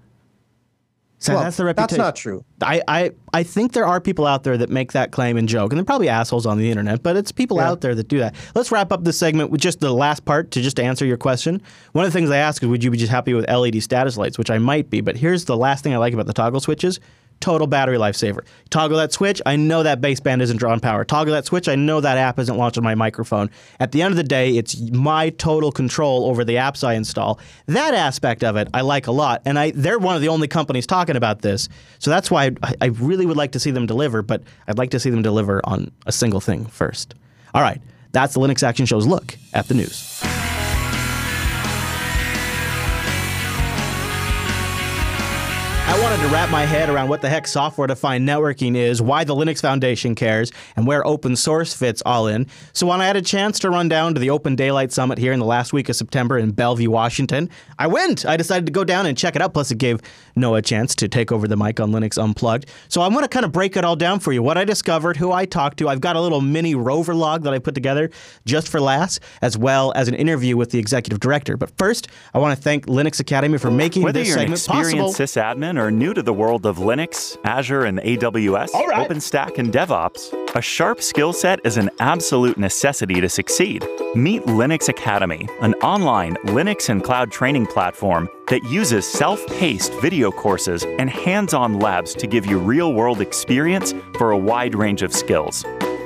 So 1.20 1.34
Well, 1.34 1.42
that's 1.42 1.56
the 1.56 1.64
reputation. 1.64 1.98
that's 1.98 2.06
not 2.06 2.16
true. 2.16 2.44
I, 2.62 2.80
I, 2.86 3.10
I 3.34 3.42
think 3.42 3.72
there 3.72 3.84
are 3.84 4.00
people 4.00 4.24
out 4.24 4.44
there 4.44 4.56
that 4.56 4.70
make 4.70 4.92
that 4.92 5.10
claim 5.10 5.36
and 5.36 5.48
joke, 5.48 5.72
and 5.72 5.76
they're 5.78 5.84
probably 5.84 6.08
assholes 6.08 6.46
on 6.46 6.58
the 6.58 6.70
internet, 6.70 7.02
but 7.02 7.16
it's 7.16 7.32
people 7.32 7.58
out 7.58 7.80
there 7.80 7.94
that 7.96 8.06
do 8.06 8.18
that. 8.18 8.36
Let's 8.54 8.70
wrap 8.70 8.92
up 8.92 9.02
this 9.02 9.18
segment 9.18 9.50
with 9.50 9.60
just 9.60 9.80
the 9.80 9.92
last 9.92 10.24
part 10.24 10.52
to 10.52 10.62
just 10.62 10.78
answer 10.78 11.04
your 11.04 11.16
question. 11.16 11.60
One 11.92 12.04
of 12.04 12.12
the 12.12 12.16
things 12.16 12.30
I 12.30 12.36
ask 12.36 12.62
is, 12.62 12.68
would 12.68 12.84
you 12.84 12.90
be 12.92 12.98
just 12.98 13.10
happy 13.10 13.34
with 13.34 13.50
LED 13.50 13.82
status 13.82 14.16
lights, 14.16 14.38
which 14.38 14.50
I 14.50 14.58
might 14.58 14.90
be, 14.90 15.00
but 15.00 15.16
here's 15.16 15.44
the 15.44 15.56
last 15.56 15.82
thing 15.82 15.92
I 15.92 15.96
like 15.96 16.14
about 16.14 16.26
the 16.26 16.32
toggle 16.32 16.60
switches. 16.60 17.00
Total 17.40 17.66
battery 17.66 17.98
lifesaver. 17.98 18.44
Toggle 18.70 18.98
that 18.98 19.12
switch, 19.12 19.40
I 19.46 19.56
know 19.56 19.82
that 19.82 20.00
baseband 20.00 20.40
isn't 20.42 20.56
drawing 20.56 20.80
power. 20.80 21.04
Toggle 21.04 21.34
that 21.34 21.44
switch, 21.44 21.68
I 21.68 21.76
know 21.76 22.00
that 22.00 22.18
app 22.18 22.38
isn't 22.38 22.56
launching 22.56 22.82
my 22.82 22.94
microphone. 22.94 23.50
At 23.78 23.92
the 23.92 24.02
end 24.02 24.12
of 24.12 24.16
the 24.16 24.24
day, 24.24 24.56
it's 24.56 24.80
my 24.90 25.30
total 25.30 25.70
control 25.70 26.26
over 26.26 26.44
the 26.44 26.56
apps 26.56 26.82
I 26.82 26.94
install. 26.94 27.38
That 27.66 27.94
aspect 27.94 28.42
of 28.42 28.56
it 28.56 28.68
I 28.74 28.80
like 28.80 29.06
a 29.06 29.12
lot, 29.12 29.42
and 29.44 29.58
I 29.58 29.70
they're 29.70 29.98
one 29.98 30.16
of 30.16 30.20
the 30.20 30.28
only 30.28 30.48
companies 30.48 30.86
talking 30.86 31.16
about 31.16 31.42
this. 31.42 31.68
So 32.00 32.10
that's 32.10 32.30
why 32.30 32.50
I, 32.62 32.74
I 32.80 32.86
really 32.86 33.26
would 33.26 33.36
like 33.36 33.52
to 33.52 33.60
see 33.60 33.70
them 33.70 33.86
deliver, 33.86 34.22
but 34.22 34.42
I'd 34.66 34.78
like 34.78 34.90
to 34.90 35.00
see 35.00 35.10
them 35.10 35.22
deliver 35.22 35.60
on 35.64 35.92
a 36.06 36.12
single 36.12 36.40
thing 36.40 36.66
first. 36.66 37.14
All 37.54 37.62
right, 37.62 37.80
that's 38.12 38.34
the 38.34 38.40
Linux 38.40 38.62
Action 38.62 38.84
Show's 38.84 39.06
look 39.06 39.36
at 39.54 39.68
the 39.68 39.74
news. 39.74 40.22
I 45.88 45.98
wanted 46.02 46.20
to 46.20 46.28
wrap 46.28 46.50
my 46.50 46.66
head 46.66 46.90
around 46.90 47.08
what 47.08 47.22
the 47.22 47.30
heck 47.30 47.46
software 47.46 47.86
defined 47.86 48.28
networking 48.28 48.76
is, 48.76 49.00
why 49.00 49.24
the 49.24 49.34
Linux 49.34 49.62
Foundation 49.62 50.14
cares, 50.14 50.52
and 50.76 50.86
where 50.86 51.04
open 51.06 51.34
source 51.34 51.72
fits 51.72 52.02
all 52.04 52.26
in. 52.26 52.46
So, 52.74 52.86
when 52.86 53.00
I 53.00 53.06
had 53.06 53.16
a 53.16 53.22
chance 53.22 53.58
to 53.60 53.70
run 53.70 53.88
down 53.88 54.12
to 54.12 54.20
the 54.20 54.26
OpenDaylight 54.26 54.92
Summit 54.92 55.16
here 55.16 55.32
in 55.32 55.40
the 55.40 55.46
last 55.46 55.72
week 55.72 55.88
of 55.88 55.96
September 55.96 56.36
in 56.36 56.50
Bellevue, 56.50 56.90
Washington, 56.90 57.48
I 57.78 57.86
went. 57.86 58.26
I 58.26 58.36
decided 58.36 58.66
to 58.66 58.72
go 58.72 58.84
down 58.84 59.06
and 59.06 59.16
check 59.16 59.34
it 59.34 59.40
out. 59.40 59.54
Plus, 59.54 59.70
it 59.70 59.78
gave 59.78 60.02
Noah 60.38 60.58
a 60.58 60.62
chance 60.62 60.94
to 60.96 61.08
take 61.08 61.30
over 61.30 61.46
the 61.46 61.56
mic 61.56 61.78
on 61.80 61.92
Linux 61.92 62.22
Unplugged. 62.22 62.66
So, 62.88 63.02
I'm 63.02 63.12
going 63.12 63.24
to 63.24 63.28
kind 63.28 63.44
of 63.44 63.52
break 63.52 63.76
it 63.76 63.84
all 63.84 63.96
down 63.96 64.20
for 64.20 64.32
you 64.32 64.42
what 64.42 64.58
I 64.58 64.64
discovered, 64.64 65.16
who 65.16 65.32
I 65.32 65.44
talked 65.46 65.78
to. 65.78 65.88
I've 65.88 66.00
got 66.00 66.16
a 66.16 66.20
little 66.20 66.40
mini 66.40 66.74
rover 66.74 67.14
log 67.14 67.44
that 67.44 67.54
I 67.54 67.58
put 67.58 67.74
together 67.74 68.10
just 68.44 68.68
for 68.68 68.80
last, 68.80 69.20
as 69.42 69.56
well 69.56 69.92
as 69.94 70.08
an 70.08 70.14
interview 70.14 70.56
with 70.56 70.70
the 70.70 70.78
executive 70.78 71.20
director. 71.20 71.56
But 71.56 71.76
first, 71.78 72.08
I 72.34 72.38
want 72.38 72.56
to 72.56 72.62
thank 72.62 72.86
Linux 72.86 73.20
Academy 73.20 73.58
for 73.58 73.70
making 73.70 74.02
Whether 74.02 74.20
this 74.20 74.28
you're 74.28 74.38
an 74.38 74.52
experienced 74.52 75.18
sysadmin 75.18 75.78
or 75.78 75.90
new 75.90 76.14
to 76.14 76.22
the 76.22 76.32
world 76.32 76.66
of 76.66 76.78
Linux, 76.78 77.36
Azure, 77.44 77.84
and 77.84 77.98
AWS, 78.00 78.72
right. 78.72 79.08
OpenStack, 79.08 79.58
and 79.58 79.72
DevOps, 79.72 80.32
A 80.54 80.62
sharp 80.62 81.02
skill 81.02 81.32
set 81.32 81.60
is 81.64 81.76
an 81.76 81.90
absolute 82.00 82.58
necessity 82.58 83.20
to 83.20 83.28
succeed. 83.28 83.86
Meet 84.14 84.44
Linux 84.44 84.88
Academy, 84.88 85.48
an 85.60 85.74
online 85.74 86.36
Linux 86.46 86.88
and 86.88 87.02
cloud 87.02 87.30
training 87.30 87.66
platform 87.66 88.28
that 88.50 88.64
uses 88.64 89.06
self 89.06 89.46
paced 89.46 89.92
video 89.94 90.30
courses 90.30 90.84
and 90.98 91.10
hands 91.10 91.54
on 91.54 91.78
labs 91.78 92.14
to 92.14 92.26
give 92.26 92.46
you 92.46 92.58
real 92.58 92.92
world 92.94 93.20
experience 93.20 93.94
for 94.16 94.30
a 94.30 94.38
wide 94.38 94.74
range 94.74 95.02
of 95.02 95.12
skills. 95.12 95.64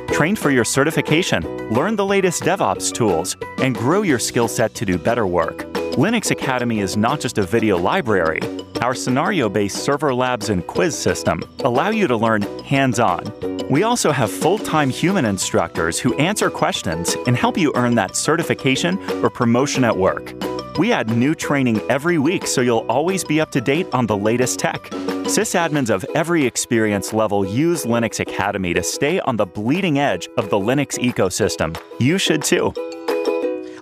Train 0.09 0.37
for 0.37 0.51
your 0.51 0.65
certification, 0.65 1.43
learn 1.71 1.97
the 1.97 2.05
latest 2.05 2.43
DevOps 2.43 2.93
tools, 2.93 3.37
and 3.59 3.75
grow 3.75 4.03
your 4.03 4.19
skill 4.19 4.49
set 4.49 4.75
to 4.75 4.85
do 4.85 4.99
better 4.99 5.27
work. 5.27 5.59
Linux 5.97 6.31
Academy 6.31 6.81
is 6.81 6.97
not 6.97 7.21
just 7.21 7.39
a 7.39 7.43
video 7.43 7.79
library. 7.79 8.41
Our 8.81 8.95
scenario 8.95 9.49
based 9.49 9.85
server 9.85 10.13
labs 10.13 10.49
and 10.49 10.67
quiz 10.67 10.99
system 10.99 11.43
allow 11.61 11.91
you 11.91 12.07
to 12.09 12.17
learn 12.17 12.43
hands 12.65 12.99
on. 12.99 13.33
We 13.71 13.85
also 13.85 14.11
have 14.11 14.31
full 14.31 14.59
time 14.59 14.91
human 14.91 15.25
instructors 15.25 15.99
who 15.99 16.15
answer 16.17 16.51
questions 16.51 17.17
and 17.27 17.37
help 17.37 17.57
you 17.57 17.73
earn 17.75 17.95
that 17.95 18.17
certification 18.17 18.99
or 19.25 19.31
promotion 19.31 19.85
at 19.85 19.97
work. 19.97 20.35
We 20.79 20.91
add 20.91 21.11
new 21.11 21.35
training 21.35 21.81
every 21.91 22.17
week 22.17 22.47
so 22.47 22.63
you'll 22.63 22.87
always 22.89 23.25
be 23.25 23.41
up 23.41 23.51
to 23.51 23.61
date 23.61 23.87
on 23.93 24.07
the 24.07 24.17
latest 24.17 24.59
tech. 24.59 24.83
Sysadmins 25.25 25.91
of 25.91 26.05
every 26.15 26.47
experience 26.47 27.13
level 27.13 27.45
use 27.45 27.85
Linux 27.85 28.21
Academy 28.21 28.73
to 28.73 28.83
stay 28.83 29.21
on 29.21 29.37
the 29.37 29.45
bleeding 29.45 29.99
edge 29.99 30.29
of 30.39 30.49
the 30.49 30.57
Linux 30.57 30.99
ecosystem. 30.99 31.79
You 32.01 32.17
should 32.17 32.43
too. 32.43 32.73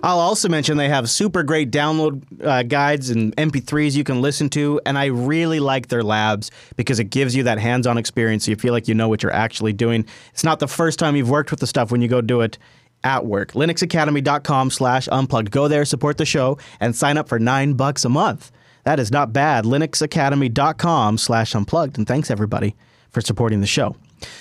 I'll 0.03 0.19
also 0.19 0.49
mention 0.49 0.77
they 0.77 0.89
have 0.89 1.09
super 1.09 1.43
great 1.43 1.71
download 1.71 2.23
uh, 2.43 2.63
guides 2.63 3.11
and 3.11 3.35
MP3s 3.35 3.95
you 3.95 4.03
can 4.03 4.19
listen 4.19 4.49
to, 4.49 4.81
and 4.85 4.97
I 4.97 5.05
really 5.05 5.59
like 5.59 5.87
their 5.89 6.03
labs 6.03 6.49
because 6.75 6.99
it 6.99 7.05
gives 7.05 7.35
you 7.35 7.43
that 7.43 7.59
hands-on 7.59 7.99
experience. 7.99 8.45
So 8.45 8.51
you 8.51 8.57
feel 8.57 8.73
like 8.73 8.87
you 8.87 8.95
know 8.95 9.07
what 9.07 9.21
you're 9.21 9.33
actually 9.33 9.73
doing. 9.73 10.05
It's 10.33 10.43
not 10.43 10.59
the 10.59 10.67
first 10.67 10.97
time 10.97 11.15
you've 11.15 11.29
worked 11.29 11.51
with 11.51 11.59
the 11.59 11.67
stuff 11.67 11.91
when 11.91 12.01
you 12.01 12.07
go 12.07 12.19
do 12.19 12.41
it 12.41 12.57
at 13.03 13.25
work. 13.25 13.53
linuxacademy.com 13.53 14.71
slash 14.71 15.07
unplugged. 15.11 15.51
Go 15.51 15.67
there, 15.67 15.85
support 15.85 16.17
the 16.17 16.25
show, 16.25 16.57
and 16.79 16.95
sign 16.95 17.17
up 17.17 17.27
for 17.27 17.39
nine 17.39 17.73
bucks 17.73 18.05
a 18.05 18.09
month. 18.09 18.51
That 18.83 18.99
is 18.99 19.11
not 19.11 19.33
bad. 19.33 19.65
linuxacademy.com 19.65 21.17
slash 21.17 21.55
unplugged. 21.55 21.97
And 21.97 22.07
thanks, 22.07 22.31
everybody, 22.31 22.75
for 23.11 23.21
supporting 23.21 23.61
the 23.61 23.67
show. 23.67 23.95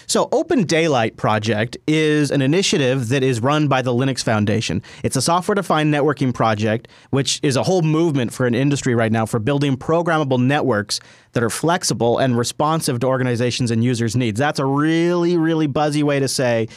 So, 0.07 0.27
OpenDaylight 0.27 1.17
Project 1.17 1.79
is 1.87 2.31
an 2.31 2.43
initiative 2.43 3.09
that 3.09 3.23
is 3.23 3.41
run 3.41 3.69
by 3.69 3.81
the 3.81 3.93
Linux 3.93 4.23
Foundation. 4.23 4.83
It's 5.03 5.17
a 5.17 5.23
software 5.23 5.55
defined 5.55 5.93
networking 5.93 6.35
project, 6.35 6.89
which 7.11 7.41
is 7.43 7.57
a 7.57 7.63
whole 7.63 7.83
movement 7.83 8.33
for 8.33 8.47
an 8.47 8.55
industry 8.55 8.95
right 8.95 9.11
now 9.11 9.25
for 9.25 9.39
building 9.39 9.77
programmable 9.77 10.43
networks 10.43 11.01
that 11.33 11.43
are 11.43 11.51
flexible 11.51 12.19
and 12.19 12.37
responsive 12.37 13.01
to 13.01 13.07
organizations 13.07 13.71
and 13.71 13.83
users' 13.83 14.17
needs. 14.17 14.39
That's 14.39 14.59
a 14.59 14.67
really, 14.67 15.39
really 15.39 15.67
buzzy 15.67 16.03
way 16.03 16.21
to 16.21 16.29
say 16.29 16.69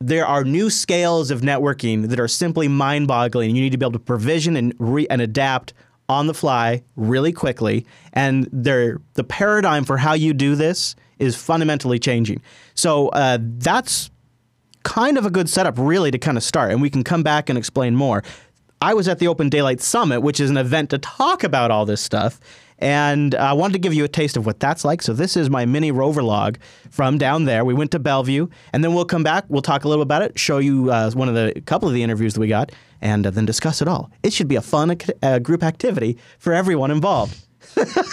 there 0.00 0.26
are 0.26 0.44
new 0.44 0.70
scales 0.70 1.30
of 1.30 1.42
networking 1.42 2.08
that 2.08 2.18
are 2.18 2.28
simply 2.28 2.68
mind 2.68 3.06
boggling. 3.06 3.54
You 3.54 3.62
need 3.62 3.72
to 3.72 3.78
be 3.78 3.84
able 3.84 3.92
to 3.92 3.98
provision 3.98 4.56
and, 4.56 4.74
re- 4.78 5.06
and 5.08 5.20
adapt 5.20 5.74
on 6.08 6.26
the 6.26 6.34
fly 6.34 6.82
really 6.96 7.32
quickly. 7.32 7.86
And 8.12 8.44
the 8.50 9.24
paradigm 9.28 9.84
for 9.84 9.98
how 9.98 10.14
you 10.14 10.32
do 10.32 10.56
this 10.56 10.96
is 11.18 11.36
fundamentally 11.36 11.98
changing. 11.98 12.40
So 12.74 13.08
uh, 13.10 13.38
that's 13.40 14.10
kind 14.82 15.18
of 15.18 15.26
a 15.26 15.30
good 15.30 15.48
setup, 15.50 15.74
really, 15.76 16.10
to 16.10 16.18
kind 16.18 16.38
of 16.38 16.42
start. 16.42 16.72
And 16.72 16.80
we 16.80 16.88
can 16.88 17.04
come 17.04 17.22
back 17.22 17.50
and 17.50 17.58
explain 17.58 17.94
more. 17.94 18.24
I 18.80 18.94
was 18.94 19.06
at 19.06 19.18
the 19.18 19.26
OpenDaylight 19.26 19.80
Summit, 19.82 20.22
which 20.22 20.40
is 20.40 20.48
an 20.48 20.56
event 20.56 20.88
to 20.90 20.98
talk 20.98 21.44
about 21.44 21.70
all 21.70 21.84
this 21.84 22.00
stuff. 22.00 22.40
And 22.80 23.34
I 23.34 23.52
wanted 23.52 23.74
to 23.74 23.78
give 23.78 23.94
you 23.94 24.04
a 24.04 24.08
taste 24.08 24.36
of 24.36 24.46
what 24.46 24.58
that's 24.58 24.84
like. 24.84 25.02
So 25.02 25.12
this 25.12 25.36
is 25.36 25.50
my 25.50 25.66
mini 25.66 25.90
rover 25.92 26.22
log 26.22 26.58
from 26.90 27.18
down 27.18 27.44
there. 27.44 27.64
We 27.64 27.74
went 27.74 27.90
to 27.92 27.98
Bellevue, 27.98 28.48
and 28.72 28.82
then 28.82 28.94
we'll 28.94 29.04
come 29.04 29.22
back. 29.22 29.44
We'll 29.48 29.62
talk 29.62 29.84
a 29.84 29.88
little 29.88 30.02
about 30.02 30.22
it, 30.22 30.38
show 30.38 30.58
you 30.58 30.90
uh, 30.90 31.10
one 31.12 31.28
of 31.28 31.34
the 31.34 31.60
couple 31.66 31.88
of 31.88 31.94
the 31.94 32.02
interviews 32.02 32.34
that 32.34 32.40
we 32.40 32.48
got, 32.48 32.72
and 33.00 33.26
uh, 33.26 33.30
then 33.30 33.44
discuss 33.44 33.82
it 33.82 33.88
all. 33.88 34.10
It 34.22 34.32
should 34.32 34.48
be 34.48 34.56
a 34.56 34.62
fun 34.62 34.96
uh, 35.22 35.38
group 35.40 35.62
activity 35.62 36.18
for 36.38 36.52
everyone 36.52 36.90
involved. 36.90 37.38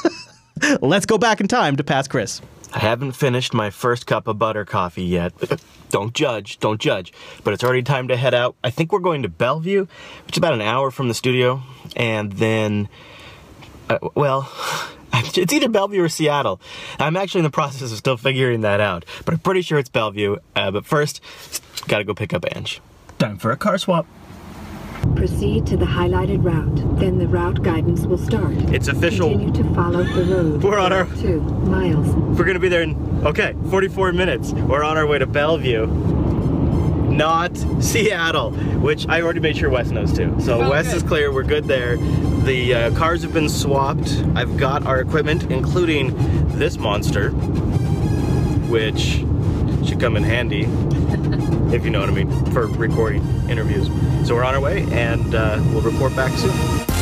Let's 0.81 1.05
go 1.05 1.17
back 1.17 1.39
in 1.39 1.47
time 1.47 1.75
to 1.77 1.83
past 1.83 2.09
Chris. 2.09 2.41
I 2.73 2.79
haven't 2.79 3.13
finished 3.13 3.53
my 3.53 3.69
first 3.69 4.07
cup 4.07 4.27
of 4.27 4.37
butter 4.37 4.65
coffee 4.65 5.03
yet. 5.03 5.33
don't 5.89 6.13
judge, 6.13 6.59
don't 6.59 6.79
judge. 6.79 7.13
But 7.43 7.53
it's 7.53 7.63
already 7.63 7.83
time 7.83 8.09
to 8.09 8.17
head 8.17 8.33
out. 8.33 8.55
I 8.63 8.69
think 8.69 8.91
we're 8.91 8.99
going 8.99 9.23
to 9.23 9.29
Bellevue, 9.29 9.87
which 10.25 10.35
is 10.35 10.37
about 10.37 10.53
an 10.53 10.61
hour 10.61 10.91
from 10.91 11.07
the 11.07 11.13
studio. 11.13 11.61
And 11.95 12.33
then, 12.33 12.89
uh, 13.89 13.99
well, 14.15 14.51
it's 15.13 15.53
either 15.53 15.69
Bellevue 15.69 16.03
or 16.03 16.09
Seattle. 16.09 16.59
I'm 16.99 17.15
actually 17.17 17.39
in 17.39 17.45
the 17.45 17.51
process 17.51 17.91
of 17.91 17.97
still 17.97 18.17
figuring 18.17 18.61
that 18.61 18.79
out. 18.79 19.05
But 19.25 19.33
I'm 19.35 19.39
pretty 19.39 19.61
sure 19.61 19.77
it's 19.77 19.89
Bellevue. 19.89 20.37
Uh, 20.55 20.71
but 20.71 20.85
first, 20.85 21.21
gotta 21.87 22.03
go 22.03 22.13
pick 22.13 22.33
up 22.33 22.45
Ange. 22.55 22.81
Time 23.19 23.37
for 23.37 23.51
a 23.51 23.57
car 23.57 23.77
swap. 23.77 24.05
Proceed 25.15 25.65
to 25.67 25.77
the 25.77 25.85
highlighted 25.85 26.43
route. 26.43 26.99
Then 26.99 27.17
the 27.17 27.27
route 27.27 27.63
guidance 27.63 28.01
will 28.05 28.17
start. 28.17 28.53
It's 28.73 28.87
official. 28.87 29.29
Continue 29.29 29.63
to 29.63 29.73
follow 29.73 30.03
the 30.03 30.25
road. 30.25 30.63
We're 30.63 30.79
on 30.79 30.91
our 30.91 31.05
two 31.17 31.39
miles. 31.41 32.07
We're 32.37 32.45
gonna 32.45 32.59
be 32.59 32.69
there 32.69 32.83
in 32.83 32.95
okay, 33.25 33.55
44 33.69 34.13
minutes. 34.13 34.51
We're 34.51 34.83
on 34.83 34.97
our 34.97 35.07
way 35.07 35.17
to 35.19 35.25
Bellevue, 35.25 35.87
not 37.17 37.57
Seattle, 37.81 38.51
which 38.79 39.07
I 39.07 39.21
already 39.21 39.39
made 39.39 39.57
sure 39.57 39.69
Wes 39.69 39.89
knows 39.89 40.13
too. 40.15 40.35
So 40.39 40.61
oh, 40.61 40.69
Wes 40.69 40.87
good. 40.87 40.97
is 40.97 41.03
clear. 41.03 41.33
We're 41.33 41.43
good 41.43 41.65
there. 41.65 41.97
The 41.97 42.73
uh, 42.73 42.95
cars 42.95 43.23
have 43.23 43.33
been 43.33 43.49
swapped. 43.49 44.23
I've 44.35 44.55
got 44.57 44.85
our 44.85 45.01
equipment, 45.01 45.51
including 45.51 46.15
this 46.57 46.77
monster, 46.77 47.31
which 48.69 49.23
should 49.87 49.99
come 49.99 50.15
in 50.15 50.23
handy 50.23 50.63
if 51.75 51.83
you 51.83 51.89
know 51.89 51.99
what 51.99 52.09
I 52.09 52.13
mean, 52.13 52.31
for 52.51 52.67
recording 52.67 53.23
interviews. 53.49 53.87
So 54.27 54.35
we're 54.35 54.43
on 54.43 54.55
our 54.55 54.61
way 54.61 54.83
and 54.91 55.35
uh, 55.35 55.61
we'll 55.71 55.81
report 55.81 56.15
back 56.15 56.31
soon. 56.37 56.96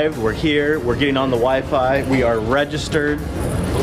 Arrived, 0.00 0.18
we're 0.18 0.32
here, 0.32 0.80
we're 0.80 0.96
getting 0.96 1.18
on 1.18 1.30
the 1.30 1.36
Wi-Fi, 1.36 2.08
we 2.08 2.22
are 2.22 2.38
registered. 2.38 3.20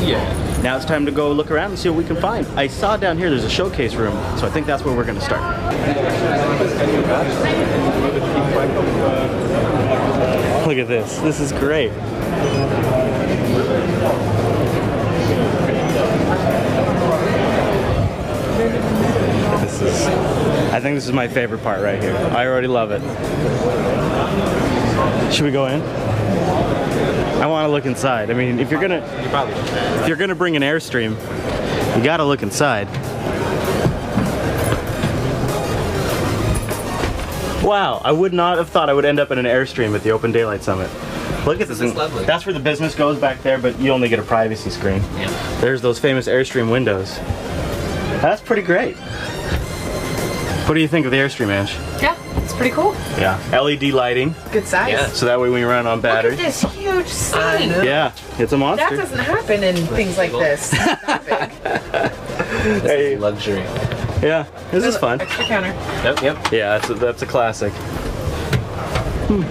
Yeah. 0.00 0.18
Now 0.62 0.76
it's 0.76 0.84
time 0.84 1.06
to 1.06 1.12
go 1.12 1.30
look 1.30 1.52
around 1.52 1.70
and 1.70 1.78
see 1.78 1.88
what 1.88 1.98
we 1.98 2.04
can 2.04 2.16
find. 2.16 2.44
I 2.58 2.66
saw 2.66 2.96
down 2.96 3.16
here 3.18 3.30
there's 3.30 3.44
a 3.44 3.50
showcase 3.50 3.94
room, 3.94 4.14
so 4.36 4.46
I 4.46 4.50
think 4.50 4.66
that's 4.66 4.82
where 4.84 4.96
we're 4.96 5.04
going 5.04 5.18
to 5.18 5.24
start. 5.24 5.42
Look 10.66 10.78
at 10.78 10.88
this. 10.88 11.18
This 11.18 11.38
is 11.38 11.52
great. 11.52 11.92
This 19.60 19.82
is, 19.82 20.06
I 20.72 20.80
think 20.80 20.96
this 20.96 21.06
is 21.06 21.12
my 21.12 21.28
favorite 21.28 21.62
part 21.62 21.80
right 21.80 22.02
here. 22.02 22.16
I 22.16 22.46
already 22.46 22.66
love 22.66 22.90
it. 22.90 23.02
Should 25.32 25.44
we 25.44 25.52
go 25.52 25.66
in? 25.66 26.07
I 26.28 27.46
want 27.46 27.66
to 27.66 27.72
look 27.72 27.86
inside. 27.86 28.30
I 28.30 28.34
mean, 28.34 28.58
if 28.58 28.70
you're 28.70 28.80
gonna, 28.80 29.00
you 29.22 29.28
probably 29.28 29.54
if 29.54 30.08
you're 30.08 30.16
gonna 30.16 30.34
bring 30.34 30.56
an 30.56 30.62
airstream, 30.62 31.10
you 31.96 32.02
gotta 32.02 32.24
look 32.24 32.42
inside. 32.42 32.88
Wow, 37.62 38.00
I 38.04 38.12
would 38.12 38.32
not 38.32 38.56
have 38.58 38.70
thought 38.70 38.88
I 38.88 38.94
would 38.94 39.04
end 39.04 39.20
up 39.20 39.30
in 39.30 39.38
an 39.38 39.44
airstream 39.44 39.94
at 39.94 40.02
the 40.02 40.10
OpenDaylight 40.10 40.62
Summit. 40.62 40.90
Look 41.44 41.60
at 41.60 41.68
this. 41.68 41.78
this 41.78 41.94
lovely. 41.94 42.24
That's 42.24 42.46
where 42.46 42.52
the 42.52 42.60
business 42.60 42.94
goes 42.94 43.18
back 43.18 43.42
there, 43.42 43.58
but 43.58 43.78
you 43.78 43.90
only 43.90 44.08
get 44.08 44.18
a 44.18 44.22
privacy 44.22 44.70
screen. 44.70 45.02
Yeah. 45.16 45.58
There's 45.60 45.82
those 45.82 45.98
famous 45.98 46.28
Airstream 46.28 46.70
windows. 46.70 47.16
That's 48.20 48.40
pretty 48.40 48.62
great. 48.62 48.96
What 50.66 50.74
do 50.74 50.80
you 50.80 50.88
think 50.88 51.06
of 51.06 51.12
the 51.12 51.18
Airstream, 51.18 51.48
Ange? 51.48 51.72
Yeah, 52.02 52.16
pretty 52.58 52.74
cool. 52.74 52.92
Yeah, 53.16 53.38
LED 53.52 53.94
lighting. 53.94 54.34
Good 54.52 54.66
size. 54.66 54.90
Yeah. 54.90 55.06
So 55.06 55.26
that 55.26 55.40
way 55.40 55.48
when 55.48 55.60
you 55.60 55.68
run 55.68 55.86
on 55.86 56.00
battery. 56.00 56.32
Look 56.32 56.40
at 56.40 56.46
this 56.46 56.62
huge 56.74 57.06
sign. 57.06 57.68
Yeah, 57.84 58.12
it's 58.38 58.52
a 58.52 58.58
monster. 58.58 58.90
That 58.90 58.96
doesn't 58.96 59.18
happen 59.18 59.64
in 59.64 59.76
things 59.86 60.18
like 60.18 60.32
this. 60.32 60.72
hey. 62.82 63.16
luxury. 63.16 63.62
Yeah, 64.20 64.46
this 64.70 64.84
is 64.84 64.98
fun. 64.98 65.20
Extra 65.20 65.44
counter. 65.44 65.68
Yep, 66.04 66.22
yep. 66.22 66.52
Yeah, 66.52 66.78
that's 66.78 66.90
a, 66.90 66.94
that's 66.94 67.22
a 67.22 67.26
classic. 67.26 67.72
Hmm. 69.28 69.44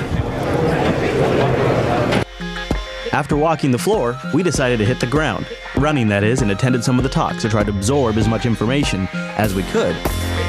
After 3.13 3.37
walking 3.37 3.71
the 3.71 3.79
floor, 3.79 4.19
we 4.33 4.43
decided 4.43 4.77
to 4.79 4.85
hit 4.85 4.99
the 4.99 5.07
ground. 5.07 5.47
Running, 5.77 6.09
that 6.09 6.23
is, 6.23 6.41
and 6.41 6.51
attended 6.51 6.83
some 6.83 6.99
of 6.99 7.03
the 7.03 7.09
talks 7.09 7.41
to 7.43 7.49
try 7.49 7.63
to 7.63 7.71
absorb 7.71 8.17
as 8.17 8.27
much 8.27 8.45
information 8.45 9.07
as 9.13 9.55
we 9.55 9.63
could 9.63 9.95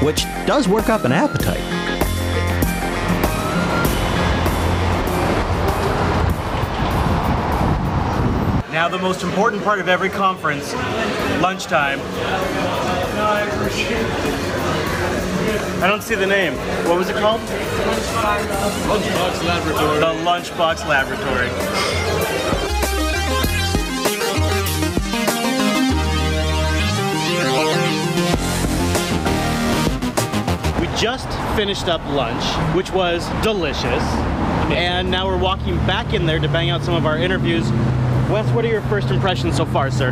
which 0.03 0.25
does 0.47 0.69
work 0.69 0.89
up 0.89 1.05
an 1.05 1.13
appetite. 1.13 1.78
Now 8.79 8.87
the 8.87 8.97
most 8.97 9.25
important 9.25 9.65
part 9.65 9.81
of 9.81 9.89
every 9.89 10.09
conference, 10.09 10.73
lunchtime. 11.43 11.99
I 15.83 15.89
don't 15.89 16.01
see 16.01 16.15
the 16.15 16.25
name. 16.25 16.55
What 16.87 16.97
was 16.97 17.09
it 17.09 17.17
called? 17.17 17.41
Lunchbox 18.87 19.43
Laboratory. 19.45 19.99
The 19.99 20.15
Lunchbox 20.23 20.87
Laboratory. 20.87 21.49
We 30.81 30.87
just 30.97 31.29
finished 31.57 31.89
up 31.89 32.01
lunch, 32.11 32.45
which 32.77 32.93
was 32.93 33.29
delicious. 33.43 34.05
And 34.71 35.11
now 35.11 35.27
we're 35.27 35.37
walking 35.37 35.77
back 35.79 36.15
in 36.15 36.27
there 36.27 36.39
to 36.39 36.47
bang 36.47 36.71
out 36.71 36.85
some 36.85 36.95
of 36.95 37.07
our 37.07 37.19
interviews. 37.19 37.69
Wes, 38.31 38.47
what 38.53 38.65
are 38.65 38.69
your 38.69 38.83
first 38.83 39.11
impressions 39.11 39.57
so 39.57 39.65
far, 39.65 39.91
sir? 39.91 40.11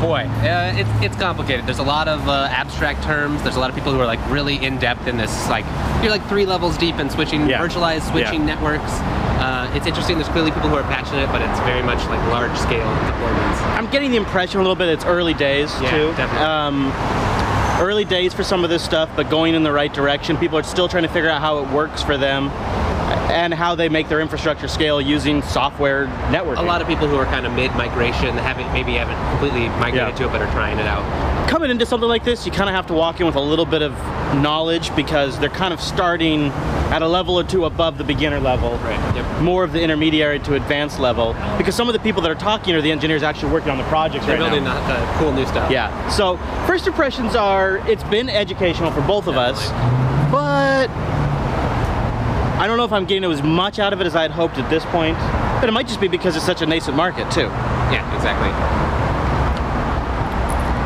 Boy, 0.00 0.22
uh, 0.42 0.72
it's, 0.76 0.90
it's 1.04 1.16
complicated. 1.16 1.64
There's 1.64 1.78
a 1.78 1.84
lot 1.84 2.08
of 2.08 2.28
uh, 2.28 2.48
abstract 2.50 3.04
terms. 3.04 3.40
There's 3.44 3.54
a 3.54 3.60
lot 3.60 3.70
of 3.70 3.76
people 3.76 3.92
who 3.92 4.00
are 4.00 4.06
like 4.06 4.18
really 4.28 4.56
in 4.56 4.78
depth 4.78 5.06
in 5.06 5.16
this. 5.16 5.48
Like 5.48 5.64
you're 6.02 6.10
like 6.10 6.26
three 6.28 6.44
levels 6.44 6.76
deep 6.76 6.96
in 6.96 7.08
switching, 7.08 7.48
Yeah. 7.48 7.60
virtualized 7.64 8.10
switching 8.10 8.40
Yeah. 8.40 8.54
networks. 8.56 8.90
Uh, 9.38 9.70
it's 9.74 9.86
interesting. 9.86 10.16
There's 10.16 10.28
clearly 10.30 10.50
people 10.50 10.70
who 10.70 10.74
are 10.74 10.82
passionate, 10.82 11.28
but 11.30 11.40
it's 11.40 11.58
very 11.60 11.82
much 11.82 12.04
like 12.08 12.18
large 12.30 12.56
scale 12.58 12.84
deployments. 12.84 13.62
I'm 13.78 13.88
getting 13.90 14.10
the 14.10 14.16
impression 14.16 14.58
a 14.58 14.62
little 14.64 14.74
bit 14.76 14.88
it's 14.88 15.04
early 15.04 15.34
days 15.34 15.72
Yeah, 15.80 15.90
too. 15.90 16.06
definitely. 16.16 16.46
Um, 16.46 16.92
early 17.80 18.04
days 18.04 18.34
for 18.34 18.42
some 18.42 18.64
of 18.64 18.70
this 18.70 18.82
stuff, 18.82 19.08
but 19.14 19.30
going 19.30 19.54
in 19.54 19.62
the 19.62 19.72
right 19.72 19.92
direction. 19.94 20.36
People 20.36 20.58
are 20.58 20.62
still 20.64 20.88
trying 20.88 21.04
to 21.04 21.08
figure 21.08 21.30
out 21.30 21.40
how 21.40 21.58
it 21.58 21.68
works 21.70 22.02
for 22.02 22.16
them 22.16 22.50
and 23.30 23.52
how 23.54 23.74
they 23.74 23.88
make 23.88 24.08
their 24.08 24.20
infrastructure 24.20 24.68
scale 24.68 25.00
using 25.00 25.42
software 25.42 26.06
networking. 26.30 26.58
A 26.58 26.62
lot 26.62 26.80
of 26.82 26.88
people 26.88 27.06
who 27.06 27.16
are 27.16 27.24
kind 27.26 27.46
of 27.46 27.52
mid 27.52 27.72
migration, 27.74 28.36
haven't 28.36 28.70
maybe 28.72 28.94
haven't 28.94 29.16
completely 29.30 29.68
migrated 29.80 30.08
Yeah. 30.08 30.14
to 30.16 30.24
it, 30.26 30.32
but 30.32 30.42
are 30.42 30.50
trying 30.52 30.78
it 30.78 30.86
out. 30.86 31.02
coming 31.48 31.70
into 31.70 31.84
something 31.84 32.08
like 32.08 32.24
this, 32.24 32.46
you 32.46 32.52
kind 32.52 32.70
of 32.70 32.74
have 32.74 32.86
to 32.86 32.94
walk 32.94 33.20
in 33.20 33.26
with 33.26 33.34
a 33.36 33.40
little 33.40 33.66
bit 33.66 33.82
of 33.82 33.92
knowledge 34.36 34.94
because 34.96 35.38
they're 35.38 35.50
kind 35.50 35.74
of 35.74 35.80
starting 35.80 36.46
at 36.90 37.02
a 37.02 37.06
level 37.06 37.38
or 37.38 37.44
two 37.44 37.66
above 37.66 37.98
the 37.98 38.04
beginner 38.04 38.40
level. 38.40 38.70
Right. 38.78 38.98
Yep. 39.14 39.42
More 39.42 39.62
of 39.62 39.72
the 39.72 39.82
intermediary 39.82 40.38
to 40.40 40.54
advanced 40.54 40.98
level 40.98 41.34
because 41.58 41.74
some 41.74 41.88
of 41.88 41.92
the 41.92 41.98
people 42.00 42.22
that 42.22 42.30
are 42.30 42.34
talking 42.36 42.74
are 42.74 42.80
the 42.80 42.90
engineers 42.90 43.22
actually 43.22 43.52
working 43.52 43.70
on 43.70 43.76
the 43.76 43.84
projects 43.84 44.24
They're 44.24 44.38
right 44.38 44.48
building 44.50 44.64
now. 44.64 44.80
the, 44.86 44.94
the 44.94 45.18
cool 45.18 45.32
new 45.32 45.44
stuff. 45.46 45.70
Yeah. 45.70 46.08
So 46.08 46.38
first 46.66 46.86
impressions 46.86 47.34
are 47.36 47.78
it's 47.86 48.04
been 48.04 48.30
educational 48.30 48.90
for 48.90 49.02
both 49.02 49.26
of 49.26 49.36
us, 49.36 49.68
I 52.62 52.68
don't 52.68 52.76
know 52.76 52.84
if 52.84 52.92
I'm 52.92 53.06
getting 53.06 53.28
as 53.28 53.42
much 53.42 53.80
out 53.80 53.92
of 53.92 54.00
it 54.00 54.06
as 54.06 54.14
I 54.14 54.22
had 54.22 54.30
hoped 54.30 54.56
at 54.56 54.70
this 54.70 54.84
point. 54.84 55.18
But 55.58 55.68
it 55.68 55.72
might 55.72 55.88
just 55.88 56.00
be 56.00 56.06
because 56.06 56.36
it's 56.36 56.46
such 56.46 56.62
a 56.62 56.66
nascent 56.66 56.96
market 56.96 57.28
too. 57.32 57.40
Yeah, 57.90 58.14
exactly. 58.14 58.50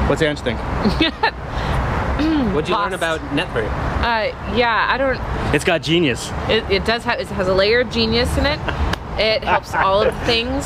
What's 0.09 0.23
Ange 0.23 0.41
think? 0.41 0.59
What'd 2.55 2.71
you 2.71 2.75
learn 2.77 2.95
about 2.95 3.21
Network? 3.35 3.67
Uh, 3.67 4.33
yeah, 4.57 4.89
I 4.91 4.97
don't. 4.97 5.21
It's 5.55 5.67
got 5.67 5.83
genius. 5.83 6.31
It, 6.49 6.65
it 6.71 6.87
does 6.87 7.05
have. 7.05 7.21
It 7.21 7.27
has 7.27 7.47
a 7.47 7.53
layer 7.55 7.81
of 7.81 7.91
genius 7.91 8.35
in 8.39 8.47
it. 8.47 8.59
It 9.21 9.45
helps 9.45 9.75
all 9.75 10.01
of 10.03 10.15
the 10.15 10.21
things 10.25 10.65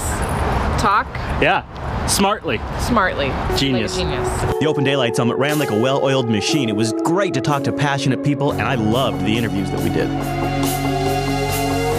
talk 0.81 1.09
Yeah. 1.43 1.65
Smartly. 2.07 2.61
smartly. 2.79 3.33
Genius. 3.57 3.97
Like 3.99 4.07
genius. 4.07 4.29
The 4.61 4.67
Open 4.67 4.85
Daylight 4.85 5.17
Summit 5.17 5.37
ran 5.39 5.59
like 5.59 5.71
a 5.71 5.79
well 5.79 6.05
oiled 6.05 6.29
machine. 6.29 6.69
It 6.69 6.77
was 6.77 6.93
great 7.05 7.35
to 7.35 7.41
talk 7.41 7.65
to 7.65 7.73
passionate 7.73 8.23
people, 8.23 8.53
and 8.53 8.63
I 8.63 8.77
loved 8.77 9.25
the 9.25 9.37
interviews 9.37 9.71
that 9.73 9.81
we 9.81 9.89
did. 9.91 11.00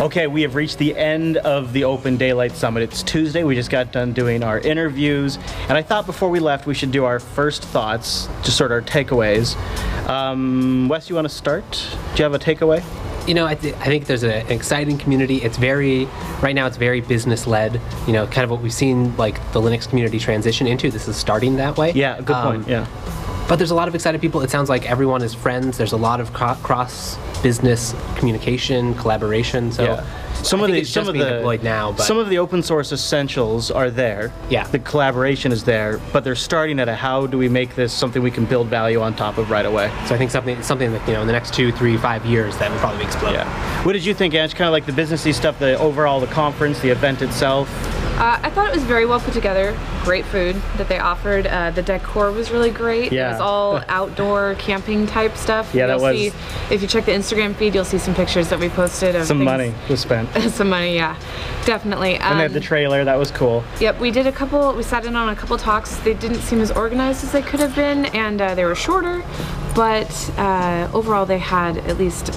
Okay, 0.01 0.25
we 0.25 0.41
have 0.41 0.55
reached 0.55 0.79
the 0.79 0.97
end 0.97 1.37
of 1.37 1.73
the 1.73 1.83
Open 1.83 2.17
Daylight 2.17 2.53
Summit. 2.53 2.81
It's 2.81 3.03
Tuesday. 3.03 3.43
We 3.43 3.53
just 3.53 3.69
got 3.69 3.91
done 3.91 4.13
doing 4.13 4.41
our 4.41 4.57
interviews, 4.57 5.37
and 5.69 5.77
I 5.77 5.83
thought 5.83 6.07
before 6.07 6.31
we 6.31 6.39
left 6.39 6.65
we 6.65 6.73
should 6.73 6.91
do 6.91 7.05
our 7.05 7.19
first 7.19 7.63
thoughts, 7.63 8.27
just 8.41 8.57
sort 8.57 8.71
of 8.71 8.77
our 8.77 8.81
takeaways. 8.81 9.55
Um, 10.09 10.87
Wes, 10.89 11.07
you 11.07 11.13
want 11.13 11.25
to 11.29 11.33
start? 11.33 11.69
Do 12.15 12.17
you 12.17 12.23
have 12.23 12.33
a 12.33 12.39
takeaway? 12.39 12.83
you 13.27 13.35
know, 13.35 13.45
I, 13.45 13.53
th- 13.53 13.75
I 13.75 13.85
think 13.85 14.05
there's 14.07 14.23
a, 14.23 14.37
an 14.37 14.51
exciting 14.51 14.97
community. 14.97 15.37
It's 15.43 15.57
very, 15.57 16.05
right 16.41 16.55
now, 16.55 16.65
it's 16.65 16.77
very 16.77 17.01
business 17.01 17.45
led. 17.45 17.79
You 18.07 18.13
know, 18.13 18.25
kind 18.25 18.43
of 18.43 18.49
what 18.49 18.61
we've 18.63 18.73
seen 18.73 19.15
like 19.17 19.35
the 19.53 19.61
Linux 19.61 19.87
community 19.87 20.17
transition 20.17 20.65
into. 20.65 20.89
This 20.89 21.07
is 21.07 21.15
starting 21.15 21.57
that 21.57 21.77
way. 21.77 21.91
Yeah, 21.91 22.19
good 22.21 22.35
Um, 22.35 22.55
point. 22.63 22.67
Yeah. 22.67 22.87
But 23.51 23.57
there's 23.57 23.71
a 23.71 23.75
lot 23.75 23.89
of 23.89 23.95
excited 23.95 24.21
people. 24.21 24.39
It 24.39 24.49
sounds 24.49 24.69
like 24.69 24.89
everyone 24.89 25.21
is 25.21 25.33
friends. 25.33 25.77
There's 25.77 25.91
a 25.91 25.97
lot 25.97 26.21
of 26.21 26.31
cro- 26.31 26.55
cross 26.63 27.17
business 27.43 27.93
communication, 28.15 28.93
collaboration. 28.95 29.73
So 29.73 29.83
yeah. 29.83 30.05
Some 30.41 30.61
I 30.61 30.67
of 30.67 30.71
the 30.71 30.83
some 30.85 31.09
of 31.09 31.15
the 31.15 31.25
deployed 31.25 31.61
now, 31.61 31.91
but 31.91 32.03
some 32.03 32.17
of 32.17 32.29
the 32.29 32.37
open 32.37 32.63
source 32.63 32.93
essentials 32.93 33.69
are 33.69 33.91
there. 33.91 34.31
Yeah. 34.49 34.65
The 34.67 34.79
collaboration 34.79 35.51
is 35.51 35.65
there, 35.65 35.99
but 36.13 36.23
they're 36.23 36.33
starting 36.33 36.79
at 36.79 36.87
a 36.87 36.95
how 36.95 37.27
do 37.27 37.37
we 37.37 37.49
make 37.49 37.75
this 37.75 37.91
something 37.91 38.23
we 38.23 38.31
can 38.31 38.45
build 38.45 38.67
value 38.67 39.01
on 39.01 39.17
top 39.17 39.37
of 39.37 39.51
right 39.51 39.65
away. 39.65 39.91
so 40.05 40.15
I 40.15 40.17
think 40.17 40.31
something 40.31 40.63
something 40.63 40.93
that 40.93 41.05
you 41.05 41.13
know 41.13 41.19
in 41.19 41.27
the 41.27 41.33
next 41.33 41.53
two, 41.53 41.73
three, 41.73 41.97
five 41.97 42.25
years 42.25 42.57
that 42.59 42.71
will 42.71 42.79
probably 42.79 43.03
explode. 43.03 43.33
Yeah. 43.33 43.83
What 43.83 43.91
did 43.91 44.05
you 44.05 44.13
think, 44.13 44.33
Ange? 44.33 44.55
Kind 44.55 44.69
of 44.69 44.71
like 44.71 44.85
the 44.85 44.93
businessy 44.93 45.33
stuff, 45.33 45.59
the 45.59 45.77
overall 45.77 46.21
the 46.21 46.27
conference, 46.27 46.79
the 46.79 46.89
event 46.89 47.21
itself. 47.21 47.69
Uh, 48.21 48.37
I 48.43 48.51
thought 48.51 48.67
it 48.69 48.75
was 48.75 48.83
very 48.83 49.07
well 49.07 49.19
put 49.19 49.33
together. 49.33 49.75
Great 50.03 50.25
food 50.25 50.55
that 50.77 50.87
they 50.87 50.99
offered. 50.99 51.47
Uh, 51.47 51.71
the 51.71 51.81
decor 51.81 52.31
was 52.31 52.51
really 52.51 52.69
great. 52.69 53.11
Yeah. 53.11 53.29
It 53.29 53.31
was 53.31 53.41
all 53.41 53.81
outdoor 53.87 54.53
camping 54.59 55.07
type 55.07 55.35
stuff. 55.35 55.73
Yeah, 55.73 55.87
that 55.87 55.93
you'll 55.97 56.03
was- 56.03 56.17
See, 56.17 56.27
if 56.69 56.83
you 56.83 56.87
check 56.87 57.05
the 57.05 57.13
Instagram 57.13 57.55
feed, 57.55 57.73
you'll 57.73 57.83
see 57.83 57.97
some 57.97 58.13
pictures 58.13 58.47
that 58.49 58.59
we 58.59 58.69
posted 58.69 59.15
of 59.15 59.25
Some 59.25 59.39
things- 59.39 59.45
money 59.45 59.73
was 59.89 60.01
spent. 60.01 60.29
some 60.51 60.69
money, 60.69 60.93
yeah, 60.93 61.15
definitely. 61.65 62.13
And 62.17 62.37
they 62.37 62.43
had 62.43 62.51
Um, 62.51 62.53
the 62.53 62.59
trailer. 62.59 63.03
That 63.03 63.17
was 63.17 63.31
cool. 63.31 63.63
Yep, 63.79 63.99
we 63.99 64.11
did 64.11 64.27
a 64.27 64.31
couple. 64.31 64.71
We 64.73 64.83
sat 64.83 65.03
in 65.05 65.15
on 65.15 65.29
a 65.29 65.35
couple 65.35 65.57
talks. 65.57 65.95
They 65.97 66.13
didn't 66.13 66.41
seem 66.41 66.61
as 66.61 66.69
organized 66.69 67.23
as 67.23 67.31
they 67.31 67.41
could 67.41 67.59
have 67.59 67.73
been, 67.75 68.05
and 68.05 68.39
uh, 68.39 68.53
they 68.53 68.65
were 68.65 68.75
shorter. 68.75 69.23
But 69.73 70.11
uh, 70.37 70.89
overall, 70.93 71.25
they 71.25 71.39
had 71.39 71.77
at 71.89 71.97
least 71.97 72.29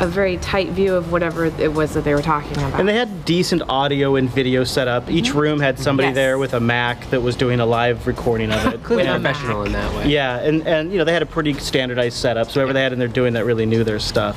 a 0.00 0.06
very 0.06 0.36
tight 0.38 0.70
view 0.70 0.94
of 0.94 1.12
whatever 1.12 1.44
it 1.44 1.72
was 1.72 1.94
that 1.94 2.02
they 2.04 2.14
were 2.14 2.22
talking 2.22 2.52
about. 2.52 2.78
And 2.78 2.88
they 2.88 2.94
had 2.94 3.24
decent 3.24 3.62
audio 3.68 4.16
and 4.16 4.28
video 4.28 4.64
set 4.64 4.88
up. 4.88 5.08
Each 5.10 5.32
room 5.32 5.60
had 5.60 5.78
somebody 5.78 6.08
Yes. 6.08 6.14
there 6.16 6.38
with 6.38 6.54
a 6.54 6.60
Mac 6.60 7.08
that 7.10 7.22
was 7.22 7.36
doing 7.36 7.60
a 7.60 7.66
live 7.66 8.06
recording 8.06 8.50
of 8.52 8.74
it. 8.74 8.82
Clearly 8.82 9.04
With 9.10 9.22
professional 9.22 9.62
in 9.64 9.72
that 9.72 9.94
way. 9.94 10.08
Yeah, 10.10 10.38
and, 10.40 10.66
and 10.66 10.90
you 10.92 10.98
know 10.98 11.04
they 11.04 11.12
had 11.12 11.22
a 11.22 11.26
pretty 11.26 11.54
standardized 11.54 12.16
setup. 12.16 12.48
So 12.50 12.54
whoever 12.60 12.72
they 12.72 12.82
had 12.82 12.92
in 12.92 12.98
there 12.98 13.08
doing 13.08 13.34
that 13.34 13.44
really 13.44 13.66
knew 13.66 13.84
their 13.84 14.00
stuff. 14.00 14.36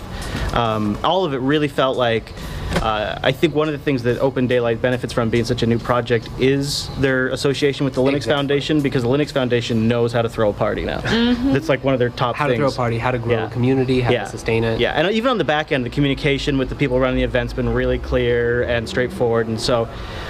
Um, 0.56 0.98
all 1.04 1.26
of 1.26 1.34
it 1.34 1.40
really 1.42 1.68
felt 1.68 1.98
like. 1.98 2.34
Uh, 2.82 3.18
I 3.24 3.32
think 3.32 3.56
one 3.56 3.68
of 3.68 3.72
the 3.74 3.80
things 3.84 4.04
that 4.04 4.20
Open 4.20 4.46
Daylight 4.48 4.82
benefits 4.82 5.12
from 5.12 5.30
being 5.30 5.46
such 5.46 5.64
a 5.64 5.66
new 5.66 5.80
project 5.80 6.30
is 6.40 6.90
their 7.00 7.30
association 7.30 7.86
with 7.86 7.94
the 7.96 8.02
Linux 8.02 8.18
Exactly. 8.18 8.34
Foundation 8.36 8.82
because 8.82 9.04
the 9.04 9.10
Linux 9.10 9.32
Foundation 9.32 9.88
knows 9.88 10.14
how 10.14 10.22
to 10.22 10.30
throw 10.30 10.50
a 10.50 10.54
party 10.54 10.86
now. 10.86 11.02
That's 11.02 11.70
like 11.70 11.84
one 11.84 11.94
of 11.94 12.00
their 12.00 12.10
top 12.10 12.36
How 12.36 12.48
to 12.48 12.56
throw 12.56 12.68
a 12.68 12.72
party, 12.72 12.98
how 12.98 13.12
to 13.12 13.18
grow 13.18 13.34
Yeah. 13.36 13.48
a 13.48 13.50
community, 13.50 14.02
how 14.02 14.12
yeah. 14.12 14.24
to 14.26 14.30
sustain 14.30 14.64
it. 14.64 14.80
Yeah, 14.80 14.94
and 14.94 15.10
even 15.12 15.30
on 15.32 15.38
the 15.38 15.44
back 15.44 15.72
end, 15.72 15.86
the 15.86 15.90
communication 15.90 16.58
with 16.58 16.70
the 16.70 16.76
people 16.76 17.00
running 17.00 17.18
the 17.18 17.24
event's 17.24 17.54
been 17.54 17.70
really 17.74 17.98
clear 18.00 18.64
and 18.64 18.88
straightforward, 18.88 19.48
and 19.48 19.60
so 19.60 19.88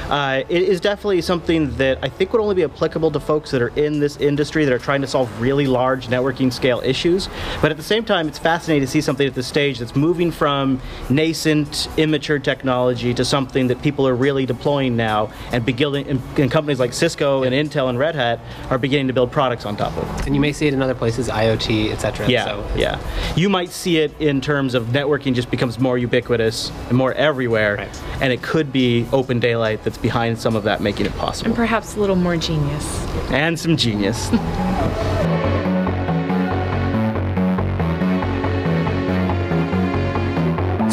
uh, 0.09 0.43
it 0.47 0.63
is 0.63 0.79
definitely 0.79 1.21
something 1.21 1.75
that 1.77 1.99
I 2.01 2.09
think 2.09 2.31
would 2.31 2.41
only 2.41 2.55
be 2.55 2.63
applicable 2.63 3.11
to 3.11 3.19
folks 3.19 3.51
that 3.51 3.61
are 3.61 3.69
in 3.75 3.99
this 3.99 4.17
industry 4.17 4.63
that 4.65 4.73
are 4.73 4.79
trying 4.79 5.01
to 5.01 5.07
solve 5.07 5.29
really 5.41 5.67
large 5.67 6.07
networking 6.07 6.51
scale 6.51 6.81
issues. 6.83 7.27
But 7.61 7.71
at 7.71 7.77
the 7.77 7.83
same 7.83 8.05
time, 8.05 8.27
it's 8.27 8.39
fascinating 8.39 8.85
to 8.85 8.91
see 8.91 9.01
something 9.01 9.27
at 9.27 9.35
this 9.35 9.47
stage 9.47 9.79
that's 9.79 9.95
moving 9.95 10.31
from 10.31 10.79
nascent, 11.09 11.89
immature 11.97 12.36
technology 12.39 13.13
to 13.13 13.23
something 13.25 13.67
that 13.67 13.81
people 13.81 14.07
are 14.07 14.15
really 14.15 14.45
deploying 14.45 14.95
now, 14.95 15.31
and 15.51 15.65
beginning, 15.65 16.07
and, 16.07 16.21
and 16.37 16.51
companies 16.51 16.79
like 16.79 16.93
Cisco 16.93 17.43
and 17.43 17.53
Intel 17.53 17.89
and 17.89 17.97
Red 17.99 18.15
Hat 18.15 18.39
are 18.69 18.77
beginning 18.77 19.07
to 19.07 19.13
build 19.13 19.31
products 19.31 19.65
on 19.65 19.75
top 19.75 19.95
of. 19.97 20.25
And 20.25 20.35
you 20.35 20.41
may 20.41 20.51
see 20.53 20.67
it 20.67 20.73
in 20.73 20.81
other 20.81 20.95
places, 20.95 21.27
IoT, 21.29 21.91
etc. 21.91 22.27
Yeah, 22.29 22.45
So 22.45 22.67
yeah. 22.75 22.99
You 23.35 23.49
might 23.49 23.69
see 23.69 23.97
it 23.97 24.13
in 24.19 24.41
terms 24.41 24.73
of 24.73 24.87
networking 24.87 25.33
just 25.33 25.49
becomes 25.51 25.79
more 25.79 25.97
ubiquitous 25.97 26.71
and 26.89 26.97
more 26.97 27.13
everywhere, 27.13 27.75
Right. 27.77 28.01
and 28.21 28.31
it 28.33 28.41
could 28.41 28.71
be 28.71 29.05
open 29.11 29.39
daylight 29.39 29.83
that's 29.83 29.97
behind 29.97 30.37
some 30.39 30.55
of 30.55 30.63
that, 30.63 30.81
making 30.81 31.05
it 31.05 31.15
possible. 31.17 31.47
and 31.47 31.55
perhaps 31.55 31.95
a 31.95 31.99
little 31.99 32.15
more 32.15 32.37
genius. 32.37 32.85
And 33.31 33.57
some 33.59 33.77
genius. 33.77 34.29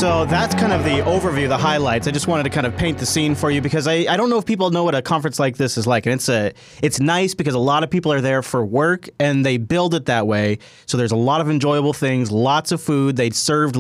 So 0.04 0.26
that's 0.26 0.54
kind 0.54 0.70
of 0.70 0.84
the 0.84 0.98
overview, 1.00 1.48
the 1.48 1.56
highlights. 1.56 2.06
I 2.06 2.10
just 2.10 2.26
wanted 2.26 2.42
to 2.42 2.50
kind 2.50 2.66
of 2.66 2.76
paint 2.76 2.98
the 2.98 3.06
scene 3.06 3.34
for 3.34 3.50
you 3.50 3.62
because 3.62 3.86
I, 3.86 4.04
I 4.06 4.18
don't 4.18 4.28
know 4.28 4.36
if 4.36 4.44
people 4.44 4.70
know 4.70 4.84
what 4.84 4.94
a 4.94 5.00
conference 5.00 5.38
like 5.38 5.56
this 5.56 5.78
is 5.78 5.86
like. 5.86 6.04
And 6.04 6.16
it's 6.16 6.28
a 6.28 6.52
it's 6.82 7.00
nice 7.00 7.34
because 7.34 7.54
a 7.54 7.58
lot 7.58 7.82
of 7.82 7.88
people 7.88 8.12
are 8.12 8.20
there 8.20 8.42
for 8.42 8.66
work 8.66 9.08
and 9.18 9.46
they 9.46 9.56
build 9.56 9.94
it 9.94 10.04
that 10.04 10.26
way. 10.26 10.58
So 10.84 10.98
there's 10.98 11.10
a 11.10 11.16
lot 11.16 11.40
of 11.40 11.48
enjoyable 11.48 11.94
things, 11.94 12.30
lots 12.30 12.70
of 12.70 12.82
food. 12.82 13.16
They 13.16 13.30
served 13.30 13.78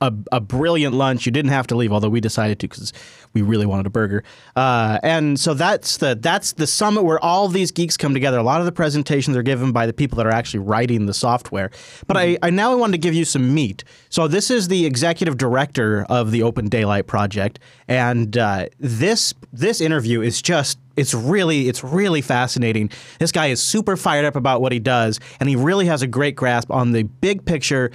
a, 0.00 0.12
a 0.32 0.40
brilliant 0.40 0.94
lunch. 0.94 1.26
You 1.26 1.32
didn't 1.32 1.50
have 1.50 1.66
to 1.68 1.76
leave, 1.76 1.92
although 1.92 2.08
we 2.08 2.20
decided 2.20 2.58
to 2.60 2.68
because 2.68 2.92
we 3.32 3.42
really 3.42 3.66
wanted 3.66 3.86
a 3.86 3.90
burger. 3.90 4.24
Uh, 4.56 4.98
and 5.02 5.38
so 5.38 5.54
that's 5.54 5.98
the 5.98 6.18
that's 6.20 6.52
the 6.52 6.66
summit 6.66 7.02
where 7.02 7.22
all 7.22 7.48
these 7.48 7.70
geeks 7.70 7.96
come 7.96 8.14
together. 8.14 8.38
A 8.38 8.42
lot 8.42 8.60
of 8.60 8.66
the 8.66 8.72
presentations 8.72 9.36
are 9.36 9.42
given 9.42 9.72
by 9.72 9.86
the 9.86 9.92
people 9.92 10.16
that 10.16 10.26
are 10.26 10.32
actually 10.32 10.60
writing 10.60 11.06
the 11.06 11.14
software. 11.14 11.70
But 12.06 12.16
I, 12.16 12.38
I 12.42 12.50
now 12.50 12.76
wanted 12.76 12.92
to 12.92 12.98
give 12.98 13.14
you 13.14 13.24
some 13.24 13.54
meat. 13.54 13.84
So 14.08 14.26
this 14.26 14.50
is 14.50 14.68
the 14.68 14.86
executive 14.86 15.36
director 15.36 16.04
of 16.08 16.30
the 16.30 16.42
Open 16.42 16.68
Daylight 16.68 17.06
Project, 17.06 17.58
and 17.88 18.36
uh, 18.36 18.66
this 18.78 19.34
this 19.52 19.80
interview 19.80 20.22
is 20.22 20.40
just 20.40 20.78
it's 20.96 21.14
really 21.14 21.68
it's 21.68 21.82
really 21.82 22.20
fascinating. 22.20 22.90
This 23.18 23.32
guy 23.32 23.46
is 23.46 23.62
super 23.62 23.96
fired 23.96 24.24
up 24.24 24.36
about 24.36 24.60
what 24.60 24.72
he 24.72 24.78
does, 24.78 25.20
and 25.40 25.48
he 25.48 25.56
really 25.56 25.86
has 25.86 26.02
a 26.02 26.06
great 26.06 26.36
grasp 26.36 26.70
on 26.70 26.92
the 26.92 27.04
big 27.04 27.44
picture 27.44 27.90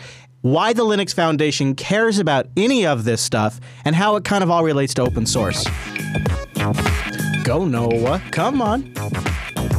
why 0.46 0.74
the 0.74 0.84
Linux 0.84 1.12
Foundation 1.12 1.74
cares 1.74 2.20
about 2.20 2.46
any 2.56 2.86
of 2.86 3.04
this 3.04 3.20
stuff, 3.20 3.60
and 3.84 3.96
how 3.96 4.16
it 4.16 4.24
kind 4.24 4.44
of 4.44 4.52
all 4.52 4.64
relates 4.64 4.94
to 4.94 5.02
open 5.02 5.26
source. 5.26 5.66
Go, 7.44 7.66
Noah. 7.66 8.22
Come 8.30 8.62
on. 8.62 8.94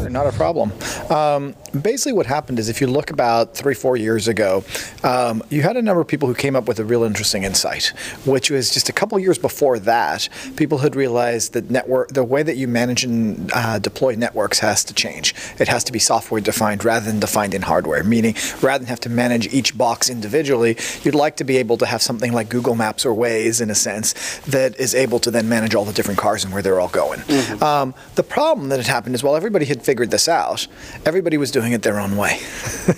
Not 0.09 0.27
a 0.27 0.33
problem. 0.33 0.73
Um, 1.11 1.55
basically, 1.83 2.13
what 2.13 2.27
happened 2.27 2.59
is 2.59 2.69
if 2.69 2.81
you 2.81 2.87
look 2.87 3.11
about 3.11 3.55
three, 3.55 3.75
four 3.75 3.97
years 3.97 4.29
ago, 4.29 4.65
um, 5.05 5.43
you 5.51 5.63
had 5.63 5.77
a 5.77 5.83
number 5.83 6.01
of 6.01 6.09
people 6.09 6.29
who 6.29 6.35
came 6.35 6.57
up 6.57 6.69
with 6.69 6.79
a 6.79 6.85
real 6.85 7.03
interesting 7.03 7.45
insight, 7.45 7.93
which 8.25 8.51
was 8.51 8.71
just 8.71 8.89
a 8.89 8.93
couple 8.93 9.19
years 9.19 9.39
before 9.39 9.79
that, 9.81 10.29
people 10.57 10.79
had 10.79 10.97
realized 10.97 11.53
that 11.55 11.71
network, 11.71 12.09
the 12.09 12.25
way 12.25 12.43
that 12.43 12.57
you 12.57 12.69
manage 12.69 13.05
and 13.05 13.51
uh, 13.55 13.79
deploy 13.79 14.15
networks 14.15 14.59
has 14.61 14.85
to 14.85 14.95
change. 14.95 15.35
It 15.59 15.69
has 15.69 15.85
to 15.85 15.93
be 15.93 15.99
software 15.99 16.41
defined 16.41 16.85
rather 16.85 17.07
than 17.07 17.21
defined 17.21 17.55
in 17.55 17.63
hardware, 17.63 18.05
meaning 18.05 18.35
rather 18.63 18.79
than 18.79 18.89
have 18.89 19.01
to 19.01 19.11
manage 19.11 19.53
each 19.53 19.77
box 19.77 20.09
individually, 20.11 20.77
you'd 21.03 21.15
like 21.15 21.37
to 21.37 21.45
be 21.45 21.57
able 21.57 21.77
to 21.79 21.87
have 21.87 22.03
something 22.03 22.33
like 22.33 22.49
Google 22.49 22.75
Maps 22.75 23.05
or 23.05 23.15
Waze, 23.15 23.61
in 23.61 23.71
a 23.71 23.75
sense, 23.75 24.15
that 24.41 24.79
is 24.79 24.95
able 24.95 25.19
to 25.21 25.31
then 25.31 25.49
manage 25.49 25.75
all 25.75 25.85
the 25.85 25.93
different 25.93 26.19
cars 26.19 26.45
and 26.45 26.53
where 26.53 26.63
they're 26.63 26.81
all 26.81 26.89
going. 26.89 27.21
Um, 27.63 27.95
the 28.15 28.23
problem 28.23 28.69
that 28.69 28.77
had 28.77 28.87
happened 28.87 29.15
is 29.15 29.23
while 29.23 29.37
everybody 29.37 29.65
had 29.65 29.83
figured 29.83 29.96
this 30.05 30.29
out, 30.29 30.67
everybody 31.05 31.39
was 31.39 31.51
doing 31.51 31.73
it 31.73 31.83
their 31.83 31.99
own 31.99 32.17
way. 32.17 32.41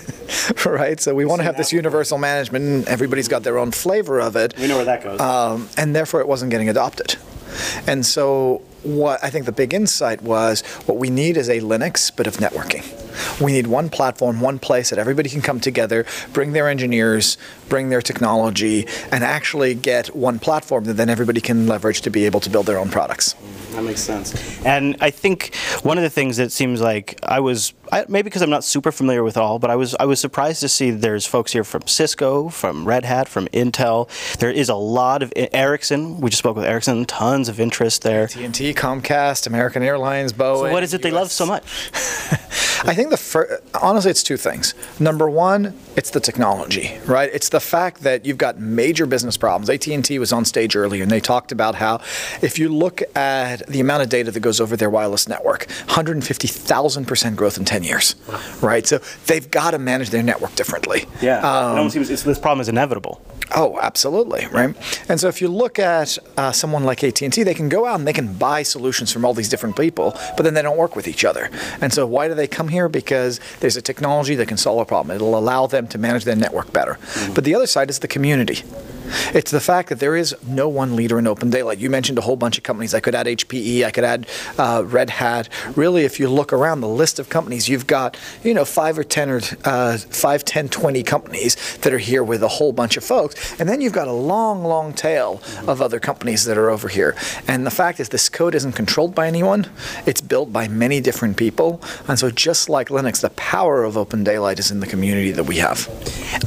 right? 0.67 0.99
So 1.01 1.15
we 1.15 1.25
want 1.25 1.41
to 1.41 1.45
have 1.45 1.57
this 1.57 1.73
universal 1.73 2.19
management, 2.19 2.65
and 2.65 2.89
everybody's 2.89 3.29
got 3.29 3.43
their 3.43 3.59
own 3.59 3.71
flavor 3.71 4.21
of 4.21 4.37
it. 4.37 4.57
We 4.59 4.67
know 4.67 4.77
where 4.77 4.85
that 4.87 5.05
goes. 5.05 5.21
Um, 5.21 5.69
and 5.77 5.95
therefore, 5.95 6.21
it 6.21 6.29
wasn't 6.29 6.51
getting 6.51 6.69
adopted. 6.69 7.17
And 7.87 8.05
so, 8.05 8.63
what 8.89 9.23
I 9.23 9.31
think 9.31 9.45
the 9.45 9.53
big 9.53 9.75
insight 9.75 10.23
was 10.23 10.63
what 10.87 10.97
we 10.97 11.11
need 11.11 11.37
is 11.37 11.49
a 11.49 11.61
Linux, 11.61 12.11
but 12.15 12.27
of 12.27 12.39
networking. 12.39 12.85
We 13.41 13.53
need 13.53 13.67
one 13.67 13.91
platform, 13.91 14.41
one 14.41 14.59
place 14.59 14.91
that 14.91 14.99
everybody 14.99 15.29
can 15.29 15.43
come 15.43 15.61
together, 15.61 16.07
bring 16.33 16.53
their 16.53 16.69
engineers, 16.69 17.37
bring 17.69 17.91
their 17.91 18.03
technology, 18.03 18.87
and 19.11 19.25
actually 19.25 19.75
get 19.75 20.15
one 20.15 20.39
platform 20.39 20.85
that 20.85 20.95
then 20.95 21.09
everybody 21.09 21.41
can 21.41 21.67
leverage 21.67 22.01
to 22.03 22.11
be 22.11 22.25
able 22.27 22.41
to 22.41 22.51
build 22.51 22.67
their 22.67 22.79
own 22.79 22.89
products. 22.91 23.35
Mm, 23.35 23.73
that 23.73 23.83
makes 23.83 24.01
sense. 24.01 24.65
And 24.65 24.97
I 25.01 25.11
think 25.11 25.55
one 25.83 25.99
of 25.99 26.05
the 26.05 26.11
things 26.11 26.37
that 26.37 26.53
seems 26.53 26.81
like 26.81 27.19
I 27.23 27.41
was 27.41 27.75
I, 27.93 28.05
maybe 28.09 28.25
because 28.25 28.43
I'm 28.43 28.51
not 28.51 28.65
super 28.65 28.93
familiar 28.93 29.23
with 29.23 29.37
all, 29.37 29.59
but 29.59 29.71
I 29.71 29.77
was 29.77 29.95
I 29.99 30.05
was 30.05 30.21
surprised 30.21 30.61
to 30.61 30.69
see 30.69 30.91
there's 30.91 31.27
folks 31.27 31.53
here 31.53 31.65
from 31.65 31.87
Cisco, 31.87 32.49
from 32.49 32.87
Red 32.87 33.05
Hat, 33.05 33.29
from 33.29 33.47
Intel. 33.49 34.09
There 34.39 34.51
is 34.51 34.69
a 34.69 34.75
lot 34.75 35.23
of 35.23 35.33
Ericsson. 35.37 36.21
We 36.21 36.31
just 36.31 36.39
spoke 36.39 36.57
with 36.57 36.65
Ericsson. 36.65 37.05
Tons 37.07 37.49
of 37.49 37.61
interest 37.61 38.03
there. 38.03 38.25
AT&T, 38.25 38.75
Comcast, 38.79 39.47
American 39.47 39.83
Airlines, 39.83 40.33
Boeing. 40.33 40.67
So 40.69 40.73
what 40.73 40.83
is 40.83 40.95
it 40.95 41.03
they 41.03 41.11
love 41.11 41.31
so 41.33 41.45
much? 41.45 41.65
I 42.85 42.95
think 42.95 43.11
the 43.11 43.17
first, 43.17 43.61
honestly, 43.83 44.13
it's 44.13 44.23
two 44.23 44.37
things. 44.37 44.73
Number 45.01 45.29
one, 45.29 45.75
it's 45.97 46.11
the 46.11 46.21
technology, 46.21 46.97
right? 47.07 47.29
It's 47.33 47.49
the 47.49 47.59
fact 47.59 48.03
that 48.03 48.25
you've 48.25 48.39
got 48.39 48.61
major 48.61 49.05
business 49.05 49.37
problems. 49.37 49.69
AT&T 49.69 50.17
was 50.21 50.33
on 50.33 50.45
stage 50.45 50.77
earlier, 50.77 51.03
and 51.03 51.11
they 51.11 51.19
talked 51.19 51.51
about 51.51 51.75
how 51.75 51.97
if 52.41 52.57
you 52.57 52.69
look 52.69 53.03
at 53.17 53.67
the 53.67 53.81
amount 53.81 54.05
of 54.05 54.09
data 54.11 54.31
that 54.31 54.41
goes 54.41 54.61
over 54.61 54.77
their 54.77 54.91
wireless 54.91 55.27
network, 55.27 55.67
150,000 55.87 57.05
percent 57.05 57.37
growth 57.37 57.59
in 57.59 57.65
10 57.65 57.83
years, 57.83 58.15
right? 58.63 58.87
So 58.87 58.99
they've 59.27 59.51
got 59.51 59.73
to 59.73 59.79
manage 59.81 60.11
their 60.11 60.23
network 60.23 60.55
differently. 60.55 61.05
Yeah, 61.21 61.39
Um, 61.39 61.73
it 61.73 61.79
almost 61.79 61.95
seems 61.95 62.11
it's, 62.11 62.23
this 62.23 62.39
problem 62.39 62.61
is 62.61 62.69
inevitable. 62.69 63.21
Oh, 63.55 63.79
absolutely, 63.81 64.47
right. 64.49 64.75
And 65.09 65.19
so 65.19 65.29
if 65.29 65.41
you 65.41 65.49
look 65.49 65.79
at 65.79 66.19
uh, 66.37 66.53
someone 66.53 66.85
like 66.85 67.03
AT&T, 67.03 67.43
they 67.43 67.55
can 67.55 67.69
go 67.69 67.87
out 67.87 67.99
and 67.99 68.07
they 68.07 68.13
can 68.13 68.35
buy 68.35 68.63
solutions 68.63 69.11
from 69.13 69.25
all 69.25 69.33
these 69.35 69.49
different 69.49 69.77
people, 69.77 70.13
but 70.37 70.43
then 70.43 70.55
they 70.55 70.63
don't 70.63 70.77
work 70.77 70.95
with 70.95 71.09
each 71.09 71.25
other. 71.25 71.51
And 71.81 71.93
so 71.93 72.07
why 72.07 72.29
do 72.29 72.35
they 72.35 72.47
come 72.47 72.69
here? 72.69 72.89
Because 72.89 73.41
there's 73.61 73.77
a 73.77 73.83
technology 73.83 74.35
that 74.35 74.49
can 74.49 74.57
solve 74.57 74.81
a 74.81 74.85
problem. 74.85 75.15
It'll 75.15 75.39
allow 75.39 75.67
them 75.67 75.89
to 75.89 75.99
manage 75.99 76.25
their 76.25 76.37
network 76.37 76.73
better. 76.73 76.99
But 77.35 77.45
the 77.45 77.55
other 77.55 77.67
side 77.67 77.91
is 77.91 78.01
the 78.01 78.09
community. 78.09 78.63
It's 79.35 79.51
the 79.51 79.61
fact 79.61 79.89
that 79.89 80.01
there 80.01 80.17
is 80.17 80.35
no 80.47 80.69
one 80.69 80.97
leader 80.97 81.19
in 81.19 81.27
open 81.27 81.51
daylight. 81.51 81.79
You 81.79 81.91
mentioned 81.91 82.19
a 82.19 82.23
whole 82.23 82.37
bunch 82.37 82.59
of 82.59 82.65
companies. 82.65 82.95
I 82.95 83.01
could 83.01 83.15
add 83.15 83.27
HPE. 83.27 83.85
I 83.85 83.91
could 83.91 84.05
add 84.05 84.27
uh, 84.59 84.83
Red 84.85 85.11
Hat. 85.11 85.49
Really, 85.77 86.05
if 86.05 86.19
you 86.19 86.29
look 86.29 86.53
around 86.53 86.81
the 86.81 86.89
list 86.89 87.19
of 87.19 87.29
companies, 87.29 87.69
you've 87.69 87.87
got 87.87 88.17
you 88.43 88.55
know 88.55 88.65
five 88.65 88.99
or 88.99 89.05
ten 89.05 89.31
or 89.31 89.41
uh, 89.65 89.99
five, 89.99 90.45
ten, 90.45 90.69
twenty 90.69 91.03
companies 91.03 91.57
that 91.79 91.93
are 91.93 91.99
here 91.99 92.25
with 92.25 92.43
a 92.43 92.49
whole 92.49 92.73
bunch 92.73 92.97
of 92.97 93.05
folks, 93.05 93.59
and 93.61 93.69
then 93.69 93.81
you've 93.81 93.93
got 93.93 94.09
a 94.09 94.13
long, 94.13 94.65
long 94.65 94.93
tail 94.93 95.41
of 95.67 95.81
other 95.83 96.01
companies 96.01 96.45
that 96.45 96.59
are 96.59 96.71
over 96.71 96.89
here. 96.89 97.17
And 97.47 97.67
the 97.67 97.71
fact 97.71 98.01
is, 98.01 98.09
this 98.09 98.29
code 98.29 98.55
isn't 98.55 98.73
controlled 98.73 99.15
by 99.15 99.27
anyone. 99.27 99.67
It's 100.07 100.21
built 100.21 100.53
by 100.53 100.69
many 100.69 101.01
different 101.01 101.37
people, 101.37 101.83
and 102.07 102.19
so 102.19 102.31
just 102.31 102.69
like 102.69 102.89
Linux, 102.89 103.21
the 103.21 103.31
power 103.31 103.85
of 103.85 103.97
open 103.97 104.25
daylight 104.25 104.59
is 104.59 104.71
in 104.71 104.81
the 104.81 104.87
community 104.87 105.33
that 105.33 105.45
we 105.45 105.57
have. 105.57 105.89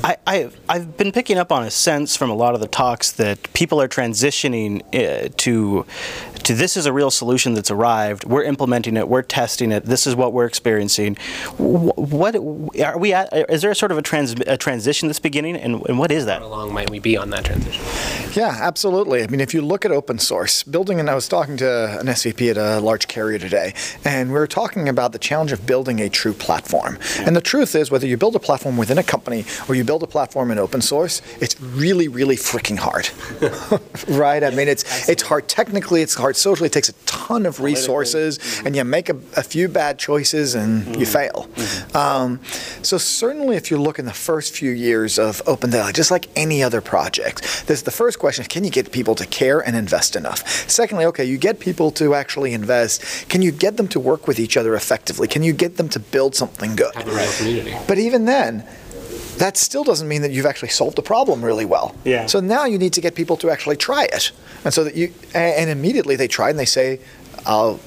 I, 0.04 0.18
I, 0.26 0.50
I've 0.70 0.98
been 0.98 1.12
picking 1.12 1.38
up 1.38 1.52
on 1.52 1.64
a 1.64 1.72
sense 1.72 2.16
from 2.16 2.30
a 2.30 2.36
lot 2.36 2.51
of 2.56 2.62
the 2.62 2.68
talks 2.68 3.12
that 3.14 3.52
people 3.54 3.82
are 3.82 3.88
transitioning 3.88 4.82
uh, 4.94 5.30
to 5.38 5.86
to 6.44 6.54
this 6.54 6.78
is 6.78 6.86
a 6.86 6.94
real 6.94 7.12
solution 7.12 7.54
that's 7.54 7.72
arrived. 7.72 8.24
We're 8.24 8.44
implementing 8.44 8.98
it. 8.98 9.08
We're 9.08 9.22
testing 9.22 9.72
it. 9.72 9.86
This 9.86 10.08
is 10.08 10.16
what 10.16 10.34
we're 10.34 10.46
experiencing. 10.46 11.16
What 11.58 12.36
are 12.36 12.98
we 12.98 13.14
at? 13.14 13.32
Is 13.50 13.62
there 13.62 13.72
a 13.72 13.76
sort 13.76 13.92
of 13.92 13.98
a, 13.98 14.02
trans, 14.02 14.34
a 14.34 14.58
transition 14.58 15.08
that's 15.08 15.20
beginning, 15.20 15.56
and, 15.58 15.86
and 15.88 16.00
what 16.00 16.12
is 16.12 16.26
that? 16.26 16.42
How 16.42 16.48
long 16.48 16.74
might 16.74 16.90
we 16.90 17.00
be 17.00 17.18
on 17.18 17.30
that 17.32 17.46
transition? 17.46 17.84
Yeah, 18.34 18.58
absolutely. 18.60 19.24
I 19.24 19.28
mean, 19.28 19.42
if 19.42 19.54
you 19.54 19.62
look 19.62 19.86
at 19.86 19.92
open 19.92 20.20
source, 20.20 20.64
building, 20.64 21.00
and 21.00 21.10
I 21.10 21.16
was 21.16 21.28
talking 21.28 21.58
to 21.58 22.00
an 22.00 22.08
SVP 22.08 22.52
at 22.52 22.58
a 22.58 22.80
large 22.80 23.08
carrier 23.08 23.40
today, 23.40 23.74
and 24.06 24.30
we 24.30 24.36
were 24.36 24.48
talking 24.48 24.90
about 24.90 25.12
the 25.12 25.20
challenge 25.20 25.52
of 25.52 25.66
building 25.66 26.00
a 26.00 26.10
true 26.10 26.34
platform. 26.34 26.98
And 27.20 27.36
the 27.36 27.42
truth 27.42 27.76
is, 27.76 27.92
whether 27.92 28.08
you 28.08 28.18
build 28.18 28.36
a 28.36 28.40
platform 28.40 28.78
within 28.78 28.98
a 28.98 29.04
company 29.04 29.46
or 29.68 29.76
you 29.76 29.84
build 29.84 30.04
a 30.04 30.08
platform 30.08 30.52
in 30.52 30.60
open 30.60 30.82
source, 30.82 31.22
it's 31.40 31.60
really, 31.62 32.08
really 32.08 32.36
freaking 32.36 32.78
hard. 32.78 33.10
right? 34.08 34.44
I 34.44 34.50
mean, 34.52 34.68
it's 34.68 35.10
it's 35.10 35.24
hard 35.24 35.48
technically, 35.48 36.02
it's 36.02 36.16
hard 36.16 36.31
socially. 36.36 36.68
It 36.68 36.74
takes 36.74 36.90
a 36.90 36.94
ton 37.06 37.46
of 37.46 37.60
resources, 37.60 38.38
mm-hmm. 38.38 38.68
and 38.68 38.76
you 38.76 38.84
make 38.84 39.10
a, 39.10 39.16
a 39.36 39.44
few 39.44 39.68
bad 39.68 40.00
choices 40.00 40.56
and 40.56 40.84
mm-hmm. 40.84 41.00
you 41.00 41.06
fail. 41.06 41.48
Mm-hmm. 41.56 41.98
Um, 41.98 42.40
so 42.82 42.98
certainly, 42.98 43.56
if 43.56 43.72
you 43.72 43.78
look 43.78 44.00
in 44.00 44.06
the 44.06 44.14
first 44.14 44.56
few 44.56 44.72
years 44.72 45.20
of 45.20 45.42
Open 45.48 45.70
Daylight, 45.70 45.96
just 45.96 46.12
like 46.12 46.28
any 46.36 46.64
other 46.64 46.82
project, 46.82 47.66
there's 47.68 47.84
the 47.84 47.92
first 47.92 48.20
question: 48.20 48.46
Can 48.46 48.64
you 48.64 48.72
get 48.72 48.92
people 48.92 49.16
to 49.16 49.26
care 49.26 49.60
and 49.60 49.76
invest 49.76 50.16
enough? 50.16 50.48
Secondly, 50.70 51.06
okay, 51.06 51.26
you 51.26 51.38
get 51.38 51.60
people 51.60 51.92
to 51.92 52.16
actually 52.16 52.54
invest. 52.54 53.30
Can 53.30 53.42
you 53.42 53.52
get 53.52 53.78
them 53.78 53.88
to 53.90 54.00
work 54.00 54.28
with 54.28 54.40
each 54.40 54.58
other 54.58 54.76
effectively? 54.76 55.28
Can 55.28 55.44
you 55.44 55.54
get 55.54 55.78
them 55.78 55.90
to 55.90 56.00
build 56.00 56.36
something 56.36 56.76
good? 56.76 56.94
Have 56.96 57.08
a 57.08 57.12
real 57.12 57.32
community. 57.38 57.76
But 57.88 57.98
even 57.98 58.26
then, 58.26 58.66
that 59.38 59.58
still 59.58 59.84
doesn't 59.84 60.08
mean 60.08 60.22
that 60.22 60.32
you've 60.32 60.46
actually 60.46 60.70
solved 60.70 60.96
the 60.96 61.02
problem 61.02 61.44
really 61.44 61.66
well. 61.66 61.96
Yeah. 62.04 62.26
So 62.26 62.40
now 62.40 62.66
you 62.66 62.78
need 62.78 62.94
to 62.94 63.02
get 63.02 63.16
people 63.16 63.38
to 63.38 63.50
actually 63.50 63.78
try 63.78 64.06
it, 64.06 64.32
and 64.64 64.74
so 64.74 64.84
that 64.84 64.96
you 64.96 65.14
and, 65.34 65.70
immediately 65.70 66.16
they 66.16 66.28
try 66.28 66.50
and 66.50 66.60
they 66.60 66.66
say, 66.66 67.00
"I'll." 67.46 67.80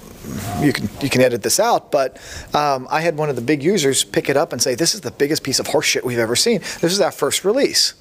You 0.62 0.72
can 0.72 0.88
you 1.02 1.10
can 1.10 1.20
edit 1.20 1.42
this 1.42 1.60
out, 1.60 1.92
but 1.92 2.16
um, 2.54 2.88
I 2.90 3.02
had 3.02 3.18
one 3.18 3.28
of 3.28 3.36
the 3.36 3.42
big 3.42 3.62
users 3.62 4.04
pick 4.04 4.30
it 4.30 4.38
up 4.38 4.54
and 4.54 4.62
say, 4.62 4.74
"This 4.74 4.94
is 4.94 5.02
the 5.02 5.10
biggest 5.10 5.42
piece 5.42 5.58
of 5.58 5.66
horseshit 5.66 6.02
we've 6.02 6.18
ever 6.18 6.34
seen. 6.34 6.60
This 6.80 6.92
is 6.92 7.00
our 7.00 7.12
first 7.12 7.44
release." 7.44 7.92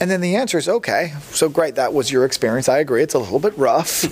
And 0.00 0.10
then 0.10 0.20
the 0.20 0.36
answer 0.36 0.58
is 0.58 0.68
okay. 0.68 1.12
So 1.30 1.48
great, 1.48 1.76
that 1.76 1.92
was 1.92 2.10
your 2.10 2.24
experience. 2.24 2.68
I 2.68 2.78
agree. 2.78 3.02
It's 3.02 3.14
a 3.14 3.18
little 3.18 3.38
bit 3.38 3.56
rough. 3.56 4.04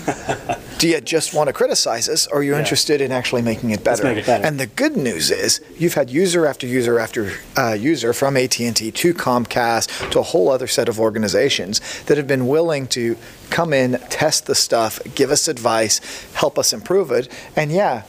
Do 0.79 0.89
you 0.89 1.01
just 1.01 1.35
want 1.35 1.49
to 1.49 1.53
criticize 1.53 2.09
us, 2.09 2.29
or 2.29 2.39
are 2.39 2.43
you 2.43 2.55
interested 2.55 3.01
in 3.01 3.11
actually 3.11 3.43
making 3.43 3.71
it 3.71 3.83
better? 3.83 4.05
make 4.05 4.19
it 4.19 4.27
better. 4.27 4.45
And 4.47 4.61
the 4.61 4.67
good 4.67 4.97
news 4.97 5.33
is 5.33 5.61
you've 5.77 5.95
had 5.95 6.11
user 6.11 6.47
after 6.47 6.67
user 6.67 7.01
after 7.01 7.33
uh, 7.57 7.73
user 7.73 8.13
from 8.13 8.37
AT&T 8.37 8.73
to 8.73 9.15
Comcast 9.15 10.11
to 10.11 10.21
a 10.21 10.23
whole 10.23 10.49
other 10.49 10.69
set 10.69 10.89
of 10.89 11.01
organizations 11.01 11.81
that 12.05 12.17
have 12.17 12.29
been 12.29 12.47
willing 12.47 12.87
to 12.89 13.17
come 13.51 13.73
in, 13.73 13.99
test 14.11 14.47
the 14.47 14.55
stuff, 14.55 15.01
give 15.17 15.33
us 15.33 15.49
advice, 15.49 16.01
help 16.35 16.59
us 16.59 16.73
improve 16.73 17.11
it. 17.11 17.29
And 17.57 17.73
yeah, 17.73 18.05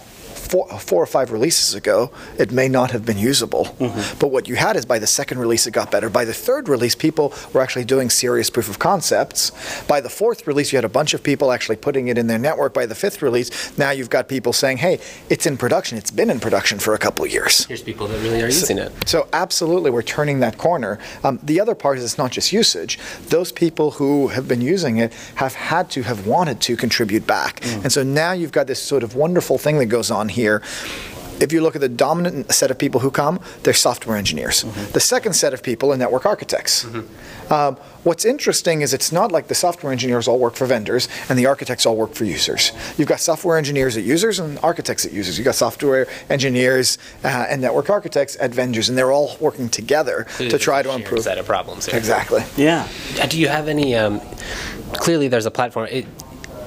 four, 0.49 0.67
four 0.79 1.01
or 1.03 1.05
five 1.05 1.31
releases 1.31 1.75
ago, 1.75 2.11
it 2.37 2.51
may 2.51 2.67
not 2.67 2.91
have 2.91 3.05
been 3.05 3.17
usable. 3.17 3.65
Mm-hmm. 3.79 4.19
But 4.19 4.29
what 4.29 4.47
you 4.47 4.55
had 4.55 4.75
is 4.75 4.85
by 4.85 4.99
the 4.99 5.07
second 5.07 5.37
release, 5.37 5.67
it 5.67 5.71
got 5.71 5.91
better. 5.91 6.09
By 6.09 6.25
the 6.25 6.33
third 6.33 6.67
release, 6.67 6.95
people 6.95 7.33
were 7.53 7.61
actually 7.61 7.85
doing 7.85 8.09
serious 8.09 8.49
proof 8.49 8.69
of 8.69 8.79
concepts. 8.79 9.51
By 9.87 10.01
the 10.01 10.09
fourth 10.09 10.47
release, 10.47 10.71
you 10.71 10.77
had 10.77 10.85
a 10.85 10.89
bunch 10.89 11.13
of 11.13 11.21
people 11.21 11.51
actually 11.51 11.77
putting 11.77 12.07
it 12.07 12.17
in 12.17 12.27
their 12.27 12.39
network. 12.39 12.73
By 12.73 12.87
the 12.87 12.95
fifth 12.95 13.21
release, 13.21 13.77
now 13.77 13.91
you've 13.91 14.09
got 14.09 14.27
people 14.27 14.51
saying, 14.53 14.77
hey, 14.77 14.99
it's 15.29 15.45
in 15.45 15.55
production. 15.57 15.97
It's 15.97 16.11
been 16.11 16.29
in 16.29 16.39
production 16.39 16.79
for 16.79 16.93
a 16.95 16.97
couple 16.97 17.25
of 17.25 17.31
years. 17.31 17.65
Here's 17.65 17.83
people 17.83 18.07
that 18.07 18.19
really 18.23 18.41
are 18.41 18.47
using 18.47 18.79
it. 18.79 18.91
So 19.07 19.27
absolutely, 19.33 19.91
we're 19.91 20.01
turning 20.01 20.39
that 20.39 20.57
corner. 20.57 20.97
Um, 21.23 21.39
the 21.43 21.59
other 21.59 21.75
part 21.75 21.97
is 21.97 22.03
it's 22.03 22.17
not 22.17 22.31
just 22.31 22.51
usage. 22.51 22.97
Those 23.27 23.51
people 23.51 23.91
who 23.91 24.29
have 24.29 24.47
been 24.47 24.61
using 24.61 24.97
it 24.97 25.13
have 25.35 25.53
had 25.53 25.91
to, 25.91 26.01
have 26.03 26.25
wanted 26.25 26.59
to 26.61 26.75
contribute 26.75 27.27
back. 27.27 27.63
And 27.83 27.91
so 27.91 28.01
now 28.03 28.31
you've 28.31 28.51
got 28.51 28.65
this 28.67 28.81
sort 28.81 29.03
of 29.03 29.15
wonderful 29.15 29.57
thing 29.57 29.77
that 29.77 29.85
goes 29.87 30.09
on 30.09 30.29
here. 30.29 30.38
If 31.41 31.53
you 31.53 31.61
look 31.61 31.75
at 31.75 31.79
the 31.81 31.87
dominant 31.87 32.51
set 32.51 32.69
of 32.69 32.77
people 32.77 32.99
who 32.99 33.09
come, 33.09 33.39
they're 33.63 33.73
software 33.73 34.17
engineers. 34.17 34.63
The 34.91 34.99
second 34.99 35.33
set 35.33 35.53
of 35.53 35.63
people 35.63 35.93
are 35.93 35.97
network 35.97 36.25
architects. 36.25 36.85
Um, 37.49 37.77
what's 38.03 38.25
interesting 38.25 38.81
is 38.81 38.93
it's 38.93 39.13
not 39.13 39.31
like 39.31 39.47
the 39.47 39.55
software 39.55 39.93
engineers 39.93 40.27
all 40.27 40.37
work 40.37 40.55
for 40.55 40.65
vendors 40.65 41.07
and 41.29 41.39
the 41.39 41.45
architects 41.45 41.85
all 41.85 41.95
work 41.95 42.13
for 42.13 42.25
users. 42.25 42.73
You've 42.97 43.07
got 43.07 43.21
software 43.21 43.57
engineers 43.57 43.95
at 43.95 44.03
users 44.03 44.39
and 44.39 44.59
architects 44.61 45.05
at 45.05 45.13
users. 45.13 45.37
You've 45.37 45.45
got 45.45 45.55
software 45.55 46.07
engineers 46.29 46.97
uh, 47.23 47.27
and 47.49 47.61
network 47.61 47.89
architects 47.89 48.35
at 48.41 48.51
vendors, 48.51 48.89
and 48.89 48.97
they're 48.97 49.13
all 49.13 49.37
working 49.39 49.69
together 49.69 50.27
to 50.39 50.59
try 50.59 50.81
to 50.81 50.89
Shared 50.89 51.01
improve. 51.01 51.23
set 51.23 51.37
of 51.37 51.45
problems. 51.45 51.85
here. 51.85 51.97
Exactly. 51.97 52.43
Yeah. 52.57 52.85
Uh, 53.21 53.27
Do 53.27 53.39
you 53.39 53.47
have 53.47 53.69
any? 53.69 53.95
Um, 53.95 54.19
clearly, 54.93 55.29
there's 55.29 55.45
a 55.45 55.51
platform. 55.51 55.87
It, 55.89 56.05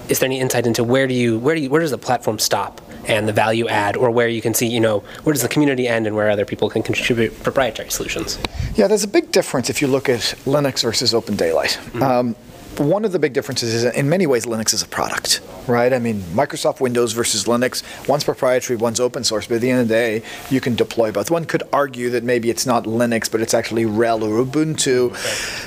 is 0.08 0.18
there 0.18 0.26
any 0.28 0.40
insight 0.40 0.66
into 0.66 0.82
where 0.82 1.06
do 1.06 1.12
you 1.14 1.38
where 1.38 1.54
do 1.54 1.60
you, 1.60 1.68
where 1.70 1.80
does 1.82 1.90
the 1.90 1.98
platform 1.98 2.38
stop 2.38 2.80
and 3.06 3.28
the 3.28 3.32
value 3.32 3.68
add, 3.68 3.96
or 3.96 4.10
where 4.10 4.28
you 4.28 4.42
can 4.42 4.54
see 4.54 4.66
you 4.66 4.80
know 4.80 5.00
where 5.24 5.32
does 5.32 5.42
the 5.42 5.48
community 5.48 5.88
end 5.88 6.06
and 6.06 6.14
where 6.16 6.30
other 6.30 6.44
people 6.44 6.68
can 6.70 6.82
contribute 6.82 7.42
proprietary 7.42 7.90
solutions? 7.90 8.38
Yeah, 8.74 8.86
there's 8.86 9.04
a 9.04 9.08
big 9.08 9.32
difference 9.32 9.70
if 9.70 9.82
you 9.82 9.88
look 9.88 10.08
at 10.08 10.20
Linux 10.44 10.82
versus 10.82 11.14
Open 11.14 11.36
Daylight. 11.36 11.78
Um, 12.00 12.36
one 12.78 13.04
of 13.04 13.12
the 13.12 13.18
big 13.18 13.32
differences 13.32 13.74
is 13.74 13.84
in 13.84 14.08
many 14.08 14.26
ways 14.26 14.46
Linux 14.46 14.72
is 14.74 14.82
a 14.82 14.88
product, 14.88 15.40
right? 15.66 15.92
I 15.92 15.98
mean, 15.98 16.20
Microsoft 16.34 16.80
Windows 16.80 17.12
versus 17.12 17.44
Linux, 17.44 17.82
one's 18.08 18.24
proprietary, 18.24 18.76
one's 18.76 19.00
open 19.00 19.24
source, 19.24 19.46
but 19.46 19.56
at 19.56 19.60
the 19.60 19.70
end 19.70 19.82
of 19.82 19.88
the 19.88 19.94
day, 19.94 20.22
you 20.50 20.60
can 20.60 20.74
deploy 20.74 21.12
both. 21.12 21.30
One 21.30 21.44
could 21.44 21.62
argue 21.72 22.10
that 22.10 22.24
maybe 22.24 22.50
it's 22.50 22.66
not 22.66 22.84
Linux, 22.84 23.30
but 23.30 23.40
it's 23.40 23.54
actually 23.54 23.84
RHEL 23.84 24.22
or 24.22 24.44
Ubuntu, 24.44 25.10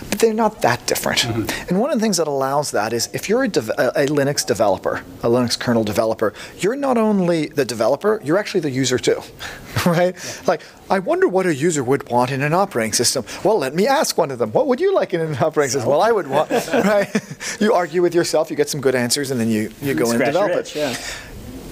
but 0.09 0.19
they're 0.19 0.33
not 0.33 0.61
that 0.61 0.85
different. 0.87 1.19
Mm-hmm. 1.21 1.69
And 1.69 1.79
one 1.79 1.91
of 1.91 1.99
the 1.99 2.03
things 2.03 2.17
that 2.17 2.27
allows 2.27 2.71
that 2.71 2.93
is 2.93 3.09
if 3.13 3.29
you're 3.29 3.43
a, 3.43 3.47
dev- 3.47 3.69
a 3.77 3.95
a 3.95 4.07
Linux 4.07 4.45
developer, 4.45 5.03
a 5.23 5.27
Linux 5.27 5.57
kernel 5.57 5.83
developer, 5.83 6.33
you're 6.59 6.75
not 6.75 6.97
only 6.97 7.47
the 7.47 7.65
developer, 7.65 8.21
you're 8.23 8.37
actually 8.37 8.59
the 8.61 8.69
user 8.69 8.99
too, 8.99 9.21
right? 9.85 10.15
Like, 10.47 10.61
I 10.89 10.99
wonder 10.99 11.27
what 11.27 11.45
a 11.45 11.55
user 11.55 11.83
would 11.83 12.09
want 12.09 12.31
in 12.31 12.41
an 12.41 12.53
operating 12.53 12.93
system. 12.93 13.25
Well, 13.43 13.57
let 13.57 13.73
me 13.73 13.87
ask 13.87 14.17
one 14.17 14.29
of 14.31 14.39
them. 14.39 14.51
What 14.51 14.67
would 14.67 14.79
you 14.79 14.93
like 14.93 15.13
in 15.13 15.21
an 15.21 15.35
operating 15.41 15.71
system? 15.71 15.89
Well, 15.89 16.01
I 16.01 16.11
would 16.11 16.27
want, 16.27 16.51
right? 16.51 17.09
you 17.59 17.73
argue 17.73 18.01
with 18.01 18.13
yourself, 18.13 18.49
you 18.49 18.55
get 18.55 18.69
some 18.69 18.81
good 18.81 18.95
answers, 18.95 19.31
and 19.31 19.39
then 19.39 19.49
you, 19.49 19.71
you 19.81 19.93
go 19.93 20.05
and 20.05 20.15
Scratch 20.19 20.33
your 20.33 20.47
develop 20.47 20.51
itch, 20.51 20.75
it. 20.75 20.79
yeah. 20.79 20.97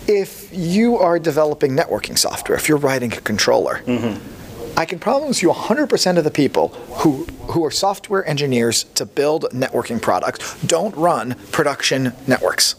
If 0.06 0.50
you 0.52 0.98
are 0.98 1.20
developing 1.20 1.76
networking 1.76 2.18
software, 2.18 2.58
if 2.58 2.68
you're 2.68 2.78
writing 2.78 3.14
a 3.14 3.22
controller, 3.22 3.82
mm-hmm. 3.86 4.80
I 4.80 4.86
can 4.86 4.98
promise 5.00 5.42
you 5.42 5.50
100% 5.50 6.18
of 6.18 6.24
the 6.24 6.32
people 6.32 6.70
who, 6.70 7.26
who 7.52 7.64
are 7.64 7.72
software 7.72 8.28
engineers 8.28 8.86
to 8.96 9.06
build 9.06 9.44
networking 9.52 10.02
products 10.02 10.60
don't 10.64 10.96
run 10.96 11.36
production 11.52 12.14
networks. 12.26 12.76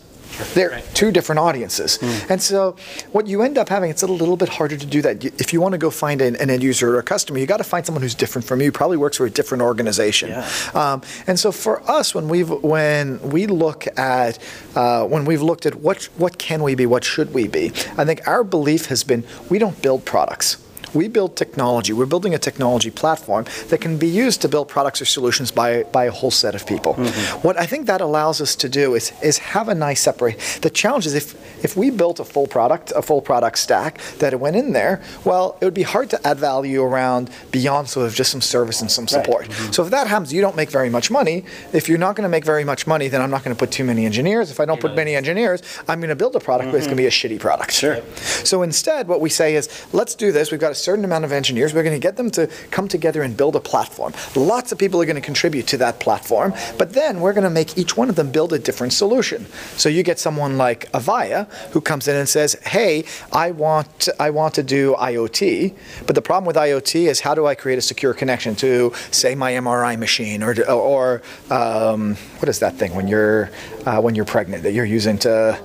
They're 0.54 0.82
two 0.94 1.10
different 1.10 1.38
audiences. 1.38 1.98
And 2.28 2.42
so 2.42 2.76
what 3.12 3.26
you 3.26 3.42
end 3.42 3.58
up 3.58 3.68
having, 3.68 3.90
it's 3.90 4.02
a 4.02 4.06
little 4.06 4.36
bit 4.36 4.48
harder 4.48 4.76
to 4.76 4.86
do 4.86 5.02
that. 5.02 5.24
If 5.24 5.52
you 5.52 5.60
want 5.60 5.72
to 5.72 5.78
go 5.78 5.90
find 5.90 6.20
an, 6.20 6.36
an 6.36 6.50
end 6.50 6.62
user 6.62 6.94
or 6.94 6.98
a 6.98 7.02
customer, 7.02 7.38
you 7.38 7.46
got 7.46 7.58
to 7.58 7.64
find 7.64 7.84
someone 7.84 8.02
who's 8.02 8.14
different 8.14 8.46
from 8.46 8.60
you, 8.60 8.72
probably 8.72 8.96
works 8.96 9.16
for 9.16 9.26
a 9.26 9.30
different 9.30 9.62
organization. 9.62 10.30
Um, 10.74 11.02
and 11.26 11.38
so 11.38 11.52
for 11.52 11.82
us, 11.90 12.14
when 12.14 12.28
we've 12.28 12.50
when 12.50 13.20
we 13.30 13.46
look 13.46 13.86
at 13.98 14.38
uh, 14.74 15.04
when 15.06 15.24
we've 15.24 15.42
looked 15.42 15.66
at 15.66 15.76
what 15.76 16.04
what 16.16 16.38
can 16.38 16.62
we 16.62 16.74
be, 16.74 16.86
what 16.86 17.04
should 17.04 17.32
we 17.34 17.48
be, 17.48 17.66
I 17.96 18.04
think 18.04 18.26
our 18.26 18.44
belief 18.44 18.86
has 18.86 19.04
been 19.04 19.24
we 19.50 19.58
don't 19.58 19.80
build 19.82 20.04
products. 20.04 20.63
We 20.94 21.08
build 21.08 21.36
technology. 21.36 21.92
We're 21.92 22.06
building 22.06 22.34
a 22.34 22.38
technology 22.38 22.90
platform 22.90 23.44
that 23.68 23.80
can 23.80 23.98
be 23.98 24.08
used 24.08 24.42
to 24.42 24.48
build 24.48 24.68
products 24.68 25.00
or 25.02 25.04
solutions 25.04 25.50
by, 25.50 25.82
by 25.84 26.04
a 26.04 26.10
whole 26.10 26.30
set 26.30 26.54
of 26.54 26.66
people. 26.66 26.94
Mm-hmm. 26.94 27.46
What 27.46 27.58
I 27.58 27.66
think 27.66 27.86
that 27.86 28.00
allows 28.00 28.40
us 28.40 28.54
to 28.56 28.68
do 28.68 28.94
is, 28.94 29.12
is 29.22 29.38
have 29.38 29.68
a 29.68 29.74
nice 29.74 30.00
separate. 30.00 30.38
The 30.62 30.70
challenge 30.70 31.06
is 31.06 31.14
if, 31.14 31.34
if 31.64 31.76
we 31.76 31.90
built 31.90 32.20
a 32.20 32.24
full 32.24 32.46
product, 32.46 32.92
a 32.94 33.02
full 33.02 33.20
product 33.20 33.58
stack 33.58 33.98
that 34.18 34.32
it 34.32 34.40
went 34.40 34.56
in 34.56 34.72
there, 34.72 35.02
well, 35.24 35.58
it 35.60 35.64
would 35.64 35.74
be 35.74 35.82
hard 35.82 36.10
to 36.10 36.26
add 36.26 36.38
value 36.38 36.82
around 36.82 37.30
beyond 37.50 37.88
sort 37.88 38.06
of 38.06 38.14
just 38.14 38.30
some 38.30 38.40
service 38.40 38.80
and 38.80 38.90
some 38.90 39.08
support. 39.08 39.48
Mm-hmm. 39.48 39.72
So 39.72 39.84
if 39.84 39.90
that 39.90 40.06
happens, 40.06 40.32
you 40.32 40.40
don't 40.40 40.56
make 40.56 40.70
very 40.70 40.90
much 40.90 41.10
money. 41.10 41.44
If 41.72 41.88
you're 41.88 41.98
not 41.98 42.16
going 42.16 42.24
to 42.24 42.28
make 42.28 42.44
very 42.44 42.64
much 42.64 42.86
money, 42.86 43.08
then 43.08 43.20
I'm 43.20 43.30
not 43.30 43.42
going 43.44 43.54
to 43.54 43.58
put 43.58 43.70
too 43.70 43.84
many 43.84 44.06
engineers. 44.06 44.50
If 44.50 44.60
I 44.60 44.64
don't 44.64 44.80
put 44.80 44.94
many 44.94 45.14
engineers, 45.14 45.62
I'm 45.88 46.00
going 46.00 46.10
to 46.10 46.16
build 46.16 46.36
a 46.36 46.40
product, 46.40 46.70
but 46.70 46.76
it's 46.76 46.86
going 46.86 46.96
to 46.96 47.02
be 47.02 47.06
a 47.06 47.10
mm-hmm. 47.10 47.34
shitty 47.34 47.40
product. 47.40 47.72
Sure. 47.72 48.02
So 48.44 48.62
instead, 48.62 49.08
what 49.08 49.20
we 49.20 49.30
say 49.30 49.54
is, 49.56 49.68
let's 49.92 50.14
do 50.14 50.32
this. 50.32 50.50
We've 50.50 50.60
got 50.60 50.72
a 50.72 50.74
certain 50.84 51.04
amount 51.04 51.24
of 51.24 51.32
engineers. 51.32 51.72
We're 51.74 51.82
going 51.82 52.00
to 52.00 52.06
get 52.08 52.16
them 52.16 52.30
to 52.32 52.46
come 52.70 52.88
together 52.88 53.22
and 53.22 53.36
build 53.36 53.56
a 53.56 53.60
platform. 53.60 54.12
Lots 54.36 54.70
of 54.72 54.78
people 54.78 55.00
are 55.00 55.06
going 55.06 55.16
to 55.16 55.28
contribute 55.32 55.66
to 55.68 55.76
that 55.78 55.98
platform, 55.98 56.52
but 56.78 56.92
then 56.92 57.20
we're 57.20 57.32
going 57.32 57.44
to 57.44 57.50
make 57.50 57.78
each 57.78 57.96
one 57.96 58.08
of 58.10 58.16
them 58.16 58.30
build 58.30 58.52
a 58.52 58.58
different 58.58 58.92
solution. 58.92 59.46
So 59.76 59.88
you 59.88 60.02
get 60.02 60.18
someone 60.18 60.58
like 60.58 60.90
Avaya 60.92 61.50
who 61.72 61.80
comes 61.80 62.08
in 62.08 62.16
and 62.16 62.28
says, 62.28 62.54
"Hey, 62.64 63.04
I 63.32 63.50
want 63.50 64.08
I 64.20 64.30
want 64.30 64.54
to 64.54 64.62
do 64.62 64.94
IoT, 64.94 65.74
but 66.06 66.14
the 66.14 66.22
problem 66.22 66.46
with 66.46 66.56
IoT 66.56 67.08
is 67.08 67.20
how 67.20 67.34
do 67.34 67.46
I 67.46 67.54
create 67.54 67.78
a 67.78 67.82
secure 67.82 68.14
connection 68.14 68.54
to, 68.56 68.92
say, 69.10 69.34
my 69.34 69.52
MRI 69.52 69.98
machine 69.98 70.42
or 70.42 70.52
or 70.70 71.22
um, 71.50 72.16
what 72.38 72.48
is 72.48 72.58
that 72.60 72.74
thing 72.76 72.94
when 72.94 73.08
you're 73.08 73.50
uh, 73.86 74.00
when 74.00 74.14
you're 74.14 74.24
pregnant 74.24 74.62
that 74.64 74.72
you're 74.72 74.84
using 74.84 75.18
to 75.18 75.58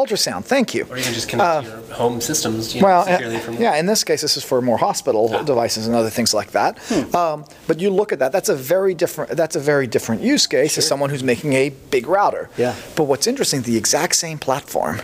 ultrasound? 0.00 0.44
Thank 0.44 0.74
you. 0.74 0.86
Or 0.90 0.96
even 0.96 1.12
just 1.12 1.28
connect 1.28 1.64
to 1.66 1.70
your 1.70 1.96
home 1.96 2.20
systems 2.20 2.74
you 2.74 2.80
know, 2.80 2.86
Well, 2.86 3.04
securely 3.06 3.36
uh, 3.36 3.60
yeah, 3.60 3.76
in 3.76 3.86
this 3.86 4.04
case, 4.04 4.20
this 4.22 4.36
is 4.36 4.44
for 4.44 4.60
more 4.62 4.78
hospital 4.78 5.28
devices 5.44 5.86
and 5.86 5.94
other 5.96 6.10
things 6.10 6.32
like 6.34 6.50
that. 6.52 6.78
Um, 7.14 7.44
but 7.66 7.80
you 7.80 7.90
look 7.90 8.12
at 8.12 8.18
that; 8.20 8.32
that's 8.32 8.48
a 8.48 8.56
very 8.56 8.94
different. 8.94 9.30
That's 9.32 9.56
a 9.56 9.60
very 9.60 9.86
different 9.86 10.22
use 10.22 10.46
case 10.46 10.78
as 10.78 10.86
someone 10.86 11.10
who's 11.10 11.24
making 11.24 11.52
a 11.54 11.70
big 11.90 12.06
router. 12.06 12.48
Yeah. 12.56 12.74
But 12.96 13.04
what's 13.04 13.26
interesting, 13.26 13.62
the 13.62 13.76
exact 13.76 14.14
same 14.16 14.38
platform 14.38 15.00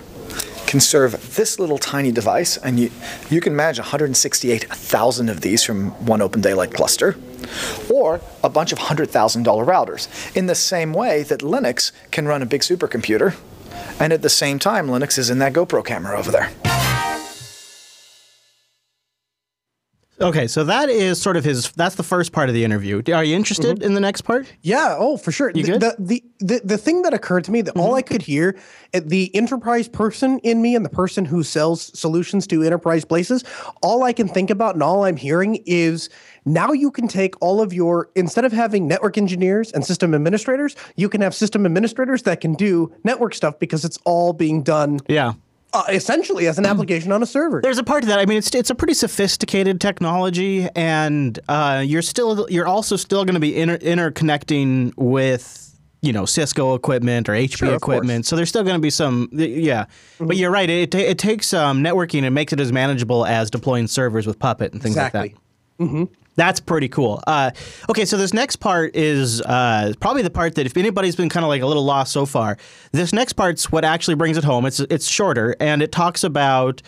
can 0.66 0.80
serve 0.80 1.36
this 1.36 1.58
little 1.60 1.78
tiny 1.78 2.10
device, 2.12 2.56
and 2.56 2.78
you 2.80 2.90
you 3.30 3.40
can 3.40 3.54
manage 3.54 3.78
168,000 3.78 5.28
of 5.28 5.40
these 5.40 5.62
from 5.62 5.90
one 6.06 6.20
Open 6.20 6.40
Daylight 6.40 6.72
cluster, 6.74 7.16
or 7.88 8.20
a 8.42 8.48
bunch 8.48 8.72
of 8.72 8.78
hundred 8.78 9.10
thousand 9.10 9.44
dollar 9.44 9.64
routers. 9.64 10.08
In 10.36 10.46
the 10.46 10.54
same 10.54 10.92
way 10.92 11.22
that 11.24 11.40
Linux 11.40 11.92
can 12.10 12.26
run 12.26 12.42
a 12.42 12.46
big 12.46 12.62
supercomputer, 12.62 13.34
and 14.00 14.12
at 14.12 14.22
the 14.22 14.28
same 14.28 14.58
time, 14.58 14.88
Linux 14.88 15.18
is 15.18 15.30
in 15.30 15.38
that 15.38 15.52
GoPro 15.52 15.84
camera 15.84 16.18
over 16.18 16.30
there. 16.30 16.75
Okay, 20.18 20.46
so 20.46 20.64
that 20.64 20.88
is 20.88 21.20
sort 21.20 21.36
of 21.36 21.44
his. 21.44 21.70
That's 21.72 21.96
the 21.96 22.02
first 22.02 22.32
part 22.32 22.48
of 22.48 22.54
the 22.54 22.64
interview. 22.64 23.02
Are 23.12 23.22
you 23.22 23.36
interested 23.36 23.82
in 23.82 23.92
the 23.92 24.00
next 24.00 24.22
part? 24.22 24.50
Yeah. 24.62 24.96
Oh, 24.98 25.18
for 25.18 25.30
sure. 25.30 25.50
You 25.50 25.62
the, 25.62 25.72
good? 25.72 25.80
The, 25.80 25.94
the 25.98 26.24
the 26.38 26.60
the 26.64 26.78
thing 26.78 27.02
that 27.02 27.12
occurred 27.12 27.44
to 27.44 27.52
me 27.52 27.60
that 27.62 27.76
all 27.76 27.94
I 27.94 28.02
could 28.02 28.22
hear, 28.22 28.56
uh, 28.94 29.00
the 29.04 29.34
enterprise 29.34 29.88
person 29.88 30.38
in 30.38 30.62
me 30.62 30.74
and 30.74 30.84
the 30.84 30.90
person 30.90 31.26
who 31.26 31.42
sells 31.42 31.98
solutions 31.98 32.46
to 32.46 32.62
enterprise 32.62 33.04
places, 33.04 33.44
all 33.82 34.04
I 34.04 34.14
can 34.14 34.26
think 34.28 34.48
about 34.48 34.74
and 34.74 34.82
all 34.82 35.04
I'm 35.04 35.16
hearing 35.16 35.62
is 35.66 36.08
now 36.46 36.72
you 36.72 36.90
can 36.90 37.08
take 37.08 37.34
all 37.42 37.60
of 37.60 37.74
your 37.74 38.08
instead 38.14 38.46
of 38.46 38.52
having 38.52 38.88
network 38.88 39.18
engineers 39.18 39.70
and 39.72 39.84
system 39.84 40.14
administrators, 40.14 40.76
you 40.96 41.10
can 41.10 41.20
have 41.20 41.34
system 41.34 41.66
administrators 41.66 42.22
that 42.22 42.40
can 42.40 42.54
do 42.54 42.90
network 43.04 43.34
stuff 43.34 43.58
because 43.58 43.84
it's 43.84 43.98
all 44.04 44.32
being 44.32 44.62
done 44.62 45.00
Yeah. 45.08 45.34
Uh, 45.76 45.84
essentially 45.90 46.46
as 46.46 46.58
an 46.58 46.66
application 46.66 47.12
on 47.12 47.22
a 47.22 47.26
server. 47.26 47.60
There's 47.62 47.78
a 47.78 47.84
part 47.84 48.02
to 48.02 48.08
that. 48.08 48.18
I 48.18 48.26
mean, 48.26 48.38
it's 48.38 48.54
it's 48.54 48.70
a 48.70 48.74
pretty 48.74 48.94
sophisticated 48.94 49.80
technology, 49.80 50.68
and 50.74 51.38
uh, 51.48 51.82
you're 51.86 52.02
still 52.02 52.46
you're 52.50 52.66
also 52.66 52.96
still 52.96 53.24
going 53.24 53.34
to 53.34 53.40
be 53.40 53.56
inter- 53.56 53.78
interconnecting 53.78 54.92
with 54.96 55.62
you 56.02 56.12
know 56.12 56.24
Cisco 56.24 56.74
equipment 56.74 57.28
or 57.28 57.32
HP 57.32 57.56
Sure, 57.58 57.74
equipment. 57.74 58.26
So 58.26 58.36
there's 58.36 58.48
still 58.48 58.62
going 58.64 58.76
to 58.76 58.80
be 58.80 58.90
some 58.90 59.28
yeah. 59.32 59.86
But 60.18 60.36
you're 60.36 60.50
right. 60.50 60.68
It 60.68 60.94
it 60.94 61.18
takes 61.18 61.52
um, 61.54 61.82
networking 61.82 62.22
and 62.24 62.34
makes 62.34 62.52
it 62.52 62.60
as 62.60 62.72
manageable 62.72 63.24
as 63.26 63.50
deploying 63.50 63.86
servers 63.86 64.26
with 64.26 64.38
Puppet 64.38 64.72
and 64.72 64.82
things 64.82 64.94
Exactly. 64.96 65.34
like 65.78 65.90
that. 66.08 66.08
That's 66.36 66.60
pretty 66.60 66.88
cool. 66.88 67.22
Uh, 67.26 67.50
okay, 67.88 68.04
so 68.04 68.16
this 68.16 68.34
next 68.34 68.56
part 68.56 68.94
is 68.94 69.40
uh, 69.40 69.94
probably 70.00 70.22
the 70.22 70.30
part 70.30 70.54
that 70.56 70.66
if 70.66 70.76
anybody's 70.76 71.16
been 71.16 71.30
kind 71.30 71.44
of 71.44 71.48
like 71.48 71.62
a 71.62 71.66
little 71.66 71.84
lost 71.84 72.12
so 72.12 72.26
far, 72.26 72.58
this 72.92 73.12
next 73.12 73.32
part's 73.32 73.72
what 73.72 73.84
actually 73.84 74.14
brings 74.14 74.36
it 74.36 74.44
home. 74.44 74.66
It's 74.66 74.80
it's 74.80 75.08
shorter 75.08 75.56
and 75.60 75.82
it 75.82 75.92
talks 75.92 76.22
about 76.24 76.82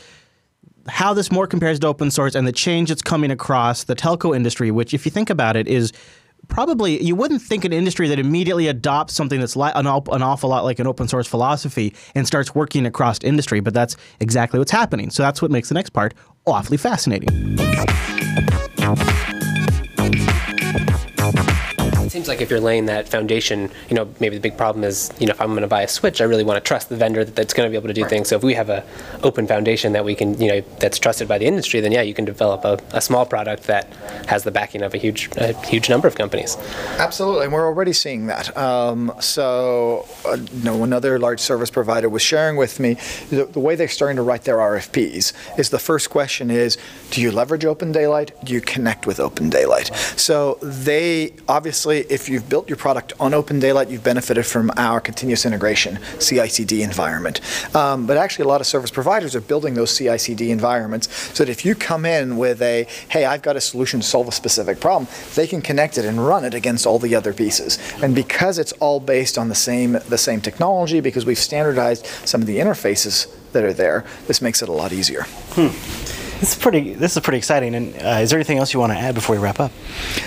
how 0.86 1.14
this 1.14 1.30
more 1.30 1.46
compares 1.46 1.78
to 1.80 1.86
open 1.86 2.10
source 2.10 2.34
and 2.34 2.46
the 2.46 2.52
change 2.52 2.88
that's 2.88 3.02
coming 3.02 3.30
across 3.30 3.84
the 3.84 3.94
telco 3.94 4.34
industry, 4.34 4.70
which, 4.70 4.94
if 4.94 5.04
you 5.04 5.10
think 5.10 5.30
about 5.30 5.56
it, 5.56 5.66
is 5.66 5.92
probably 6.48 7.02
you 7.02 7.14
wouldn't 7.14 7.42
think 7.42 7.64
an 7.64 7.72
industry 7.72 8.08
that 8.08 8.18
immediately 8.18 8.68
adopts 8.68 9.14
something 9.14 9.40
that's 9.40 9.56
li- 9.56 9.72
an, 9.74 9.86
op- 9.86 10.08
an 10.08 10.22
awful 10.22 10.50
lot 10.50 10.64
like 10.64 10.78
an 10.78 10.86
open 10.86 11.08
source 11.08 11.26
philosophy 11.26 11.94
and 12.14 12.26
starts 12.26 12.54
working 12.54 12.86
across 12.86 13.18
industry, 13.22 13.60
but 13.60 13.74
that's 13.74 13.96
exactly 14.20 14.58
what's 14.58 14.70
happening. 14.70 15.10
So 15.10 15.22
that's 15.22 15.42
what 15.42 15.50
makes 15.50 15.68
the 15.68 15.74
next 15.74 15.90
part 15.90 16.14
awfully 16.46 16.76
fascinating. 16.78 17.56
Seems 22.18 22.26
like 22.26 22.40
if 22.40 22.50
you're 22.50 22.58
laying 22.58 22.86
that 22.86 23.08
foundation, 23.08 23.70
you 23.88 23.94
know, 23.94 24.12
maybe 24.18 24.34
the 24.34 24.40
big 24.40 24.56
problem 24.56 24.82
is, 24.82 25.12
you 25.20 25.28
know, 25.28 25.30
if 25.30 25.40
I'm 25.40 25.50
going 25.50 25.60
to 25.60 25.68
buy 25.68 25.82
a 25.82 25.88
switch, 25.88 26.20
I 26.20 26.24
really 26.24 26.42
want 26.42 26.56
to 26.56 26.66
trust 26.66 26.88
the 26.88 26.96
vendor 26.96 27.24
that, 27.24 27.36
that's 27.36 27.54
going 27.54 27.64
to 27.64 27.70
be 27.70 27.76
able 27.76 27.86
to 27.86 27.94
do 27.94 28.04
things. 28.06 28.26
So 28.26 28.34
if 28.34 28.42
we 28.42 28.54
have 28.54 28.68
a 28.68 28.84
open 29.22 29.46
foundation 29.46 29.92
that 29.92 30.04
we 30.04 30.16
can, 30.16 30.36
you 30.40 30.48
know, 30.48 30.60
that's 30.80 30.98
trusted 30.98 31.28
by 31.28 31.38
the 31.38 31.44
industry, 31.44 31.78
then 31.78 31.92
yeah, 31.92 32.02
you 32.02 32.14
can 32.14 32.24
develop 32.24 32.64
a, 32.64 32.80
a 32.92 33.00
small 33.00 33.24
product 33.24 33.68
that 33.68 33.86
has 34.26 34.42
the 34.42 34.50
backing 34.50 34.82
of 34.82 34.94
a 34.94 34.98
huge, 34.98 35.28
a 35.36 35.52
huge 35.68 35.88
number 35.88 36.08
of 36.08 36.16
companies. 36.16 36.56
Absolutely, 36.98 37.44
and 37.44 37.52
we're 37.52 37.64
already 37.64 37.92
seeing 37.92 38.26
that. 38.26 38.56
Um, 38.56 39.12
so, 39.20 40.04
uh, 40.26 40.38
you 40.52 40.64
know, 40.64 40.82
another 40.82 41.20
large 41.20 41.38
service 41.38 41.70
provider 41.70 42.08
was 42.08 42.22
sharing 42.22 42.56
with 42.56 42.80
me 42.80 42.94
the, 43.30 43.44
the 43.44 43.60
way 43.60 43.76
they're 43.76 43.86
starting 43.86 44.16
to 44.16 44.22
write 44.24 44.42
their 44.42 44.56
RFPs 44.56 45.34
is 45.56 45.70
the 45.70 45.78
first 45.78 46.10
question 46.10 46.50
is, 46.50 46.78
do 47.12 47.22
you 47.22 47.30
leverage 47.30 47.64
Open 47.64 47.92
Daylight? 47.92 48.32
Do 48.42 48.54
you 48.54 48.60
connect 48.60 49.06
with 49.06 49.20
Open 49.20 49.50
Daylight? 49.50 49.94
So 50.16 50.58
they 50.62 51.36
obviously, 51.46 52.07
if 52.08 52.28
you've 52.28 52.48
built 52.48 52.68
your 52.68 52.76
product 52.76 53.12
on 53.20 53.34
Open 53.34 53.58
Daylight, 53.58 53.88
you've 53.90 54.04
benefited 54.04 54.46
from 54.46 54.70
our 54.76 55.00
continuous 55.00 55.44
integration 55.44 55.98
CI/CD 56.18 56.82
environment. 56.82 57.40
Um, 57.74 58.06
but 58.06 58.16
actually, 58.16 58.44
a 58.44 58.48
lot 58.48 58.60
of 58.60 58.66
service 58.66 58.90
providers 58.90 59.34
are 59.34 59.40
building 59.40 59.74
those 59.74 59.96
CI/CD 59.96 60.50
environments 60.50 61.08
so 61.36 61.44
that 61.44 61.50
if 61.50 61.64
you 61.64 61.74
come 61.74 62.04
in 62.04 62.36
with 62.36 62.62
a, 62.62 62.86
hey, 63.08 63.24
I've 63.24 63.42
got 63.42 63.56
a 63.56 63.60
solution 63.60 64.00
to 64.00 64.06
solve 64.06 64.28
a 64.28 64.32
specific 64.32 64.80
problem, 64.80 65.08
they 65.34 65.46
can 65.46 65.62
connect 65.62 65.98
it 65.98 66.04
and 66.04 66.26
run 66.26 66.44
it 66.44 66.54
against 66.54 66.86
all 66.86 66.98
the 66.98 67.14
other 67.14 67.32
pieces. 67.32 67.78
And 68.02 68.14
because 68.14 68.58
it's 68.58 68.72
all 68.72 69.00
based 69.00 69.38
on 69.38 69.48
the 69.48 69.54
same 69.54 69.92
the 70.08 70.18
same 70.18 70.40
technology, 70.40 71.00
because 71.00 71.26
we've 71.26 71.38
standardized 71.38 72.06
some 72.24 72.40
of 72.40 72.46
the 72.46 72.58
interfaces 72.58 73.26
that 73.52 73.64
are 73.64 73.72
there, 73.72 74.04
this 74.26 74.42
makes 74.42 74.62
it 74.62 74.68
a 74.68 74.72
lot 74.72 74.92
easier. 74.92 75.22
Hmm. 75.52 75.68
This 76.40 76.52
is 76.52 76.58
pretty. 76.58 76.94
This 76.94 77.16
is 77.16 77.22
pretty 77.22 77.38
exciting. 77.38 77.74
And 77.74 77.94
uh, 77.96 78.20
is 78.22 78.30
there 78.30 78.38
anything 78.38 78.58
else 78.58 78.72
you 78.72 78.78
want 78.78 78.92
to 78.92 78.98
add 78.98 79.14
before 79.14 79.34
we 79.34 79.42
wrap 79.42 79.58
up? 79.58 79.72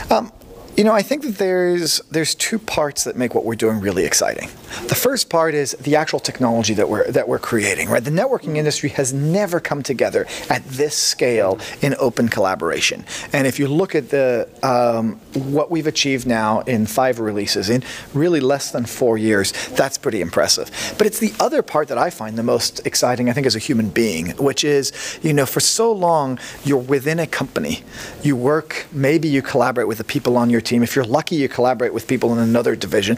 Um, 0.09 0.31
you 0.77 0.83
know, 0.83 0.93
I 0.93 1.01
think 1.01 1.23
that 1.23 1.37
there's 1.37 1.99
there's 2.11 2.35
two 2.35 2.59
parts 2.59 3.03
that 3.03 3.15
make 3.15 3.35
what 3.35 3.45
we're 3.45 3.55
doing 3.55 3.79
really 3.79 4.05
exciting. 4.05 4.49
The 4.87 4.95
first 4.95 5.29
part 5.29 5.53
is 5.53 5.71
the 5.73 5.95
actual 5.95 6.19
technology 6.19 6.73
that 6.73 6.89
we're 6.89 7.09
that 7.11 7.27
we're 7.27 7.39
creating. 7.39 7.89
Right, 7.89 8.03
the 8.03 8.11
networking 8.11 8.57
industry 8.57 8.89
has 8.89 9.13
never 9.13 9.59
come 9.59 9.83
together 9.83 10.27
at 10.49 10.63
this 10.65 10.95
scale 10.95 11.59
in 11.81 11.95
open 11.99 12.29
collaboration. 12.29 13.05
And 13.33 13.47
if 13.47 13.59
you 13.59 13.67
look 13.67 13.95
at 13.95 14.09
the 14.09 14.47
um, 14.63 15.15
what 15.33 15.71
we've 15.71 15.87
achieved 15.87 16.27
now 16.27 16.61
in 16.61 16.85
five 16.85 17.19
releases 17.19 17.69
in 17.69 17.83
really 18.13 18.39
less 18.39 18.71
than 18.71 18.85
four 18.85 19.17
years, 19.17 19.53
that's 19.69 19.97
pretty 19.97 20.21
impressive. 20.21 20.69
But 20.97 21.07
it's 21.07 21.19
the 21.19 21.33
other 21.39 21.61
part 21.61 21.87
that 21.89 21.97
I 21.97 22.09
find 22.09 22.37
the 22.37 22.43
most 22.43 22.85
exciting. 22.85 23.29
I 23.29 23.33
think 23.33 23.47
as 23.47 23.55
a 23.55 23.59
human 23.59 23.89
being, 23.89 24.29
which 24.37 24.63
is 24.63 24.91
you 25.21 25.33
know, 25.33 25.45
for 25.45 25.59
so 25.59 25.91
long 25.91 26.39
you're 26.63 26.77
within 26.77 27.19
a 27.19 27.27
company, 27.27 27.83
you 28.23 28.35
work, 28.35 28.87
maybe 28.91 29.27
you 29.27 29.41
collaborate 29.41 29.87
with 29.87 29.97
the 29.97 30.03
people 30.03 30.37
on 30.37 30.49
your 30.49 30.61
team. 30.61 30.83
If 30.83 30.95
you're 30.95 31.05
lucky, 31.05 31.35
you 31.35 31.49
collaborate 31.49 31.93
with 31.93 32.07
people 32.07 32.31
in 32.33 32.39
another 32.39 32.75
division. 32.75 33.17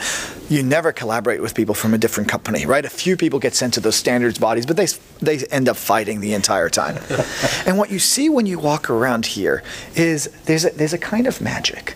You 0.50 0.64
never 0.64 0.92
collaborate 0.92 1.42
with 1.44 1.54
people 1.54 1.76
from 1.76 1.94
a 1.94 1.98
different 1.98 2.30
company, 2.30 2.66
right? 2.66 2.86
A 2.86 2.90
few 2.90 3.16
people 3.18 3.38
get 3.38 3.54
sent 3.54 3.74
to 3.76 3.80
those 3.80 3.96
standards 3.96 4.40
bodies, 4.40 4.66
but 4.66 4.78
they 4.78 4.88
they 5.22 5.46
end 5.48 5.70
up 5.70 5.78
fighting 5.78 6.22
the 6.22 6.34
entire 6.34 6.70
time. 6.70 6.98
and 7.68 7.78
what 7.78 7.92
you 7.92 8.00
see 8.00 8.30
when 8.30 8.46
you 8.46 8.58
walk 8.58 8.90
around 8.90 9.26
here 9.28 9.62
is 9.96 10.30
there's 10.46 10.66
a, 10.66 10.70
there's 10.72 10.94
a 10.94 10.98
kind 10.98 11.28
of 11.28 11.42
magic. 11.42 11.96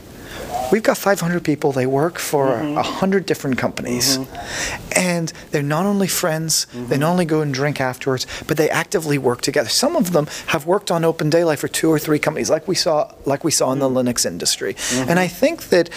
We've 0.72 0.84
got 0.84 0.98
500 0.98 1.46
people. 1.46 1.72
They 1.72 1.86
work 1.86 2.20
for 2.20 2.54
a 2.54 2.62
mm-hmm. 2.62 2.76
100 2.76 3.26
different 3.26 3.58
companies. 3.58 4.18
Mm-hmm. 4.18 5.00
And 5.00 5.32
they're 5.52 5.64
not 5.64 5.86
only 5.86 6.08
friends, 6.08 6.66
they 6.66 6.80
mm-hmm. 6.80 7.00
not 7.00 7.12
only 7.12 7.26
go 7.26 7.42
and 7.42 7.54
drink 7.54 7.80
afterwards, 7.80 8.28
but 8.48 8.58
they 8.58 8.70
actively 8.70 9.18
work 9.18 9.40
together. 9.42 9.70
Some 9.70 9.96
of 9.96 10.12
them 10.12 10.28
have 10.48 10.66
worked 10.66 10.92
on 10.92 11.06
Open 11.06 11.30
Daylight 11.30 11.60
for 11.60 11.70
two 11.70 11.90
or 11.90 12.00
three 12.00 12.20
companies, 12.20 12.50
like 12.50 12.68
we 12.68 12.76
saw, 12.76 13.14
like 13.26 13.46
we 13.46 13.52
saw 13.52 13.72
in 13.72 13.80
the 13.80 13.90
Linux 13.90 14.26
industry. 14.26 14.76
And 14.94 15.20
I 15.20 15.28
think 15.28 15.70
that 15.70 15.90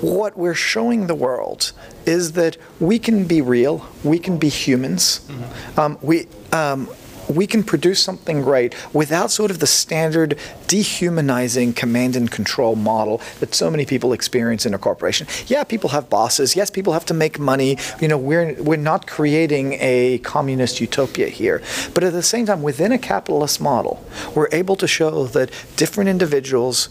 what 0.00 0.36
we're 0.36 0.54
showing 0.54 1.06
the 1.06 1.14
world 1.14 1.72
is 2.06 2.32
that 2.32 2.56
we 2.80 2.98
can 2.98 3.24
be 3.24 3.40
real, 3.40 3.86
we 4.04 4.18
can 4.18 4.38
be 4.38 4.48
humans, 4.48 5.28
um, 5.76 5.98
we. 6.02 6.26
Um, 6.52 6.88
we 7.28 7.46
can 7.46 7.62
produce 7.62 8.02
something 8.02 8.42
great 8.42 8.74
without 8.94 9.30
sort 9.30 9.50
of 9.50 9.58
the 9.58 9.66
standard 9.66 10.38
dehumanizing 10.66 11.72
command 11.72 12.16
and 12.16 12.30
control 12.30 12.76
model 12.76 13.20
that 13.40 13.54
so 13.54 13.70
many 13.70 13.84
people 13.84 14.12
experience 14.12 14.66
in 14.66 14.74
a 14.74 14.78
corporation. 14.78 15.26
Yeah, 15.46 15.64
people 15.64 15.90
have 15.90 16.10
bosses. 16.10 16.56
Yes, 16.56 16.70
people 16.70 16.92
have 16.92 17.04
to 17.06 17.14
make 17.14 17.38
money. 17.38 17.78
You 18.00 18.08
know, 18.08 18.18
we're 18.18 18.54
we're 18.62 18.76
not 18.76 19.06
creating 19.06 19.74
a 19.80 20.18
communist 20.18 20.80
utopia 20.80 21.28
here. 21.28 21.62
But 21.94 22.04
at 22.04 22.12
the 22.12 22.22
same 22.22 22.46
time, 22.46 22.62
within 22.62 22.92
a 22.92 22.98
capitalist 22.98 23.60
model, 23.60 24.04
we're 24.34 24.48
able 24.52 24.76
to 24.76 24.86
show 24.86 25.26
that 25.26 25.50
different 25.76 26.10
individuals 26.10 26.88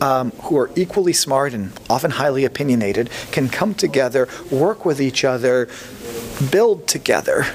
um, 0.00 0.30
who 0.42 0.56
are 0.58 0.70
equally 0.76 1.12
smart 1.12 1.52
and 1.54 1.72
often 1.88 2.12
highly 2.12 2.44
opinionated 2.44 3.10
can 3.32 3.48
come 3.48 3.74
together, 3.74 4.28
work 4.50 4.84
with 4.84 5.00
each 5.00 5.24
other, 5.24 5.68
build 6.50 6.86
together, 6.88 7.46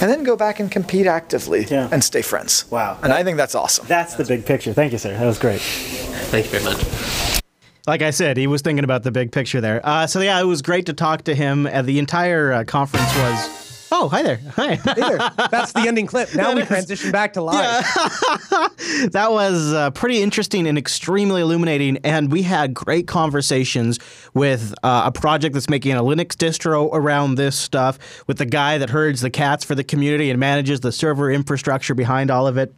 and 0.00 0.10
then 0.10 0.22
go 0.24 0.36
back 0.36 0.60
and 0.60 0.70
compete 0.70 1.06
actively 1.06 1.66
and 1.70 2.02
stay 2.02 2.22
friends. 2.22 2.64
Wow. 2.70 2.98
And 3.02 3.12
I 3.12 3.24
think 3.24 3.36
that's 3.36 3.54
awesome. 3.54 3.86
That's 3.86 4.14
the 4.14 4.24
big 4.24 4.44
picture. 4.44 4.72
Thank 4.72 4.92
you, 4.92 4.98
sir. 4.98 5.16
That 5.16 5.26
was 5.26 5.38
great. 5.38 5.60
Thank 5.60 6.46
you 6.46 6.58
very 6.58 6.64
much. 6.64 7.42
Like 7.86 8.02
I 8.02 8.10
said, 8.10 8.36
he 8.36 8.48
was 8.48 8.62
thinking 8.62 8.84
about 8.84 9.04
the 9.04 9.12
big 9.12 9.30
picture 9.30 9.60
there. 9.60 9.80
Uh, 9.84 10.06
so 10.06 10.20
yeah, 10.20 10.40
it 10.40 10.44
was 10.44 10.60
great 10.60 10.86
to 10.86 10.92
talk 10.92 11.22
to 11.24 11.34
him. 11.34 11.66
Uh, 11.66 11.82
the 11.82 11.98
entire 11.98 12.52
uh, 12.52 12.64
conference 12.64 13.14
was. 13.16 13.65
Oh, 13.92 14.08
hi 14.08 14.22
there. 14.22 14.40
Hi. 14.56 14.74
Hey 14.74 14.94
there. 14.94 15.18
That's 15.50 15.72
the 15.72 15.80
ending 15.86 16.06
clip. 16.06 16.34
Now 16.34 16.54
we 16.54 16.62
transition 16.66 17.12
back 17.12 17.34
to 17.34 17.42
live. 17.42 17.56
Yeah. 17.56 18.68
that 19.10 19.28
was 19.30 19.72
uh, 19.72 19.90
pretty 19.92 20.22
interesting 20.22 20.66
and 20.66 20.76
extremely 20.76 21.40
illuminating. 21.40 21.98
And 21.98 22.32
we 22.32 22.42
had 22.42 22.74
great 22.74 23.06
conversations 23.06 23.98
with 24.34 24.74
uh, 24.82 25.04
a 25.06 25.12
project 25.12 25.54
that's 25.54 25.70
making 25.70 25.92
a 25.92 26.02
Linux 26.02 26.30
distro 26.34 26.88
around 26.92 27.36
this 27.36 27.56
stuff, 27.56 27.98
with 28.26 28.38
the 28.38 28.46
guy 28.46 28.78
that 28.78 28.90
herds 28.90 29.20
the 29.20 29.30
cats 29.30 29.64
for 29.64 29.74
the 29.74 29.84
community 29.84 30.30
and 30.30 30.40
manages 30.40 30.80
the 30.80 30.92
server 30.92 31.30
infrastructure 31.30 31.94
behind 31.94 32.30
all 32.30 32.46
of 32.46 32.56
it. 32.56 32.74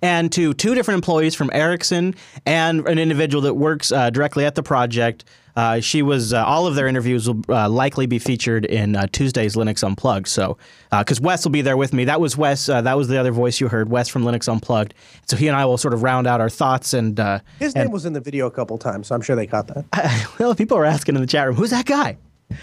And 0.00 0.30
to 0.32 0.54
two 0.54 0.74
different 0.74 0.96
employees 0.96 1.34
from 1.34 1.50
Ericsson 1.52 2.14
and 2.46 2.86
an 2.86 2.98
individual 2.98 3.42
that 3.42 3.54
works 3.54 3.90
uh, 3.90 4.10
directly 4.10 4.44
at 4.44 4.54
the 4.54 4.62
project. 4.62 5.24
Uh, 5.56 5.78
she 5.80 6.02
was 6.02 6.32
uh, 6.32 6.44
all 6.44 6.66
of 6.66 6.74
their 6.74 6.86
interviews 6.88 7.28
will 7.28 7.40
uh, 7.48 7.68
likely 7.68 8.06
be 8.06 8.18
featured 8.18 8.64
in 8.64 8.96
uh, 8.96 9.06
Tuesday's 9.12 9.54
Linux 9.54 9.84
Unplugged. 9.84 10.26
So, 10.26 10.58
because 10.90 11.20
Wes 11.20 11.44
will 11.44 11.52
be 11.52 11.62
there 11.62 11.76
with 11.76 11.92
me, 11.92 12.04
that 12.06 12.20
was 12.20 12.36
Wes. 12.36 12.68
Uh, 12.68 12.80
that 12.82 12.96
was 12.96 13.06
the 13.08 13.18
other 13.18 13.30
voice 13.32 13.60
you 13.60 13.68
heard, 13.68 13.88
Wes 13.88 14.08
from 14.08 14.24
Linux 14.24 14.48
Unplugged. 14.48 14.94
So 15.26 15.36
he 15.36 15.46
and 15.48 15.56
I 15.56 15.64
will 15.64 15.78
sort 15.78 15.94
of 15.94 16.02
round 16.02 16.26
out 16.26 16.40
our 16.40 16.50
thoughts 16.50 16.92
and. 16.94 17.18
uh, 17.20 17.38
His 17.60 17.74
and- 17.74 17.84
name 17.84 17.92
was 17.92 18.04
in 18.04 18.12
the 18.14 18.20
video 18.20 18.46
a 18.46 18.50
couple 18.50 18.78
times, 18.78 19.06
so 19.08 19.14
I'm 19.14 19.22
sure 19.22 19.36
they 19.36 19.46
caught 19.46 19.68
that. 19.68 20.34
well, 20.38 20.54
people 20.54 20.76
are 20.76 20.84
asking 20.84 21.14
in 21.14 21.20
the 21.20 21.26
chat 21.26 21.46
room, 21.46 21.56
who's 21.56 21.70
that 21.70 21.86
guy? 21.86 22.16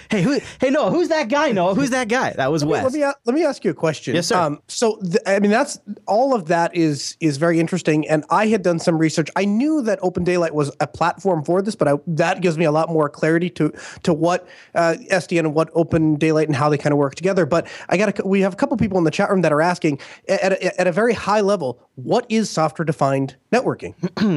Hey, 0.10 0.22
who? 0.22 0.40
Hey, 0.60 0.70
Noah, 0.70 0.92
who's 0.92 1.10
that 1.10 1.30
guy? 1.30 1.52
Noah, 1.52 1.76
who's 1.76 1.90
that 1.90 2.08
guy? 2.08 2.34
That 2.34 2.52
was 2.52 2.64
Let 2.64 2.68
me, 2.68 2.72
Wes. 2.72 2.84
let 2.84 2.94
me 2.94 3.14
let 3.26 3.36
me 3.36 3.46
ask 3.46 3.64
you 3.64 3.72
a 3.72 3.74
question. 3.74 4.16
Yes, 4.16 4.28
sir. 4.28 4.38
Um, 4.38 4.62
so 4.68 5.00
th- 5.02 5.18
I 5.26 5.40
mean, 5.40 5.52
that's 5.52 5.80
all 6.08 6.34
of 6.36 6.48
that 6.48 6.76
is 6.76 7.18
is 7.20 7.38
very 7.38 7.60
interesting, 7.60 8.08
and 8.08 8.24
I 8.30 8.48
had 8.48 8.62
done 8.62 8.80
some 8.80 8.98
research. 8.98 9.30
I 9.36 9.46
knew 9.46 9.82
that 9.84 10.00
Open 10.02 10.24
Daylight 10.24 10.54
was 10.54 10.72
a 10.80 10.88
platform 10.88 11.44
for 11.44 11.62
this, 11.62 11.76
but 11.76 11.88
I, 11.88 11.94
that 12.08 12.42
gives 12.42 12.58
me 12.58 12.66
a 12.66 12.72
lot 12.72 12.90
more 12.90 13.10
clarity 13.10 13.50
to 13.52 13.74
to 14.04 14.14
what 14.14 14.48
uh, 14.76 14.96
SDN 15.10 15.40
and 15.40 15.54
what 15.56 15.70
Open 15.74 16.16
Daylight 16.16 16.48
and 16.48 16.56
how 16.56 16.70
they 16.70 16.78
kind 16.78 16.94
of 16.94 17.00
work 17.00 17.16
together. 17.16 17.46
But 17.46 17.68
I 17.90 17.98
got 17.98 18.26
we 18.26 18.42
have 18.42 18.54
a 18.54 18.58
couple 18.58 18.78
people 18.78 18.98
in 18.98 19.04
the 19.04 19.12
chat 19.12 19.30
room 19.30 19.42
that 19.42 19.52
are 19.52 19.62
asking 19.62 20.00
at 20.28 20.54
a, 20.54 20.80
at 20.82 20.88
a 20.88 20.92
very 20.92 21.14
high 21.14 21.42
level, 21.42 21.80
what 22.04 22.26
is 22.30 22.50
software 22.50 22.86
defined 22.86 23.36
networking? 23.52 23.94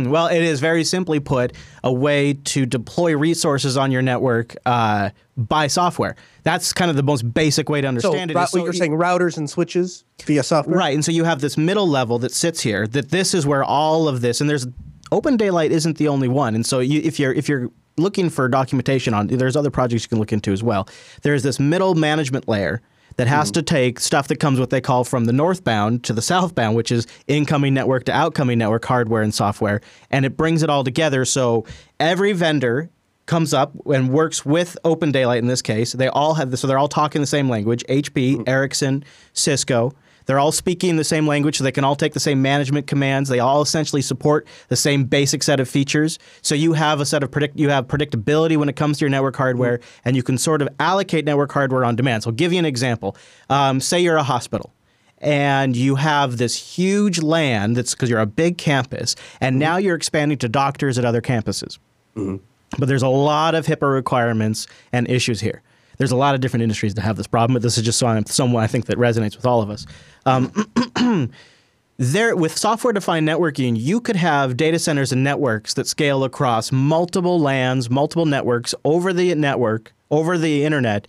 well, 0.10 0.26
it 0.28 0.42
is 0.42 0.60
very 0.60 0.84
simply 0.84 1.20
put 1.20 1.52
a 1.82 1.92
way 1.92 2.34
to 2.34 2.66
deploy 2.66 3.16
resources 3.16 3.76
on 3.76 3.90
your 3.92 4.02
network 4.02 4.54
uh, 4.66 5.10
by 5.36 5.66
software. 5.66 6.16
That's 6.42 6.72
kind 6.72 6.90
of 6.90 6.96
the 6.96 7.02
most 7.02 7.32
basic 7.34 7.68
way 7.68 7.80
to 7.80 7.86
So, 7.86 7.88
understand 7.88 8.30
it. 8.30 8.36
rou- 8.36 8.46
so 8.46 8.58
you're 8.58 8.66
you- 8.68 8.72
saying 8.78 8.92
routers 8.92 9.36
and 9.36 9.48
switches 9.48 10.04
via 10.24 10.42
software, 10.42 10.76
Right. 10.78 10.94
And 10.94 11.04
so 11.04 11.12
you 11.12 11.24
have 11.24 11.40
this 11.40 11.56
middle 11.56 11.88
level 11.88 12.18
that 12.20 12.32
sits 12.32 12.60
here, 12.60 12.86
that 12.88 13.10
this 13.10 13.34
is 13.34 13.46
where 13.46 13.64
all 13.64 14.08
of 14.08 14.20
this, 14.20 14.40
and 14.40 14.48
there's 14.48 14.66
Open 15.12 15.36
Daylight 15.36 15.70
isn't 15.70 15.98
the 15.98 16.08
only 16.08 16.28
one. 16.28 16.54
And 16.54 16.64
so 16.66 16.80
you, 16.80 17.00
if 17.04 17.20
you're 17.20 17.32
if 17.32 17.48
you're 17.48 17.70
looking 17.96 18.30
for 18.30 18.48
documentation 18.48 19.14
on, 19.14 19.28
there's 19.28 19.54
other 19.54 19.70
projects 19.70 20.02
you 20.04 20.08
can 20.08 20.18
look 20.18 20.32
into 20.32 20.50
as 20.52 20.62
well. 20.62 20.88
There's 21.22 21.42
this 21.44 21.60
middle 21.60 21.94
management 21.94 22.48
layer 22.48 22.80
that 23.16 23.26
has 23.26 23.48
mm-hmm. 23.48 23.54
to 23.54 23.62
take 23.62 24.00
stuff 24.00 24.28
that 24.28 24.40
comes 24.40 24.58
what 24.58 24.70
they 24.70 24.80
call 24.80 25.04
from 25.04 25.24
the 25.24 25.32
northbound 25.32 26.04
to 26.04 26.12
the 26.12 26.22
southbound, 26.22 26.76
which 26.76 26.90
is 26.90 27.06
incoming 27.26 27.74
network 27.74 28.04
to 28.04 28.12
outcoming 28.12 28.58
network 28.58 28.84
hardware 28.84 29.22
and 29.22 29.34
software, 29.34 29.80
and 30.10 30.24
it 30.24 30.36
brings 30.36 30.62
it 30.62 30.70
all 30.70 30.84
together. 30.84 31.24
So 31.24 31.64
every 32.00 32.32
vendor 32.32 32.90
comes 33.26 33.54
up 33.54 33.72
and 33.86 34.10
works 34.10 34.44
with 34.44 34.76
Open 34.84 35.10
Daylight 35.10 35.38
in 35.38 35.48
this 35.48 35.62
case. 35.62 35.92
They 35.92 36.08
all 36.08 36.34
have 36.34 36.50
this, 36.50 36.60
so 36.60 36.66
they're 36.66 36.78
all 36.78 36.88
talking 36.88 37.20
the 37.20 37.26
same 37.26 37.48
language. 37.48 37.84
HP, 37.88 38.34
mm-hmm. 38.36 38.42
Ericsson, 38.46 39.04
Cisco. 39.32 39.92
They're 40.26 40.38
all 40.38 40.52
speaking 40.52 40.96
the 40.96 41.04
same 41.04 41.26
language, 41.26 41.58
so 41.58 41.64
they 41.64 41.72
can 41.72 41.84
all 41.84 41.96
take 41.96 42.14
the 42.14 42.20
same 42.20 42.40
management 42.42 42.86
commands. 42.86 43.28
They 43.28 43.40
all 43.40 43.62
essentially 43.62 44.02
support 44.02 44.46
the 44.68 44.76
same 44.76 45.04
basic 45.04 45.42
set 45.42 45.60
of 45.60 45.68
features. 45.68 46.18
So 46.42 46.54
you 46.54 46.72
have 46.72 47.00
a 47.00 47.06
set 47.06 47.22
of 47.22 47.30
predict 47.30 47.58
you 47.58 47.68
have 47.68 47.86
predictability 47.86 48.56
when 48.56 48.68
it 48.68 48.76
comes 48.76 48.98
to 48.98 49.04
your 49.04 49.10
network 49.10 49.36
hardware, 49.36 49.78
mm-hmm. 49.78 50.00
and 50.06 50.16
you 50.16 50.22
can 50.22 50.38
sort 50.38 50.62
of 50.62 50.68
allocate 50.80 51.24
network 51.24 51.52
hardware 51.52 51.84
on 51.84 51.96
demand. 51.96 52.22
So 52.22 52.30
I'll 52.30 52.36
give 52.36 52.52
you 52.52 52.58
an 52.58 52.64
example. 52.64 53.16
Um, 53.50 53.80
say 53.80 54.00
you're 54.00 54.16
a 54.16 54.22
hospital 54.22 54.72
and 55.18 55.74
you 55.74 55.94
have 55.94 56.36
this 56.36 56.76
huge 56.76 57.20
LAN 57.22 57.72
that's 57.72 57.94
because 57.94 58.10
you're 58.10 58.20
a 58.20 58.26
big 58.26 58.58
campus, 58.58 59.16
and 59.40 59.54
mm-hmm. 59.54 59.60
now 59.60 59.76
you're 59.78 59.96
expanding 59.96 60.38
to 60.38 60.48
doctors 60.48 60.98
at 60.98 61.04
other 61.04 61.22
campuses. 61.22 61.78
Mm-hmm. 62.14 62.36
But 62.78 62.88
there's 62.88 63.02
a 63.02 63.08
lot 63.08 63.54
of 63.54 63.66
HIPAA 63.66 63.92
requirements 63.92 64.66
and 64.92 65.08
issues 65.08 65.40
here. 65.40 65.62
There's 65.96 66.10
a 66.10 66.16
lot 66.16 66.34
of 66.34 66.40
different 66.40 66.62
industries 66.62 66.94
that 66.94 67.02
have 67.02 67.16
this 67.16 67.26
problem, 67.26 67.54
but 67.54 67.62
this 67.62 67.78
is 67.78 67.84
just 67.84 67.98
some- 67.98 68.26
someone 68.26 68.62
I 68.62 68.66
think 68.66 68.86
that 68.86 68.98
resonates 68.98 69.36
with 69.36 69.46
all 69.46 69.62
of 69.62 69.70
us. 69.70 69.86
Um, 70.26 70.52
there, 71.96 72.34
with 72.36 72.56
software-defined 72.56 73.28
networking, 73.28 73.74
you 73.78 74.00
could 74.00 74.16
have 74.16 74.56
data 74.56 74.78
centers 74.78 75.12
and 75.12 75.22
networks 75.22 75.74
that 75.74 75.86
scale 75.86 76.24
across 76.24 76.72
multiple 76.72 77.38
LANs, 77.38 77.90
multiple 77.90 78.26
networks 78.26 78.74
over 78.84 79.12
the 79.12 79.34
network, 79.34 79.92
over 80.10 80.38
the 80.38 80.64
internet, 80.64 81.08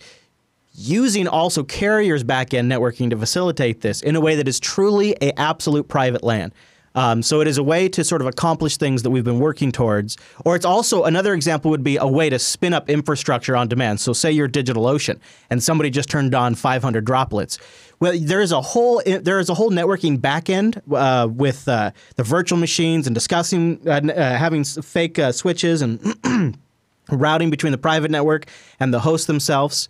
using 0.74 1.26
also 1.26 1.64
carriers 1.64 2.22
backend 2.22 2.66
networking 2.66 3.10
to 3.10 3.16
facilitate 3.16 3.80
this 3.80 4.02
in 4.02 4.14
a 4.14 4.20
way 4.20 4.34
that 4.36 4.46
is 4.46 4.60
truly 4.60 5.16
a 5.22 5.38
absolute 5.38 5.88
private 5.88 6.22
LAN. 6.22 6.52
Um, 6.96 7.22
so 7.22 7.42
it 7.42 7.46
is 7.46 7.58
a 7.58 7.62
way 7.62 7.88
to 7.90 8.02
sort 8.02 8.22
of 8.22 8.26
accomplish 8.26 8.78
things 8.78 9.02
that 9.02 9.10
we've 9.10 9.22
been 9.22 9.38
working 9.38 9.70
towards. 9.70 10.16
Or 10.46 10.56
it's 10.56 10.64
also 10.64 11.04
another 11.04 11.34
example 11.34 11.70
would 11.70 11.84
be 11.84 11.98
a 11.98 12.06
way 12.06 12.30
to 12.30 12.38
spin 12.38 12.72
up 12.72 12.88
infrastructure 12.88 13.54
on 13.54 13.68
demand. 13.68 14.00
So 14.00 14.14
say 14.14 14.32
you're 14.32 14.48
DigitalOcean 14.48 15.20
and 15.50 15.62
somebody 15.62 15.90
just 15.90 16.08
turned 16.08 16.34
on 16.34 16.54
500 16.54 17.04
droplets. 17.04 17.58
Well, 17.98 18.12
there 18.18 18.40
is 18.40 18.52
a 18.52 18.60
whole 18.60 19.02
there 19.04 19.38
is 19.38 19.48
a 19.48 19.54
whole 19.54 19.70
networking 19.70 20.18
backend 20.18 20.80
uh, 20.92 21.28
with 21.28 21.66
uh, 21.66 21.92
the 22.16 22.22
virtual 22.22 22.58
machines 22.58 23.06
and 23.06 23.14
discussing 23.14 23.80
uh, 23.86 23.90
uh, 23.92 24.36
having 24.36 24.64
fake 24.64 25.18
uh, 25.18 25.32
switches 25.32 25.82
and 25.82 26.58
routing 27.10 27.50
between 27.50 27.72
the 27.72 27.78
private 27.78 28.10
network 28.10 28.46
and 28.80 28.92
the 28.92 29.00
hosts 29.00 29.26
themselves. 29.26 29.88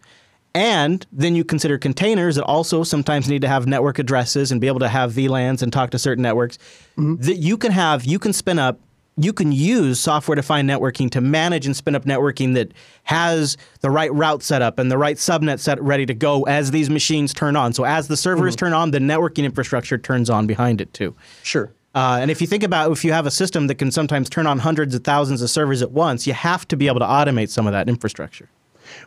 And 0.55 1.05
then 1.13 1.37
you 1.37 1.45
consider 1.45 1.77
containers 1.77 2.37
that 2.37 2.45
also 2.45 2.83
sometimes 2.83 3.29
need 3.29 3.43
to 3.43 3.49
have 3.49 3.67
network 3.67 3.99
addresses 3.99 4.51
and 4.51 4.59
be 4.59 4.69
able 4.69 4.81
to 4.81 4.89
have 4.89 5.13
VLANs 5.13 5.63
and 5.63 5.71
talk 5.71 5.91
to 5.91 5.99
certain 5.99 6.23
networks. 6.23 6.57
That 6.97 7.37
you 7.37 7.59
can 7.59 7.73
have, 7.73 8.07
you 8.07 8.19
can 8.19 8.33
spin 8.33 8.59
up, 8.59 8.81
you 9.19 9.33
can 9.33 9.51
use 9.51 9.99
software 9.99 10.37
defined 10.37 10.69
networking 10.69 11.11
to 11.11 11.21
manage 11.21 11.65
and 11.65 11.75
spin 11.75 11.95
up 11.95 12.05
networking 12.05 12.55
that 12.55 12.73
has 13.05 13.57
the 13.81 13.91
right 13.91 14.13
route 14.13 14.43
set 14.43 14.61
up 14.61 14.79
and 14.79 14.91
the 14.91 14.99
right 14.99 15.17
subnet 15.17 15.59
set 15.59 15.83
ready 15.83 16.05
to 16.05 16.15
go 16.15 16.43
as 16.45 16.71
these 16.71 16.91
machines 16.91 17.33
turn 17.33 17.57
on. 17.57 17.73
So 17.73 17.85
as 17.85 18.09
the 18.09 18.17
servers 18.17 18.55
turn 18.55 18.75
on, 18.75 18.91
the 18.91 18.99
networking 18.99 19.45
infrastructure 19.45 19.97
turns 19.97 20.29
on 20.29 20.47
behind 20.47 20.81
it 20.81 20.93
too. 20.93 21.15
Sure. 21.43 21.73
Uh, 21.95 22.19
and 22.21 22.31
if 22.31 22.43
you 22.43 22.47
think 22.47 22.63
about 22.63 22.93
if 22.93 23.07
you 23.07 23.13
have 23.13 23.25
a 23.25 23.31
system 23.31 23.69
that 23.69 23.77
can 23.77 23.91
sometimes 23.91 24.29
turn 24.29 24.47
on 24.47 24.59
hundreds 24.59 24.95
of 24.95 25.03
thousands 25.03 25.41
of 25.41 25.49
servers 25.49 25.81
at 25.81 25.93
once, 25.93 26.27
you 26.27 26.35
have 26.35 26.69
to 26.69 26.77
be 26.77 26.87
able 26.89 27.01
to 27.01 27.07
automate 27.07 27.49
some 27.49 27.67
of 27.67 27.73
that 27.73 27.89
infrastructure. 27.89 28.51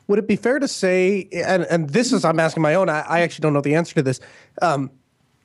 Would 0.07 0.18
it 0.18 0.27
be 0.27 0.36
fair 0.36 0.57
to 0.57 0.68
say, 0.68 1.30
and, 1.31 1.64
and 1.65 1.91
this 1.91 2.11
is, 2.11 2.26
I'm 2.26 2.40
asking 2.40 2.64
my 2.64 2.73
own, 2.73 2.90
I, 2.90 3.02
I 3.02 3.19
actually 3.22 3.44
don't 3.44 3.53
know 3.53 3.61
the 3.61 3.76
answer 3.76 3.94
to 3.95 4.02
this. 4.02 4.19
Um, 4.61 4.90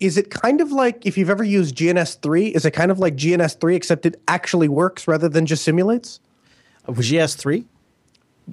is 0.05 0.17
it 0.19 0.31
kind 0.31 0.61
of 0.61 0.71
like 0.73 1.05
if 1.07 1.17
you've 1.17 1.31
ever 1.31 1.45
used 1.45 1.77
GNS3, 1.77 2.53
is 2.53 2.65
it 2.65 2.73
kind 2.73 2.91
of 2.91 2.99
like 2.99 3.17
GNS3 3.17 3.75
except 3.75 4.07
it 4.07 4.21
actually 4.29 4.69
works 4.69 5.09
rather 5.09 5.29
than 5.29 5.47
just 5.47 5.65
simulates? 5.65 6.21
GS3? 6.89 7.65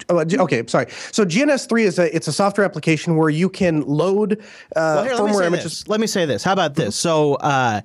Oh, 0.08 0.18
uh, 0.18 0.24
G- 0.24 0.38
okay, 0.38 0.66
sorry. 0.66 0.86
So 1.10 1.24
GNS3 1.26 1.82
is 1.82 1.98
a 1.98 2.14
it's 2.16 2.26
a 2.26 2.32
software 2.32 2.64
application 2.64 3.16
where 3.16 3.28
you 3.28 3.50
can 3.50 3.82
load 3.82 4.32
uh, 4.34 4.44
Well, 4.74 5.04
here, 5.04 5.14
firmware 5.16 5.46
images. 5.46 5.64
this. 5.80 5.88
Let 5.88 6.00
me 6.00 6.06
say 6.06 6.24
this. 6.24 6.42
How 6.42 6.54
about 6.54 6.74
this? 6.74 6.96
So, 6.96 7.34
uh, 7.34 7.82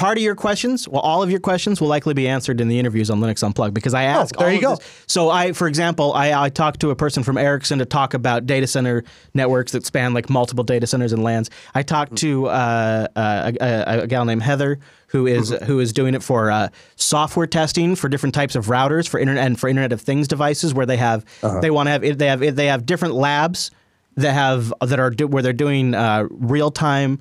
part 0.00 0.16
of 0.16 0.24
your 0.24 0.34
questions, 0.34 0.88
well, 0.88 1.02
all 1.02 1.22
of 1.22 1.30
your 1.30 1.40
questions 1.40 1.80
will 1.80 1.88
likely 1.88 2.14
be 2.14 2.26
answered 2.26 2.60
in 2.60 2.68
the 2.68 2.78
interviews 2.78 3.10
on 3.10 3.20
Linux 3.20 3.42
Unplugged 3.42 3.74
because 3.74 3.92
I 3.92 4.04
ask. 4.04 4.34
there 4.36 4.48
all 4.48 4.52
you 4.52 4.60
go. 4.60 4.76
this. 4.76 5.04
So, 5.06 5.28
I, 5.28 5.52
for 5.52 5.68
example, 5.68 6.12
I, 6.14 6.32
I 6.44 6.48
talked 6.48 6.80
to 6.80 6.90
a 6.90 6.96
person 6.96 7.22
from 7.22 7.36
Ericsson 7.36 7.78
to 7.80 7.84
talk 7.84 8.14
about 8.14 8.46
data 8.46 8.66
center 8.66 9.04
networks 9.34 9.72
that 9.72 9.84
span 9.84 10.14
like 10.14 10.30
multiple 10.30 10.64
data 10.64 10.86
centers 10.86 11.12
and 11.12 11.22
LANs. 11.22 11.50
I 11.74 11.82
talked 11.82 12.16
to 12.16 12.46
uh, 12.46 13.06
uh, 13.14 13.52
a, 13.60 13.64
a, 13.64 14.00
a 14.02 14.06
gal 14.06 14.24
named 14.24 14.42
Heather 14.42 14.78
who 15.08 15.26
is- 15.26 15.50
who 15.66 15.80
is 15.80 15.92
doing 15.92 16.14
it 16.14 16.22
for 16.22 16.50
uh, 16.50 16.68
software 16.96 17.46
testing 17.46 17.94
for 17.96 18.08
different 18.08 18.34
types 18.34 18.54
of 18.56 18.66
routers 18.66 19.06
for 19.08 19.20
internet 19.20 19.44
and 19.44 19.60
for 19.60 19.68
Internet 19.68 19.92
of 19.92 20.00
Things 20.00 20.26
devices 20.28 20.72
where 20.72 20.86
they 20.86 20.96
have 20.96 21.24
they 21.60 21.70
want 21.70 21.88
to 21.88 21.90
have 21.90 22.18
they 22.18 22.26
have 22.26 22.56
they 22.56 22.66
have 22.66 22.86
different 22.86 23.14
labs 23.14 23.70
that 24.16 24.32
have 24.32 24.72
that 24.80 24.98
are 25.00 25.10
do, 25.10 25.26
where 25.26 25.42
they're 25.42 25.52
doing 25.52 25.94
uh, 25.94 26.26
real 26.30 26.70
time 26.70 27.20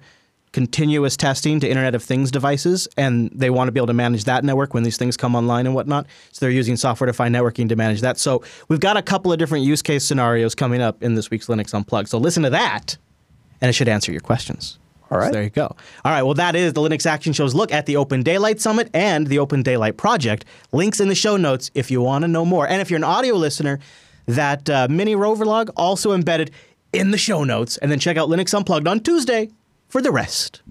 continuous 0.51 1.15
testing 1.15 1.59
to 1.59 1.67
Internet 1.67 1.95
of 1.95 2.03
Things 2.03 2.31
devices, 2.31 2.87
and 2.97 3.29
they 3.33 3.49
want 3.49 3.67
to 3.67 3.71
be 3.71 3.79
able 3.79 3.87
to 3.87 3.93
manage 3.93 4.23
that 4.25 4.43
network 4.43 4.73
when 4.73 4.83
these 4.83 4.97
things 4.97 5.15
come 5.17 5.35
online 5.35 5.65
and 5.65 5.75
whatnot. 5.75 6.07
So 6.31 6.45
they're 6.45 6.51
using 6.51 6.75
software 6.75 7.07
defined 7.07 7.35
networking 7.35 7.69
to 7.69 7.75
manage 7.75 8.01
that. 8.01 8.17
So 8.17 8.43
we've 8.67 8.79
got 8.79 8.97
a 8.97 9.01
couple 9.01 9.31
of 9.31 9.39
different 9.39 9.65
use 9.65 9.81
case 9.81 10.03
scenarios 10.03 10.55
coming 10.55 10.81
up 10.81 11.03
in 11.03 11.15
this 11.15 11.29
week's 11.29 11.47
Linux 11.47 11.73
Unplugged. 11.73 12.09
So 12.09 12.17
listen 12.17 12.43
to 12.43 12.49
that, 12.49 12.97
and 13.61 13.69
it 13.69 13.73
should 13.73 13.87
answer 13.87 14.11
your 14.11 14.21
questions. 14.21 14.79
All 15.11 15.17
right. 15.17 15.33
there 15.33 15.41
you 15.41 15.49
go. 15.49 15.75
All 16.05 16.11
right. 16.11 16.21
Well, 16.21 16.35
that 16.35 16.55
is 16.55 16.73
the 16.73 16.81
Linux 16.81 17.07
Action 17.07 17.33
Show's 17.33 17.55
look 17.55 17.71
at 17.71 17.87
the 17.87 17.95
Open 17.95 18.21
Daylight 18.21 18.61
Summit 18.61 18.91
and 18.93 19.25
the 19.25 19.39
Open 19.39 19.63
Daylight 19.63 19.97
Project. 19.97 20.45
Links 20.71 20.99
in 20.99 21.07
the 21.07 21.15
show 21.15 21.35
notes 21.35 21.71
if 21.73 21.89
you 21.89 22.01
want 22.01 22.23
to 22.23 22.27
know 22.27 22.45
more. 22.45 22.67
And 22.67 22.79
if 22.79 22.91
you're 22.91 22.97
an 22.97 23.03
audio 23.03 23.33
listener, 23.35 23.79
that 24.27 24.69
uh, 24.69 24.87
mini 24.87 25.15
rover 25.15 25.45
log 25.45 25.71
also 25.75 26.11
embedded 26.11 26.51
in 26.93 27.09
the 27.09 27.17
show 27.17 27.43
notes. 27.43 27.77
And 27.77 27.91
then 27.91 27.97
check 27.97 28.17
out 28.17 28.29
Linux 28.29 28.53
Unplugged 28.55 28.87
on 28.87 28.99
Tuesday 28.99 29.49
for 29.89 30.01
the 30.01 30.11
rest. 30.11 30.61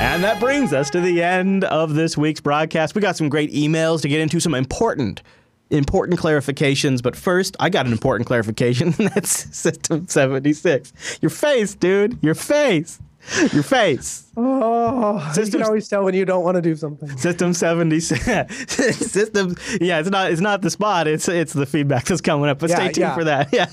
And 0.00 0.24
that 0.24 0.40
brings 0.40 0.72
us 0.72 0.88
to 0.90 1.00
the 1.00 1.22
end 1.22 1.64
of 1.64 1.94
this 1.94 2.16
week's 2.16 2.40
broadcast. 2.40 2.94
We 2.94 3.02
got 3.02 3.16
some 3.16 3.28
great 3.28 3.52
emails 3.52 4.00
to 4.00 4.08
get 4.08 4.20
into, 4.20 4.40
some 4.40 4.54
important, 4.54 5.22
important 5.68 6.18
clarifications. 6.18 7.02
But 7.02 7.14
first, 7.14 7.54
I 7.60 7.68
got 7.68 7.84
an 7.84 7.92
important 7.92 8.26
clarification. 8.26 8.90
That's 8.98 9.54
System 9.56 10.08
76. 10.08 11.18
Your 11.20 11.30
face, 11.30 11.74
dude. 11.74 12.18
Your 12.22 12.34
face. 12.34 12.98
Your 13.52 13.62
face. 13.62 14.29
Oh, 14.42 15.32
you 15.36 15.50
can 15.50 15.62
always 15.62 15.86
tell 15.86 16.02
when 16.02 16.14
you 16.14 16.24
don't 16.24 16.42
want 16.42 16.54
to 16.54 16.62
do 16.62 16.74
something. 16.74 17.14
System 17.18 17.52
76. 17.52 18.24
System. 18.96 19.54
Yeah, 19.80 19.98
it's 19.98 20.08
not. 20.08 20.32
It's 20.32 20.40
not 20.40 20.62
the 20.62 20.70
spot. 20.70 21.06
It's 21.06 21.28
it's 21.28 21.52
the 21.52 21.66
feedback 21.66 22.06
that's 22.06 22.22
coming 22.22 22.48
up. 22.48 22.58
But 22.58 22.70
Yeah, 22.70 22.76
stay 22.76 22.86
tuned 22.86 22.96
yeah. 22.98 23.14
for 23.14 23.24
that. 23.24 23.48
Yeah. 23.52 23.66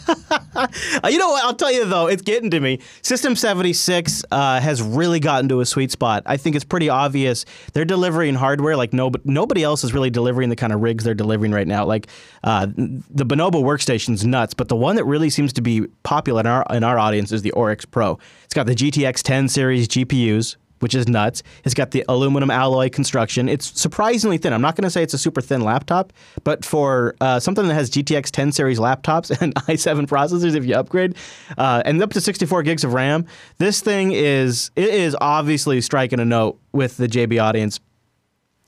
Uh, 0.56 1.07
you 1.07 1.19
know 1.19 1.30
what? 1.30 1.45
I'll 1.45 1.53
tell 1.53 1.72
you 1.72 1.85
though. 1.85 2.07
It's 2.07 2.22
getting 2.22 2.49
to 2.49 2.60
me. 2.60 2.80
System 3.02 3.35
76 3.35 4.26
uh, 4.31 4.60
has 4.60 4.81
really 4.81 5.19
gotten 5.19 5.48
to 5.49 5.61
a 5.61 5.65
sweet 5.65 5.91
spot. 5.91 6.23
I 6.26 6.35
think 6.35 6.56
it's 6.56 6.65
pretty 6.65 6.89
obvious. 6.89 7.45
They're 7.73 7.85
delivering 7.85 8.35
hardware 8.35 8.76
like 8.76 8.91
nobody 8.91 9.23
nobody 9.26 9.64
else 9.64 9.84
is 9.84 9.94
really 9.94 10.10
delivering 10.10 10.49
the 10.49 10.56
kind 10.56 10.73
of 10.73 10.81
rigs 10.81 11.03
they're 11.06 11.14
delivering 11.14 11.52
right 11.53 11.68
now. 11.68 11.85
Like 11.85 12.07
uh, 12.44 12.65
the 12.76 13.26
Bonobo 13.26 13.64
workstation's 13.64 14.26
nuts, 14.26 14.53
but 14.53 14.68
the 14.68 14.76
one 14.76 14.98
that 14.98 15.06
really 15.06 15.30
seems 15.30 15.53
to 15.53 15.61
be 15.61 15.88
popular 16.03 16.41
in 16.41 16.48
our 16.48 16.65
in 16.72 16.84
our 16.84 16.99
audience 16.99 17.31
is 17.31 17.41
the 17.44 17.52
Oryx 17.52 17.85
Pro. 17.85 18.19
It's 18.44 18.53
got 18.53 18.65
the 18.65 18.76
GTX 18.76 19.22
10 19.22 19.48
series 19.48 19.88
GPUs 19.88 20.56
which 20.80 20.95
is 20.95 21.08
nuts. 21.08 21.44
It's 21.64 21.74
got 21.74 21.91
the 21.91 22.04
aluminum 22.08 22.52
alloy 22.52 22.90
construction. 22.90 23.49
It's 23.49 23.80
surprisingly 23.80 24.38
thin. 24.38 24.54
I'm 24.54 24.62
not 24.62 24.76
going 24.76 24.84
to 24.84 24.90
say 24.90 25.04
it's 25.04 25.14
a 25.14 25.18
super 25.18 25.41
thin 25.41 25.62
laptop, 25.62 26.14
but 26.44 26.64
for 26.66 27.16
uh, 27.22 27.40
something 27.40 27.68
that 27.68 27.74
has 27.74 27.90
GTX 27.90 28.32
10 28.32 28.52
series 28.52 28.80
laptops 28.80 29.30
and 29.41 29.56
i7 29.56 30.08
processors, 30.08 30.56
if 30.56 30.66
you 30.66 30.76
upgrade, 30.76 31.16
uh, 31.58 31.82
and 31.86 32.02
up 32.02 32.12
to 32.12 32.22
64 32.22 32.64
gigs 32.64 32.84
of 32.84 32.94
RAM, 32.94 33.26
this 33.58 33.82
thing 33.82 34.12
is 34.12 34.72
it 34.76 34.90
is 34.90 35.16
obviously 35.22 35.82
striking 35.82 36.20
a 36.20 36.26
note 36.26 36.60
with 36.72 36.98
the 36.98 37.08
JB 37.08 37.41
audience. 37.41 37.80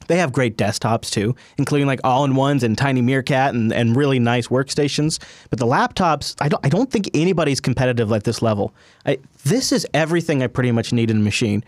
They 0.08 0.18
have 0.18 0.32
great 0.32 0.58
desktops 0.58 1.12
too, 1.12 1.36
including 1.58 1.86
like 1.86 2.00
all-in-ones 2.04 2.64
and 2.64 2.76
Tiny 2.76 3.02
Meerkat 3.02 3.54
and, 3.54 3.72
and 3.72 3.96
really 3.96 4.18
nice 4.18 4.48
workstations. 4.48 5.20
But 5.52 5.60
the 5.60 5.68
laptops, 5.68 6.36
I 6.42 6.50
don't, 6.50 6.66
I 6.66 6.70
don't 6.70 6.90
think 6.90 7.10
anybody's 7.14 7.62
competitive 7.62 8.12
at 8.12 8.24
this 8.24 8.42
level. 8.42 8.74
I, 9.06 9.20
this 9.46 9.72
is 9.72 9.86
everything 9.94 10.42
I 10.42 10.48
pretty 10.48 10.72
much 10.72 10.92
need 10.92 11.12
in 11.12 11.18
a 11.18 11.22
machine 11.22 11.64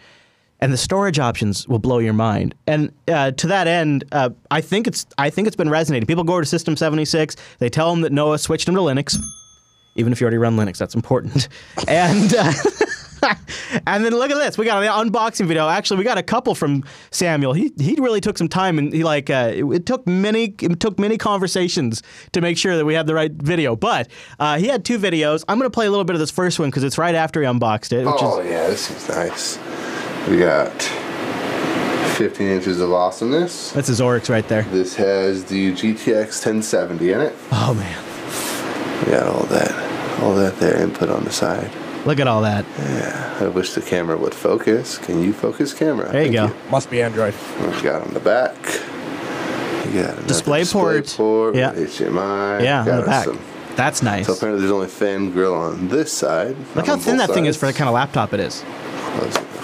and 0.61 0.71
the 0.71 0.77
storage 0.77 1.19
options 1.19 1.67
will 1.67 1.79
blow 1.79 1.97
your 1.97 2.13
mind. 2.13 2.55
And 2.67 2.93
uh, 3.07 3.31
to 3.31 3.47
that 3.47 3.67
end, 3.67 4.05
uh, 4.11 4.29
I 4.51 4.61
think 4.61 4.87
it's 4.87 5.05
I 5.17 5.29
think 5.29 5.47
it's 5.47 5.55
been 5.55 5.69
resonating. 5.69 6.07
People 6.07 6.23
go 6.23 6.39
to 6.39 6.45
System 6.45 6.77
76, 6.77 7.35
they 7.59 7.69
tell 7.69 7.91
them 7.91 8.01
that 8.01 8.11
Noah 8.11 8.37
switched 8.37 8.67
them 8.67 8.75
to 8.75 8.81
Linux, 8.81 9.17
even 9.95 10.13
if 10.13 10.21
you 10.21 10.25
already 10.25 10.37
run 10.37 10.55
Linux. 10.55 10.77
That's 10.77 10.95
important. 10.95 11.47
and 11.87 12.33
uh, 12.35 12.53
and 13.87 14.05
then 14.05 14.13
look 14.13 14.31
at 14.31 14.37
this, 14.37 14.57
we 14.57 14.65
got 14.65 14.83
an 14.83 14.89
unboxing 14.89 15.47
video. 15.47 15.67
Actually, 15.67 15.97
we 15.97 16.03
got 16.03 16.19
a 16.19 16.23
couple 16.23 16.53
from 16.53 16.83
Samuel. 17.09 17.53
He 17.53 17.71
he 17.79 17.95
really 17.95 18.21
took 18.21 18.37
some 18.37 18.47
time 18.47 18.77
and 18.77 18.93
he 18.93 19.03
like 19.03 19.31
uh, 19.31 19.51
it, 19.53 19.65
it 19.65 19.85
took 19.87 20.05
many 20.05 20.55
it 20.61 20.79
took 20.79 20.99
many 20.99 21.17
conversations 21.17 22.03
to 22.33 22.41
make 22.41 22.57
sure 22.57 22.77
that 22.77 22.85
we 22.85 22.93
had 22.93 23.07
the 23.07 23.15
right 23.15 23.31
video. 23.31 23.75
But 23.75 24.09
uh, 24.39 24.59
he 24.59 24.67
had 24.67 24.85
two 24.85 24.99
videos. 24.99 25.43
I'm 25.47 25.57
gonna 25.57 25.71
play 25.71 25.87
a 25.87 25.89
little 25.91 26.05
bit 26.05 26.15
of 26.15 26.19
this 26.19 26.31
first 26.31 26.59
one 26.59 26.69
because 26.69 26.83
it's 26.83 26.99
right 26.99 27.15
after 27.15 27.41
he 27.41 27.47
unboxed 27.47 27.93
it. 27.93 28.05
Which 28.05 28.15
oh 28.19 28.41
is, 28.41 28.49
yeah, 28.49 28.67
this 28.67 28.81
seems 28.81 29.09
nice. 29.09 29.80
We 30.29 30.37
got 30.37 30.71
15 32.17 32.47
inches 32.47 32.79
of 32.79 32.91
awesomeness. 32.93 33.71
That's 33.71 33.87
his 33.87 33.99
Oryx 34.01 34.29
right 34.29 34.47
there. 34.47 34.63
This 34.63 34.95
has 34.95 35.45
the 35.45 35.71
GTX 35.73 36.45
1070 36.45 37.11
in 37.11 37.21
it. 37.21 37.35
Oh 37.51 37.73
man. 37.73 38.03
We 39.05 39.11
got 39.13 39.27
all 39.27 39.45
that 39.47 40.21
all 40.21 40.35
that 40.35 40.57
there 40.59 40.77
input 40.81 41.09
on 41.09 41.23
the 41.23 41.31
side. 41.31 41.71
Look 42.05 42.19
at 42.19 42.27
all 42.27 42.41
that. 42.43 42.65
Yeah, 42.77 43.37
I 43.41 43.47
wish 43.47 43.73
the 43.73 43.81
camera 43.81 44.17
would 44.17 44.33
focus. 44.35 44.97
Can 44.99 45.23
you 45.23 45.33
focus 45.33 45.73
camera? 45.73 46.11
There 46.11 46.23
you 46.25 46.31
Thank 46.37 46.53
go. 46.53 46.69
Must 46.69 46.89
be 46.89 47.01
Android. 47.01 47.33
What 47.33 47.77
you 47.77 47.83
got 47.83 48.03
on 48.07 48.13
the 48.13 48.19
back? 48.19 48.55
You 49.87 50.01
got 50.03 50.09
another 50.11 50.27
Display 50.27 50.65
port. 50.65 51.07
port 51.17 51.55
Yeah. 51.55 51.71
with 51.71 51.89
HDMI. 51.99 52.63
Yeah, 52.63 52.79
on 52.81 52.85
the 52.85 53.05
back. 53.05 53.25
some- 53.25 53.39
That's 53.75 54.03
nice. 54.03 54.27
So 54.27 54.33
apparently 54.33 54.61
there's 54.61 54.71
only 54.71 54.87
fan 54.87 55.31
grill 55.31 55.55
on 55.55 55.87
this 55.87 56.11
side. 56.11 56.55
Look 56.75 56.85
how 56.85 56.97
thin 56.97 57.17
both 57.17 57.27
that 57.27 57.33
thing 57.33 57.45
is 57.47 57.57
for 57.57 57.65
the 57.65 57.73
kind 57.73 57.87
of 57.87 57.93
laptop 57.95 58.33
it 58.33 58.39
is. 58.39 58.63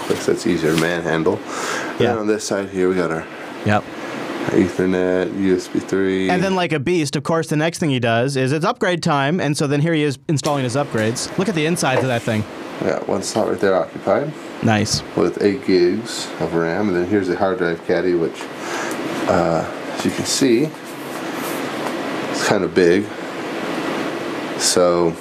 That's 0.08 0.46
easier 0.46 0.74
to 0.74 0.80
manhandle. 0.80 1.38
Yeah. 2.00 2.10
And 2.10 2.20
on 2.20 2.26
this 2.26 2.44
side 2.44 2.68
here, 2.70 2.88
we 2.88 2.94
got 2.94 3.10
our 3.10 3.26
Yep. 3.66 3.84
Ethernet, 4.48 5.30
USB 5.34 5.82
3. 5.82 6.30
And 6.30 6.42
then, 6.42 6.54
like 6.54 6.72
a 6.72 6.78
beast, 6.80 7.16
of 7.16 7.22
course, 7.22 7.48
the 7.48 7.56
next 7.56 7.78
thing 7.80 7.90
he 7.90 7.98
does 7.98 8.34
is 8.36 8.52
it's 8.52 8.64
upgrade 8.64 9.02
time, 9.02 9.40
and 9.40 9.54
so 9.56 9.66
then 9.66 9.80
here 9.80 9.92
he 9.92 10.02
is 10.02 10.18
installing 10.28 10.64
his 10.64 10.74
upgrades. 10.74 11.36
Look 11.36 11.48
at 11.50 11.54
the 11.54 11.66
insides 11.66 12.00
of 12.00 12.06
that 12.08 12.22
thing. 12.22 12.44
Yeah, 12.80 13.00
one 13.04 13.22
slot 13.22 13.48
right 13.48 13.58
there 13.60 13.74
occupied 13.74 14.32
Nice. 14.62 15.02
with 15.16 15.42
8 15.42 15.66
gigs 15.66 16.28
of 16.40 16.54
RAM. 16.54 16.88
And 16.88 16.96
then 16.96 17.06
here's 17.06 17.28
the 17.28 17.36
hard 17.36 17.58
drive 17.58 17.84
caddy, 17.86 18.14
which, 18.14 18.40
uh, 19.28 19.66
as 19.98 20.04
you 20.04 20.10
can 20.12 20.24
see, 20.24 20.70
it's 22.30 22.46
kind 22.48 22.64
of 22.64 22.74
big. 22.74 23.04
So 24.58 25.14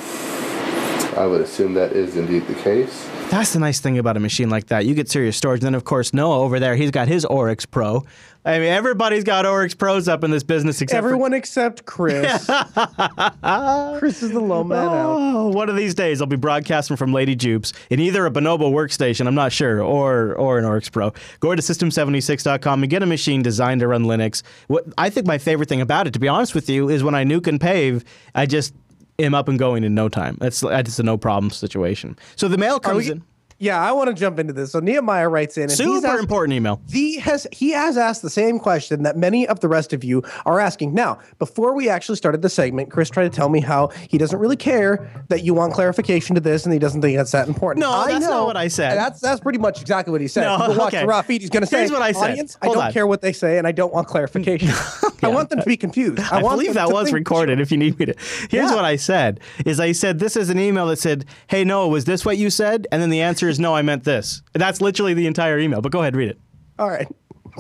I 1.17 1.25
would 1.25 1.41
assume 1.41 1.73
that 1.73 1.91
is 1.93 2.15
indeed 2.15 2.47
the 2.47 2.53
case. 2.55 3.07
That's 3.29 3.51
the 3.51 3.59
nice 3.59 3.81
thing 3.81 3.97
about 3.97 4.15
a 4.15 4.21
machine 4.21 4.49
like 4.49 4.67
that. 4.67 4.85
You 4.85 4.95
get 4.95 5.09
serious 5.09 5.35
storage. 5.35 5.59
And 5.59 5.67
then, 5.67 5.75
of 5.75 5.83
course, 5.83 6.13
Noah 6.13 6.39
over 6.39 6.59
there, 6.59 6.75
he's 6.75 6.91
got 6.91 7.09
his 7.09 7.25
Oryx 7.25 7.65
Pro. 7.65 8.05
I 8.45 8.59
mean, 8.59 8.69
everybody's 8.69 9.25
got 9.25 9.45
Oryx 9.45 9.73
Pros 9.73 10.07
up 10.07 10.23
in 10.23 10.31
this 10.31 10.43
business 10.43 10.81
except 10.81 11.01
for 11.01 11.07
Everyone 11.09 11.33
except 11.33 11.85
Chris. 11.85 12.45
Chris 13.99 14.23
is 14.23 14.31
the 14.31 14.39
low 14.39 14.63
man 14.63 14.87
out. 14.87 15.17
Oh, 15.19 15.49
one 15.49 15.67
of 15.67 15.75
these 15.75 15.93
days 15.93 16.21
I'll 16.21 16.27
be 16.27 16.37
broadcasting 16.37 16.95
from 16.95 17.11
Lady 17.11 17.35
Jupes 17.35 17.73
in 17.89 17.99
either 17.99 18.25
a 18.25 18.31
Bonobo 18.31 18.71
workstation, 18.71 19.27
I'm 19.27 19.35
not 19.35 19.51
sure, 19.51 19.83
or 19.83 20.33
or 20.35 20.57
an 20.57 20.63
Oryx 20.63 20.87
Pro. 20.87 21.11
Go 21.41 21.53
to 21.53 21.61
system76.com 21.61 22.83
and 22.83 22.89
get 22.89 23.03
a 23.03 23.05
machine 23.05 23.41
designed 23.41 23.81
to 23.81 23.87
run 23.87 24.05
Linux. 24.05 24.43
What 24.67 24.85
I 24.97 25.09
think 25.09 25.27
my 25.27 25.37
favorite 25.37 25.67
thing 25.67 25.81
about 25.81 26.07
it, 26.07 26.13
to 26.13 26.19
be 26.19 26.29
honest 26.29 26.55
with 26.55 26.69
you, 26.69 26.87
is 26.87 27.03
when 27.03 27.15
I 27.15 27.25
nuke 27.25 27.47
and 27.47 27.59
pave, 27.59 28.05
I 28.33 28.45
just 28.45 28.73
am 29.19 29.33
up 29.33 29.47
and 29.47 29.57
going 29.57 29.83
in 29.83 29.95
no 29.95 30.09
time. 30.09 30.37
That's 30.39 30.63
it's 30.63 30.99
a 30.99 31.03
no 31.03 31.17
problem 31.17 31.49
situation. 31.51 32.17
So 32.35 32.47
the 32.47 32.57
mail 32.57 32.79
comes 32.79 33.05
we- 33.05 33.11
in. 33.13 33.23
Yeah, 33.59 33.79
I 33.81 33.91
want 33.91 34.07
to 34.09 34.13
jump 34.13 34.37
into 34.37 34.53
this. 34.53 34.71
So 34.71 34.79
Nehemiah 34.79 35.29
writes 35.29 35.57
in, 35.57 35.69
Super 35.69 36.05
asked, 36.07 36.19
important 36.21 36.53
email. 36.55 36.79
he 36.91 37.17
has 37.19 37.47
he 37.51 37.71
has 37.71 37.97
asked 37.97 38.21
the 38.21 38.29
same 38.29 38.59
question 38.59 39.03
that 39.03 39.17
many 39.17 39.47
of 39.47 39.61
the 39.61 39.67
rest 39.67 39.93
of 39.93 40.03
you 40.03 40.23
are 40.45 40.59
asking. 40.59 40.93
Now, 40.93 41.17
before 41.39 41.73
we 41.73 41.89
actually 41.89 42.17
started 42.17 42.41
the 42.43 42.49
segment, 42.49 42.91
Chris 42.91 43.09
tried 43.09 43.23
to 43.31 43.35
tell 43.35 43.49
me 43.49 43.59
how 43.59 43.87
he 44.09 44.17
doesn't 44.19 44.37
really 44.39 44.55
care 44.57 45.09
that 45.29 45.43
you 45.43 45.53
want 45.55 45.73
clarification 45.73 46.35
to 46.35 46.41
this, 46.41 46.65
and 46.65 46.73
he 46.73 46.77
doesn't 46.79 47.01
think 47.01 47.17
that's 47.17 47.31
that 47.31 47.47
important. 47.47 47.81
No, 47.81 47.91
I 47.91 48.11
that's 48.11 48.25
not 48.25 48.31
know, 48.31 48.45
what 48.45 48.57
I 48.57 48.67
said. 48.67 48.95
That's 48.95 49.19
that's 49.21 49.39
pretty 49.39 49.59
much 49.59 49.81
exactly 49.81 50.11
what 50.11 50.21
he 50.21 50.27
said. 50.27 50.41
No, 50.43 50.63
If 50.63 50.73
you 50.73 50.77
watch 50.79 50.93
okay. 50.93 51.37
he's 51.39 51.49
going 51.49 51.61
to 51.61 51.67
say, 51.67 51.79
Here's 51.79 51.91
what 51.91 52.01
I 52.03 52.11
said. 52.11 52.31
"Audience, 52.31 52.57
I 52.61 52.67
don't 52.67 52.77
on. 52.77 52.91
care 52.93 53.07
what 53.07 53.21
they 53.21 53.33
say, 53.33 53.57
and 53.57 53.65
I 53.65 53.71
don't 53.71 53.91
want 53.93 54.07
clarification. 54.07 54.69
I 55.23 55.29
want 55.29 55.49
them 55.49 55.59
to 55.59 55.65
be 55.65 55.77
confused. 55.77 56.19
I, 56.19 56.39
I, 56.39 56.43
want 56.43 56.59
believe 56.59 56.75
that 56.75 56.91
was 56.91 57.11
recorded 57.11 57.59
if 57.59 57.71
you 57.71 57.77
need 57.77 57.97
me 57.97 58.05
to. 58.05 58.13
Here's 58.51 58.69
Yeah. 58.69 58.75
what 58.75 58.85
I 58.85 58.97
said 58.97 59.39
is 59.65 59.79
I 59.79 59.93
said 59.93 60.19
this 60.19 60.35
is 60.35 60.51
an 60.51 60.59
email 60.59 60.85
that 60.87 60.97
said, 60.97 61.25
"Hey 61.47 61.63
Noah, 61.63 61.87
was 61.87 62.05
this 62.05 62.23
what 62.23 62.37
you 62.37 62.51
said?" 62.51 62.85
And 62.91 63.01
then 63.01 63.09
the 63.09 63.21
answer 63.21 63.46
no, 63.59 63.75
I 63.75 63.81
meant 63.81 64.03
this. 64.03 64.41
That's 64.53 64.81
literally 64.81 65.13
the 65.13 65.27
entire 65.27 65.57
email. 65.59 65.81
But 65.81 65.91
go 65.91 66.01
ahead, 66.01 66.15
read 66.15 66.29
it. 66.29 66.39
All 66.79 66.89
right. 66.89 67.07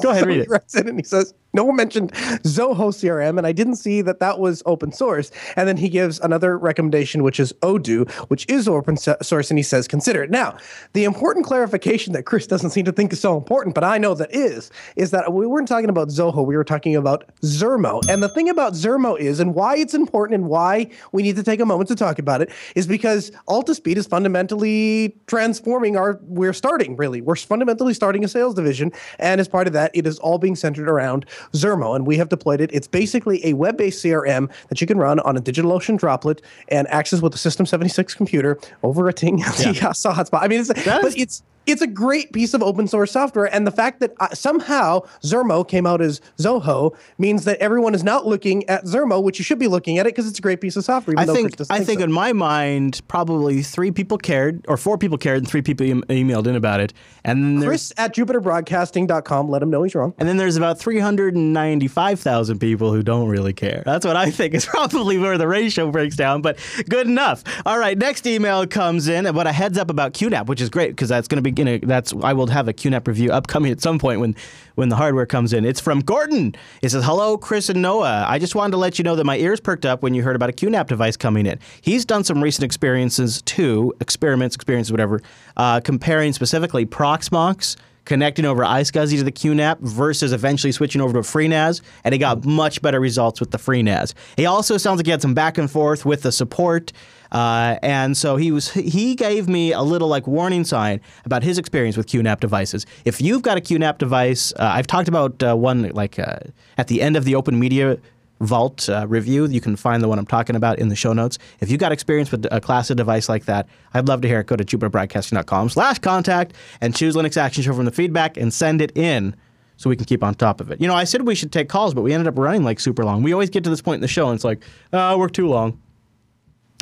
Go 0.01 0.11
ahead, 0.11 0.21
So 0.23 0.27
read 0.27 0.35
he 0.37 0.41
it. 0.41 0.49
writes 0.49 0.75
in 0.75 0.87
and 0.87 0.99
he 0.99 1.03
says, 1.03 1.33
No 1.57 1.63
one 1.63 1.75
mentioned 1.75 2.13
Zoho 2.43 2.93
CRM, 2.93 3.39
and 3.39 3.47
I 3.47 3.51
didn't 3.51 3.77
see 3.77 4.03
that 4.03 4.19
that 4.19 4.37
was 4.37 4.61
open 4.67 4.91
source. 4.91 5.31
And 5.55 5.67
then 5.67 5.75
he 5.75 5.89
gives 5.89 6.19
another 6.19 6.55
recommendation, 6.55 7.23
which 7.23 7.39
is 7.39 7.51
Odoo, 7.63 8.07
which 8.29 8.45
is 8.47 8.67
open 8.67 8.95
source, 8.95 9.49
and 9.49 9.57
he 9.57 9.63
says, 9.63 9.87
Consider 9.87 10.21
it. 10.21 10.29
Now, 10.29 10.55
the 10.93 11.03
important 11.03 11.47
clarification 11.47 12.13
that 12.13 12.23
Chris 12.27 12.45
doesn't 12.45 12.69
seem 12.69 12.85
to 12.85 12.91
think 12.91 13.11
is 13.11 13.19
so 13.19 13.35
important, 13.35 13.73
but 13.73 13.83
I 13.83 13.97
know 13.97 14.13
that 14.13 14.35
is, 14.35 14.69
is 14.95 15.09
that 15.09 15.33
we 15.33 15.47
weren't 15.47 15.67
talking 15.67 15.89
about 15.89 16.09
Zoho, 16.09 16.45
we 16.45 16.55
were 16.55 16.63
talking 16.63 16.95
about 16.95 17.25
Zurmo. 17.41 18.07
And 18.07 18.21
the 18.21 18.29
thing 18.29 18.49
about 18.49 18.73
Zurmo 18.73 19.19
is, 19.19 19.39
and 19.39 19.55
why 19.55 19.77
it's 19.77 19.95
important 19.95 20.39
and 20.39 20.49
why 20.49 20.91
we 21.11 21.23
need 21.23 21.37
to 21.37 21.43
take 21.43 21.59
a 21.59 21.65
moment 21.65 21.87
to 21.87 21.95
talk 21.95 22.19
about 22.19 22.43
it, 22.43 22.51
is 22.75 22.85
because 22.85 23.31
Altispeed 23.49 23.97
is 23.97 24.05
fundamentally 24.05 25.17
transforming 25.25 25.97
our, 25.97 26.19
we're 26.21 26.53
starting 26.53 26.95
really, 26.97 27.21
we're 27.21 27.35
fundamentally 27.35 27.95
starting 27.95 28.23
a 28.23 28.27
sales 28.27 28.53
division. 28.53 28.91
And 29.17 29.41
as 29.41 29.47
part 29.47 29.65
of 29.65 29.73
that, 29.73 29.89
it 29.95 30.05
is 30.05 30.19
all 30.19 30.37
being 30.37 30.55
centered 30.55 30.87
around 30.87 31.25
Zurmo. 31.53 31.95
And 31.95 32.05
we 32.05 32.17
have 32.17 32.29
deployed 32.29 32.61
it. 32.61 32.69
It's 32.73 32.87
basically 32.87 33.45
a 33.45 33.53
web 33.53 33.77
based 33.77 34.03
CRM 34.03 34.49
that 34.69 34.81
you 34.81 34.87
can 34.87 34.97
run 34.97 35.19
on 35.21 35.37
a 35.37 35.41
DigitalOcean 35.41 35.97
droplet 35.97 36.41
and 36.69 36.87
access 36.89 37.21
with 37.21 37.33
a 37.33 37.37
System 37.37 37.65
76 37.65 38.13
computer 38.15 38.59
over 38.83 39.07
a 39.07 39.13
Ting 39.13 39.39
LTE 39.39 39.75
hotspot. 39.79 40.39
I 40.41 40.47
mean, 40.47 40.61
it's, 40.61 40.71
but 40.73 41.17
it's, 41.17 41.43
it's 41.67 41.81
a 41.81 41.87
great 41.87 42.31
piece 42.33 42.53
of 42.53 42.63
open 42.63 42.87
source 42.87 43.11
software, 43.11 43.53
and 43.53 43.67
the 43.67 43.71
fact 43.71 43.99
that 43.99 44.13
uh, 44.19 44.29
somehow 44.33 45.01
Zurmo 45.23 45.67
came 45.67 45.85
out 45.85 46.01
as 46.01 46.21
Zoho 46.37 46.95
means 47.17 47.43
that 47.45 47.57
everyone 47.59 47.93
is 47.93 48.03
not 48.03 48.25
looking 48.25 48.67
at 48.69 48.85
Zurmo, 48.85 49.21
which 49.21 49.37
you 49.37 49.43
should 49.43 49.59
be 49.59 49.67
looking 49.67 49.97
at 49.99 50.05
it 50.05 50.15
because 50.15 50.27
it's 50.27 50.39
a 50.39 50.41
great 50.41 50.61
piece 50.61 50.75
of 50.75 50.83
software. 50.85 51.15
I 51.17 51.25
think 51.25 51.59
I 51.69 51.83
think 51.83 51.99
so. 51.99 52.05
in 52.05 52.11
my 52.11 52.33
mind, 52.33 53.01
probably 53.07 53.61
three 53.61 53.91
people 53.91 54.17
cared, 54.17 54.65
or 54.67 54.77
four 54.77 54.97
people 54.97 55.17
cared, 55.17 55.39
and 55.39 55.47
three 55.47 55.61
people 55.61 55.85
em- 55.85 56.03
emailed 56.09 56.47
in 56.47 56.55
about 56.55 56.79
it. 56.79 56.93
And 57.23 57.61
Chris 57.63 57.91
at 57.97 58.15
JupiterBroadcasting.com. 58.15 59.49
Let 59.49 59.61
him 59.61 59.69
know 59.69 59.83
he's 59.83 59.95
wrong. 59.95 60.13
and 60.17 60.27
then 60.27 60.37
there's 60.37 60.57
about 60.57 60.79
three 60.79 60.99
hundred 60.99 61.35
and 61.35 61.53
ninety-five 61.53 62.19
thousand 62.19 62.59
people 62.59 62.91
who 62.93 63.03
don't 63.03 63.27
really 63.27 63.53
care. 63.53 63.83
That's 63.85 64.05
what 64.05 64.15
I 64.15 64.31
think 64.31 64.53
is 64.53 64.65
probably 64.77 65.17
where 65.17 65.37
the 65.37 65.47
ratio 65.47 65.91
breaks 65.91 66.15
down. 66.15 66.41
But 66.41 66.57
good 66.89 67.07
enough. 67.07 67.43
All 67.65 67.77
right, 67.77 67.97
next 67.97 68.25
email 68.25 68.65
comes 68.67 69.07
in, 69.07 69.31
but 69.33 69.47
a 69.47 69.51
heads 69.51 69.77
up 69.77 69.89
about 69.89 70.13
QNAP, 70.13 70.47
which 70.47 70.61
is 70.61 70.69
great 70.69 70.91
because 70.91 71.09
that's 71.09 71.27
going 71.27 71.37
to 71.37 71.41
be 71.41 71.51
gonna, 71.57 71.79
that's 71.79 72.13
I 72.23 72.33
will 72.33 72.47
have 72.47 72.67
a 72.67 72.73
QNAP 72.73 73.07
review 73.07 73.31
upcoming 73.31 73.71
at 73.71 73.81
some 73.81 73.99
point 73.99 74.19
when 74.19 74.35
when 74.75 74.89
the 74.89 74.95
hardware 74.95 75.25
comes 75.25 75.53
in. 75.53 75.65
It's 75.65 75.81
from 75.81 75.99
Gordon. 75.99 76.55
It 76.81 76.89
says, 76.89 77.03
"Hello, 77.03 77.37
Chris 77.37 77.69
and 77.69 77.81
Noah. 77.81 78.25
I 78.27 78.39
just 78.39 78.55
wanted 78.55 78.71
to 78.71 78.77
let 78.77 78.97
you 78.97 79.03
know 79.03 79.15
that 79.15 79.25
my 79.25 79.37
ears 79.37 79.59
perked 79.59 79.85
up 79.85 80.03
when 80.03 80.13
you 80.13 80.23
heard 80.23 80.35
about 80.35 80.49
a 80.49 80.53
QNAP 80.53 80.87
device 80.87 81.17
coming 81.17 81.45
in. 81.45 81.59
He's 81.81 82.05
done 82.05 82.23
some 82.23 82.41
recent 82.41 82.63
experiences 82.63 83.41
too, 83.41 83.93
experiments, 83.99 84.55
experiences, 84.55 84.91
whatever, 84.91 85.21
uh, 85.57 85.81
comparing 85.81 86.31
specifically 86.33 86.85
Proxmox." 86.85 87.75
connecting 88.07 88.45
over 88.45 88.63
iSCSI 88.63 89.17
to 89.17 89.23
the 89.23 89.31
QNAP 89.31 89.79
versus 89.81 90.31
eventually 90.31 90.71
switching 90.71 91.01
over 91.01 91.13
to 91.13 91.19
a 91.19 91.21
FreeNAS, 91.21 91.81
and 92.03 92.13
he 92.13 92.17
got 92.17 92.45
much 92.45 92.81
better 92.81 93.01
results 93.01 93.39
with 93.39 93.51
the 93.51 93.57
FreeNAS. 93.57 94.13
He 94.37 94.45
also 94.45 94.77
sounds 94.77 94.97
like 94.97 95.05
he 95.05 95.11
had 95.11 95.21
some 95.21 95.33
back 95.33 95.57
and 95.57 95.69
forth 95.69 96.05
with 96.05 96.21
the 96.21 96.31
support, 96.31 96.93
uh, 97.31 97.77
and 97.81 98.15
so 98.15 98.37
he 98.37 98.51
was 98.51 98.71
he 98.71 99.15
gave 99.15 99.47
me 99.47 99.71
a 99.71 99.81
little 99.81 100.07
like 100.07 100.27
warning 100.27 100.63
sign 100.63 101.01
about 101.25 101.43
his 101.43 101.57
experience 101.57 101.97
with 101.97 102.07
QNAP 102.07 102.39
devices. 102.39 102.85
If 103.05 103.21
you've 103.21 103.41
got 103.41 103.57
a 103.57 103.61
QNAP 103.61 103.97
device, 103.97 104.53
uh, 104.53 104.71
I've 104.73 104.87
talked 104.87 105.07
about 105.07 105.41
uh, 105.43 105.55
one 105.55 105.89
like 105.89 106.19
uh, 106.19 106.39
at 106.77 106.87
the 106.87 107.01
end 107.01 107.17
of 107.17 107.25
the 107.25 107.35
Open 107.35 107.59
Media 107.59 107.97
Vault 108.39 108.87
uh, 108.87 109.05
review. 109.07 109.45
You 109.47 109.61
can 109.61 109.75
find 109.75 110.03
the 110.03 110.07
one 110.07 110.19
I'm 110.19 110.25
talking 110.25 110.55
about 110.55 110.79
in 110.79 110.89
the 110.89 110.95
show 110.95 111.13
notes. 111.13 111.39
If 111.59 111.71
you've 111.71 111.79
got 111.79 111.91
experience 111.91 112.31
with 112.31 112.45
a 112.51 112.61
class 112.61 112.89
of 112.89 112.97
device 112.97 113.29
like 113.29 113.45
that, 113.45 113.67
I'd 113.93 114.07
love 114.07 114.21
to 114.21 114.27
hear 114.27 114.41
it. 114.41 114.47
Go 114.47 114.55
to 114.55 114.63
jupiterbroadcasting.com 114.63 115.69
slash 115.69 115.99
contact 115.99 116.53
and 116.81 116.95
choose 116.95 117.15
Linux 117.15 117.37
Action 117.37 117.63
Show 117.63 117.73
from 117.73 117.85
the 117.85 117.91
feedback 117.91 118.37
and 118.37 118.53
send 118.53 118.81
it 118.81 118.95
in 118.95 119.35
so 119.77 119.89
we 119.89 119.95
can 119.95 120.05
keep 120.05 120.23
on 120.23 120.35
top 120.35 120.59
of 120.59 120.71
it. 120.71 120.81
You 120.81 120.87
know, 120.87 120.95
I 120.95 121.03
said 121.03 121.25
we 121.25 121.35
should 121.35 121.51
take 121.51 121.69
calls, 121.69 121.93
but 121.93 122.01
we 122.01 122.13
ended 122.13 122.27
up 122.27 122.37
running 122.37 122.63
like 122.63 122.79
super 122.79 123.03
long. 123.03 123.23
We 123.23 123.31
always 123.33 123.49
get 123.49 123.63
to 123.63 123.69
this 123.69 123.81
point 123.81 123.95
in 123.95 124.01
the 124.01 124.07
show 124.07 124.27
and 124.27 124.35
it's 124.35 124.43
like, 124.43 124.63
oh, 124.93 125.17
we're 125.17 125.29
too 125.29 125.47
long. 125.47 125.79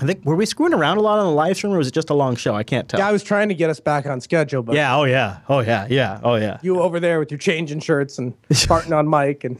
I 0.01 0.05
think, 0.05 0.25
were 0.25 0.35
we 0.35 0.45
screwing 0.45 0.73
around 0.73 0.97
a 0.97 1.01
lot 1.01 1.19
on 1.19 1.25
the 1.25 1.31
live 1.31 1.55
stream 1.55 1.71
or 1.73 1.77
was 1.77 1.87
it 1.87 1.93
just 1.93 2.09
a 2.09 2.13
long 2.13 2.35
show? 2.35 2.53
I 2.53 2.63
can't 2.63 2.89
tell. 2.89 2.99
Yeah, 2.99 3.07
I 3.07 3.13
was 3.13 3.23
trying 3.23 3.47
to 3.47 3.55
get 3.55 3.69
us 3.69 3.79
back 3.79 4.05
on 4.05 4.19
schedule, 4.19 4.61
but 4.61 4.75
yeah, 4.75 4.95
oh 4.95 5.05
yeah, 5.05 5.37
oh 5.47 5.61
yeah, 5.61 5.87
yeah, 5.89 6.19
oh 6.21 6.35
yeah. 6.35 6.59
you 6.61 6.81
over 6.81 6.99
there 6.99 7.19
with 7.19 7.31
your 7.31 7.37
changing 7.37 7.79
shirts 7.79 8.17
and 8.17 8.33
farting 8.49 8.97
on 8.97 9.09
mic 9.09 9.45
and 9.45 9.57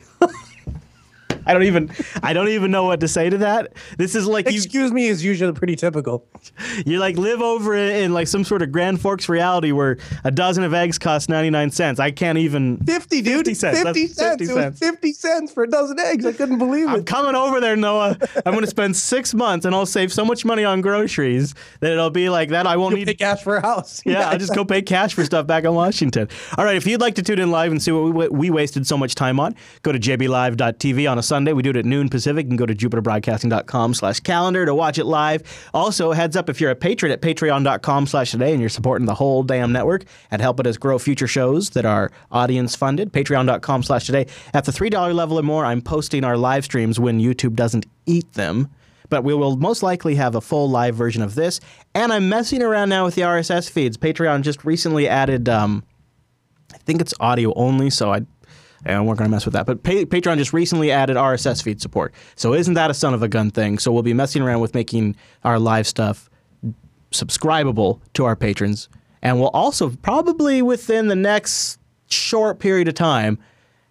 I 1.45 1.53
don't 1.53 1.63
even, 1.63 1.91
I 2.23 2.34
don't 2.34 2.49
even 2.49 2.72
know 2.72 2.84
what 2.84 2.99
to 3.01 3.07
say 3.07 3.30
to 3.30 3.38
that. 3.39 3.73
This 3.97 4.15
is 4.15 4.27
like 4.27 4.49
you, 4.49 4.57
excuse 4.57 4.91
me 4.91 5.07
is 5.07 5.23
usually 5.23 5.53
pretty 5.53 5.76
typical. 5.76 6.26
You 6.85 6.99
like 6.99 7.17
live 7.17 7.41
over 7.41 7.76
in, 7.76 8.13
like 8.13 8.27
some 8.27 8.43
sort 8.43 8.61
of 8.61 8.72
Grand 8.72 9.01
Forks 9.01 9.30
reality 9.30 9.72
where 9.72 9.97
a 10.23 10.31
dozen 10.31 10.63
of 10.63 10.73
eggs 10.73 10.97
cost 10.97 11.30
99 11.30 11.72
cents. 11.72 11.99
I 11.99 12.11
can't 12.11 12.38
even 12.38 12.77
50, 12.77 13.22
dude. 13.22 13.38
50 13.45 13.53
cents. 13.53 13.81
50 13.81 14.07
cents. 14.07 14.41
50 14.41 14.43
It 14.45 14.55
was 14.55 14.80
50 14.80 15.13
cents 15.13 15.53
for 15.53 15.63
a 15.63 15.69
dozen 15.69 15.99
eggs. 15.99 16.26
I 16.26 16.34
couldn't 16.34 16.57
believe 16.57 16.88
it. 16.88 16.91
I'm 16.91 17.03
coming 17.03 17.35
over 17.35 17.59
there, 17.59 17.76
Noah. 17.76 18.17
I'm 18.45 18.53
going 18.53 18.61
to 18.63 18.67
spend 18.69 18.95
six 18.95 19.34
months 19.34 19.65
and 19.65 19.76
I'll 19.76 19.85
save 19.85 20.11
so 20.13 20.26
much 20.26 20.45
money 20.45 20.63
on 20.63 20.81
groceries 20.81 21.53
that 21.80 21.91
it'll 21.91 22.09
be 22.09 22.30
like 22.30 22.49
that. 22.49 22.65
I 22.67 22.77
won't 22.77 22.95
Pay 22.95 23.05
need. 23.05 23.19
cash 23.19 23.41
for 23.43 23.57
a 23.57 23.61
house. 23.61 24.01
Yeah, 24.15 24.30
I'll 24.30 24.38
just 24.38 24.53
go 24.55 24.63
pay 24.63 24.81
cash 24.81 25.13
for 25.13 25.26
stuff 25.26 25.47
back 25.47 25.63
in 25.63 25.73
Washington. 25.73 26.30
All 26.57 26.63
right, 26.63 26.76
if 26.77 26.85
you'd 26.88 27.01
like 27.01 27.15
to 27.15 27.23
tune 27.23 27.39
in 27.39 27.51
live 27.51 27.72
and 27.72 27.81
see 27.81 27.91
what 27.91 28.13
we, 28.13 28.30
we 28.30 28.49
wasted 28.49 28.85
so 28.88 28.97
much 28.97 29.15
time 29.15 29.39
on, 29.39 29.55
go 29.81 29.91
to 29.91 29.99
jblive.tv 29.99 31.11
on 31.11 31.17
a 31.17 31.23
Sunday. 31.35 31.51
We 31.51 31.63
do 31.63 31.71
it 31.71 31.75
at 31.75 31.83
noon 31.83 32.07
Pacific. 32.07 32.45
You 32.45 32.51
can 32.51 32.55
go 32.55 32.65
to 32.65 32.73
jupiterbroadcasting.com 32.73 33.93
slash 33.93 34.21
calendar 34.21 34.65
to 34.65 34.73
watch 34.73 34.97
it 34.97 35.03
live. 35.03 35.43
Also, 35.73 36.13
heads 36.13 36.37
up 36.37 36.49
if 36.49 36.61
you're 36.61 36.71
a 36.71 36.75
patron 36.75 37.11
at 37.11 37.21
patreon.com 37.21 38.07
slash 38.07 38.31
today 38.31 38.53
and 38.53 38.61
you're 38.61 38.69
supporting 38.69 39.05
the 39.05 39.15
whole 39.15 39.43
damn 39.43 39.73
network 39.73 40.05
and 40.31 40.41
helping 40.41 40.65
us 40.65 40.77
grow 40.77 40.97
future 40.97 41.27
shows 41.27 41.71
that 41.71 41.83
are 41.83 42.09
audience 42.31 42.73
funded, 42.73 43.11
patreon.com 43.11 43.83
slash 43.83 44.05
today. 44.05 44.27
At 44.53 44.63
the 44.63 44.71
$3 44.71 45.13
level 45.13 45.37
or 45.37 45.43
more, 45.43 45.65
I'm 45.65 45.81
posting 45.81 46.23
our 46.23 46.37
live 46.37 46.63
streams 46.63 47.01
when 47.01 47.19
YouTube 47.19 47.55
doesn't 47.55 47.85
eat 48.05 48.31
them 48.33 48.69
but 49.07 49.23
we 49.23 49.35
will 49.35 49.55
most 49.55 49.83
likely 49.83 50.15
have 50.15 50.33
a 50.33 50.41
full 50.41 50.67
live 50.67 50.95
version 50.95 51.21
of 51.21 51.35
this. 51.35 51.59
And 51.93 52.11
I'm 52.11 52.27
messing 52.27 52.63
around 52.63 52.89
now 52.89 53.05
with 53.05 53.13
the 53.13 53.21
RSS 53.21 53.69
feeds. 53.69 53.97
Patreon 53.97 54.41
just 54.41 54.65
recently 54.65 55.07
added, 55.07 55.47
um, 55.47 55.83
I 56.73 56.77
think 56.79 57.01
it's 57.01 57.13
audio 57.19 57.53
only, 57.55 57.91
so 57.91 58.11
I. 58.11 58.21
And 58.85 59.07
we're 59.07 59.15
going 59.15 59.27
to 59.27 59.31
mess 59.31 59.45
with 59.45 59.53
that. 59.53 59.65
But 59.65 59.83
pa- 59.83 60.05
Patreon 60.05 60.37
just 60.37 60.53
recently 60.53 60.91
added 60.91 61.17
RSS 61.17 61.63
feed 61.63 61.81
support. 61.81 62.13
So 62.35 62.53
isn't 62.53 62.75
that 62.75 62.91
a 62.91 62.93
son 62.93 63.13
of 63.13 63.23
a 63.23 63.27
gun 63.27 63.49
thing? 63.49 63.79
So 63.79 63.91
we'll 63.91 64.03
be 64.03 64.13
messing 64.13 64.41
around 64.41 64.59
with 64.59 64.75
making 64.75 65.15
our 65.43 65.59
live 65.59 65.87
stuff 65.87 66.29
subscribable 67.11 67.99
to 68.13 68.25
our 68.25 68.35
patrons. 68.35 68.89
And 69.21 69.39
we'll 69.39 69.49
also 69.49 69.89
probably 69.89 70.61
within 70.61 71.07
the 71.07 71.15
next 71.15 71.79
short 72.07 72.59
period 72.59 72.87
of 72.87 72.93
time 72.93 73.39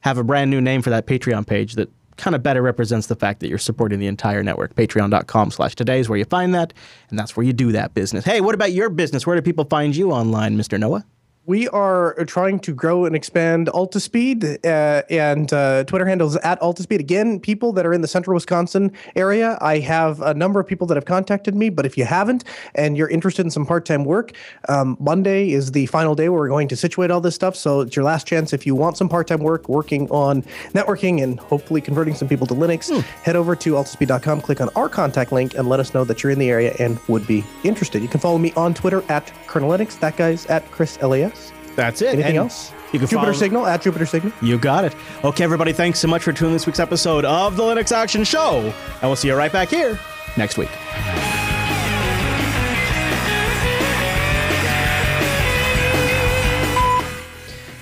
have 0.01 0.19
a 0.19 0.25
brand 0.25 0.51
new 0.51 0.61
name 0.61 0.83
for 0.83 0.91
that 0.91 1.07
Patreon 1.07 1.47
page 1.47 1.75
that 1.75 1.91
kind 2.17 2.37
of 2.37 2.43
better 2.43 2.63
represents 2.63 3.09
the 3.09 3.17
fact 3.17 3.41
that 3.41 3.49
you're 3.49 3.59
supporting 3.59 3.99
the 3.99 4.07
entire 4.07 4.43
network. 4.43 4.75
Patreon.com 4.75 5.51
slash 5.51 5.75
today 5.75 5.99
is 5.99 6.09
where 6.09 6.19
you 6.19 6.25
find 6.25 6.55
that, 6.55 6.73
and 7.11 7.19
that's 7.19 7.37
where 7.37 7.45
you 7.45 7.53
do 7.53 7.73
that 7.73 7.95
business. 7.95 8.25
Hey, 8.25 8.41
what 8.41 8.55
about 8.55 8.73
your 8.73 8.91
business? 8.91 9.27
Where 9.27 9.35
do 9.35 9.43
people 9.43 9.65
find 9.65 9.97
you 9.97 10.13
online, 10.13 10.57
Mr. 10.57 10.79
Noah? 10.79 11.05
We 11.47 11.69
are 11.69 12.15
trying 12.25 12.59
to 12.61 12.73
grow 12.73 13.05
and 13.05 13.15
expand 13.15 13.67
Altispeed, 13.67 14.65
uh, 14.65 15.03
and 15.11 15.53
uh, 15.53 15.85
Twitter 15.85 16.07
handles 16.07 16.37
at 16.37 16.59
Altispeed. 16.63 17.01
Again, 17.01 17.39
people 17.39 17.71
that 17.75 17.85
are 17.85 17.93
in 17.93 18.01
the 18.01 18.09
central 18.09 18.35
Wisconsin 18.35 18.91
area, 19.15 19.59
I 19.61 19.81
have 19.81 20.23
a 20.23 20.33
number 20.33 20.59
of 20.59 20.67
people 20.67 20.87
that 20.87 20.95
have 20.95 21.05
contacted 21.05 21.55
me. 21.55 21.69
But 21.69 21.85
if 21.85 21.99
you 21.99 22.07
haven't 22.07 22.45
and 22.75 22.97
you're 22.97 23.11
interested 23.11 23.45
in 23.45 23.51
some 23.51 23.67
part 23.67 23.85
time 23.85 24.07
work, 24.07 24.33
um, 24.71 24.97
Monday 24.99 25.51
is 25.51 25.73
the 25.73 25.85
final 25.87 26.15
day 26.15 26.31
where 26.31 26.41
we're 26.41 26.49
going 26.49 26.67
to 26.69 26.77
situate 26.77 27.11
all 27.11 27.21
this 27.21 27.35
stuff. 27.35 27.57
So 27.57 27.83
it's 27.83 27.95
your 27.95 28.07
last 28.07 28.27
chance. 28.27 28.55
If 28.55 28.65
you 28.65 28.75
want 28.75 28.97
some 28.97 29.11
part 29.11 29.27
time 29.27 29.41
work 29.41 29.69
working 29.69 30.09
on 30.11 30.45
networking 30.73 31.23
and 31.23 31.39
hopefully 31.39 31.83
converting 31.83 32.15
some 32.15 32.27
people 32.27 32.47
to 32.47 32.55
Linux, 32.55 33.03
head 33.23 33.37
over 33.37 33.55
to 33.55 33.73
altispeed.com, 33.75 34.41
click 34.41 34.63
on 34.63 34.71
our 34.77 34.89
contact 34.89 35.31
link, 35.31 35.53
and 35.57 35.69
let 35.69 35.79
us 35.79 35.93
know 35.93 36.05
that 36.05 36.23
you're 36.23 36.33
in 36.33 36.39
the 36.39 36.49
area 36.49 36.75
and 36.79 36.99
would 37.07 37.27
be 37.27 37.45
interested. 37.65 38.01
You 38.01 38.09
can 38.09 38.21
follow 38.21 38.39
me 38.39 38.51
on 38.57 38.73
Twitter 38.73 39.05
at 39.11 39.31
Kernel 39.47 39.69
Linux. 39.69 40.01
That 40.01 40.17
guy's 40.17 40.47
at 40.47 40.71
Chris 40.71 40.99
LAS. 41.03 41.34
That's 41.77 42.03
it. 42.03 42.15
Anything 42.15 42.27
And 42.37 42.37
else? 42.39 42.71
You 42.93 42.99
can 43.01 43.09
Jupiter 43.09 43.17
follow- 43.27 43.33
Signal 43.33 43.67
at 43.67 43.83
Jupiter 43.83 44.07
Signal. 44.07 44.33
You 44.41 44.59
got 44.59 44.85
it. 44.85 44.95
Okay, 45.25 45.43
everybody, 45.45 45.73
thanks 45.73 45.99
so 45.99 46.07
much 46.09 46.23
for 46.23 46.33
tuning 46.33 46.53
this 46.53 46.67
week's 46.67 46.79
episode 46.81 47.25
of 47.25 47.57
the 47.57 47.63
Linux 47.63 47.91
Action 47.93 48.23
Show. 48.25 48.61
And 49.01 49.03
we'll 49.03 49.17
see 49.17 49.29
you 49.29 49.35
right 49.35 49.53
back 49.53 49.69
here 49.69 49.99
next 50.37 50.57
week. 50.59 50.71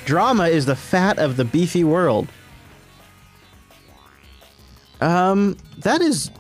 Drama 0.05 0.49
is 0.49 0.67
the 0.67 0.77
fat 0.77 1.19
of 1.19 1.37
the 1.37 1.45
beefy 1.45 1.85
world. 1.85 2.29
Um, 5.01 5.57
that 5.79 6.01
is 6.01 6.31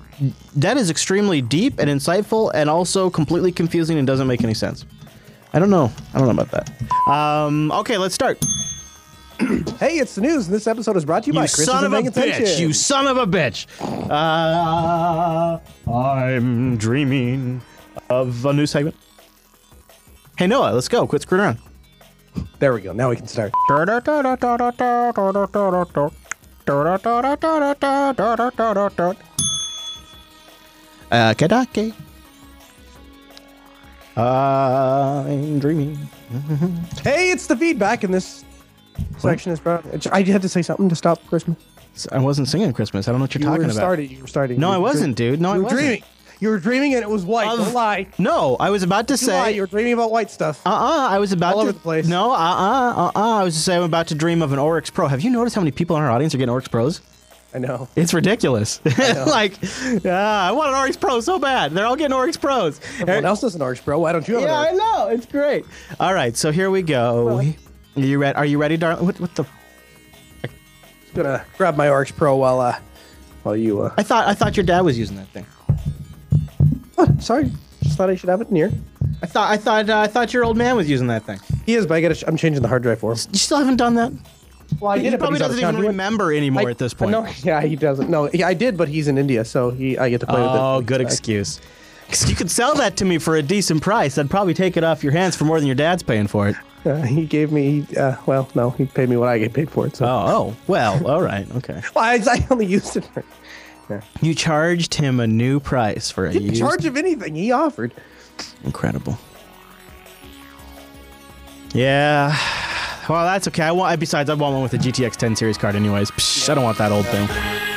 that 0.56 0.76
is 0.76 0.90
extremely 0.90 1.40
deep 1.40 1.78
and 1.78 1.88
insightful 1.88 2.50
and 2.54 2.68
also 2.68 3.08
completely 3.10 3.50
confusing 3.50 3.98
and 3.98 4.06
doesn't 4.06 4.26
make 4.26 4.42
any 4.44 4.54
sense. 4.54 4.84
I 5.54 5.58
don't 5.58 5.70
know. 5.70 5.92
I 6.14 6.18
don't 6.18 6.34
know 6.34 6.42
about 6.42 6.50
that. 6.50 7.10
Um, 7.10 7.70
okay, 7.72 7.98
let's 7.98 8.14
start. 8.14 8.42
Hey, 9.80 9.98
it's 9.98 10.14
the 10.14 10.20
news, 10.20 10.46
and 10.46 10.54
this 10.54 10.68
episode 10.68 10.96
is 10.96 11.04
brought 11.04 11.24
to 11.24 11.26
you, 11.26 11.32
by 11.32 11.42
You 11.42 11.48
Chris 11.48 11.66
son 11.66 11.84
of 11.84 11.92
a 11.92 12.00
bitch! 12.02 12.60
You 12.60 12.72
son 12.72 13.08
of 13.08 13.16
a 13.16 13.26
bitch! 13.26 13.66
Uh, 14.08 15.58
I'm 15.90 16.76
dreaming 16.76 17.60
of 18.08 18.46
a 18.46 18.52
new 18.52 18.66
segment. 18.66 18.94
Hey 20.38 20.46
Noah, 20.46 20.72
let's 20.72 20.86
go. 20.86 21.08
Quit 21.08 21.22
screwing 21.22 21.42
around. 21.44 21.58
There 22.60 22.72
we 22.72 22.82
go. 22.82 22.92
Now 22.92 23.10
we 23.10 23.16
can 23.16 23.26
start. 23.26 23.52
Uh, 31.10 31.34
Kadake. 31.34 31.94
I'm 34.16 35.58
dreaming. 35.58 35.96
Hey, 37.02 37.30
it's 37.30 37.46
the 37.46 37.56
feedback, 37.56 38.04
and 38.04 38.12
this 38.12 38.44
section 39.18 39.52
is 39.52 39.60
brought. 39.60 39.84
I 40.12 40.22
had 40.22 40.42
to 40.42 40.48
say 40.48 40.62
something 40.62 40.88
to 40.88 40.94
stop 40.96 41.24
Christmas. 41.26 41.56
I 42.10 42.18
wasn't 42.18 42.48
singing 42.48 42.72
Christmas. 42.72 43.06
I 43.08 43.12
don't 43.12 43.20
know 43.20 43.24
what 43.24 43.34
you're 43.34 43.40
you 43.40 43.46
talking 43.46 43.58
were 43.60 43.64
about. 43.66 43.74
Started, 43.74 44.10
You 44.10 44.20
were 44.22 44.26
starting. 44.26 44.58
No, 44.60 44.68
You 44.70 44.74
I 44.74 44.78
wasn't, 44.78 45.16
dream- 45.16 45.32
dude. 45.32 45.40
No, 45.42 45.50
I 45.50 45.54
you 45.54 45.58
were 45.58 45.64
wasn't. 45.64 45.80
dreaming. 45.80 46.02
You 46.40 46.48
were 46.48 46.58
dreaming, 46.58 46.94
and 46.94 47.02
it 47.02 47.08
was 47.08 47.24
white. 47.24 47.46
Of- 47.48 47.58
Don't 47.58 47.74
lie. 47.74 48.06
No, 48.18 48.56
I 48.58 48.70
was 48.70 48.82
about 48.82 49.06
to 49.08 49.12
lie. 49.14 49.16
say. 49.16 49.54
You 49.54 49.60
were 49.60 49.66
dreaming 49.66 49.92
about 49.92 50.10
white 50.10 50.30
stuff. 50.30 50.60
Uh 50.66 50.70
uh 50.70 51.08
I 51.10 51.18
was 51.18 51.32
about 51.32 51.54
All 51.54 51.60
to. 51.60 51.68
over 51.68 51.72
the 51.72 51.78
place. 51.78 52.06
No, 52.08 52.32
uh 52.32 52.34
uh 52.34 52.94
uh 52.96 53.12
uh. 53.14 53.38
I 53.40 53.44
was 53.44 53.54
just 53.54 53.64
saying 53.64 53.78
I'm 53.78 53.84
about 53.84 54.08
to 54.08 54.14
dream 54.16 54.42
of 54.42 54.52
an 54.52 54.58
Oryx 54.58 54.90
Pro. 54.90 55.06
Have 55.06 55.20
you 55.20 55.30
noticed 55.30 55.54
how 55.54 55.60
many 55.60 55.70
people 55.70 55.96
in 55.96 56.02
our 56.02 56.10
audience 56.10 56.34
are 56.34 56.38
getting 56.38 56.50
Oryx 56.50 56.66
Pros? 56.68 57.00
I 57.54 57.58
know. 57.58 57.88
It's 57.96 58.14
ridiculous. 58.14 58.80
like, 59.26 59.58
ah, 60.06 60.48
I 60.48 60.52
want 60.52 60.70
an 60.70 60.74
Oryx 60.76 60.96
Pro 60.96 61.20
so 61.20 61.38
bad. 61.38 61.72
They're 61.72 61.84
all 61.86 61.96
getting 61.96 62.14
Oryx 62.14 62.36
Pros. 62.36 62.80
Everyone 63.00 63.26
else 63.26 63.42
does 63.42 63.54
an 63.54 63.60
Oryx 63.62 63.80
Pro. 63.80 63.98
Why 63.98 64.12
don't 64.12 64.26
you 64.26 64.34
have 64.34 64.44
Yeah, 64.44 64.58
I 64.58 64.68
an 64.68 64.74
Oryx? 64.74 64.78
know. 64.78 65.08
It's 65.08 65.26
great. 65.26 65.64
All 66.00 66.14
right, 66.14 66.34
so 66.36 66.50
here 66.50 66.70
we 66.70 66.80
go. 66.82 67.38
Are 67.38 68.00
you 68.00 68.18
ready? 68.18 68.36
Are 68.36 68.46
you 68.46 68.58
ready, 68.58 68.76
darling? 68.78 69.04
What, 69.04 69.20
what 69.20 69.34
the? 69.34 69.44
I'm 70.44 70.50
gonna 71.14 71.44
grab 71.58 71.76
my 71.76 71.90
Oryx 71.90 72.10
Pro 72.10 72.36
while 72.36 72.58
uh 72.60 72.78
while 73.42 73.54
you 73.56 73.82
uh. 73.82 73.94
I 73.98 74.02
thought 74.02 74.26
I 74.28 74.32
thought 74.34 74.56
your 74.56 74.64
dad 74.64 74.80
was 74.80 74.98
using 74.98 75.16
that 75.16 75.28
thing. 75.28 75.44
What? 76.94 77.22
Sorry. 77.22 77.50
Just 77.82 77.98
thought 77.98 78.08
I 78.08 78.14
should 78.14 78.30
have 78.30 78.40
it 78.40 78.50
near. 78.50 78.72
I 79.22 79.26
thought 79.26 79.50
I 79.50 79.58
thought 79.58 79.90
uh, 79.90 79.98
I 79.98 80.06
thought 80.06 80.32
your 80.32 80.44
old 80.44 80.56
man 80.56 80.74
was 80.76 80.88
using 80.88 81.08
that 81.08 81.24
thing. 81.24 81.38
He 81.66 81.74
is, 81.74 81.86
but 81.86 81.94
I 81.96 82.00
gotta. 82.00 82.26
I'm 82.26 82.38
changing 82.38 82.62
the 82.62 82.68
hard 82.68 82.82
drive 82.82 83.00
for 83.00 83.12
him. 83.12 83.18
You 83.32 83.38
still 83.38 83.58
haven't 83.58 83.76
done 83.76 83.94
that. 83.96 84.12
Well, 84.80 84.92
I 84.92 84.98
he 84.98 85.04
did 85.04 85.14
it, 85.14 85.18
probably 85.20 85.38
doesn't 85.38 85.58
even. 85.58 85.78
Remember 85.78 86.32
anymore 86.32 86.68
I- 86.68 86.70
at 86.70 86.78
this 86.78 86.94
point. 86.94 87.10
No, 87.12 87.26
yeah, 87.42 87.60
he 87.62 87.76
doesn't. 87.76 88.08
No, 88.10 88.28
yeah, 88.32 88.46
I 88.46 88.54
did, 88.54 88.76
but 88.76 88.88
he's 88.88 89.08
in 89.08 89.18
India, 89.18 89.44
so 89.44 89.70
he 89.70 89.98
I 89.98 90.08
get 90.10 90.20
to 90.20 90.26
play 90.26 90.40
with 90.40 90.50
it. 90.50 90.58
Oh, 90.58 90.80
good 90.80 91.00
excuse. 91.00 91.60
you 92.26 92.34
could 92.34 92.50
sell 92.50 92.74
that 92.74 92.96
to 92.98 93.04
me 93.04 93.18
for 93.18 93.36
a 93.36 93.42
decent 93.42 93.82
price. 93.82 94.18
I'd 94.18 94.30
probably 94.30 94.54
take 94.54 94.76
it 94.76 94.84
off 94.84 95.02
your 95.02 95.12
hands 95.12 95.36
for 95.36 95.44
more 95.44 95.58
than 95.58 95.66
your 95.66 95.76
dad's 95.76 96.02
paying 96.02 96.26
for 96.26 96.48
it. 96.48 96.56
Uh, 96.84 97.00
he 97.00 97.26
gave 97.26 97.52
me. 97.52 97.86
Uh, 97.96 98.16
well, 98.26 98.48
no, 98.56 98.70
he 98.70 98.86
paid 98.86 99.08
me 99.08 99.16
what 99.16 99.28
I 99.28 99.38
get 99.38 99.52
paid 99.52 99.70
for 99.70 99.86
it. 99.86 99.94
So. 99.94 100.04
Oh, 100.04 100.24
oh, 100.26 100.56
well, 100.66 101.06
all 101.06 101.22
right, 101.22 101.48
okay. 101.58 101.80
Well, 101.94 102.02
I, 102.04 102.14
I 102.28 102.44
only 102.50 102.66
used 102.66 102.96
it 102.96 103.04
for. 103.14 104.02
You 104.20 104.34
charged 104.34 104.94
him 104.94 105.20
a 105.20 105.28
new 105.28 105.60
price 105.60 106.10
for 106.10 106.26
a 106.26 106.32
Didn't 106.32 106.56
charge 106.56 106.84
of 106.84 106.96
anything. 106.96 107.36
He 107.36 107.52
offered. 107.52 107.94
Incredible. 108.64 109.16
Yeah. 111.72 112.36
Well, 113.08 113.24
that's 113.24 113.48
okay. 113.48 113.64
I 113.64 113.72
want. 113.72 113.98
Besides, 113.98 114.30
I 114.30 114.34
want 114.34 114.54
one 114.54 114.62
with 114.62 114.74
a 114.74 114.78
GTX 114.78 115.16
10 115.16 115.36
series 115.36 115.58
card, 115.58 115.74
anyways. 115.74 116.10
Psh, 116.12 116.48
I 116.48 116.54
don't 116.54 116.64
want 116.64 116.78
that 116.78 116.92
old 116.92 117.06
thing. 117.06 117.71